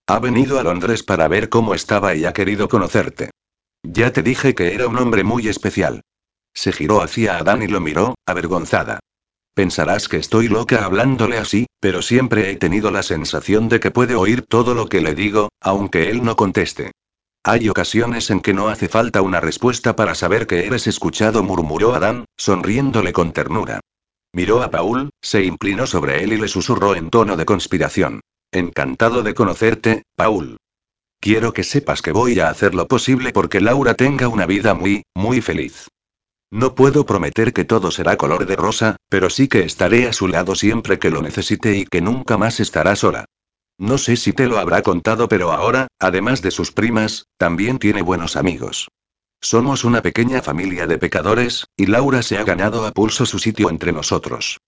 Ha 0.08 0.20
venido 0.20 0.60
a 0.60 0.64
Londres 0.64 1.02
para 1.02 1.30
ver 1.30 1.48
cómo 1.48 1.74
estaba 1.74 2.14
y 2.14 2.26
ha 2.26 2.34
querido 2.34 2.68
conocerte. 2.68 3.32
Ya 3.84 4.12
te 4.12 4.22
dije 4.22 4.54
que 4.54 4.74
era 4.74 4.90
un 4.90 4.98
hombre 4.98 5.24
muy 5.24 5.48
especial. 5.48 6.02
Se 6.54 6.74
giró 6.74 7.02
hacia 7.02 7.38
Adán 7.38 7.64
y 7.64 7.68
lo 7.68 7.80
miró, 7.80 8.16
avergonzada. 8.26 9.00
Pensarás 9.54 10.10
que 10.10 10.18
estoy 10.18 10.50
loca 10.50 10.84
hablándole 10.84 11.38
así, 11.38 11.68
pero 11.80 12.02
siempre 12.02 12.52
he 12.52 12.58
tenido 12.58 12.92
la 12.92 13.02
sensación 13.02 13.70
de 13.70 13.80
que 13.80 13.92
puede 13.92 14.16
oír 14.16 14.42
todo 14.42 14.74
lo 14.74 14.90
que 14.90 15.00
le 15.00 15.16
digo, 15.16 15.48
aunque 15.62 16.10
él 16.10 16.22
no 16.26 16.36
conteste. 16.36 16.92
Hay 17.48 17.70
ocasiones 17.70 18.32
en 18.32 18.40
que 18.40 18.56
no 18.56 18.70
hace 18.70 18.88
falta 18.88 19.22
una 19.22 19.40
respuesta 19.40 19.96
para 19.96 20.16
saber 20.16 20.48
que 20.48 20.66
eres 20.66 20.88
escuchado, 20.88 21.44
murmuró 21.44 21.94
Adán, 21.94 22.26
sonriéndole 22.36 23.14
con 23.14 23.34
ternura. 23.34 23.82
Miró 24.34 24.64
a 24.64 24.72
Paul, 24.72 25.12
se 25.22 25.44
inclinó 25.44 25.86
sobre 25.86 26.24
él 26.24 26.34
y 26.34 26.38
le 26.38 26.48
susurró 26.48 26.96
en 26.96 27.12
tono 27.12 27.38
de 27.38 27.46
conspiración. 27.46 28.22
Encantado 28.52 29.22
de 29.22 29.36
conocerte, 29.36 30.02
Paul. 30.16 30.58
Quiero 31.20 31.54
que 31.54 31.64
sepas 31.64 32.02
que 32.02 32.12
voy 32.12 32.40
a 32.40 32.50
hacer 32.50 32.74
lo 32.74 32.88
posible 32.88 33.32
porque 33.32 33.62
Laura 33.62 33.94
tenga 33.94 34.28
una 34.28 34.48
vida 34.48 34.74
muy, 34.74 35.04
muy 35.14 35.40
feliz. 35.40 35.88
No 36.50 36.74
puedo 36.74 37.06
prometer 37.06 37.54
que 37.54 37.64
todo 37.64 37.92
será 37.92 38.18
color 38.18 38.48
de 38.48 38.56
rosa, 38.56 38.96
pero 39.08 39.30
sí 39.30 39.48
que 39.48 39.60
estaré 39.60 40.08
a 40.08 40.14
su 40.14 40.28
lado 40.28 40.56
siempre 40.56 40.98
que 40.98 41.12
lo 41.12 41.22
necesite 41.22 41.78
y 41.78 41.86
que 41.86 42.02
nunca 42.02 42.40
más 42.40 42.60
estará 42.60 42.96
sola. 42.96 43.26
No 43.78 43.98
sé 43.98 44.16
si 44.16 44.32
te 44.32 44.48
lo 44.48 44.58
habrá 44.58 44.82
contado, 44.82 45.28
pero 45.28 45.52
ahora, 45.52 45.88
además 46.00 46.42
de 46.42 46.52
sus 46.52 46.72
primas, 46.72 47.26
también 47.38 47.78
tiene 47.78 48.02
buenos 48.02 48.38
amigos. 48.38 48.88
Somos 49.42 49.84
una 49.84 50.02
pequeña 50.02 50.42
familia 50.42 50.88
de 50.88 50.98
pecadores, 50.98 51.66
y 51.76 51.88
Laura 51.88 52.24
se 52.24 52.38
ha 52.38 52.44
ganado 52.44 52.86
a 52.86 52.92
pulso 52.92 53.26
su 53.26 53.38
sitio 53.38 53.70
entre 53.70 53.92
nosotros. 53.92 54.60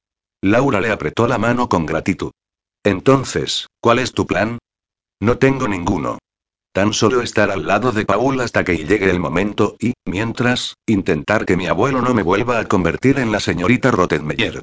Laura 0.42 0.82
le 0.82 0.92
apretó 0.92 1.28
la 1.28 1.38
mano 1.38 1.70
con 1.70 1.86
gratitud. 1.86 2.32
Entonces, 2.84 3.68
¿cuál 3.80 4.00
es 4.00 4.14
tu 4.14 4.28
plan? 4.28 4.60
No 5.20 5.38
tengo 5.38 5.68
ninguno. 5.68 6.20
Tan 6.74 6.94
solo 6.94 7.22
estar 7.22 7.50
al 7.50 7.66
lado 7.66 7.92
de 7.92 8.06
Paul 8.06 8.40
hasta 8.42 8.64
que 8.64 8.78
llegue 8.78 9.10
el 9.10 9.20
momento 9.20 9.78
y, 9.80 9.94
mientras, 10.06 10.76
intentar 10.86 11.46
que 11.46 11.58
mi 11.58 11.66
abuelo 11.66 12.02
no 12.02 12.14
me 12.14 12.22
vuelva 12.22 12.60
a 12.60 12.66
convertir 12.66 13.18
en 13.18 13.32
la 13.32 13.40
señorita 13.40 13.90
Rottenmeier. 13.90 14.62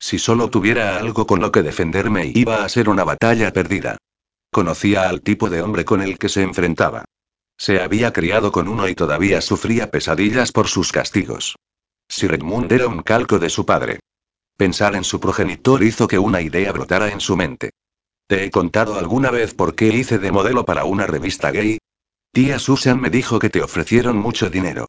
Si 0.00 0.18
solo 0.18 0.48
tuviera 0.48 0.96
algo 0.96 1.26
con 1.26 1.40
lo 1.40 1.52
que 1.52 1.62
defenderme 1.62 2.32
iba 2.34 2.64
a 2.64 2.68
ser 2.70 2.88
una 2.88 3.04
batalla 3.04 3.52
perdida. 3.52 3.98
Conocía 4.50 5.08
al 5.08 5.20
tipo 5.20 5.50
de 5.50 5.60
hombre 5.60 5.84
con 5.84 6.00
el 6.00 6.18
que 6.18 6.30
se 6.30 6.42
enfrentaba. 6.42 7.04
Se 7.58 7.82
había 7.82 8.10
criado 8.10 8.50
con 8.50 8.66
uno 8.66 8.88
y 8.88 8.94
todavía 8.94 9.42
sufría 9.42 9.90
pesadillas 9.90 10.52
por 10.52 10.68
sus 10.68 10.90
castigos. 10.90 11.56
Sir 12.08 12.32
Edmund 12.32 12.72
era 12.72 12.88
un 12.88 13.02
calco 13.02 13.38
de 13.38 13.50
su 13.50 13.66
padre. 13.66 14.00
Pensar 14.56 14.96
en 14.96 15.04
su 15.04 15.20
progenitor 15.20 15.82
hizo 15.82 16.08
que 16.08 16.18
una 16.18 16.40
idea 16.40 16.72
brotara 16.72 17.12
en 17.12 17.20
su 17.20 17.36
mente. 17.36 17.70
¿Te 18.26 18.44
he 18.44 18.50
contado 18.50 18.98
alguna 18.98 19.30
vez 19.30 19.52
por 19.52 19.74
qué 19.74 19.88
hice 19.88 20.18
de 20.18 20.32
modelo 20.32 20.64
para 20.64 20.84
una 20.84 21.06
revista 21.06 21.50
gay? 21.50 21.78
Tía 22.32 22.58
Susan 22.58 22.98
me 22.98 23.10
dijo 23.10 23.38
que 23.38 23.50
te 23.50 23.62
ofrecieron 23.62 24.16
mucho 24.16 24.48
dinero. 24.48 24.86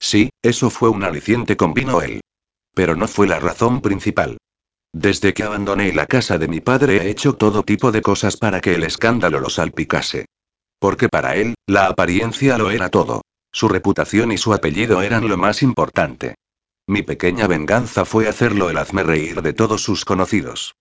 Sí, 0.00 0.30
eso 0.42 0.68
fue 0.68 0.88
un 0.88 1.04
aliciente, 1.04 1.56
convino 1.56 2.02
él. 2.02 2.20
Pero 2.74 2.96
no 2.96 3.06
fue 3.06 3.28
la 3.28 3.38
razón 3.38 3.80
principal. 3.80 4.38
Desde 4.92 5.34
que 5.34 5.42
abandoné 5.42 5.92
la 5.92 6.06
casa 6.06 6.38
de 6.38 6.48
mi 6.48 6.60
padre 6.60 6.96
he 6.96 7.10
hecho 7.10 7.34
todo 7.34 7.62
tipo 7.62 7.92
de 7.92 8.02
cosas 8.02 8.36
para 8.36 8.60
que 8.60 8.74
el 8.74 8.84
escándalo 8.84 9.40
lo 9.40 9.50
salpicase. 9.50 10.26
Porque 10.78 11.08
para 11.08 11.36
él, 11.36 11.54
la 11.66 11.86
apariencia 11.86 12.56
lo 12.56 12.70
era 12.70 12.88
todo. 12.88 13.22
Su 13.52 13.68
reputación 13.68 14.32
y 14.32 14.38
su 14.38 14.54
apellido 14.54 15.02
eran 15.02 15.28
lo 15.28 15.36
más 15.36 15.62
importante. 15.62 16.36
Mi 16.86 17.02
pequeña 17.02 17.46
venganza 17.46 18.04
fue 18.04 18.28
hacerlo 18.28 18.70
el 18.70 18.78
hazme 18.78 19.02
reír 19.02 19.42
de 19.42 19.52
todos 19.52 19.82
sus 19.82 20.04
conocidos. 20.04 20.74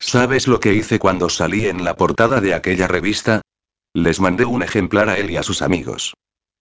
¿Sabes 0.00 0.48
lo 0.48 0.58
que 0.58 0.74
hice 0.74 0.98
cuando 0.98 1.28
salí 1.28 1.66
en 1.66 1.84
la 1.84 1.94
portada 1.94 2.40
de 2.40 2.54
aquella 2.54 2.88
revista? 2.88 3.42
Les 3.94 4.18
mandé 4.18 4.44
un 4.44 4.62
ejemplar 4.62 5.08
a 5.08 5.18
él 5.18 5.30
y 5.30 5.36
a 5.36 5.44
sus 5.44 5.62
amigos. 5.62 6.14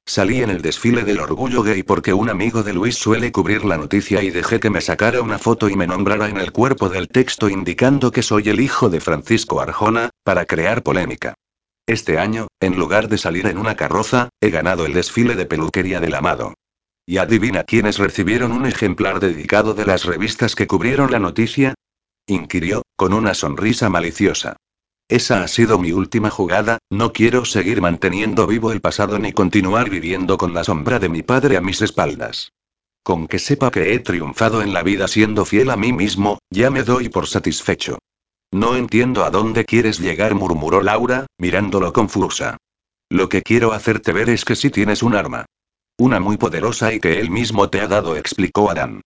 Salí 0.05 0.41
en 0.41 0.49
el 0.49 0.61
desfile 0.61 1.03
del 1.03 1.19
orgullo 1.19 1.63
gay 1.63 1.83
porque 1.83 2.13
un 2.13 2.29
amigo 2.29 2.63
de 2.63 2.73
Luis 2.73 2.95
suele 2.95 3.31
cubrir 3.31 3.63
la 3.63 3.77
noticia 3.77 4.21
y 4.23 4.29
dejé 4.29 4.59
que 4.59 4.69
me 4.69 4.81
sacara 4.81 5.21
una 5.21 5.37
foto 5.37 5.69
y 5.69 5.75
me 5.75 5.87
nombrara 5.87 6.27
en 6.27 6.37
el 6.37 6.51
cuerpo 6.51 6.89
del 6.89 7.07
texto 7.07 7.49
indicando 7.49 8.11
que 8.11 8.23
soy 8.23 8.49
el 8.49 8.59
hijo 8.59 8.89
de 8.89 8.99
Francisco 8.99 9.61
Arjona, 9.61 10.09
para 10.23 10.45
crear 10.45 10.83
polémica. 10.83 11.35
Este 11.87 12.19
año, 12.19 12.47
en 12.59 12.77
lugar 12.77 13.07
de 13.07 13.17
salir 13.17 13.47
en 13.47 13.57
una 13.57 13.75
carroza, 13.75 14.29
he 14.39 14.49
ganado 14.49 14.85
el 14.85 14.93
desfile 14.93 15.35
de 15.35 15.45
peluquería 15.45 15.99
del 15.99 16.15
amado. 16.15 16.53
¿Y 17.05 17.17
adivina 17.17 17.63
quiénes 17.63 17.97
recibieron 17.97 18.51
un 18.51 18.65
ejemplar 18.65 19.19
dedicado 19.19 19.73
de 19.73 19.85
las 19.85 20.05
revistas 20.05 20.55
que 20.55 20.67
cubrieron 20.67 21.11
la 21.11 21.19
noticia? 21.19 21.73
inquirió, 22.27 22.83
con 22.95 23.13
una 23.13 23.33
sonrisa 23.33 23.89
maliciosa. 23.89 24.57
Esa 25.11 25.43
ha 25.43 25.49
sido 25.49 25.77
mi 25.77 25.91
última 25.91 26.29
jugada, 26.29 26.77
no 26.89 27.11
quiero 27.11 27.43
seguir 27.43 27.81
manteniendo 27.81 28.47
vivo 28.47 28.71
el 28.71 28.79
pasado 28.79 29.19
ni 29.19 29.33
continuar 29.33 29.89
viviendo 29.89 30.37
con 30.37 30.53
la 30.53 30.63
sombra 30.63 30.99
de 30.99 31.09
mi 31.09 31.21
padre 31.21 31.57
a 31.57 31.61
mis 31.61 31.81
espaldas. 31.81 32.53
Con 33.03 33.27
que 33.27 33.37
sepa 33.37 33.71
que 33.71 33.93
he 33.93 33.99
triunfado 33.99 34.61
en 34.61 34.71
la 34.71 34.83
vida 34.83 35.09
siendo 35.09 35.43
fiel 35.43 35.69
a 35.69 35.75
mí 35.75 35.91
mismo, 35.91 36.39
ya 36.49 36.69
me 36.69 36.83
doy 36.83 37.09
por 37.09 37.27
satisfecho. 37.27 37.99
No 38.51 38.77
entiendo 38.77 39.25
a 39.25 39.31
dónde 39.31 39.65
quieres 39.65 39.99
llegar, 39.99 40.33
murmuró 40.33 40.81
Laura, 40.81 41.25
mirándolo 41.37 41.91
confusa. 41.91 42.55
Lo 43.09 43.27
que 43.27 43.41
quiero 43.41 43.73
hacerte 43.73 44.13
ver 44.13 44.29
es 44.29 44.45
que 44.45 44.55
si 44.55 44.69
tienes 44.69 45.03
un 45.03 45.15
arma. 45.15 45.43
Una 45.97 46.21
muy 46.21 46.37
poderosa 46.37 46.93
y 46.93 47.01
que 47.01 47.19
él 47.19 47.29
mismo 47.29 47.69
te 47.69 47.81
ha 47.81 47.87
dado, 47.89 48.15
explicó 48.15 48.71
Adam. 48.71 49.01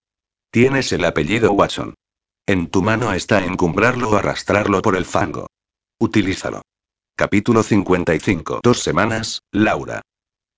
Tienes 0.52 0.92
el 0.92 1.04
apellido 1.04 1.50
Watson. 1.50 1.94
En 2.46 2.68
tu 2.68 2.80
mano 2.80 3.12
está 3.12 3.44
encumbrarlo 3.44 4.10
o 4.10 4.16
arrastrarlo 4.16 4.82
por 4.82 4.96
el 4.96 5.04
fango. 5.04 5.48
Utilízalo. 5.98 6.60
Capítulo 7.16 7.62
55. 7.62 8.60
Dos 8.62 8.80
semanas, 8.80 9.40
Laura. 9.50 10.02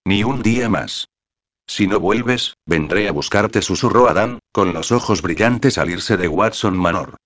Ni 0.04 0.24
un 0.24 0.42
día 0.42 0.68
más. 0.68 1.06
Si 1.64 1.86
no 1.86 2.00
vuelves, 2.00 2.54
vendré 2.66 3.06
a 3.06 3.12
buscarte, 3.12 3.62
susurró 3.62 4.08
Adán, 4.08 4.40
con 4.52 4.72
los 4.72 4.90
ojos 4.90 5.22
brillantes 5.22 5.78
al 5.78 5.90
irse 5.90 6.16
de 6.16 6.26
Watson 6.26 6.76
Manor. 6.76 7.18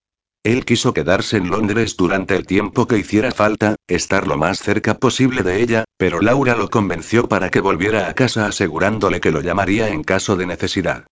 Él 0.44 0.66
quiso 0.66 0.92
quedarse 0.92 1.38
en 1.38 1.48
Londres 1.48 1.96
durante 1.96 2.36
el 2.36 2.46
tiempo 2.46 2.86
que 2.86 2.98
hiciera 2.98 3.30
falta, 3.30 3.76
estar 3.86 4.26
lo 4.26 4.36
más 4.36 4.58
cerca 4.58 4.98
posible 4.98 5.42
de 5.42 5.62
ella, 5.62 5.84
pero 5.96 6.20
Laura 6.20 6.54
lo 6.54 6.68
convenció 6.68 7.28
para 7.28 7.48
que 7.48 7.60
volviera 7.60 8.10
a 8.10 8.14
casa 8.14 8.44
asegurándole 8.44 9.22
que 9.22 9.30
lo 9.30 9.40
llamaría 9.40 9.88
en 9.88 10.04
caso 10.04 10.36
de 10.36 10.44
necesidad. 10.44 11.06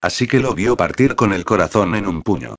Así 0.00 0.28
que 0.28 0.38
lo 0.38 0.54
vio 0.54 0.76
partir 0.76 1.16
con 1.16 1.32
el 1.32 1.44
corazón 1.44 1.96
en 1.96 2.06
un 2.06 2.22
puño. 2.22 2.54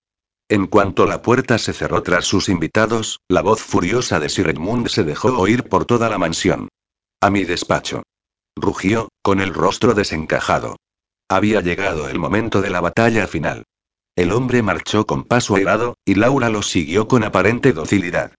En 0.47 0.67
cuanto 0.67 1.07
la 1.07 1.23
puerta 1.23 1.57
se 1.57 1.73
cerró 1.73 2.03
tras 2.03 2.25
sus 2.25 2.49
invitados, 2.49 3.19
la 3.27 3.41
voz 3.41 3.61
furiosa 3.61 4.19
de 4.19 4.29
Sir 4.29 4.49
Edmund 4.49 4.89
se 4.89 5.03
dejó 5.03 5.29
oír 5.39 5.63
por 5.63 5.85
toda 5.85 6.07
la 6.07 6.19
mansión. 6.19 6.69
A 7.19 7.31
mi 7.31 7.45
despacho. 7.45 8.03
Rugió, 8.55 9.09
con 9.23 9.41
el 9.41 9.55
rostro 9.55 9.95
desencajado. 9.95 10.75
Había 11.27 11.61
llegado 11.61 12.09
el 12.09 12.19
momento 12.19 12.61
de 12.61 12.69
la 12.69 12.79
batalla 12.79 13.25
final. 13.25 13.63
El 14.15 14.31
hombre 14.31 14.61
marchó 14.61 15.07
con 15.07 15.23
paso 15.23 15.55
airado, 15.55 15.95
y 16.05 16.13
Laura 16.13 16.49
lo 16.49 16.61
siguió 16.61 17.07
con 17.07 17.23
aparente 17.23 17.73
docilidad. 17.73 18.33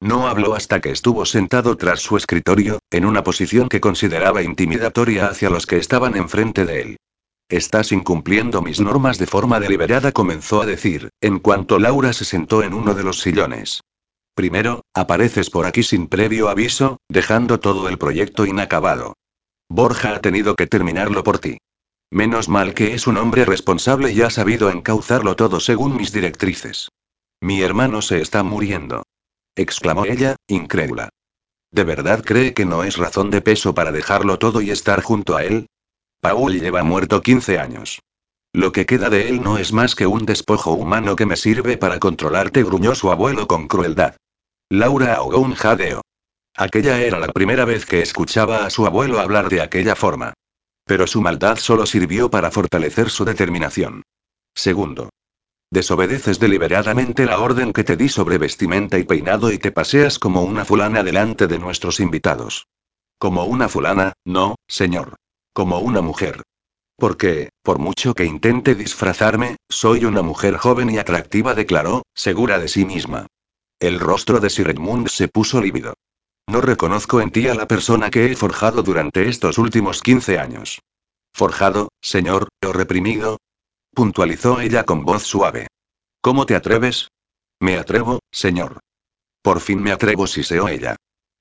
No 0.00 0.28
habló 0.28 0.54
hasta 0.54 0.80
que 0.80 0.92
estuvo 0.92 1.26
sentado 1.26 1.76
tras 1.76 1.98
su 1.98 2.16
escritorio, 2.16 2.78
en 2.92 3.04
una 3.04 3.24
posición 3.24 3.68
que 3.68 3.80
consideraba 3.80 4.42
intimidatoria 4.42 5.26
hacia 5.26 5.50
los 5.50 5.66
que 5.66 5.78
estaban 5.78 6.16
enfrente 6.16 6.64
de 6.64 6.80
él. 6.82 6.96
Estás 7.50 7.92
incumpliendo 7.92 8.60
mis 8.60 8.78
normas 8.78 9.16
de 9.16 9.26
forma 9.26 9.58
deliberada, 9.58 10.12
comenzó 10.12 10.60
a 10.60 10.66
decir, 10.66 11.08
en 11.22 11.38
cuanto 11.38 11.78
Laura 11.78 12.12
se 12.12 12.26
sentó 12.26 12.62
en 12.62 12.74
uno 12.74 12.94
de 12.94 13.02
los 13.02 13.20
sillones. 13.20 13.80
Primero, 14.34 14.82
apareces 14.94 15.48
por 15.48 15.64
aquí 15.64 15.82
sin 15.82 16.08
previo 16.08 16.50
aviso, 16.50 16.98
dejando 17.08 17.58
todo 17.58 17.88
el 17.88 17.96
proyecto 17.96 18.44
inacabado. 18.44 19.14
Borja 19.70 20.14
ha 20.14 20.20
tenido 20.20 20.56
que 20.56 20.66
terminarlo 20.66 21.24
por 21.24 21.38
ti. 21.38 21.58
Menos 22.10 22.50
mal 22.50 22.74
que 22.74 22.92
es 22.92 23.06
un 23.06 23.16
hombre 23.16 23.46
responsable 23.46 24.12
y 24.12 24.20
ha 24.20 24.30
sabido 24.30 24.68
encauzarlo 24.70 25.34
todo 25.34 25.58
según 25.58 25.96
mis 25.96 26.12
directrices. 26.12 26.90
Mi 27.40 27.62
hermano 27.62 28.02
se 28.02 28.20
está 28.20 28.42
muriendo. 28.42 29.04
exclamó 29.56 30.04
ella, 30.04 30.36
incrédula. 30.48 31.08
¿De 31.70 31.84
verdad 31.84 32.22
cree 32.24 32.52
que 32.52 32.66
no 32.66 32.84
es 32.84 32.96
razón 32.98 33.30
de 33.30 33.40
peso 33.40 33.74
para 33.74 33.90
dejarlo 33.90 34.38
todo 34.38 34.60
y 34.60 34.70
estar 34.70 35.02
junto 35.02 35.34
a 35.36 35.44
él? 35.44 35.66
Paul 36.20 36.60
lleva 36.60 36.82
muerto 36.82 37.22
15 37.22 37.58
años. 37.58 38.00
Lo 38.52 38.72
que 38.72 38.86
queda 38.86 39.08
de 39.08 39.28
él 39.28 39.42
no 39.42 39.58
es 39.58 39.72
más 39.72 39.94
que 39.94 40.06
un 40.06 40.26
despojo 40.26 40.72
humano 40.72 41.14
que 41.14 41.26
me 41.26 41.36
sirve 41.36 41.76
para 41.76 42.00
controlarte, 42.00 42.64
gruñó 42.64 42.94
su 42.94 43.12
abuelo 43.12 43.46
con 43.46 43.68
crueldad. 43.68 44.16
Laura 44.68 45.14
ahogó 45.14 45.38
un 45.38 45.54
jadeo. 45.54 46.00
Aquella 46.56 47.00
era 47.00 47.20
la 47.20 47.28
primera 47.28 47.64
vez 47.64 47.86
que 47.86 48.02
escuchaba 48.02 48.66
a 48.66 48.70
su 48.70 48.84
abuelo 48.84 49.20
hablar 49.20 49.48
de 49.48 49.60
aquella 49.60 49.94
forma. 49.94 50.34
Pero 50.84 51.06
su 51.06 51.20
maldad 51.20 51.56
solo 51.58 51.86
sirvió 51.86 52.30
para 52.30 52.50
fortalecer 52.50 53.10
su 53.10 53.24
determinación. 53.24 54.02
Segundo. 54.54 55.10
Desobedeces 55.70 56.40
deliberadamente 56.40 57.26
la 57.26 57.38
orden 57.38 57.72
que 57.72 57.84
te 57.84 57.96
di 57.96 58.08
sobre 58.08 58.38
vestimenta 58.38 58.98
y 58.98 59.04
peinado 59.04 59.52
y 59.52 59.58
te 59.58 59.70
paseas 59.70 60.18
como 60.18 60.42
una 60.42 60.64
fulana 60.64 61.04
delante 61.04 61.46
de 61.46 61.58
nuestros 61.58 62.00
invitados. 62.00 62.66
Como 63.18 63.44
una 63.44 63.68
fulana, 63.68 64.14
no, 64.24 64.56
señor. 64.66 65.14
Como 65.58 65.80
una 65.80 66.02
mujer. 66.02 66.42
Porque, 66.96 67.48
por 67.64 67.80
mucho 67.80 68.14
que 68.14 68.24
intente 68.24 68.76
disfrazarme, 68.76 69.56
soy 69.68 70.04
una 70.04 70.22
mujer 70.22 70.56
joven 70.56 70.88
y 70.88 70.98
atractiva, 70.98 71.56
declaró, 71.56 72.02
segura 72.14 72.60
de 72.60 72.68
sí 72.68 72.84
misma. 72.84 73.26
El 73.80 73.98
rostro 73.98 74.38
de 74.38 74.50
Sir 74.50 74.70
Edmund 74.70 75.08
se 75.08 75.26
puso 75.26 75.60
lívido. 75.60 75.94
No 76.46 76.60
reconozco 76.60 77.20
en 77.20 77.32
ti 77.32 77.48
a 77.48 77.56
la 77.56 77.66
persona 77.66 78.08
que 78.08 78.26
he 78.26 78.36
forjado 78.36 78.84
durante 78.84 79.28
estos 79.28 79.58
últimos 79.58 80.00
15 80.00 80.38
años. 80.38 80.80
¿Forjado, 81.34 81.88
señor, 82.00 82.46
o 82.64 82.72
reprimido? 82.72 83.38
puntualizó 83.92 84.60
ella 84.60 84.84
con 84.84 85.04
voz 85.04 85.24
suave. 85.24 85.66
¿Cómo 86.20 86.46
te 86.46 86.54
atreves? 86.54 87.08
Me 87.58 87.78
atrevo, 87.78 88.20
señor. 88.30 88.78
Por 89.42 89.58
fin 89.58 89.82
me 89.82 89.90
atrevo, 89.90 90.28
siseó 90.28 90.68
ella. 90.68 90.94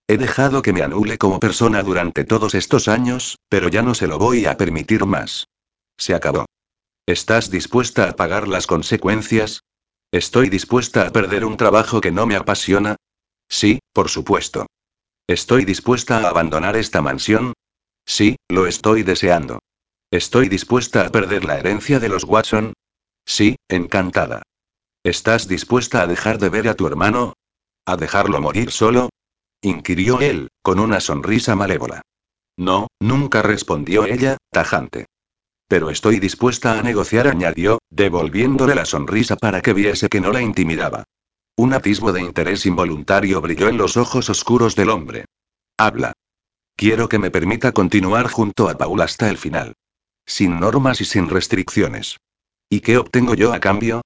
He 0.10 0.18
dejado 0.18 0.62
que 0.62 0.72
me 0.72 0.84
anule 0.84 1.18
como 1.18 1.40
persona 1.40 1.84
durante 1.84 2.24
todos 2.24 2.56
estos 2.56 2.88
años, 2.88 3.38
pero 3.50 3.68
ya 3.68 3.82
no 3.82 3.94
se 3.94 4.08
lo 4.08 4.18
voy 4.18 4.46
a 4.46 4.56
permitir 4.56 5.06
más. 5.06 5.48
Se 5.98 6.16
acabó. 6.16 6.46
¿Estás 7.06 7.52
dispuesta 7.52 8.10
a 8.10 8.16
pagar 8.16 8.48
las 8.48 8.68
consecuencias? 8.68 9.64
¿Estoy 10.12 10.50
dispuesta 10.50 11.06
a 11.06 11.12
perder 11.12 11.44
un 11.44 11.58
trabajo 11.58 12.00
que 12.00 12.12
no 12.12 12.26
me 12.26 12.38
apasiona? 12.38 12.96
Sí, 13.50 13.80
por 13.92 14.08
supuesto. 14.08 14.66
¿Estoy 15.28 15.66
dispuesta 15.66 16.20
a 16.20 16.30
abandonar 16.30 16.78
esta 16.78 17.02
mansión? 17.02 17.52
Sí, 18.06 18.38
lo 18.48 18.66
estoy 18.66 19.04
deseando. 19.04 19.60
¿Estoy 20.10 20.48
dispuesta 20.48 21.06
a 21.06 21.10
perder 21.10 21.44
la 21.44 21.60
herencia 21.60 22.00
de 22.00 22.08
los 22.08 22.24
Watson? 22.24 22.72
Sí, 23.26 23.58
encantada. 23.68 24.44
¿Estás 25.04 25.50
dispuesta 25.50 26.02
a 26.02 26.08
dejar 26.08 26.38
de 26.38 26.48
ver 26.48 26.70
a 26.70 26.76
tu 26.76 26.88
hermano? 26.88 27.34
¿A 27.86 27.98
dejarlo 27.98 28.40
morir 28.40 28.72
solo? 28.72 29.10
Inquirió 29.62 30.22
él, 30.22 30.50
con 30.62 30.80
una 30.80 31.00
sonrisa 31.00 31.56
malévola. 31.56 32.02
No, 32.58 32.88
nunca 33.00 33.42
respondió 33.42 34.06
ella, 34.06 34.38
tajante. 34.52 35.06
Pero 35.68 35.90
estoy 35.90 36.20
dispuesta 36.20 36.80
a 36.80 36.82
negociar, 36.82 37.28
añadió, 37.28 37.80
devolviéndole 37.90 38.74
la 38.74 38.86
sonrisa 38.86 39.36
para 39.36 39.62
que 39.62 39.74
viese 39.74 40.10
que 40.10 40.22
no 40.22 40.32
la 40.32 40.42
intimidaba. 40.42 41.04
Un 41.58 41.74
atisbo 41.74 42.14
de 42.14 42.22
interés 42.22 42.66
involuntario 42.66 43.42
brilló 43.42 43.68
en 43.68 43.78
los 43.78 43.98
ojos 43.98 44.30
oscuros 44.30 44.76
del 44.76 44.90
hombre. 44.90 45.26
Habla. 45.78 46.14
Quiero 46.76 47.10
que 47.10 47.18
me 47.18 47.32
permita 47.32 47.72
continuar 47.72 48.28
junto 48.30 48.70
a 48.70 48.78
Paul 48.78 49.02
hasta 49.02 49.30
el 49.30 49.38
final. 49.38 49.74
Sin 50.26 50.60
normas 50.60 51.02
y 51.02 51.06
sin 51.06 51.30
restricciones. 51.30 52.18
¿Y 52.70 52.82
qué 52.82 52.98
obtengo 52.98 53.34
yo 53.34 53.54
a 53.54 53.60
cambio? 53.60 54.02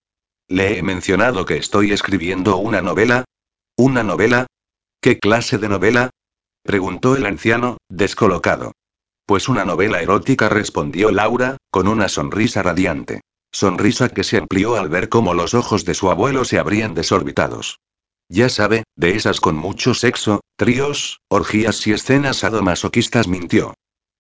¿Le 0.47 0.77
he 0.77 0.83
mencionado 0.83 1.45
que 1.45 1.57
estoy 1.57 1.91
escribiendo 1.91 2.57
una 2.57 2.81
novela? 2.81 3.25
¿Una 3.75 4.03
novela? 4.03 4.47
¿Qué 5.01 5.17
clase 5.17 5.57
de 5.57 5.67
novela? 5.67 6.11
preguntó 6.63 7.15
el 7.15 7.25
anciano, 7.25 7.77
descolocado. 7.89 8.73
Pues 9.25 9.49
una 9.49 9.65
novela 9.65 9.99
erótica, 9.99 10.47
respondió 10.47 11.09
Laura, 11.09 11.57
con 11.71 11.87
una 11.87 12.07
sonrisa 12.07 12.61
radiante. 12.61 13.21
Sonrisa 13.51 14.09
que 14.09 14.23
se 14.23 14.37
amplió 14.37 14.75
al 14.75 14.89
ver 14.89 15.09
cómo 15.09 15.33
los 15.33 15.55
ojos 15.55 15.85
de 15.85 15.95
su 15.95 16.11
abuelo 16.11 16.45
se 16.45 16.59
abrían 16.59 16.93
desorbitados. 16.93 17.79
Ya 18.29 18.47
sabe, 18.47 18.83
de 18.95 19.15
esas 19.15 19.41
con 19.41 19.55
mucho 19.55 19.95
sexo, 19.95 20.41
tríos, 20.55 21.19
orgías 21.29 21.87
y 21.87 21.93
escenas 21.93 22.37
sadomasoquistas 22.37 23.27
mintió. 23.27 23.73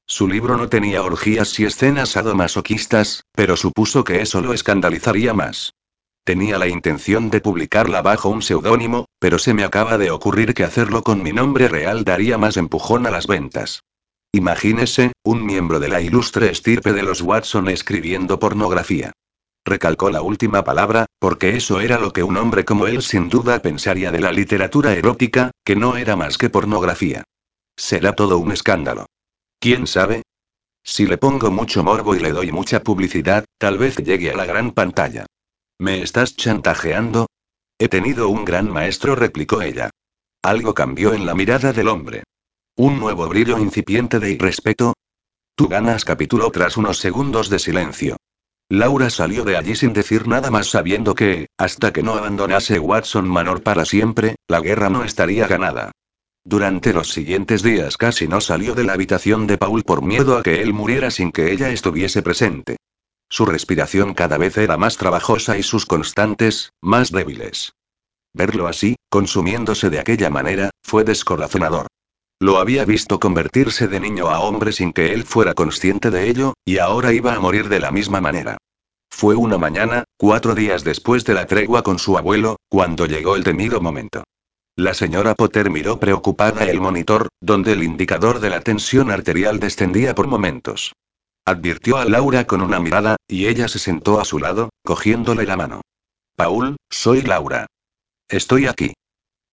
Su 0.07 0.27
libro 0.27 0.57
no 0.57 0.67
tenía 0.67 1.03
orgías 1.03 1.59
y 1.59 1.65
escenas 1.65 2.09
sadomasoquistas, 2.09 3.21
pero 3.33 3.55
supuso 3.55 4.03
que 4.03 4.21
eso 4.21 4.41
lo 4.41 4.51
escandalizaría 4.51 5.35
más. 5.35 5.73
Tenía 6.23 6.59
la 6.59 6.67
intención 6.67 7.31
de 7.31 7.41
publicarla 7.41 8.03
bajo 8.03 8.29
un 8.29 8.43
seudónimo, 8.43 9.05
pero 9.19 9.39
se 9.39 9.55
me 9.55 9.63
acaba 9.63 9.97
de 9.97 10.11
ocurrir 10.11 10.53
que 10.53 10.63
hacerlo 10.63 11.01
con 11.01 11.23
mi 11.23 11.31
nombre 11.31 11.67
real 11.67 12.03
daría 12.03 12.37
más 12.37 12.57
empujón 12.57 13.07
a 13.07 13.11
las 13.11 13.25
ventas. 13.25 13.83
Imagínese, 14.31 15.13
un 15.23 15.45
miembro 15.45 15.79
de 15.79 15.89
la 15.89 15.99
ilustre 15.99 16.51
estirpe 16.51 16.93
de 16.93 17.03
los 17.03 17.21
Watson 17.21 17.69
escribiendo 17.69 18.39
pornografía. 18.39 19.11
Recalcó 19.65 20.09
la 20.09 20.21
última 20.21 20.63
palabra, 20.63 21.07
porque 21.19 21.55
eso 21.55 21.81
era 21.81 21.99
lo 21.99 22.13
que 22.13 22.23
un 22.23 22.37
hombre 22.37 22.65
como 22.65 22.87
él 22.87 23.01
sin 23.01 23.27
duda 23.27 23.61
pensaría 23.61 24.11
de 24.11 24.19
la 24.19 24.31
literatura 24.31 24.93
erótica, 24.93 25.51
que 25.65 25.75
no 25.75 25.97
era 25.97 26.15
más 26.15 26.37
que 26.37 26.49
pornografía. 26.49 27.23
Será 27.75 28.13
todo 28.13 28.37
un 28.37 28.51
escándalo. 28.51 29.07
¿Quién 29.59 29.87
sabe? 29.87 30.21
Si 30.83 31.05
le 31.05 31.17
pongo 31.17 31.51
mucho 31.51 31.83
morbo 31.83 32.15
y 32.15 32.19
le 32.19 32.31
doy 32.31 32.51
mucha 32.51 32.81
publicidad, 32.81 33.45
tal 33.57 33.77
vez 33.77 33.97
llegue 33.97 34.31
a 34.31 34.35
la 34.35 34.45
gran 34.45 34.71
pantalla. 34.71 35.25
¿Me 35.81 36.03
estás 36.03 36.35
chantajeando? 36.35 37.25
He 37.79 37.87
tenido 37.87 38.29
un 38.29 38.45
gran 38.45 38.69
maestro, 38.69 39.15
replicó 39.15 39.63
ella. 39.63 39.89
Algo 40.43 40.75
cambió 40.75 41.15
en 41.15 41.25
la 41.25 41.33
mirada 41.33 41.73
del 41.73 41.87
hombre. 41.87 42.21
Un 42.75 42.99
nuevo 42.99 43.27
brillo 43.27 43.57
incipiente 43.57 44.19
de 44.19 44.29
irrespeto. 44.29 44.93
Tú 45.55 45.67
ganas 45.67 46.05
capítulo 46.05 46.51
tras 46.51 46.77
unos 46.77 46.99
segundos 46.99 47.49
de 47.49 47.57
silencio. 47.57 48.17
Laura 48.69 49.09
salió 49.09 49.43
de 49.43 49.57
allí 49.57 49.75
sin 49.75 49.91
decir 49.91 50.27
nada 50.27 50.51
más 50.51 50.67
sabiendo 50.67 51.15
que, 51.15 51.47
hasta 51.57 51.91
que 51.91 52.03
no 52.03 52.13
abandonase 52.13 52.77
Watson 52.77 53.27
Manor 53.27 53.63
para 53.63 53.83
siempre, 53.83 54.35
la 54.47 54.59
guerra 54.59 54.91
no 54.91 55.03
estaría 55.03 55.47
ganada. 55.47 55.89
Durante 56.43 56.93
los 56.93 57.09
siguientes 57.09 57.63
días 57.63 57.97
casi 57.97 58.27
no 58.27 58.39
salió 58.39 58.75
de 58.75 58.83
la 58.83 58.93
habitación 58.93 59.47
de 59.47 59.57
Paul 59.57 59.81
por 59.81 60.03
miedo 60.03 60.37
a 60.37 60.43
que 60.43 60.61
él 60.61 60.73
muriera 60.73 61.09
sin 61.09 61.31
que 61.31 61.51
ella 61.51 61.71
estuviese 61.71 62.21
presente. 62.21 62.77
Su 63.31 63.45
respiración 63.45 64.13
cada 64.13 64.37
vez 64.37 64.57
era 64.57 64.75
más 64.75 64.97
trabajosa 64.97 65.57
y 65.57 65.63
sus 65.63 65.85
constantes, 65.85 66.73
más 66.81 67.13
débiles. 67.13 67.71
Verlo 68.33 68.67
así, 68.67 68.97
consumiéndose 69.09 69.89
de 69.89 70.01
aquella 70.01 70.29
manera, 70.29 70.69
fue 70.83 71.05
descorazonador. 71.05 71.87
Lo 72.41 72.57
había 72.57 72.83
visto 72.83 73.21
convertirse 73.21 73.87
de 73.87 74.01
niño 74.01 74.27
a 74.29 74.41
hombre 74.41 74.73
sin 74.73 74.91
que 74.91 75.13
él 75.13 75.23
fuera 75.23 75.53
consciente 75.53 76.11
de 76.11 76.29
ello, 76.29 76.55
y 76.65 76.79
ahora 76.79 77.13
iba 77.13 77.33
a 77.33 77.39
morir 77.39 77.69
de 77.69 77.79
la 77.79 77.91
misma 77.91 78.19
manera. 78.19 78.57
Fue 79.09 79.35
una 79.35 79.57
mañana, 79.57 80.03
cuatro 80.17 80.53
días 80.53 80.83
después 80.83 81.23
de 81.23 81.33
la 81.33 81.45
tregua 81.45 81.83
con 81.83 81.99
su 81.99 82.17
abuelo, 82.17 82.57
cuando 82.67 83.05
llegó 83.05 83.37
el 83.37 83.45
temido 83.45 83.79
momento. 83.79 84.25
La 84.75 84.93
señora 84.93 85.35
Potter 85.35 85.69
miró 85.69 86.01
preocupada 86.01 86.65
el 86.65 86.81
monitor, 86.81 87.29
donde 87.39 87.71
el 87.71 87.83
indicador 87.83 88.41
de 88.41 88.49
la 88.49 88.59
tensión 88.59 89.09
arterial 89.09 89.61
descendía 89.61 90.15
por 90.15 90.27
momentos. 90.27 90.91
Advirtió 91.45 91.97
a 91.97 92.05
Laura 92.05 92.45
con 92.45 92.61
una 92.61 92.79
mirada, 92.79 93.15
y 93.27 93.47
ella 93.47 93.67
se 93.67 93.79
sentó 93.79 94.19
a 94.19 94.25
su 94.25 94.37
lado, 94.37 94.69
cogiéndole 94.83 95.45
la 95.45 95.57
mano. 95.57 95.81
Paul, 96.35 96.77
soy 96.89 97.21
Laura. 97.21 97.67
Estoy 98.29 98.67
aquí. 98.67 98.93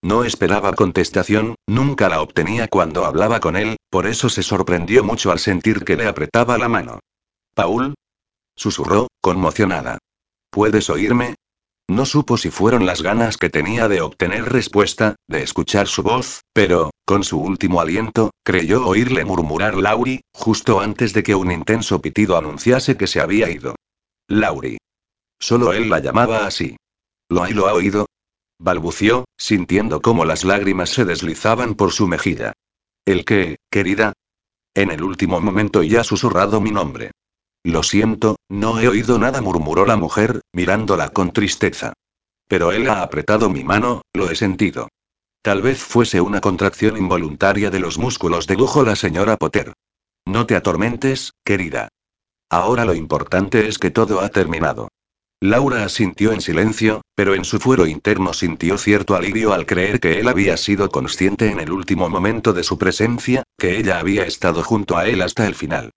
No 0.02 0.24
esperaba 0.24 0.74
contestación, 0.74 1.56
nunca 1.66 2.09
la 2.09 2.20
obtenía 2.20 2.69
cuando 2.69 3.05
hablaba 3.05 3.40
con 3.40 3.56
él, 3.56 3.77
por 3.90 4.06
eso 4.06 4.28
se 4.28 4.43
sorprendió 4.43 5.02
mucho 5.02 5.32
al 5.32 5.39
sentir 5.39 5.85
que 5.85 5.97
le 5.97 6.06
apretaba 6.06 6.59
la 6.59 6.69
mano. 6.69 7.01
Paul. 7.55 7.94
Susurró, 8.55 9.09
conmocionada. 9.20 9.98
¿Puedes 10.51 10.90
oírme? 10.90 11.35
No 11.90 12.05
supo 12.05 12.36
si 12.36 12.51
fueron 12.51 12.85
las 12.85 13.02
ganas 13.02 13.39
que 13.39 13.48
tenía 13.48 13.89
de 13.89 14.02
obtener 14.02 14.44
respuesta, 14.44 15.16
de 15.27 15.43
escuchar 15.43 15.89
su 15.89 16.02
voz, 16.02 16.43
pero, 16.52 16.90
con 17.06 17.24
su 17.24 17.40
último 17.40 17.81
aliento, 17.81 18.31
creyó 18.44 18.86
oírle 18.86 19.24
murmurar 19.24 19.74
Lauri, 19.74 20.20
justo 20.35 20.81
antes 20.81 21.15
de 21.15 21.23
que 21.23 21.35
un 21.35 21.51
intenso 21.51 22.02
pitido 22.02 22.36
anunciase 22.36 22.98
que 22.98 23.06
se 23.06 23.20
había 23.20 23.51
ido. 23.51 23.74
Lauri. 24.28 24.77
Solo 25.40 25.73
él 25.73 25.89
la 25.89 26.01
llamaba 26.01 26.47
así. 26.47 26.77
¿Lo 27.31 27.43
ha, 27.43 27.51
lo 27.51 27.69
ha 27.69 27.73
oído? 27.73 28.06
balbució, 28.59 29.24
sintiendo 29.39 30.02
cómo 30.02 30.24
las 30.24 30.44
lágrimas 30.44 30.90
se 30.90 31.05
deslizaban 31.05 31.74
por 31.74 31.93
su 31.93 32.09
mejilla. 32.09 32.52
¿El 33.06 33.24
qué, 33.24 33.56
querida? 33.70 34.12
En 34.74 34.90
el 34.90 35.02
último 35.02 35.40
momento 35.40 35.82
ya 35.82 36.05
susurrado 36.05 36.60
mi 36.60 36.70
nombre. 36.70 37.12
Lo 37.68 37.82
siento, 37.82 38.36
no 38.48 38.80
he 38.80 38.88
oído 38.88 39.18
nada, 39.18 39.42
murmuró 39.42 39.84
la 39.84 39.98
mujer, 39.98 40.40
mirándola 40.54 41.10
con 41.10 41.32
tristeza. 41.32 41.92
Pero 42.48 42.72
él 42.72 42.88
ha 42.88 43.02
apretado 43.02 43.50
mi 43.50 43.62
mano, 43.62 44.00
lo 44.14 44.30
he 44.30 44.36
sentido. 44.36 44.88
Tal 45.42 45.60
vez 45.60 45.78
fuese 45.78 46.22
una 46.22 46.40
contracción 46.40 46.96
involuntaria 46.96 47.68
de 47.68 47.78
los 47.78 47.98
músculos, 47.98 48.46
dedujo 48.46 48.84
la 48.84 48.96
señora 48.96 49.36
Potter. 49.36 49.74
No 50.24 50.46
te 50.46 50.56
atormentes, 50.56 51.34
querida. 51.44 51.88
Ahora 52.48 52.86
lo 52.86 52.94
importante 52.94 53.68
es 53.68 53.78
que 53.78 53.90
todo 53.90 54.22
ha 54.22 54.30
terminado. 54.30 54.88
Laura 55.38 55.84
asintió 55.84 56.32
en 56.32 56.40
silencio, 56.40 57.02
pero 57.14 57.34
en 57.34 57.44
su 57.44 57.58
fuero 57.58 57.86
interno 57.86 58.32
sintió 58.32 58.78
cierto 58.78 59.14
alivio 59.14 59.52
al 59.52 59.66
creer 59.66 60.00
que 60.00 60.20
él 60.20 60.28
había 60.28 60.56
sido 60.56 60.88
consciente 60.88 61.50
en 61.50 61.60
el 61.60 61.70
último 61.70 62.08
momento 62.08 62.54
de 62.54 62.62
su 62.62 62.78
presencia, 62.78 63.42
que 63.58 63.76
ella 63.76 63.98
había 63.98 64.24
estado 64.24 64.64
junto 64.64 64.96
a 64.96 65.06
él 65.06 65.20
hasta 65.20 65.46
el 65.46 65.54
final. 65.54 65.90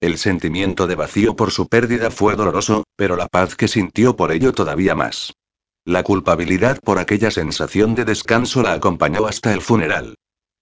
El 0.00 0.18
sentimiento 0.18 0.86
de 0.86 0.94
vacío 0.94 1.36
por 1.36 1.50
su 1.50 1.68
pérdida 1.68 2.10
fue 2.10 2.36
doloroso, 2.36 2.84
pero 2.96 3.16
la 3.16 3.28
paz 3.28 3.56
que 3.56 3.66
sintió 3.66 4.14
por 4.14 4.30
ello 4.30 4.52
todavía 4.52 4.94
más. 4.94 5.32
La 5.86 6.02
culpabilidad 6.02 6.78
por 6.80 6.98
aquella 6.98 7.30
sensación 7.30 7.94
de 7.94 8.04
descanso 8.04 8.62
la 8.62 8.74
acompañó 8.74 9.26
hasta 9.26 9.54
el 9.54 9.62
funeral. 9.62 10.16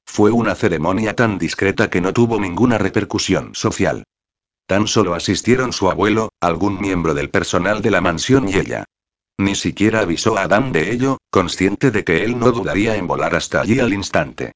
Fue 0.06 0.30
una 0.30 0.54
ceremonia 0.54 1.16
tan 1.16 1.38
discreta 1.38 1.90
que 1.90 2.00
no 2.00 2.12
tuvo 2.12 2.38
ninguna 2.38 2.78
repercusión 2.78 3.54
social. 3.54 4.04
Tan 4.66 4.86
solo 4.86 5.14
asistieron 5.14 5.72
su 5.72 5.90
abuelo, 5.90 6.28
algún 6.40 6.80
miembro 6.80 7.12
del 7.14 7.30
personal 7.30 7.82
de 7.82 7.90
la 7.90 8.00
mansión 8.00 8.48
y 8.48 8.54
ella. 8.54 8.84
Ni 9.36 9.56
siquiera 9.56 10.00
avisó 10.00 10.38
a 10.38 10.42
Adam 10.42 10.70
de 10.70 10.92
ello, 10.92 11.18
consciente 11.30 11.90
de 11.90 12.04
que 12.04 12.22
él 12.22 12.38
no 12.38 12.52
dudaría 12.52 12.94
en 12.96 13.08
volar 13.08 13.34
hasta 13.34 13.62
allí 13.62 13.80
al 13.80 13.92
instante. 13.92 14.52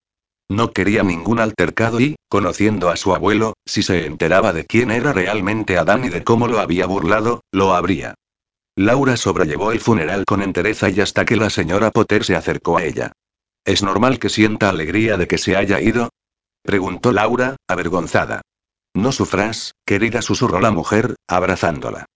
No 0.51 0.73
quería 0.73 1.03
ningún 1.03 1.41
altercado 1.41 2.01
y, 2.01 2.17
conociendo 2.29 2.89
a 2.89 2.97
su 2.97 3.15
abuelo, 3.15 3.55
si 3.67 3.83
se 3.83 4.07
enteraba 4.07 4.53
de 4.53 4.65
quién 4.65 4.91
era 4.91 5.13
realmente 5.13 5.77
Adán 5.77 6.05
y 6.07 6.09
de 6.09 6.25
cómo 6.25 6.49
lo 6.49 6.59
había 6.61 6.87
burlado, 6.87 7.43
lo 7.53 7.75
habría. 7.75 8.15
Laura 8.75 9.17
sobrellevó 9.17 9.73
el 9.73 9.81
funeral 9.81 10.25
con 10.25 10.41
entereza 10.41 10.89
y 10.89 11.01
hasta 11.01 11.25
que 11.25 11.37
la 11.37 11.51
señora 11.51 11.91
Potter 11.91 12.25
se 12.25 12.37
acercó 12.37 12.79
a 12.79 12.85
ella. 12.85 13.13
¿Es 13.65 13.83
normal 13.83 14.19
que 14.19 14.31
sienta 14.31 14.71
alegría 14.71 15.17
de 15.17 15.27
que 15.27 15.37
se 15.37 15.57
haya 15.57 15.81
ido? 15.81 16.11
preguntó 16.63 17.13
Laura, 17.13 17.57
avergonzada. 17.69 18.41
No 18.95 19.13
sufras, 19.13 19.73
querida, 19.85 20.23
susurró 20.23 20.61
la 20.61 20.71
mujer, 20.71 21.17
abrazándola. 21.29 22.07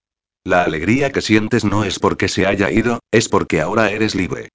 La 0.45 0.63
alegría 0.63 1.13
que 1.13 1.21
sientes 1.21 1.65
no 1.65 1.85
es 1.85 1.99
porque 1.99 2.29
se 2.29 2.47
haya 2.47 2.71
ido, 2.71 3.01
es 3.13 3.29
porque 3.29 3.61
ahora 3.61 3.91
eres 3.91 4.15
libre. 4.15 4.49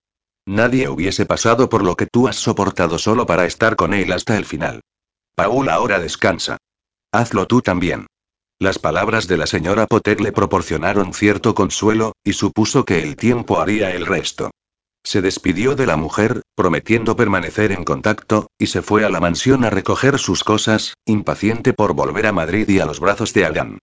Nadie 0.48 0.88
hubiese 0.88 1.26
pasado 1.26 1.68
por 1.68 1.84
lo 1.84 1.98
que 1.98 2.06
tú 2.06 2.30
has 2.30 2.38
soportado 2.38 2.98
solo 2.98 3.26
para 3.26 3.46
estar 3.46 3.76
con 3.76 3.94
él 3.94 4.14
hasta 4.14 4.38
el 4.38 4.46
final. 4.46 4.80
Paul 5.36 5.68
ahora 5.68 6.00
descansa. 6.00 6.56
Hazlo 7.12 7.48
tú 7.48 7.62
también. 7.62 8.08
Las 8.58 8.80
palabras 8.80 9.28
de 9.28 9.36
la 9.36 9.46
señora 9.46 9.88
Potter 9.88 10.22
le 10.22 10.32
proporcionaron 10.32 11.14
cierto 11.14 11.54
consuelo, 11.54 12.14
y 12.24 12.32
supuso 12.32 12.86
que 12.86 13.04
el 13.04 13.18
tiempo 13.18 13.60
haría 13.60 13.92
el 13.92 14.06
resto. 14.06 14.52
Se 15.04 15.22
despidió 15.22 15.76
de 15.76 15.86
la 15.86 15.98
mujer, 15.98 16.42
prometiendo 16.56 17.18
permanecer 17.18 17.74
en 17.74 17.84
contacto, 17.84 18.48
y 18.58 18.68
se 18.68 18.82
fue 18.82 19.04
a 19.04 19.10
la 19.10 19.20
mansión 19.20 19.66
a 19.66 19.70
recoger 19.70 20.18
sus 20.18 20.46
cosas, 20.46 20.94
impaciente 21.06 21.74
por 21.74 21.94
volver 21.94 22.26
a 22.26 22.32
Madrid 22.32 22.70
y 22.70 22.80
a 22.80 22.86
los 22.86 23.02
brazos 23.02 23.34
de 23.34 23.46
Adán. 23.46 23.80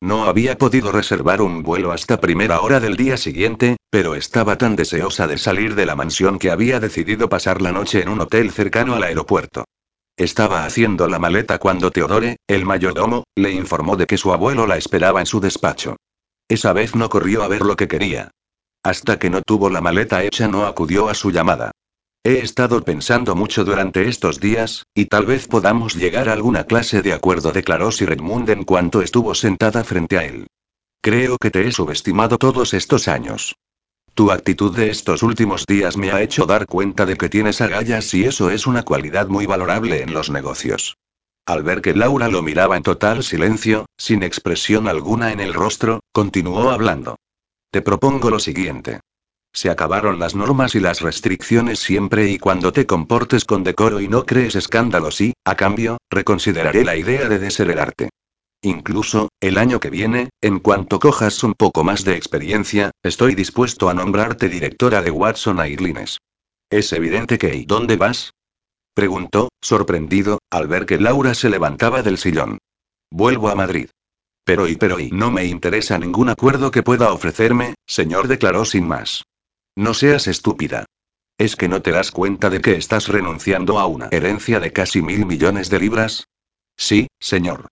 No 0.00 0.24
había 0.24 0.58
podido 0.58 0.92
reservar 0.92 1.40
un 1.40 1.62
vuelo 1.62 1.90
hasta 1.90 2.20
primera 2.20 2.60
hora 2.60 2.80
del 2.80 2.96
día 2.96 3.16
siguiente, 3.16 3.76
pero 3.90 4.14
estaba 4.14 4.58
tan 4.58 4.76
deseosa 4.76 5.26
de 5.26 5.38
salir 5.38 5.74
de 5.74 5.86
la 5.86 5.96
mansión 5.96 6.38
que 6.38 6.50
había 6.50 6.80
decidido 6.80 7.28
pasar 7.28 7.62
la 7.62 7.72
noche 7.72 8.02
en 8.02 8.10
un 8.10 8.20
hotel 8.20 8.50
cercano 8.50 8.94
al 8.94 9.04
aeropuerto. 9.04 9.64
Estaba 10.18 10.64
haciendo 10.64 11.08
la 11.08 11.18
maleta 11.18 11.58
cuando 11.58 11.90
Teodore, 11.90 12.36
el 12.46 12.64
mayordomo, 12.64 13.24
le 13.34 13.52
informó 13.52 13.96
de 13.96 14.06
que 14.06 14.18
su 14.18 14.32
abuelo 14.32 14.66
la 14.66 14.76
esperaba 14.76 15.20
en 15.20 15.26
su 15.26 15.40
despacho. 15.40 15.96
Esa 16.48 16.72
vez 16.72 16.94
no 16.94 17.08
corrió 17.08 17.42
a 17.42 17.48
ver 17.48 17.62
lo 17.62 17.76
que 17.76 17.88
quería. 17.88 18.30
Hasta 18.82 19.18
que 19.18 19.30
no 19.30 19.42
tuvo 19.42 19.68
la 19.68 19.80
maleta 19.80 20.22
hecha 20.22 20.46
no 20.46 20.66
acudió 20.66 21.08
a 21.08 21.14
su 21.14 21.30
llamada. 21.30 21.72
He 22.28 22.40
estado 22.40 22.82
pensando 22.82 23.36
mucho 23.36 23.64
durante 23.64 24.08
estos 24.08 24.40
días, 24.40 24.84
y 24.96 25.04
tal 25.04 25.26
vez 25.26 25.46
podamos 25.46 25.94
llegar 25.94 26.28
a 26.28 26.32
alguna 26.32 26.64
clase 26.64 27.00
de 27.00 27.12
acuerdo, 27.12 27.52
declaró 27.52 27.92
Sir 27.92 28.10
Edmund 28.10 28.50
en 28.50 28.64
cuanto 28.64 29.00
estuvo 29.00 29.32
sentada 29.36 29.84
frente 29.84 30.18
a 30.18 30.24
él. 30.24 30.48
Creo 31.00 31.38
que 31.38 31.52
te 31.52 31.68
he 31.68 31.70
subestimado 31.70 32.36
todos 32.36 32.74
estos 32.74 33.06
años. 33.06 33.54
Tu 34.14 34.32
actitud 34.32 34.74
de 34.74 34.90
estos 34.90 35.22
últimos 35.22 35.66
días 35.66 35.96
me 35.96 36.10
ha 36.10 36.20
hecho 36.20 36.46
dar 36.46 36.66
cuenta 36.66 37.06
de 37.06 37.16
que 37.16 37.28
tienes 37.28 37.60
agallas 37.60 38.12
y 38.12 38.24
eso 38.24 38.50
es 38.50 38.66
una 38.66 38.82
cualidad 38.82 39.28
muy 39.28 39.46
valorable 39.46 40.02
en 40.02 40.12
los 40.12 40.28
negocios. 40.28 40.96
Al 41.46 41.62
ver 41.62 41.80
que 41.80 41.94
Laura 41.94 42.26
lo 42.26 42.42
miraba 42.42 42.76
en 42.76 42.82
total 42.82 43.22
silencio, 43.22 43.86
sin 43.96 44.24
expresión 44.24 44.88
alguna 44.88 45.30
en 45.30 45.38
el 45.38 45.54
rostro, 45.54 46.00
continuó 46.10 46.70
hablando. 46.70 47.20
Te 47.70 47.82
propongo 47.82 48.30
lo 48.30 48.40
siguiente. 48.40 48.98
Se 49.56 49.70
acabaron 49.70 50.18
las 50.18 50.34
normas 50.34 50.74
y 50.74 50.80
las 50.80 51.00
restricciones 51.00 51.78
siempre 51.78 52.28
y 52.28 52.38
cuando 52.38 52.74
te 52.74 52.84
comportes 52.84 53.46
con 53.46 53.64
decoro 53.64 54.02
y 54.02 54.06
no 54.06 54.26
crees 54.26 54.54
escándalos 54.54 55.22
y, 55.22 55.32
a 55.46 55.54
cambio, 55.54 55.96
reconsideraré 56.10 56.84
la 56.84 56.94
idea 56.94 57.26
de 57.26 57.38
desheredarte. 57.38 58.10
Incluso, 58.60 59.30
el 59.40 59.56
año 59.56 59.80
que 59.80 59.88
viene, 59.88 60.28
en 60.42 60.58
cuanto 60.58 61.00
cojas 61.00 61.42
un 61.42 61.54
poco 61.54 61.84
más 61.84 62.04
de 62.04 62.16
experiencia, 62.16 62.90
estoy 63.02 63.34
dispuesto 63.34 63.88
a 63.88 63.94
nombrarte 63.94 64.50
directora 64.50 65.00
de 65.00 65.10
Watson 65.10 65.58
Airlines. 65.58 66.18
Es 66.68 66.92
evidente 66.92 67.38
que 67.38 67.54
¿y 67.54 67.64
dónde 67.64 67.96
vas? 67.96 68.32
Preguntó, 68.92 69.48
sorprendido, 69.62 70.38
al 70.50 70.68
ver 70.68 70.84
que 70.84 71.00
Laura 71.00 71.32
se 71.32 71.48
levantaba 71.48 72.02
del 72.02 72.18
sillón. 72.18 72.58
Vuelvo 73.10 73.48
a 73.48 73.54
Madrid. 73.54 73.88
Pero 74.44 74.68
y 74.68 74.76
pero 74.76 75.00
y 75.00 75.10
no 75.12 75.30
me 75.30 75.46
interesa 75.46 75.98
ningún 75.98 76.28
acuerdo 76.28 76.70
que 76.70 76.82
pueda 76.82 77.10
ofrecerme, 77.10 77.74
señor 77.86 78.28
declaró 78.28 78.66
sin 78.66 78.86
más. 78.86 79.24
No 79.76 79.92
seas 79.92 80.26
estúpida. 80.26 80.86
¿Es 81.36 81.54
que 81.54 81.68
no 81.68 81.82
te 81.82 81.92
das 81.92 82.10
cuenta 82.10 82.48
de 82.48 82.62
que 82.62 82.76
estás 82.76 83.08
renunciando 83.08 83.78
a 83.78 83.84
una 83.84 84.08
herencia 84.10 84.58
de 84.58 84.72
casi 84.72 85.02
mil 85.02 85.26
millones 85.26 85.68
de 85.68 85.78
libras? 85.78 86.28
Sí, 86.78 87.08
señor. 87.20 87.68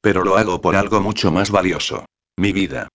Pero 0.00 0.24
lo 0.24 0.36
hago 0.36 0.60
por 0.60 0.74
algo 0.74 1.00
mucho 1.00 1.30
más 1.30 1.52
valioso. 1.52 2.04
Mi 2.36 2.52
vida. 2.52 2.88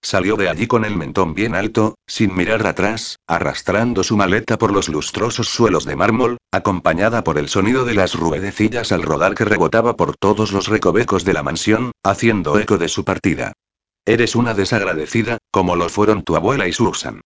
Salió 0.00 0.36
de 0.36 0.48
allí 0.48 0.68
con 0.68 0.84
el 0.84 0.96
mentón 0.96 1.34
bien 1.34 1.56
alto, 1.56 1.96
sin 2.06 2.36
mirar 2.36 2.64
atrás, 2.68 3.16
arrastrando 3.26 4.04
su 4.04 4.16
maleta 4.16 4.56
por 4.56 4.72
los 4.72 4.88
lustrosos 4.88 5.48
suelos 5.48 5.84
de 5.84 5.96
mármol, 5.96 6.38
acompañada 6.52 7.24
por 7.24 7.36
el 7.36 7.48
sonido 7.48 7.84
de 7.84 7.94
las 7.94 8.14
ruedecillas 8.14 8.92
al 8.92 9.02
rodar 9.02 9.34
que 9.34 9.44
rebotaba 9.44 9.96
por 9.96 10.16
todos 10.16 10.52
los 10.52 10.68
recovecos 10.68 11.24
de 11.24 11.32
la 11.32 11.42
mansión, 11.42 11.90
haciendo 12.04 12.60
eco 12.60 12.78
de 12.78 12.88
su 12.88 13.04
partida. 13.04 13.54
Eres 14.06 14.36
una 14.36 14.54
desagradecida, 14.54 15.38
como 15.50 15.74
lo 15.74 15.88
fueron 15.88 16.22
tu 16.22 16.36
abuela 16.36 16.68
y 16.68 16.72
Susan. 16.72 17.22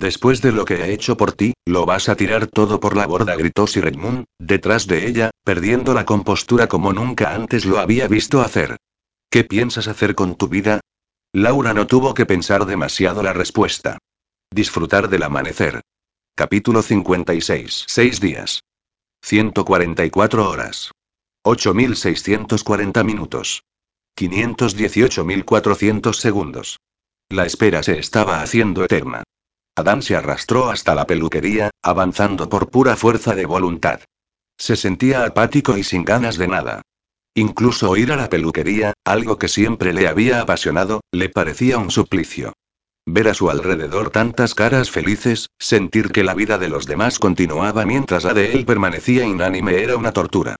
Después 0.00 0.40
de 0.40 0.50
lo 0.50 0.64
que 0.64 0.76
he 0.76 0.94
hecho 0.94 1.18
por 1.18 1.32
ti, 1.32 1.52
lo 1.66 1.84
vas 1.84 2.08
a 2.08 2.16
tirar 2.16 2.46
todo 2.46 2.80
por 2.80 2.96
la 2.96 3.06
borda, 3.06 3.36
gritó 3.36 3.66
Sir 3.66 3.86
Edmund, 3.86 4.24
detrás 4.38 4.86
de 4.86 5.06
ella, 5.06 5.28
perdiendo 5.44 5.92
la 5.92 6.06
compostura 6.06 6.68
como 6.68 6.94
nunca 6.94 7.34
antes 7.34 7.66
lo 7.66 7.78
había 7.78 8.08
visto 8.08 8.40
hacer. 8.40 8.78
¿Qué 9.30 9.44
piensas 9.44 9.88
hacer 9.88 10.14
con 10.14 10.36
tu 10.36 10.48
vida? 10.48 10.80
Laura 11.34 11.74
no 11.74 11.86
tuvo 11.86 12.14
que 12.14 12.24
pensar 12.24 12.64
demasiado 12.64 13.22
la 13.22 13.34
respuesta. 13.34 13.98
Disfrutar 14.50 15.10
del 15.10 15.22
amanecer. 15.22 15.82
Capítulo 16.34 16.80
56. 16.80 17.84
Seis 17.86 18.20
días. 18.20 18.62
144 19.22 20.48
horas. 20.48 20.92
8.640 21.44 23.04
minutos. 23.04 23.64
518.400 24.18 26.14
segundos. 26.14 26.78
La 27.28 27.44
espera 27.44 27.82
se 27.82 27.98
estaba 27.98 28.40
haciendo 28.40 28.82
eterna. 28.82 29.24
Adán 29.80 30.02
se 30.02 30.16
arrastró 30.16 30.70
hasta 30.70 30.94
la 30.94 31.06
peluquería, 31.06 31.70
avanzando 31.82 32.48
por 32.48 32.70
pura 32.70 32.96
fuerza 32.96 33.34
de 33.34 33.46
voluntad. 33.46 34.00
Se 34.56 34.76
sentía 34.76 35.24
apático 35.24 35.76
y 35.76 35.84
sin 35.84 36.04
ganas 36.04 36.38
de 36.38 36.48
nada. 36.48 36.82
Incluso 37.34 37.96
ir 37.96 38.12
a 38.12 38.16
la 38.16 38.28
peluquería, 38.28 38.92
algo 39.04 39.38
que 39.38 39.48
siempre 39.48 39.92
le 39.92 40.08
había 40.08 40.40
apasionado, 40.40 41.00
le 41.12 41.28
parecía 41.28 41.78
un 41.78 41.90
suplicio. 41.90 42.52
Ver 43.06 43.28
a 43.28 43.34
su 43.34 43.50
alrededor 43.50 44.10
tantas 44.10 44.54
caras 44.54 44.90
felices, 44.90 45.48
sentir 45.58 46.10
que 46.12 46.24
la 46.24 46.34
vida 46.34 46.58
de 46.58 46.68
los 46.68 46.86
demás 46.86 47.18
continuaba 47.18 47.84
mientras 47.86 48.24
la 48.24 48.34
de 48.34 48.52
él 48.52 48.66
permanecía 48.66 49.24
inánime 49.24 49.82
era 49.82 49.96
una 49.96 50.12
tortura. 50.12 50.56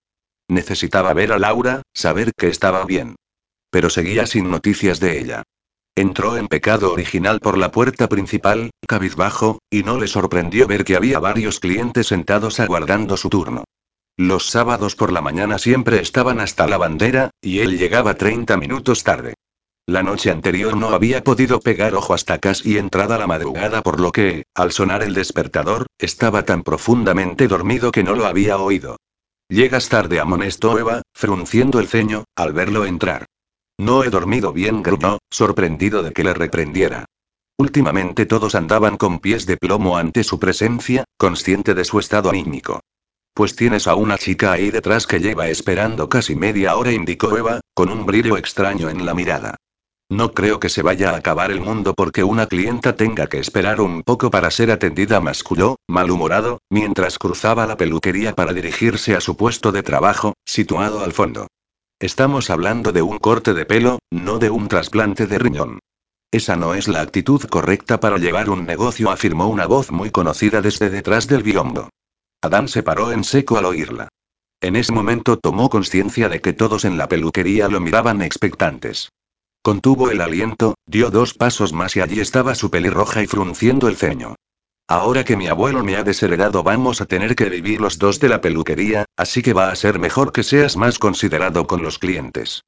Necesitaba 0.48 1.12
ver 1.12 1.32
a 1.32 1.38
Laura, 1.38 1.82
saber 1.94 2.32
que 2.36 2.48
estaba 2.48 2.84
bien. 2.84 3.16
Pero 3.70 3.90
seguía 3.90 4.26
sin 4.26 4.50
noticias 4.50 4.98
de 4.98 5.20
ella. 5.20 5.42
Entró 5.96 6.36
en 6.36 6.48
pecado 6.48 6.92
original 6.92 7.40
por 7.40 7.58
la 7.58 7.70
puerta 7.72 8.08
principal, 8.08 8.70
cabizbajo, 8.86 9.58
y 9.70 9.82
no 9.82 9.98
le 9.98 10.06
sorprendió 10.06 10.66
ver 10.66 10.84
que 10.84 10.96
había 10.96 11.18
varios 11.18 11.60
clientes 11.60 12.06
sentados 12.06 12.60
aguardando 12.60 13.16
su 13.16 13.28
turno. 13.28 13.64
Los 14.16 14.46
sábados 14.46 14.96
por 14.96 15.12
la 15.12 15.20
mañana 15.20 15.58
siempre 15.58 16.00
estaban 16.00 16.40
hasta 16.40 16.66
la 16.66 16.78
bandera, 16.78 17.30
y 17.40 17.60
él 17.60 17.78
llegaba 17.78 18.14
30 18.14 18.56
minutos 18.56 19.02
tarde. 19.02 19.34
La 19.86 20.02
noche 20.02 20.30
anterior 20.30 20.76
no 20.76 20.90
había 20.90 21.24
podido 21.24 21.60
pegar 21.60 21.94
ojo 21.94 22.14
hasta 22.14 22.38
casi 22.38 22.78
entrada 22.78 23.18
la 23.18 23.26
madrugada 23.26 23.82
por 23.82 23.98
lo 23.98 24.12
que, 24.12 24.44
al 24.54 24.72
sonar 24.72 25.02
el 25.02 25.14
despertador, 25.14 25.86
estaba 25.98 26.44
tan 26.44 26.62
profundamente 26.62 27.48
dormido 27.48 27.90
que 27.90 28.04
no 28.04 28.14
lo 28.14 28.26
había 28.26 28.58
oído. 28.58 28.98
Llegas 29.48 29.88
tarde, 29.88 30.20
amonestó 30.20 30.78
Eva, 30.78 31.02
frunciendo 31.12 31.80
el 31.80 31.88
ceño, 31.88 32.24
al 32.36 32.52
verlo 32.52 32.84
entrar. 32.84 33.26
No 33.80 34.04
he 34.04 34.10
dormido 34.10 34.52
bien, 34.52 34.82
gruñó, 34.82 35.20
sorprendido 35.30 36.02
de 36.02 36.12
que 36.12 36.22
le 36.22 36.34
reprendiera. 36.34 37.06
Últimamente 37.56 38.26
todos 38.26 38.54
andaban 38.54 38.98
con 38.98 39.20
pies 39.20 39.46
de 39.46 39.56
plomo 39.56 39.96
ante 39.96 40.22
su 40.22 40.38
presencia, 40.38 41.04
consciente 41.16 41.72
de 41.72 41.86
su 41.86 41.98
estado 41.98 42.28
anímico. 42.28 42.80
Pues 43.32 43.56
tienes 43.56 43.86
a 43.86 43.94
una 43.94 44.18
chica 44.18 44.52
ahí 44.52 44.70
detrás 44.70 45.06
que 45.06 45.18
lleva 45.18 45.48
esperando 45.48 46.10
casi 46.10 46.36
media 46.36 46.76
hora, 46.76 46.92
indicó 46.92 47.34
Eva, 47.38 47.62
con 47.72 47.88
un 47.88 48.04
brillo 48.04 48.36
extraño 48.36 48.90
en 48.90 49.06
la 49.06 49.14
mirada. 49.14 49.56
No 50.10 50.34
creo 50.34 50.60
que 50.60 50.68
se 50.68 50.82
vaya 50.82 51.12
a 51.12 51.16
acabar 51.16 51.50
el 51.50 51.62
mundo 51.62 51.94
porque 51.94 52.22
una 52.22 52.48
clienta 52.48 52.96
tenga 52.96 53.28
que 53.28 53.38
esperar 53.38 53.80
un 53.80 54.02
poco 54.02 54.30
para 54.30 54.50
ser 54.50 54.70
atendida, 54.72 55.20
masculló, 55.20 55.76
malhumorado, 55.88 56.58
mientras 56.68 57.18
cruzaba 57.18 57.66
la 57.66 57.78
peluquería 57.78 58.34
para 58.34 58.52
dirigirse 58.52 59.16
a 59.16 59.22
su 59.22 59.38
puesto 59.38 59.72
de 59.72 59.82
trabajo, 59.82 60.34
situado 60.44 61.02
al 61.02 61.14
fondo. 61.14 61.46
Estamos 62.00 62.48
hablando 62.48 62.92
de 62.92 63.02
un 63.02 63.18
corte 63.18 63.52
de 63.52 63.66
pelo, 63.66 63.98
no 64.10 64.38
de 64.38 64.48
un 64.48 64.68
trasplante 64.68 65.26
de 65.26 65.38
riñón. 65.38 65.80
Esa 66.32 66.56
no 66.56 66.74
es 66.74 66.88
la 66.88 67.02
actitud 67.02 67.42
correcta 67.42 68.00
para 68.00 68.16
llevar 68.16 68.48
un 68.48 68.64
negocio, 68.64 69.10
afirmó 69.10 69.48
una 69.48 69.66
voz 69.66 69.90
muy 69.90 70.10
conocida 70.10 70.62
desde 70.62 70.88
detrás 70.88 71.26
del 71.26 71.42
biombo. 71.42 71.90
Adán 72.40 72.68
se 72.68 72.82
paró 72.82 73.12
en 73.12 73.22
seco 73.22 73.58
al 73.58 73.66
oírla. 73.66 74.08
En 74.62 74.76
ese 74.76 74.92
momento 74.92 75.38
tomó 75.38 75.68
conciencia 75.68 76.30
de 76.30 76.40
que 76.40 76.54
todos 76.54 76.86
en 76.86 76.96
la 76.96 77.06
peluquería 77.06 77.68
lo 77.68 77.80
miraban 77.80 78.22
expectantes. 78.22 79.10
Contuvo 79.60 80.10
el 80.10 80.22
aliento, 80.22 80.76
dio 80.86 81.10
dos 81.10 81.34
pasos 81.34 81.74
más 81.74 81.96
y 81.96 82.00
allí 82.00 82.20
estaba 82.20 82.54
su 82.54 82.70
pelirroja 82.70 83.22
y 83.22 83.26
frunciendo 83.26 83.88
el 83.88 83.96
ceño. 83.96 84.36
Ahora 84.90 85.22
que 85.22 85.36
mi 85.36 85.46
abuelo 85.46 85.84
me 85.84 85.94
ha 85.94 86.02
desheredado 86.02 86.64
vamos 86.64 87.00
a 87.00 87.06
tener 87.06 87.36
que 87.36 87.48
vivir 87.48 87.80
los 87.80 88.00
dos 88.00 88.18
de 88.18 88.28
la 88.28 88.40
peluquería, 88.40 89.04
así 89.16 89.40
que 89.40 89.52
va 89.52 89.70
a 89.70 89.76
ser 89.76 90.00
mejor 90.00 90.32
que 90.32 90.42
seas 90.42 90.76
más 90.76 90.98
considerado 90.98 91.68
con 91.68 91.80
los 91.80 92.00
clientes. 92.00 92.64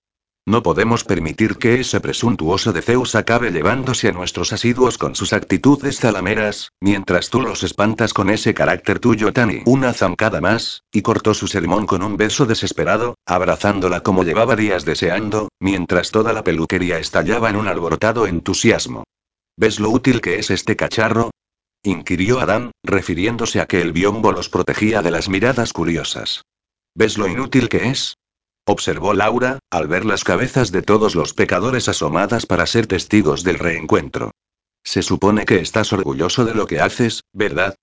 No 0.46 0.62
podemos 0.62 1.02
permitir 1.02 1.56
que 1.56 1.80
ese 1.80 2.00
presuntuoso 2.00 2.72
de 2.72 2.80
Zeus 2.80 3.16
acabe 3.16 3.50
llevándose 3.50 4.06
a 4.06 4.12
nuestros 4.12 4.52
asiduos 4.52 4.98
con 4.98 5.16
sus 5.16 5.32
actitudes 5.32 5.98
zalameras, 5.98 6.70
mientras 6.80 7.28
tú 7.28 7.40
los 7.40 7.64
espantas 7.64 8.14
con 8.14 8.30
ese 8.30 8.54
carácter 8.54 9.00
tuyo 9.00 9.32
Tani. 9.32 9.62
Una 9.66 9.92
zancada 9.92 10.40
más, 10.40 10.84
y 10.92 11.02
cortó 11.02 11.34
su 11.34 11.48
sermón 11.48 11.86
con 11.86 12.04
un 12.04 12.16
beso 12.16 12.46
desesperado, 12.46 13.16
abrazándola 13.26 14.04
como 14.04 14.22
llevaba 14.22 14.54
días 14.54 14.84
deseando, 14.84 15.48
mientras 15.58 16.12
toda 16.12 16.32
la 16.32 16.44
peluquería 16.44 17.00
estallaba 17.00 17.50
en 17.50 17.56
un 17.56 17.66
alborotado 17.66 18.28
entusiasmo. 18.28 19.02
¿Ves 19.56 19.80
lo 19.80 19.90
útil 19.90 20.20
que 20.20 20.38
es 20.38 20.52
este 20.52 20.76
cacharro? 20.76 21.32
Inquirió 21.82 22.40
Adán, 22.40 22.70
refiriéndose 22.82 23.60
a 23.60 23.66
que 23.66 23.80
el 23.80 23.92
biombo 23.92 24.32
los 24.32 24.48
protegía 24.48 25.02
de 25.02 25.10
las 25.10 25.28
miradas 25.28 25.72
curiosas. 25.72 26.42
¿Ves 26.94 27.18
lo 27.18 27.26
inútil 27.26 27.68
que 27.68 27.88
es? 27.88 28.14
Observó 28.64 29.14
Laura, 29.14 29.58
al 29.70 29.88
ver 29.88 30.04
las 30.04 30.22
cabezas 30.22 30.70
de 30.70 30.82
todos 30.82 31.14
los 31.16 31.34
pecadores 31.34 31.88
asomadas 31.88 32.46
para 32.46 32.66
ser 32.66 32.86
testigos 32.86 33.42
del 33.42 33.58
reencuentro. 33.58 34.30
Se 34.84 35.02
supone 35.02 35.44
que 35.44 35.60
estás 35.60 35.92
orgulloso 35.92 36.44
de 36.44 36.54
lo 36.54 36.66
que 36.66 36.80
haces, 36.80 37.22
¿verdad? 37.32 37.74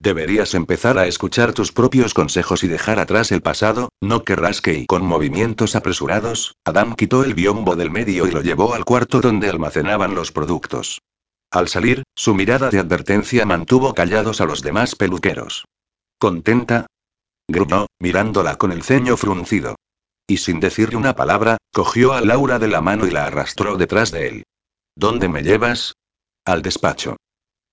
Deberías 0.00 0.54
empezar 0.54 0.98
a 0.98 1.06
escuchar 1.06 1.52
tus 1.52 1.72
propios 1.72 2.14
consejos 2.14 2.64
y 2.64 2.68
dejar 2.68 2.98
atrás 2.98 3.32
el 3.32 3.42
pasado, 3.42 3.90
no 4.00 4.24
querrás 4.24 4.60
que 4.60 4.74
y 4.74 4.86
con 4.86 5.04
movimientos 5.04 5.76
apresurados, 5.76 6.56
Adam 6.64 6.94
quitó 6.94 7.24
el 7.24 7.34
biombo 7.34 7.76
del 7.76 7.90
medio 7.90 8.26
y 8.26 8.30
lo 8.30 8.42
llevó 8.42 8.74
al 8.74 8.84
cuarto 8.84 9.20
donde 9.20 9.48
almacenaban 9.48 10.14
los 10.14 10.32
productos. 10.32 11.00
Al 11.54 11.68
salir, 11.68 12.02
su 12.16 12.34
mirada 12.34 12.68
de 12.68 12.80
advertencia 12.80 13.46
mantuvo 13.46 13.94
callados 13.94 14.40
a 14.40 14.44
los 14.44 14.60
demás 14.60 14.96
peluqueros. 14.96 15.66
¿Contenta? 16.18 16.88
Gruñó, 17.46 17.86
mirándola 18.00 18.56
con 18.56 18.72
el 18.72 18.82
ceño 18.82 19.16
fruncido. 19.16 19.76
Y 20.26 20.38
sin 20.38 20.58
decirle 20.58 20.96
una 20.96 21.14
palabra, 21.14 21.58
cogió 21.72 22.12
a 22.12 22.22
Laura 22.22 22.58
de 22.58 22.66
la 22.66 22.80
mano 22.80 23.06
y 23.06 23.12
la 23.12 23.26
arrastró 23.26 23.76
detrás 23.76 24.10
de 24.10 24.26
él. 24.26 24.42
¿Dónde 24.96 25.28
me 25.28 25.44
llevas? 25.44 25.92
Al 26.44 26.60
despacho. 26.60 27.18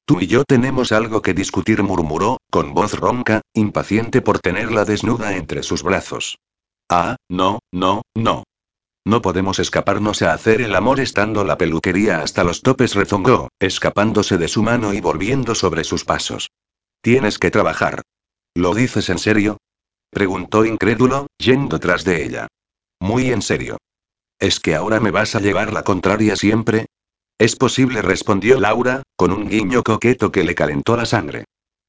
Tú 0.06 0.20
y 0.22 0.28
yo 0.28 0.44
tenemos 0.44 0.91
algo 0.91 1.24
que 1.24 1.34
discutir, 1.34 1.82
murmuró, 1.82 2.38
con 2.52 2.76
voz 2.76 2.94
ronca, 2.94 3.41
impaciente 3.56 4.22
por 4.22 4.38
tenerla 4.38 4.86
desnuda 4.86 5.36
entre 5.36 5.64
sus 5.64 5.82
brazos. 5.82 6.38
Ah, 6.88 7.16
no, 7.30 7.58
no, 7.72 8.03
no. 8.14 8.44
No 9.06 9.22
podemos 9.22 9.57
escaparnos 9.57 10.22
a 10.22 10.34
hacer 10.34 10.61
el 10.61 10.76
amor 10.76 10.99
estando 10.99 11.44
la 11.44 11.57
peluquería 11.57 12.22
hasta 12.22 12.44
los 12.44 12.61
topes, 12.61 12.94
rezongó, 12.94 13.49
escapándose 13.60 14.38
de 14.38 14.48
su 14.48 14.61
mano 14.61 14.94
y 14.94 15.02
volviendo 15.02 15.56
sobre 15.56 15.84
sus 15.84 16.06
pasos. 16.06 16.52
Tienes 17.02 17.40
que 17.40 17.49
trabajar. 17.49 18.03
¿Lo 18.53 18.76
dices 18.76 19.10
en 19.10 19.18
serio? 19.18 19.57
Preguntó 20.11 20.65
incrédulo, 20.65 21.28
yendo 21.40 21.80
tras 21.80 22.03
de 22.03 22.23
ella. 22.23 22.48
Muy 22.99 23.32
en 23.32 23.41
serio. 23.41 23.78
¿Es 24.40 24.60
que 24.60 24.76
ahora 24.76 24.99
me 24.99 25.10
vas 25.10 25.36
a 25.36 25.40
llevar 25.40 25.73
la 25.73 25.84
contraria 25.84 26.36
siempre? 26.36 26.86
Es 27.40 27.56
posible, 27.56 28.03
respondió 28.03 28.60
Laura, 28.60 29.02
con 29.15 29.32
un 29.32 29.49
guiño 29.49 29.82
coqueto 29.82 30.32
que 30.32 30.44
le 30.44 30.53
calentó 30.53 30.95
la 30.95 31.07
sangre. 31.07 31.45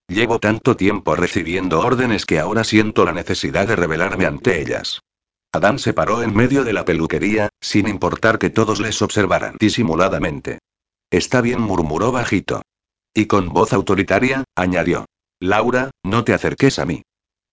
Llevo 0.08 0.38
tanto 0.38 0.76
tiempo 0.76 1.14
recibiendo 1.14 1.80
órdenes 1.80 2.24
que 2.24 2.38
ahora 2.38 2.64
siento 2.64 3.04
la 3.04 3.12
necesidad 3.12 3.66
de 3.66 3.76
revelarme 3.76 4.24
ante 4.24 4.62
ellas. 4.62 5.00
Adán 5.52 5.78
se 5.78 5.92
paró 5.92 6.22
en 6.22 6.34
medio 6.34 6.64
de 6.64 6.72
la 6.72 6.84
peluquería, 6.84 7.50
sin 7.60 7.86
importar 7.86 8.38
que 8.38 8.50
todos 8.50 8.80
les 8.80 9.02
observaran 9.02 9.56
disimuladamente. 9.60 10.58
Está 11.10 11.42
bien, 11.42 11.60
murmuró 11.60 12.10
bajito. 12.10 12.62
Y 13.14 13.26
con 13.26 13.50
voz 13.50 13.74
autoritaria, 13.74 14.44
añadió. 14.56 15.04
Laura, 15.40 15.90
no 16.02 16.24
te 16.24 16.32
acerques 16.32 16.78
a 16.78 16.86
mí. 16.86 17.02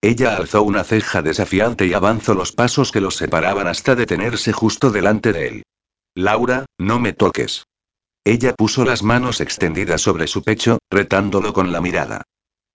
Ella 0.01 0.37
alzó 0.37 0.63
una 0.63 0.85
ceja 0.85 1.21
desafiante 1.21 1.85
y 1.85 1.93
avanzó 1.93 2.33
los 2.33 2.53
pasos 2.53 2.93
que 2.93 3.01
los 3.01 3.17
separaban 3.17 3.67
hasta 3.67 3.95
detenerse 3.95 4.53
justo 4.53 4.91
delante 4.91 5.33
de 5.33 5.47
él. 5.47 5.63
Laura, 6.15 6.65
no 6.77 6.99
me 6.99 7.11
toques. 7.11 7.65
Ella 8.23 8.53
puso 8.53 8.85
las 8.85 9.03
manos 9.03 9.41
extendidas 9.41 10.01
sobre 10.01 10.27
su 10.27 10.41
pecho, 10.43 10.79
retándolo 10.89 11.51
con 11.51 11.73
la 11.73 11.81
mirada. 11.81 12.23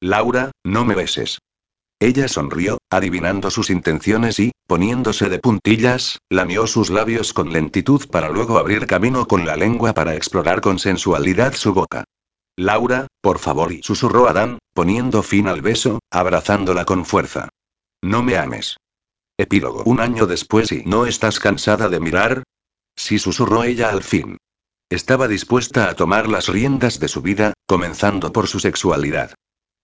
Laura, 0.00 0.50
no 0.64 0.84
me 0.84 0.94
beses. 0.94 1.38
Ella 2.04 2.28
sonrió, 2.28 2.76
adivinando 2.90 3.50
sus 3.50 3.70
intenciones 3.70 4.38
y, 4.38 4.52
poniéndose 4.66 5.30
de 5.30 5.38
puntillas, 5.38 6.18
lamió 6.28 6.66
sus 6.66 6.90
labios 6.90 7.32
con 7.32 7.50
lentitud 7.50 8.06
para 8.10 8.28
luego 8.28 8.58
abrir 8.58 8.86
camino 8.86 9.26
con 9.26 9.46
la 9.46 9.56
lengua 9.56 9.94
para 9.94 10.14
explorar 10.14 10.60
con 10.60 10.78
sensualidad 10.78 11.54
su 11.54 11.72
boca. 11.72 12.04
Laura, 12.56 13.06
por 13.22 13.38
favor, 13.38 13.72
y 13.72 13.82
susurró 13.82 14.28
Adán, 14.28 14.58
poniendo 14.74 15.22
fin 15.22 15.48
al 15.48 15.62
beso, 15.62 16.00
abrazándola 16.10 16.84
con 16.84 17.06
fuerza. 17.06 17.48
No 18.02 18.22
me 18.22 18.36
ames. 18.36 18.76
Epílogo. 19.38 19.82
Un 19.84 20.00
año 20.00 20.26
después 20.26 20.72
y 20.72 20.82
¿no 20.84 21.06
estás 21.06 21.40
cansada 21.40 21.88
de 21.88 22.00
mirar? 22.00 22.42
Sí 22.94 23.18
susurró 23.18 23.64
ella 23.64 23.88
al 23.88 24.02
fin. 24.02 24.36
Estaba 24.90 25.26
dispuesta 25.26 25.88
a 25.88 25.94
tomar 25.94 26.28
las 26.28 26.48
riendas 26.48 27.00
de 27.00 27.08
su 27.08 27.22
vida, 27.22 27.54
comenzando 27.66 28.30
por 28.30 28.46
su 28.46 28.60
sexualidad. 28.60 29.32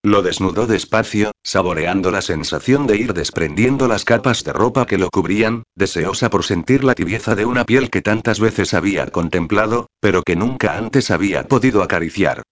Lo 0.02 0.22
desnudó 0.22 0.66
despacio, 0.66 1.32
saboreando 1.42 2.10
la 2.10 2.22
sensación 2.22 2.86
de 2.86 2.96
ir 2.96 3.12
desprendiendo 3.12 3.86
las 3.86 4.06
capas 4.06 4.44
de 4.44 4.54
ropa 4.54 4.86
que 4.86 4.96
lo 4.96 5.10
cubrían, 5.10 5.64
deseosa 5.74 6.30
por 6.30 6.42
sentir 6.42 6.84
la 6.84 6.94
tibieza 6.94 7.34
de 7.34 7.44
una 7.44 7.66
piel 7.66 7.90
que 7.90 8.00
tantas 8.00 8.40
veces 8.40 8.72
había 8.72 9.06
contemplado, 9.08 9.88
pero 10.00 10.22
que 10.22 10.36
nunca 10.36 10.78
antes 10.78 11.10
había 11.10 11.46
podido 11.46 11.82
acariciar. 11.82 12.42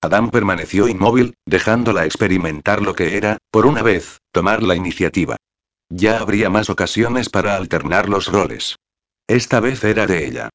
Adam 0.00 0.30
permaneció 0.30 0.88
inmóvil, 0.88 1.34
dejándola 1.46 2.06
experimentar 2.06 2.82
lo 2.82 2.94
que 2.94 3.16
era, 3.16 3.38
por 3.52 3.66
una 3.66 3.82
vez, 3.82 4.18
tomar 4.32 4.64
la 4.64 4.74
iniciativa. 4.74 5.36
Ya 5.88 6.18
habría 6.18 6.50
más 6.50 6.70
ocasiones 6.70 7.28
para 7.30 7.54
alternar 7.54 8.08
los 8.08 8.26
roles. 8.26 8.74
Esta 9.28 9.60
vez 9.60 9.84
era 9.84 10.08
de 10.08 10.26
ella. 10.26 10.50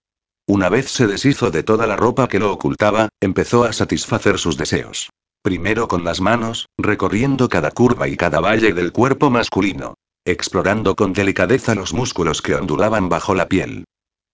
Una 0.48 0.68
vez 0.68 0.92
se 0.92 1.08
deshizo 1.08 1.50
de 1.50 1.64
toda 1.64 1.88
la 1.88 1.96
ropa 1.96 2.28
que 2.28 2.40
lo 2.40 2.52
ocultaba, 2.52 3.08
empezó 3.22 3.64
a 3.64 3.72
satisfacer 3.72 4.38
sus 4.38 4.58
deseos. 4.58 5.10
Primero 5.44 5.88
con 5.88 6.04
las 6.04 6.22
manos, 6.22 6.68
recorriendo 6.78 7.50
cada 7.50 7.72
curva 7.72 8.08
y 8.08 8.16
cada 8.16 8.40
valle 8.40 8.74
del 8.74 8.92
cuerpo 8.92 9.32
masculino. 9.32 9.96
Explorando 10.24 10.96
con 10.96 11.14
delicadeza 11.14 11.74
los 11.74 11.96
músculos 11.96 12.44
que 12.44 12.54
ondulaban 12.54 13.10
bajo 13.10 13.34
la 13.34 13.48
piel. 13.48 13.86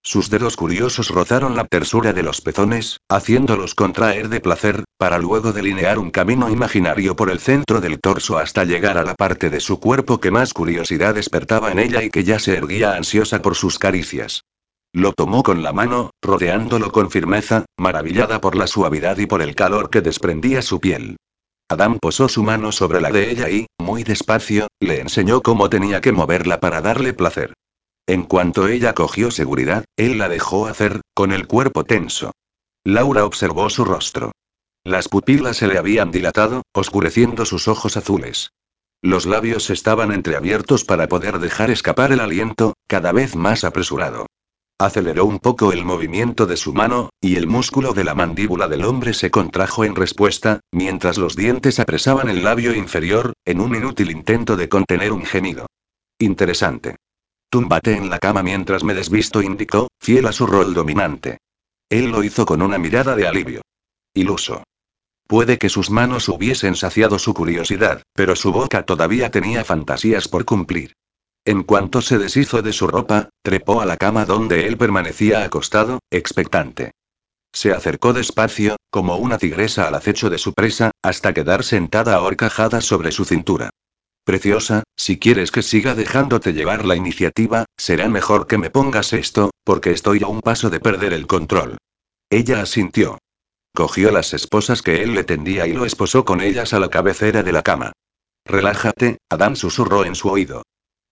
Sus 0.03 0.29
dedos 0.29 0.57
curiosos 0.57 1.09
rozaron 1.09 1.55
la 1.55 1.63
tersura 1.63 2.11
de 2.11 2.23
los 2.23 2.41
pezones, 2.41 2.99
haciéndolos 3.07 3.73
contraer 3.73 4.27
de 4.27 4.41
placer, 4.41 4.83
para 4.97 5.17
luego 5.17 5.53
delinear 5.53 5.97
un 5.97 6.11
camino 6.11 6.49
imaginario 6.49 7.15
por 7.15 7.29
el 7.29 7.39
centro 7.39 7.79
del 7.79 8.01
torso 8.01 8.37
hasta 8.37 8.65
llegar 8.65 8.97
a 8.97 9.03
la 9.03 9.15
parte 9.15 9.49
de 9.49 9.61
su 9.61 9.79
cuerpo 9.79 10.19
que 10.19 10.31
más 10.31 10.53
curiosidad 10.53 11.15
despertaba 11.15 11.71
en 11.71 11.79
ella 11.79 12.03
y 12.03 12.09
que 12.09 12.25
ya 12.25 12.37
se 12.37 12.57
erguía 12.57 12.95
ansiosa 12.95 13.41
por 13.41 13.55
sus 13.55 13.79
caricias. 13.79 14.43
Lo 14.93 15.13
tomó 15.13 15.43
con 15.43 15.63
la 15.63 15.73
mano, 15.73 16.11
rodeándolo 16.21 16.91
con 16.91 17.11
firmeza, 17.11 17.65
maravillada 17.77 18.41
por 18.41 18.55
la 18.55 18.67
suavidad 18.67 19.17
y 19.17 19.25
por 19.25 19.41
el 19.41 19.55
calor 19.55 19.89
que 19.89 20.01
desprendía 20.01 20.61
su 20.61 20.79
piel. 20.79 21.17
Adam 21.69 21.99
posó 21.99 22.29
su 22.29 22.43
mano 22.43 22.71
sobre 22.71 23.01
la 23.01 23.11
de 23.11 23.29
ella 23.29 23.49
y, 23.49 23.67
muy 23.77 24.03
despacio, 24.03 24.67
le 24.79 25.01
enseñó 25.01 25.41
cómo 25.41 25.69
tenía 25.69 25.99
que 25.99 26.13
moverla 26.13 26.59
para 26.59 26.81
darle 26.81 27.13
placer. 27.13 27.53
En 28.07 28.23
cuanto 28.23 28.69
ella 28.69 28.93
cogió 28.93 29.31
seguridad, 29.31 29.83
él 29.97 30.17
la 30.17 30.29
dejó 30.29 30.67
hacer, 30.67 31.01
con 31.13 31.33
el 31.33 31.45
cuerpo 31.45 31.83
tenso. 31.83 32.31
Laura 32.85 33.25
observó 33.25 33.69
su 33.69 33.83
rostro. 33.83 34.31
Las 34.85 35.09
pupilas 35.09 35.57
se 35.57 35.67
le 35.67 35.77
habían 35.77 36.09
dilatado, 36.11 36.61
oscureciendo 36.73 37.45
sus 37.45 37.67
ojos 37.67 37.97
azules. 37.97 38.51
Los 39.01 39.25
labios 39.25 39.69
estaban 39.69 40.13
entreabiertos 40.13 40.85
para 40.85 41.07
poder 41.09 41.39
dejar 41.39 41.69
escapar 41.69 42.13
el 42.13 42.21
aliento, 42.21 42.75
cada 42.87 43.11
vez 43.11 43.35
más 43.35 43.65
apresurado. 43.65 44.25
Aceleró 44.79 45.25
un 45.25 45.39
poco 45.39 45.71
el 45.71 45.83
movimiento 45.83 46.45
de 46.45 46.55
su 46.55 46.71
mano, 46.71 47.09
y 47.19 47.37
el 47.37 47.47
músculo 47.47 47.93
de 47.93 48.03
la 48.03 48.13
mandíbula 48.13 48.67
del 48.67 48.85
hombre 48.85 49.15
se 49.15 49.31
contrajo 49.31 49.83
en 49.83 49.95
respuesta, 49.95 50.59
mientras 50.71 51.17
los 51.17 51.35
dientes 51.35 51.79
apresaban 51.79 52.29
el 52.29 52.43
labio 52.43 52.75
inferior, 52.75 53.33
en 53.43 53.59
un 53.59 53.75
inútil 53.75 54.11
intento 54.11 54.55
de 54.55 54.69
contener 54.69 55.13
un 55.13 55.25
gemido. 55.25 55.65
Interesante. 56.19 56.95
Túmbate 57.49 57.95
en 57.95 58.11
la 58.11 58.19
cama 58.19 58.43
mientras 58.43 58.83
me 58.83 58.93
desvisto, 58.93 59.41
indicó, 59.41 59.87
fiel 59.99 60.27
a 60.27 60.31
su 60.31 60.45
rol 60.45 60.75
dominante. 60.75 61.39
Él 61.89 62.11
lo 62.11 62.23
hizo 62.23 62.45
con 62.45 62.61
una 62.61 62.77
mirada 62.77 63.15
de 63.15 63.27
alivio. 63.27 63.61
Iluso. 64.13 64.63
Puede 65.25 65.57
que 65.57 65.69
sus 65.69 65.89
manos 65.89 66.29
hubiesen 66.29 66.75
saciado 66.75 67.17
su 67.17 67.33
curiosidad, 67.33 68.03
pero 68.13 68.35
su 68.35 68.51
boca 68.51 68.83
todavía 68.83 69.31
tenía 69.31 69.63
fantasías 69.65 70.27
por 70.27 70.45
cumplir. 70.45 70.93
En 71.47 71.63
cuanto 71.63 72.01
se 72.01 72.17
deshizo 72.17 72.61
de 72.61 72.73
su 72.73 72.87
ropa, 72.87 73.29
trepó 73.41 73.79
a 73.79 73.85
la 73.85 73.95
cama 73.95 74.25
donde 74.25 74.67
él 74.67 74.77
permanecía 74.77 75.45
acostado, 75.45 75.99
expectante. 76.11 76.91
Se 77.53 77.71
acercó 77.71 78.11
despacio, 78.11 78.75
como 78.89 79.15
una 79.15 79.37
tigresa 79.37 79.87
al 79.87 79.95
acecho 79.95 80.29
de 80.29 80.39
su 80.39 80.51
presa, 80.53 80.91
hasta 81.01 81.33
quedar 81.33 81.63
sentada 81.63 82.15
ahorcajada 82.15 82.81
sobre 82.81 83.13
su 83.13 83.23
cintura. 83.23 83.69
Preciosa, 84.25 84.83
si 84.97 85.19
quieres 85.19 85.51
que 85.51 85.61
siga 85.61 85.95
dejándote 85.95 86.51
llevar 86.51 86.83
la 86.83 86.97
iniciativa, 86.97 87.63
será 87.77 88.09
mejor 88.09 88.47
que 88.47 88.57
me 88.57 88.69
pongas 88.69 89.13
esto, 89.13 89.51
porque 89.63 89.91
estoy 89.91 90.23
a 90.23 90.27
un 90.27 90.41
paso 90.41 90.69
de 90.69 90.81
perder 90.81 91.13
el 91.13 91.27
control. 91.27 91.77
Ella 92.29 92.61
asintió. 92.61 93.19
Cogió 93.73 94.11
las 94.11 94.33
esposas 94.33 94.81
que 94.81 95.01
él 95.01 95.13
le 95.13 95.23
tendía 95.23 95.65
y 95.65 95.71
lo 95.71 95.85
esposó 95.85 96.25
con 96.25 96.41
ellas 96.41 96.73
a 96.73 96.81
la 96.81 96.89
cabecera 96.89 97.41
de 97.41 97.53
la 97.53 97.61
cama. 97.63 97.93
Relájate, 98.43 99.19
Adán 99.29 99.55
susurró 99.55 100.03
en 100.03 100.15
su 100.15 100.27
oído. 100.27 100.63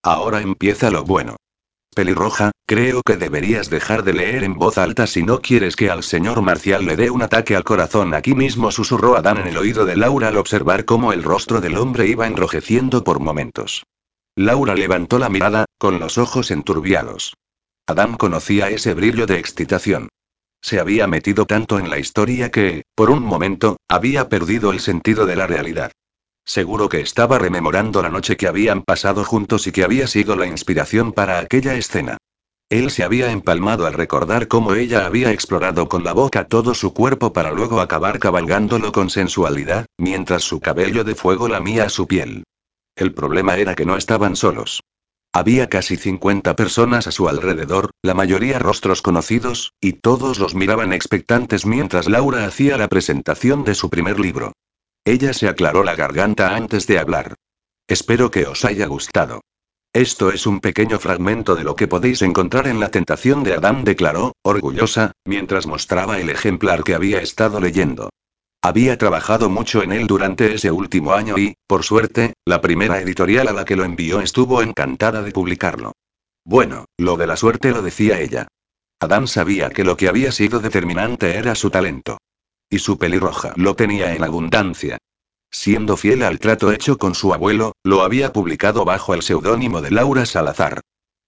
Ahora 0.06 0.40
empieza 0.40 0.92
lo 0.92 1.04
bueno. 1.04 1.36
Pelirroja, 1.96 2.52
creo 2.68 3.02
que 3.02 3.18
deberías 3.18 3.72
dejar 3.72 4.04
de 4.04 4.14
leer 4.14 4.44
en 4.44 4.54
voz 4.54 4.78
alta 4.78 5.08
si 5.08 5.24
no 5.24 5.42
quieres 5.42 5.76
que 5.76 5.90
al 5.90 6.04
señor 6.04 6.44
Marcial 6.44 6.86
le 6.86 6.96
dé 6.96 7.10
un 7.10 7.24
ataque 7.24 7.56
al 7.56 7.64
corazón. 7.64 8.14
Aquí 8.14 8.36
mismo 8.36 8.70
susurró 8.70 9.16
Adán 9.16 9.40
en 9.40 9.48
el 9.48 9.58
oído 9.58 9.84
de 9.84 9.96
Laura 9.96 10.28
al 10.28 10.38
observar 10.38 10.86
cómo 10.86 11.12
el 11.12 11.24
rostro 11.24 11.60
del 11.60 11.76
hombre 11.76 12.06
iba 12.06 12.28
enrojeciendo 12.28 13.04
por 13.04 13.20
momentos. 13.20 13.88
Laura 14.36 14.76
levantó 14.76 15.18
la 15.18 15.30
mirada, 15.30 15.66
con 15.80 15.98
los 16.00 16.20
ojos 16.20 16.52
enturbiados. 16.52 17.34
Adán 17.88 18.16
conocía 18.16 18.70
ese 18.70 18.94
brillo 18.94 19.26
de 19.26 19.40
excitación. 19.40 20.10
Se 20.62 20.80
había 20.80 21.08
metido 21.08 21.48
tanto 21.48 21.80
en 21.80 21.90
la 21.90 21.98
historia 21.98 22.52
que, 22.52 22.84
por 22.94 23.10
un 23.10 23.24
momento, 23.24 23.78
había 23.88 24.30
perdido 24.30 24.72
el 24.72 24.82
sentido 24.82 25.26
de 25.26 25.36
la 25.36 25.48
realidad. 25.48 25.92
Seguro 26.46 26.90
que 26.90 27.02
estaba 27.02 27.40
rememorando 27.40 28.04
la 28.04 28.10
noche 28.10 28.38
que 28.38 28.48
habían 28.48 28.84
pasado 28.84 29.24
juntos 29.24 29.66
y 29.66 29.72
que 29.72 29.84
había 29.84 30.06
sido 30.06 30.36
la 30.36 30.46
inspiración 30.46 31.12
para 31.12 31.40
aquella 31.40 31.74
escena. 31.74 32.18
Él 32.70 32.92
se 32.92 33.04
había 33.04 33.32
empalmado 33.32 33.86
al 33.88 33.94
recordar 33.94 34.48
cómo 34.48 34.74
ella 34.76 35.06
había 35.06 35.32
explorado 35.32 35.88
con 35.88 36.04
la 36.04 36.14
boca 36.14 36.48
todo 36.48 36.74
su 36.74 36.94
cuerpo 36.94 37.34
para 37.34 37.52
luego 37.52 37.80
acabar 37.80 38.20
cabalgándolo 38.20 38.92
con 38.92 39.10
sensualidad, 39.10 39.86
mientras 39.98 40.44
su 40.44 40.60
cabello 40.60 41.04
de 41.04 41.16
fuego 41.16 41.48
lamía 41.48 41.90
su 41.90 42.08
piel. 42.08 42.44
El 42.96 43.14
problema 43.14 43.58
era 43.58 43.76
que 43.76 43.86
no 43.86 43.98
estaban 43.98 44.36
solos. 44.36 44.82
Había 45.34 45.68
casi 45.68 45.98
50 45.98 46.56
personas 46.56 47.08
a 47.08 47.12
su 47.12 47.28
alrededor, 47.28 47.92
la 48.02 48.14
mayoría 48.14 48.58
rostros 48.58 49.02
conocidos, 49.02 49.74
y 49.82 49.94
todos 49.94 50.40
los 50.40 50.56
miraban 50.56 50.94
expectantes 50.94 51.66
mientras 51.66 52.08
Laura 52.08 52.46
hacía 52.46 52.78
la 52.78 52.88
presentación 52.88 53.64
de 53.64 53.76
su 53.76 53.90
primer 53.90 54.20
libro. 54.20 54.54
Ella 55.06 55.34
se 55.34 55.48
aclaró 55.48 55.84
la 55.84 55.96
garganta 55.96 56.56
antes 56.56 56.88
de 56.88 56.98
hablar. 56.98 57.36
Espero 57.88 58.32
que 58.32 58.48
os 58.48 58.66
haya 58.66 58.88
gustado. 58.88 59.42
Esto 59.94 60.32
es 60.32 60.48
un 60.48 60.60
pequeño 60.60 61.00
fragmento 61.00 61.56
de 61.56 61.64
lo 61.64 61.76
que 61.76 61.88
podéis 61.88 62.24
encontrar 62.24 62.68
en 62.68 62.80
La 62.80 62.90
tentación 62.90 63.44
de 63.44 63.54
Adán, 63.54 63.84
declaró, 63.84 64.34
orgullosa, 64.42 65.12
mientras 65.24 65.68
mostraba 65.68 66.20
el 66.20 66.32
ejemplar 66.32 66.84
que 66.84 66.96
había 66.96 67.22
estado 67.22 67.60
leyendo. 67.60 68.10
Había 68.64 68.98
trabajado 68.98 69.48
mucho 69.48 69.84
en 69.84 69.94
él 69.94 70.08
durante 70.08 70.56
ese 70.56 70.72
último 70.72 71.14
año 71.14 71.38
y, 71.38 71.54
por 71.68 71.84
suerte, 71.84 72.34
la 72.44 72.60
primera 72.60 73.00
editorial 73.00 73.48
a 73.48 73.54
la 73.54 73.64
que 73.64 73.76
lo 73.76 73.84
envió 73.84 74.22
estuvo 74.22 74.64
encantada 74.64 75.22
de 75.22 75.32
publicarlo. 75.32 75.92
Bueno, 76.44 76.86
lo 76.98 77.16
de 77.16 77.28
la 77.28 77.38
suerte 77.38 77.70
lo 77.70 77.84
decía 77.84 78.20
ella. 78.20 78.48
Adán 79.00 79.28
sabía 79.28 79.70
que 79.70 79.84
lo 79.84 79.98
que 79.98 80.08
había 80.08 80.32
sido 80.32 80.60
determinante 80.62 81.36
era 81.36 81.54
su 81.54 81.70
talento. 81.70 82.18
Y 82.70 82.80
su 82.80 82.98
pelirroja 82.98 83.54
lo 83.56 83.76
tenía 83.76 84.16
en 84.16 84.24
abundancia. 84.24 84.98
Siendo 85.52 85.96
fiel 85.96 86.24
al 86.24 86.40
trato 86.40 86.72
hecho 86.72 86.98
con 86.98 87.16
su 87.16 87.34
abuelo, 87.34 87.74
lo 87.84 88.02
había 88.02 88.34
publicado 88.34 88.84
bajo 88.84 89.14
el 89.14 89.22
seudónimo 89.22 89.82
de 89.82 89.92
Laura 89.92 90.26
Salazar. 90.26 90.82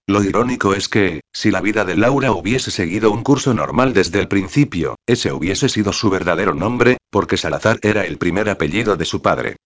Lo 0.06 0.22
irónico 0.22 0.74
es 0.74 0.88
que, 0.88 1.20
si 1.32 1.50
la 1.50 1.60
vida 1.60 1.84
de 1.84 1.94
Laura 1.94 2.32
hubiese 2.32 2.70
seguido 2.70 3.10
un 3.10 3.22
curso 3.22 3.52
normal 3.52 3.92
desde 3.92 4.20
el 4.20 4.26
principio, 4.28 4.96
ese 5.06 5.32
hubiese 5.32 5.68
sido 5.68 5.92
su 5.92 6.08
verdadero 6.08 6.54
nombre, 6.54 6.96
porque 7.10 7.36
Salazar 7.36 7.78
era 7.82 8.06
el 8.06 8.16
primer 8.16 8.48
apellido 8.48 8.96
de 8.96 9.04
su 9.04 9.20
padre. 9.20 9.56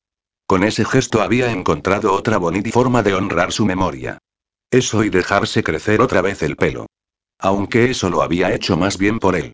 Con 0.47 0.65
ese 0.65 0.85
gesto 0.85 1.23
había 1.23 1.51
encontrado 1.53 2.13
otra 2.13 2.39
bonita 2.39 2.71
forma 2.71 3.03
de 3.03 3.15
honrar 3.15 3.53
su 3.53 3.65
memoria. 3.65 4.19
Eso 4.71 5.05
y 5.05 5.11
dejarse 5.11 5.63
crecer 5.63 6.01
otra 6.01 6.23
vez 6.23 6.43
el 6.43 6.57
pelo. 6.57 6.87
Aunque 7.39 7.91
eso 7.91 8.11
lo 8.11 8.23
había 8.23 8.53
hecho 8.53 8.77
más 8.77 8.99
bien 8.99 9.19
por 9.19 9.37
él. 9.37 9.53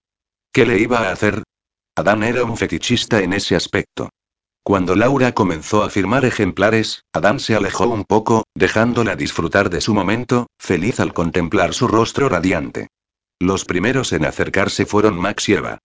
¿Qué 0.53 0.65
le 0.65 0.79
iba 0.79 1.01
a 1.01 1.13
hacer? 1.13 1.43
Adán 1.99 2.23
era 2.23 2.45
un 2.45 2.57
fetichista 2.57 3.19
en 3.23 3.33
ese 3.33 3.57
aspecto. 3.57 4.11
Cuando 4.63 4.95
Laura 4.95 5.33
comenzó 5.33 5.83
a 5.83 5.91
firmar 5.91 6.25
ejemplares, 6.25 7.03
Adán 7.13 7.41
se 7.41 7.57
alejó 7.57 7.89
un 7.89 8.05
poco, 8.05 8.45
dejándola 8.55 9.17
disfrutar 9.17 9.69
de 9.69 9.81
su 9.81 9.95
momento, 9.95 10.47
feliz 10.61 11.01
al 11.01 11.13
contemplar 11.13 11.75
su 11.75 11.89
rostro 11.89 12.29
radiante. 12.29 12.87
Los 13.41 13.65
primeros 13.65 14.13
en 14.13 14.27
acercarse 14.27 14.87
fueron 14.87 15.19
Max 15.19 15.49
y 15.49 15.55
Eva. 15.55 15.79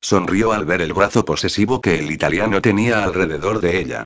Sonrió 0.00 0.52
al 0.52 0.64
ver 0.64 0.80
el 0.80 0.94
brazo 0.94 1.26
posesivo 1.26 1.82
que 1.82 1.98
el 1.98 2.10
italiano 2.12 2.62
tenía 2.62 3.04
alrededor 3.04 3.60
de 3.60 3.78
ella. 3.78 4.04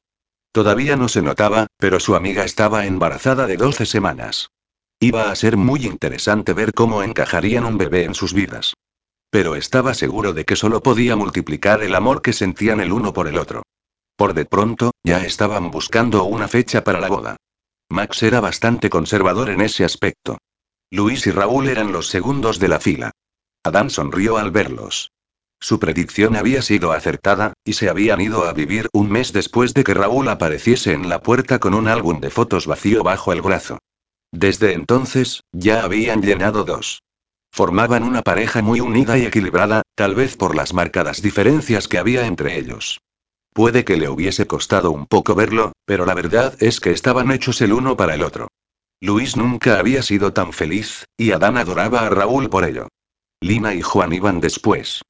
Todavía 0.50 0.96
no 0.96 1.06
se 1.06 1.22
notaba, 1.22 1.68
pero 1.76 2.00
su 2.00 2.16
amiga 2.16 2.44
estaba 2.44 2.86
embarazada 2.86 3.46
de 3.46 3.56
12 3.56 3.86
semanas. 3.86 4.48
Iba 4.98 5.30
a 5.30 5.36
ser 5.36 5.56
muy 5.56 5.86
interesante 5.86 6.54
ver 6.54 6.72
cómo 6.72 7.04
encajarían 7.04 7.64
un 7.66 7.78
bebé 7.78 8.02
en 8.02 8.14
sus 8.14 8.34
vidas. 8.34 8.74
Pero 9.32 9.56
estaba 9.56 9.94
seguro 9.94 10.34
de 10.34 10.44
que 10.44 10.56
solo 10.56 10.82
podía 10.82 11.16
multiplicar 11.16 11.82
el 11.82 11.94
amor 11.94 12.20
que 12.20 12.34
sentían 12.34 12.82
el 12.82 12.92
uno 12.92 13.14
por 13.14 13.28
el 13.28 13.38
otro. 13.38 13.62
Por 14.14 14.34
de 14.34 14.44
pronto, 14.44 14.90
ya 15.02 15.24
estaban 15.24 15.70
buscando 15.70 16.24
una 16.24 16.48
fecha 16.48 16.84
para 16.84 17.00
la 17.00 17.08
boda. 17.08 17.36
Max 17.88 18.22
era 18.22 18.40
bastante 18.40 18.90
conservador 18.90 19.48
en 19.48 19.62
ese 19.62 19.86
aspecto. 19.86 20.36
Luis 20.90 21.26
y 21.26 21.30
Raúl 21.30 21.68
eran 21.68 21.92
los 21.92 22.08
segundos 22.08 22.58
de 22.58 22.68
la 22.68 22.78
fila. 22.78 23.10
Adán 23.64 23.88
sonrió 23.88 24.36
al 24.36 24.50
verlos. 24.50 25.12
Su 25.58 25.80
predicción 25.80 26.36
había 26.36 26.60
sido 26.60 26.92
acertada, 26.92 27.54
y 27.64 27.72
se 27.72 27.88
habían 27.88 28.20
ido 28.20 28.44
a 28.44 28.52
vivir 28.52 28.90
un 28.92 29.10
mes 29.10 29.32
después 29.32 29.72
de 29.72 29.82
que 29.82 29.94
Raúl 29.94 30.28
apareciese 30.28 30.92
en 30.92 31.08
la 31.08 31.22
puerta 31.22 31.58
con 31.58 31.72
un 31.72 31.88
álbum 31.88 32.20
de 32.20 32.28
fotos 32.28 32.66
vacío 32.66 33.02
bajo 33.02 33.32
el 33.32 33.40
brazo. 33.40 33.78
Desde 34.30 34.74
entonces, 34.74 35.40
ya 35.52 35.84
habían 35.84 36.20
llenado 36.20 36.64
dos. 36.64 37.02
Formaban 37.54 38.02
una 38.02 38.22
pareja 38.22 38.62
muy 38.62 38.80
unida 38.80 39.18
y 39.18 39.26
equilibrada, 39.26 39.82
tal 39.94 40.14
vez 40.14 40.38
por 40.38 40.56
las 40.56 40.72
marcadas 40.72 41.20
diferencias 41.20 41.86
que 41.86 41.98
había 41.98 42.26
entre 42.26 42.58
ellos. 42.58 43.02
Puede 43.52 43.84
que 43.84 43.98
le 43.98 44.08
hubiese 44.08 44.46
costado 44.46 44.90
un 44.90 45.06
poco 45.06 45.34
verlo, 45.34 45.72
pero 45.84 46.06
la 46.06 46.14
verdad 46.14 46.54
es 46.60 46.80
que 46.80 46.92
estaban 46.92 47.30
hechos 47.30 47.60
el 47.60 47.74
uno 47.74 47.94
para 47.94 48.14
el 48.14 48.22
otro. 48.22 48.48
Luis 49.02 49.36
nunca 49.36 49.78
había 49.78 50.02
sido 50.02 50.32
tan 50.32 50.54
feliz, 50.54 51.04
y 51.18 51.32
Adán 51.32 51.58
adoraba 51.58 52.06
a 52.06 52.08
Raúl 52.08 52.48
por 52.48 52.64
ello. 52.64 52.88
Lina 53.42 53.74
y 53.74 53.82
Juan 53.82 54.14
iban 54.14 54.40
después. 54.40 55.02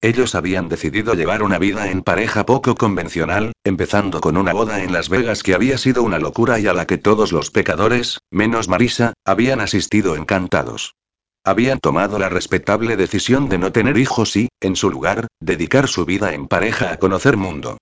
Ellos 0.00 0.36
habían 0.36 0.68
decidido 0.68 1.14
llevar 1.14 1.42
una 1.42 1.58
vida 1.58 1.90
en 1.90 2.02
pareja 2.02 2.46
poco 2.46 2.76
convencional, 2.76 3.50
empezando 3.64 4.20
con 4.20 4.36
una 4.36 4.52
boda 4.52 4.84
en 4.84 4.92
Las 4.92 5.08
Vegas 5.08 5.42
que 5.42 5.54
había 5.54 5.76
sido 5.78 6.04
una 6.04 6.20
locura 6.20 6.60
y 6.60 6.68
a 6.68 6.74
la 6.74 6.86
que 6.86 6.98
todos 6.98 7.32
los 7.32 7.50
pecadores, 7.50 8.18
menos 8.30 8.68
Marisa, 8.68 9.14
habían 9.24 9.60
asistido 9.60 10.14
encantados. 10.14 10.94
Habían 11.44 11.78
tomado 11.78 12.18
la 12.18 12.28
respetable 12.28 12.96
decisión 12.96 13.48
de 13.48 13.58
no 13.58 13.72
tener 13.72 13.96
hijos 13.96 14.36
y, 14.36 14.48
en 14.60 14.76
su 14.76 14.90
lugar, 14.90 15.28
dedicar 15.40 15.88
su 15.88 16.04
vida 16.04 16.34
en 16.34 16.46
pareja 16.46 16.92
a 16.92 16.98
conocer 16.98 17.36
mundo. 17.36 17.78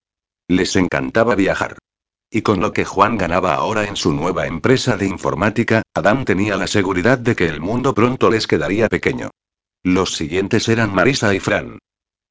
Les 0.48 0.76
encantaba 0.76 1.34
viajar. 1.34 1.78
Y 2.30 2.42
con 2.42 2.60
lo 2.60 2.72
que 2.72 2.84
Juan 2.84 3.16
ganaba 3.16 3.54
ahora 3.54 3.84
en 3.84 3.96
su 3.96 4.12
nueva 4.12 4.46
empresa 4.46 4.96
de 4.96 5.06
informática, 5.06 5.82
Adam 5.94 6.24
tenía 6.24 6.56
la 6.56 6.66
seguridad 6.66 7.18
de 7.18 7.36
que 7.36 7.46
el 7.46 7.60
mundo 7.60 7.94
pronto 7.94 8.30
les 8.30 8.46
quedaría 8.46 8.88
pequeño. 8.88 9.30
Los 9.82 10.16
siguientes 10.16 10.68
eran 10.68 10.92
Marisa 10.92 11.34
y 11.34 11.40
Fran. 11.40 11.78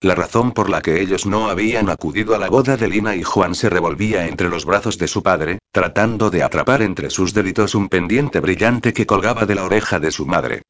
La 0.01 0.13
razón 0.13 0.51
por 0.51 0.69
la 0.69 0.81
que 0.81 1.01
ellos 1.01 1.25
no 1.25 1.49
habían 1.49 1.89
acudido 1.89 2.35
a 2.35 2.37
la 2.37 2.49
boda 2.49 2.75
de 2.75 2.89
Lina 2.89 3.15
y 3.15 3.23
Juan 3.23 3.55
se 3.55 3.69
revolvía 3.69 4.27
entre 4.27 4.49
los 4.49 4.65
brazos 4.65 4.97
de 4.97 5.07
su 5.07 5.23
padre, 5.23 5.59
tratando 5.71 6.29
de 6.29 6.43
atrapar 6.43 6.81
entre 6.81 7.09
sus 7.09 7.33
deditos 7.33 7.73
un 7.75 7.87
pendiente 7.87 8.39
brillante 8.41 8.93
que 8.93 9.05
colgaba 9.05 9.45
de 9.45 9.55
la 9.55 9.63
oreja 9.63 9.99
de 9.99 10.11
su 10.11 10.25
madre. 10.25 10.63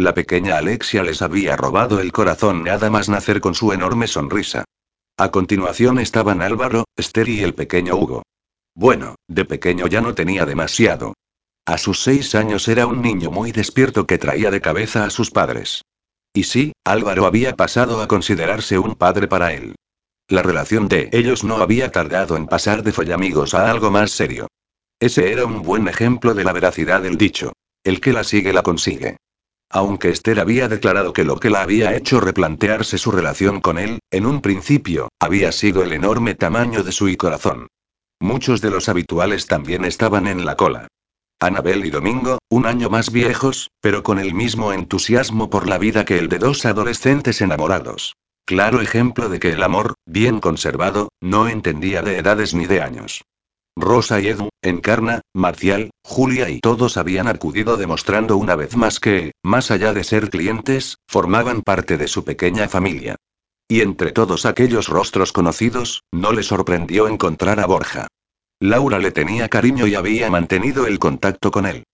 La 0.00 0.14
pequeña 0.14 0.56
Alexia 0.56 1.02
les 1.02 1.20
había 1.20 1.56
robado 1.56 2.00
el 2.00 2.10
corazón 2.10 2.64
nada 2.64 2.88
más 2.88 3.10
nacer 3.10 3.42
con 3.42 3.54
su 3.54 3.74
enorme 3.74 4.06
sonrisa. 4.06 4.64
A 5.18 5.30
continuación 5.30 5.98
estaban 5.98 6.40
Álvaro, 6.40 6.84
Esther 6.96 7.28
y 7.28 7.42
el 7.42 7.52
pequeño 7.52 7.96
Hugo. 7.96 8.22
Bueno, 8.74 9.16
de 9.28 9.44
pequeño 9.44 9.88
ya 9.88 10.00
no 10.00 10.14
tenía 10.14 10.46
demasiado. 10.46 11.12
A 11.66 11.76
sus 11.76 12.00
seis 12.00 12.34
años 12.34 12.66
era 12.66 12.86
un 12.86 13.02
niño 13.02 13.30
muy 13.30 13.52
despierto 13.52 14.06
que 14.06 14.16
traía 14.16 14.50
de 14.50 14.62
cabeza 14.62 15.04
a 15.04 15.10
sus 15.10 15.30
padres. 15.30 15.82
Y 16.32 16.44
sí, 16.44 16.72
Álvaro 16.82 17.26
había 17.26 17.54
pasado 17.54 18.00
a 18.00 18.08
considerarse 18.08 18.78
un 18.78 18.94
padre 18.94 19.28
para 19.28 19.52
él. 19.52 19.74
La 20.28 20.42
relación 20.42 20.88
de 20.88 21.10
ellos 21.12 21.44
no 21.44 21.58
había 21.58 21.92
tardado 21.92 22.38
en 22.38 22.46
pasar 22.46 22.82
de 22.82 22.92
follamigos 22.92 23.52
a 23.52 23.70
algo 23.70 23.90
más 23.90 24.12
serio. 24.12 24.46
Ese 24.98 25.30
era 25.30 25.44
un 25.44 25.60
buen 25.60 25.88
ejemplo 25.88 26.32
de 26.32 26.44
la 26.44 26.54
veracidad 26.54 27.02
del 27.02 27.18
dicho. 27.18 27.52
El 27.84 28.00
que 28.00 28.14
la 28.14 28.24
sigue 28.24 28.54
la 28.54 28.62
consigue. 28.62 29.18
Aunque 29.70 30.10
Esther 30.10 30.40
había 30.40 30.66
declarado 30.66 31.12
que 31.12 31.24
lo 31.24 31.36
que 31.38 31.48
la 31.48 31.62
había 31.62 31.94
hecho 31.94 32.20
replantearse 32.20 32.98
su 32.98 33.12
relación 33.12 33.60
con 33.60 33.78
él, 33.78 34.00
en 34.10 34.26
un 34.26 34.40
principio, 34.40 35.08
había 35.20 35.52
sido 35.52 35.84
el 35.84 35.92
enorme 35.92 36.34
tamaño 36.34 36.82
de 36.82 36.90
su 36.90 37.16
corazón. 37.16 37.68
Muchos 38.18 38.60
de 38.60 38.70
los 38.70 38.88
habituales 38.88 39.46
también 39.46 39.84
estaban 39.84 40.26
en 40.26 40.44
la 40.44 40.56
cola. 40.56 40.88
Anabel 41.38 41.86
y 41.86 41.90
Domingo, 41.90 42.38
un 42.50 42.66
año 42.66 42.90
más 42.90 43.12
viejos, 43.12 43.70
pero 43.80 44.02
con 44.02 44.18
el 44.18 44.34
mismo 44.34 44.72
entusiasmo 44.72 45.48
por 45.48 45.68
la 45.68 45.78
vida 45.78 46.04
que 46.04 46.18
el 46.18 46.28
de 46.28 46.38
dos 46.38 46.66
adolescentes 46.66 47.40
enamorados. 47.40 48.16
Claro 48.44 48.80
ejemplo 48.80 49.28
de 49.28 49.38
que 49.38 49.52
el 49.52 49.62
amor, 49.62 49.94
bien 50.04 50.40
conservado, 50.40 51.10
no 51.20 51.48
entendía 51.48 52.02
de 52.02 52.18
edades 52.18 52.52
ni 52.52 52.66
de 52.66 52.82
años. 52.82 53.22
Rosa 53.76 54.20
y 54.20 54.28
Edu, 54.28 54.48
Encarna, 54.62 55.22
Marcial, 55.34 55.90
Julia 56.04 56.50
y 56.50 56.60
todos 56.60 56.96
habían 56.96 57.28
acudido 57.28 57.76
demostrando 57.76 58.36
una 58.36 58.56
vez 58.56 58.76
más 58.76 59.00
que, 59.00 59.32
más 59.42 59.70
allá 59.70 59.92
de 59.92 60.04
ser 60.04 60.30
clientes, 60.30 60.96
formaban 61.08 61.62
parte 61.62 61.96
de 61.96 62.08
su 62.08 62.24
pequeña 62.24 62.68
familia. 62.68 63.16
Y 63.68 63.82
entre 63.82 64.12
todos 64.12 64.46
aquellos 64.46 64.88
rostros 64.88 65.32
conocidos, 65.32 66.02
no 66.12 66.32
le 66.32 66.42
sorprendió 66.42 67.06
encontrar 67.08 67.60
a 67.60 67.66
Borja. 67.66 68.08
Laura 68.60 68.98
le 68.98 69.12
tenía 69.12 69.48
cariño 69.48 69.86
y 69.86 69.94
había 69.94 70.28
mantenido 70.28 70.86
el 70.86 70.98
contacto 70.98 71.50
con 71.50 71.66
él. 71.66 71.84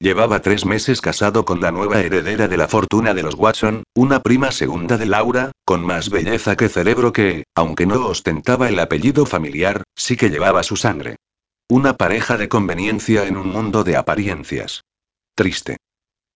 Llevaba 0.00 0.42
tres 0.42 0.66
meses 0.66 1.00
casado 1.00 1.44
con 1.44 1.60
la 1.60 1.70
nueva 1.70 2.00
heredera 2.00 2.48
de 2.48 2.56
la 2.56 2.68
fortuna 2.68 3.14
de 3.14 3.22
los 3.22 3.34
Watson, 3.36 3.84
una 3.94 4.20
prima 4.20 4.50
segunda 4.50 4.98
de 4.98 5.06
Laura, 5.06 5.52
con 5.64 5.84
más 5.84 6.10
belleza 6.10 6.56
que 6.56 6.68
cerebro 6.68 7.12
que, 7.12 7.44
aunque 7.54 7.86
no 7.86 8.06
ostentaba 8.06 8.68
el 8.68 8.78
apellido 8.78 9.24
familiar, 9.24 9.84
sí 9.94 10.16
que 10.16 10.30
llevaba 10.30 10.62
su 10.62 10.76
sangre. 10.76 11.16
Una 11.68 11.96
pareja 11.96 12.36
de 12.36 12.48
conveniencia 12.48 13.26
en 13.26 13.36
un 13.36 13.48
mundo 13.48 13.84
de 13.84 13.96
apariencias. 13.96 14.82
Triste. 15.34 15.78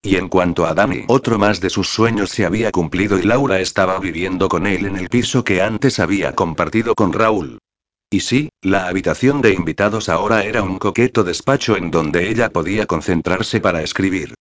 Y 0.02 0.16
en 0.16 0.28
cuanto 0.28 0.64
a 0.64 0.74
Dani, 0.74 1.04
otro 1.08 1.38
más 1.38 1.60
de 1.60 1.70
sus 1.70 1.88
sueños 1.88 2.30
se 2.30 2.46
había 2.46 2.70
cumplido 2.70 3.18
y 3.18 3.22
Laura 3.22 3.60
estaba 3.60 3.98
viviendo 3.98 4.48
con 4.48 4.66
él 4.66 4.86
en 4.86 4.96
el 4.96 5.08
piso 5.08 5.42
que 5.44 5.60
antes 5.60 5.98
había 5.98 6.34
compartido 6.34 6.94
con 6.94 7.12
Raúl. 7.12 7.58
Y 8.10 8.20
sí, 8.20 8.48
la 8.62 8.88
habitación 8.88 9.42
de 9.42 9.52
invitados 9.52 10.08
ahora 10.08 10.42
era 10.44 10.62
un 10.62 10.78
coqueto 10.78 11.24
despacho 11.24 11.76
en 11.76 11.90
donde 11.90 12.30
ella 12.30 12.50
podía 12.50 12.86
concentrarse 12.86 13.60
para 13.60 13.82
escribir. 13.82 14.34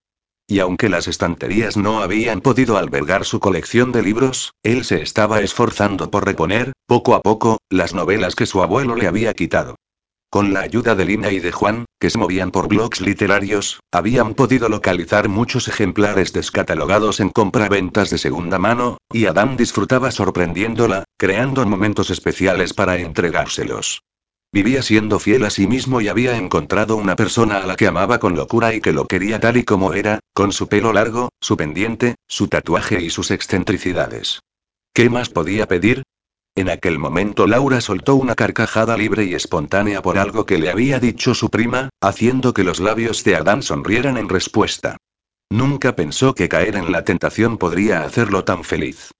Y 0.46 0.60
aunque 0.60 0.88
las 0.88 1.06
estanterías 1.06 1.76
no 1.76 2.00
habían 2.00 2.40
podido 2.40 2.78
albergar 2.78 3.26
su 3.26 3.40
colección 3.40 3.92
de 3.92 4.02
libros, 4.02 4.54
él 4.62 4.84
se 4.84 5.02
estaba 5.02 5.40
esforzando 5.40 6.10
por 6.10 6.24
reponer, 6.24 6.72
poco 6.86 7.14
a 7.14 7.20
poco, 7.20 7.58
las 7.68 7.92
novelas 7.92 8.34
que 8.34 8.46
su 8.46 8.62
abuelo 8.62 8.96
le 8.96 9.06
había 9.06 9.34
quitado. 9.34 9.76
Con 10.30 10.52
la 10.52 10.60
ayuda 10.60 10.94
de 10.94 11.06
Lina 11.06 11.30
y 11.32 11.40
de 11.40 11.52
Juan, 11.52 11.86
que 11.98 12.10
se 12.10 12.18
movían 12.18 12.50
por 12.50 12.68
blogs 12.68 13.00
literarios, 13.00 13.80
habían 13.90 14.34
podido 14.34 14.68
localizar 14.68 15.30
muchos 15.30 15.68
ejemplares 15.68 16.34
descatalogados 16.34 17.20
en 17.20 17.30
compraventas 17.30 18.10
de 18.10 18.18
segunda 18.18 18.58
mano, 18.58 18.98
y 19.10 19.24
Adam 19.24 19.56
disfrutaba 19.56 20.10
sorprendiéndola, 20.10 21.04
creando 21.16 21.64
momentos 21.64 22.10
especiales 22.10 22.74
para 22.74 22.98
entregárselos. 22.98 24.02
Vivía 24.52 24.82
siendo 24.82 25.18
fiel 25.18 25.46
a 25.46 25.50
sí 25.50 25.66
mismo 25.66 26.02
y 26.02 26.08
había 26.08 26.36
encontrado 26.36 26.96
una 26.96 27.16
persona 27.16 27.58
a 27.58 27.66
la 27.66 27.76
que 27.76 27.86
amaba 27.86 28.18
con 28.18 28.36
locura 28.36 28.74
y 28.74 28.82
que 28.82 28.92
lo 28.92 29.06
quería 29.06 29.40
tal 29.40 29.56
y 29.56 29.64
como 29.64 29.94
era, 29.94 30.20
con 30.34 30.52
su 30.52 30.68
pelo 30.68 30.92
largo, 30.92 31.30
su 31.40 31.56
pendiente, 31.56 32.16
su 32.26 32.48
tatuaje 32.48 33.02
y 33.02 33.08
sus 33.08 33.30
excentricidades. 33.30 34.40
¿Qué 34.92 35.08
más 35.08 35.30
podía 35.30 35.66
pedir? 35.66 36.02
En 36.58 36.68
aquel 36.68 36.98
momento 36.98 37.46
Laura 37.46 37.80
soltó 37.80 38.16
una 38.16 38.34
carcajada 38.34 38.96
libre 38.96 39.22
y 39.22 39.32
espontánea 39.32 40.02
por 40.02 40.18
algo 40.18 40.44
que 40.44 40.58
le 40.58 40.70
había 40.70 40.98
dicho 40.98 41.32
su 41.32 41.50
prima, 41.50 41.90
haciendo 42.00 42.52
que 42.52 42.64
los 42.64 42.80
labios 42.80 43.22
de 43.22 43.36
Adam 43.36 43.62
sonrieran 43.62 44.16
en 44.16 44.28
respuesta. 44.28 44.96
Nunca 45.50 45.94
pensó 45.94 46.34
que 46.34 46.48
caer 46.48 46.74
en 46.74 46.90
la 46.90 47.04
tentación 47.04 47.58
podría 47.58 48.02
hacerlo 48.02 48.42
tan 48.42 48.64
feliz. 48.64 49.12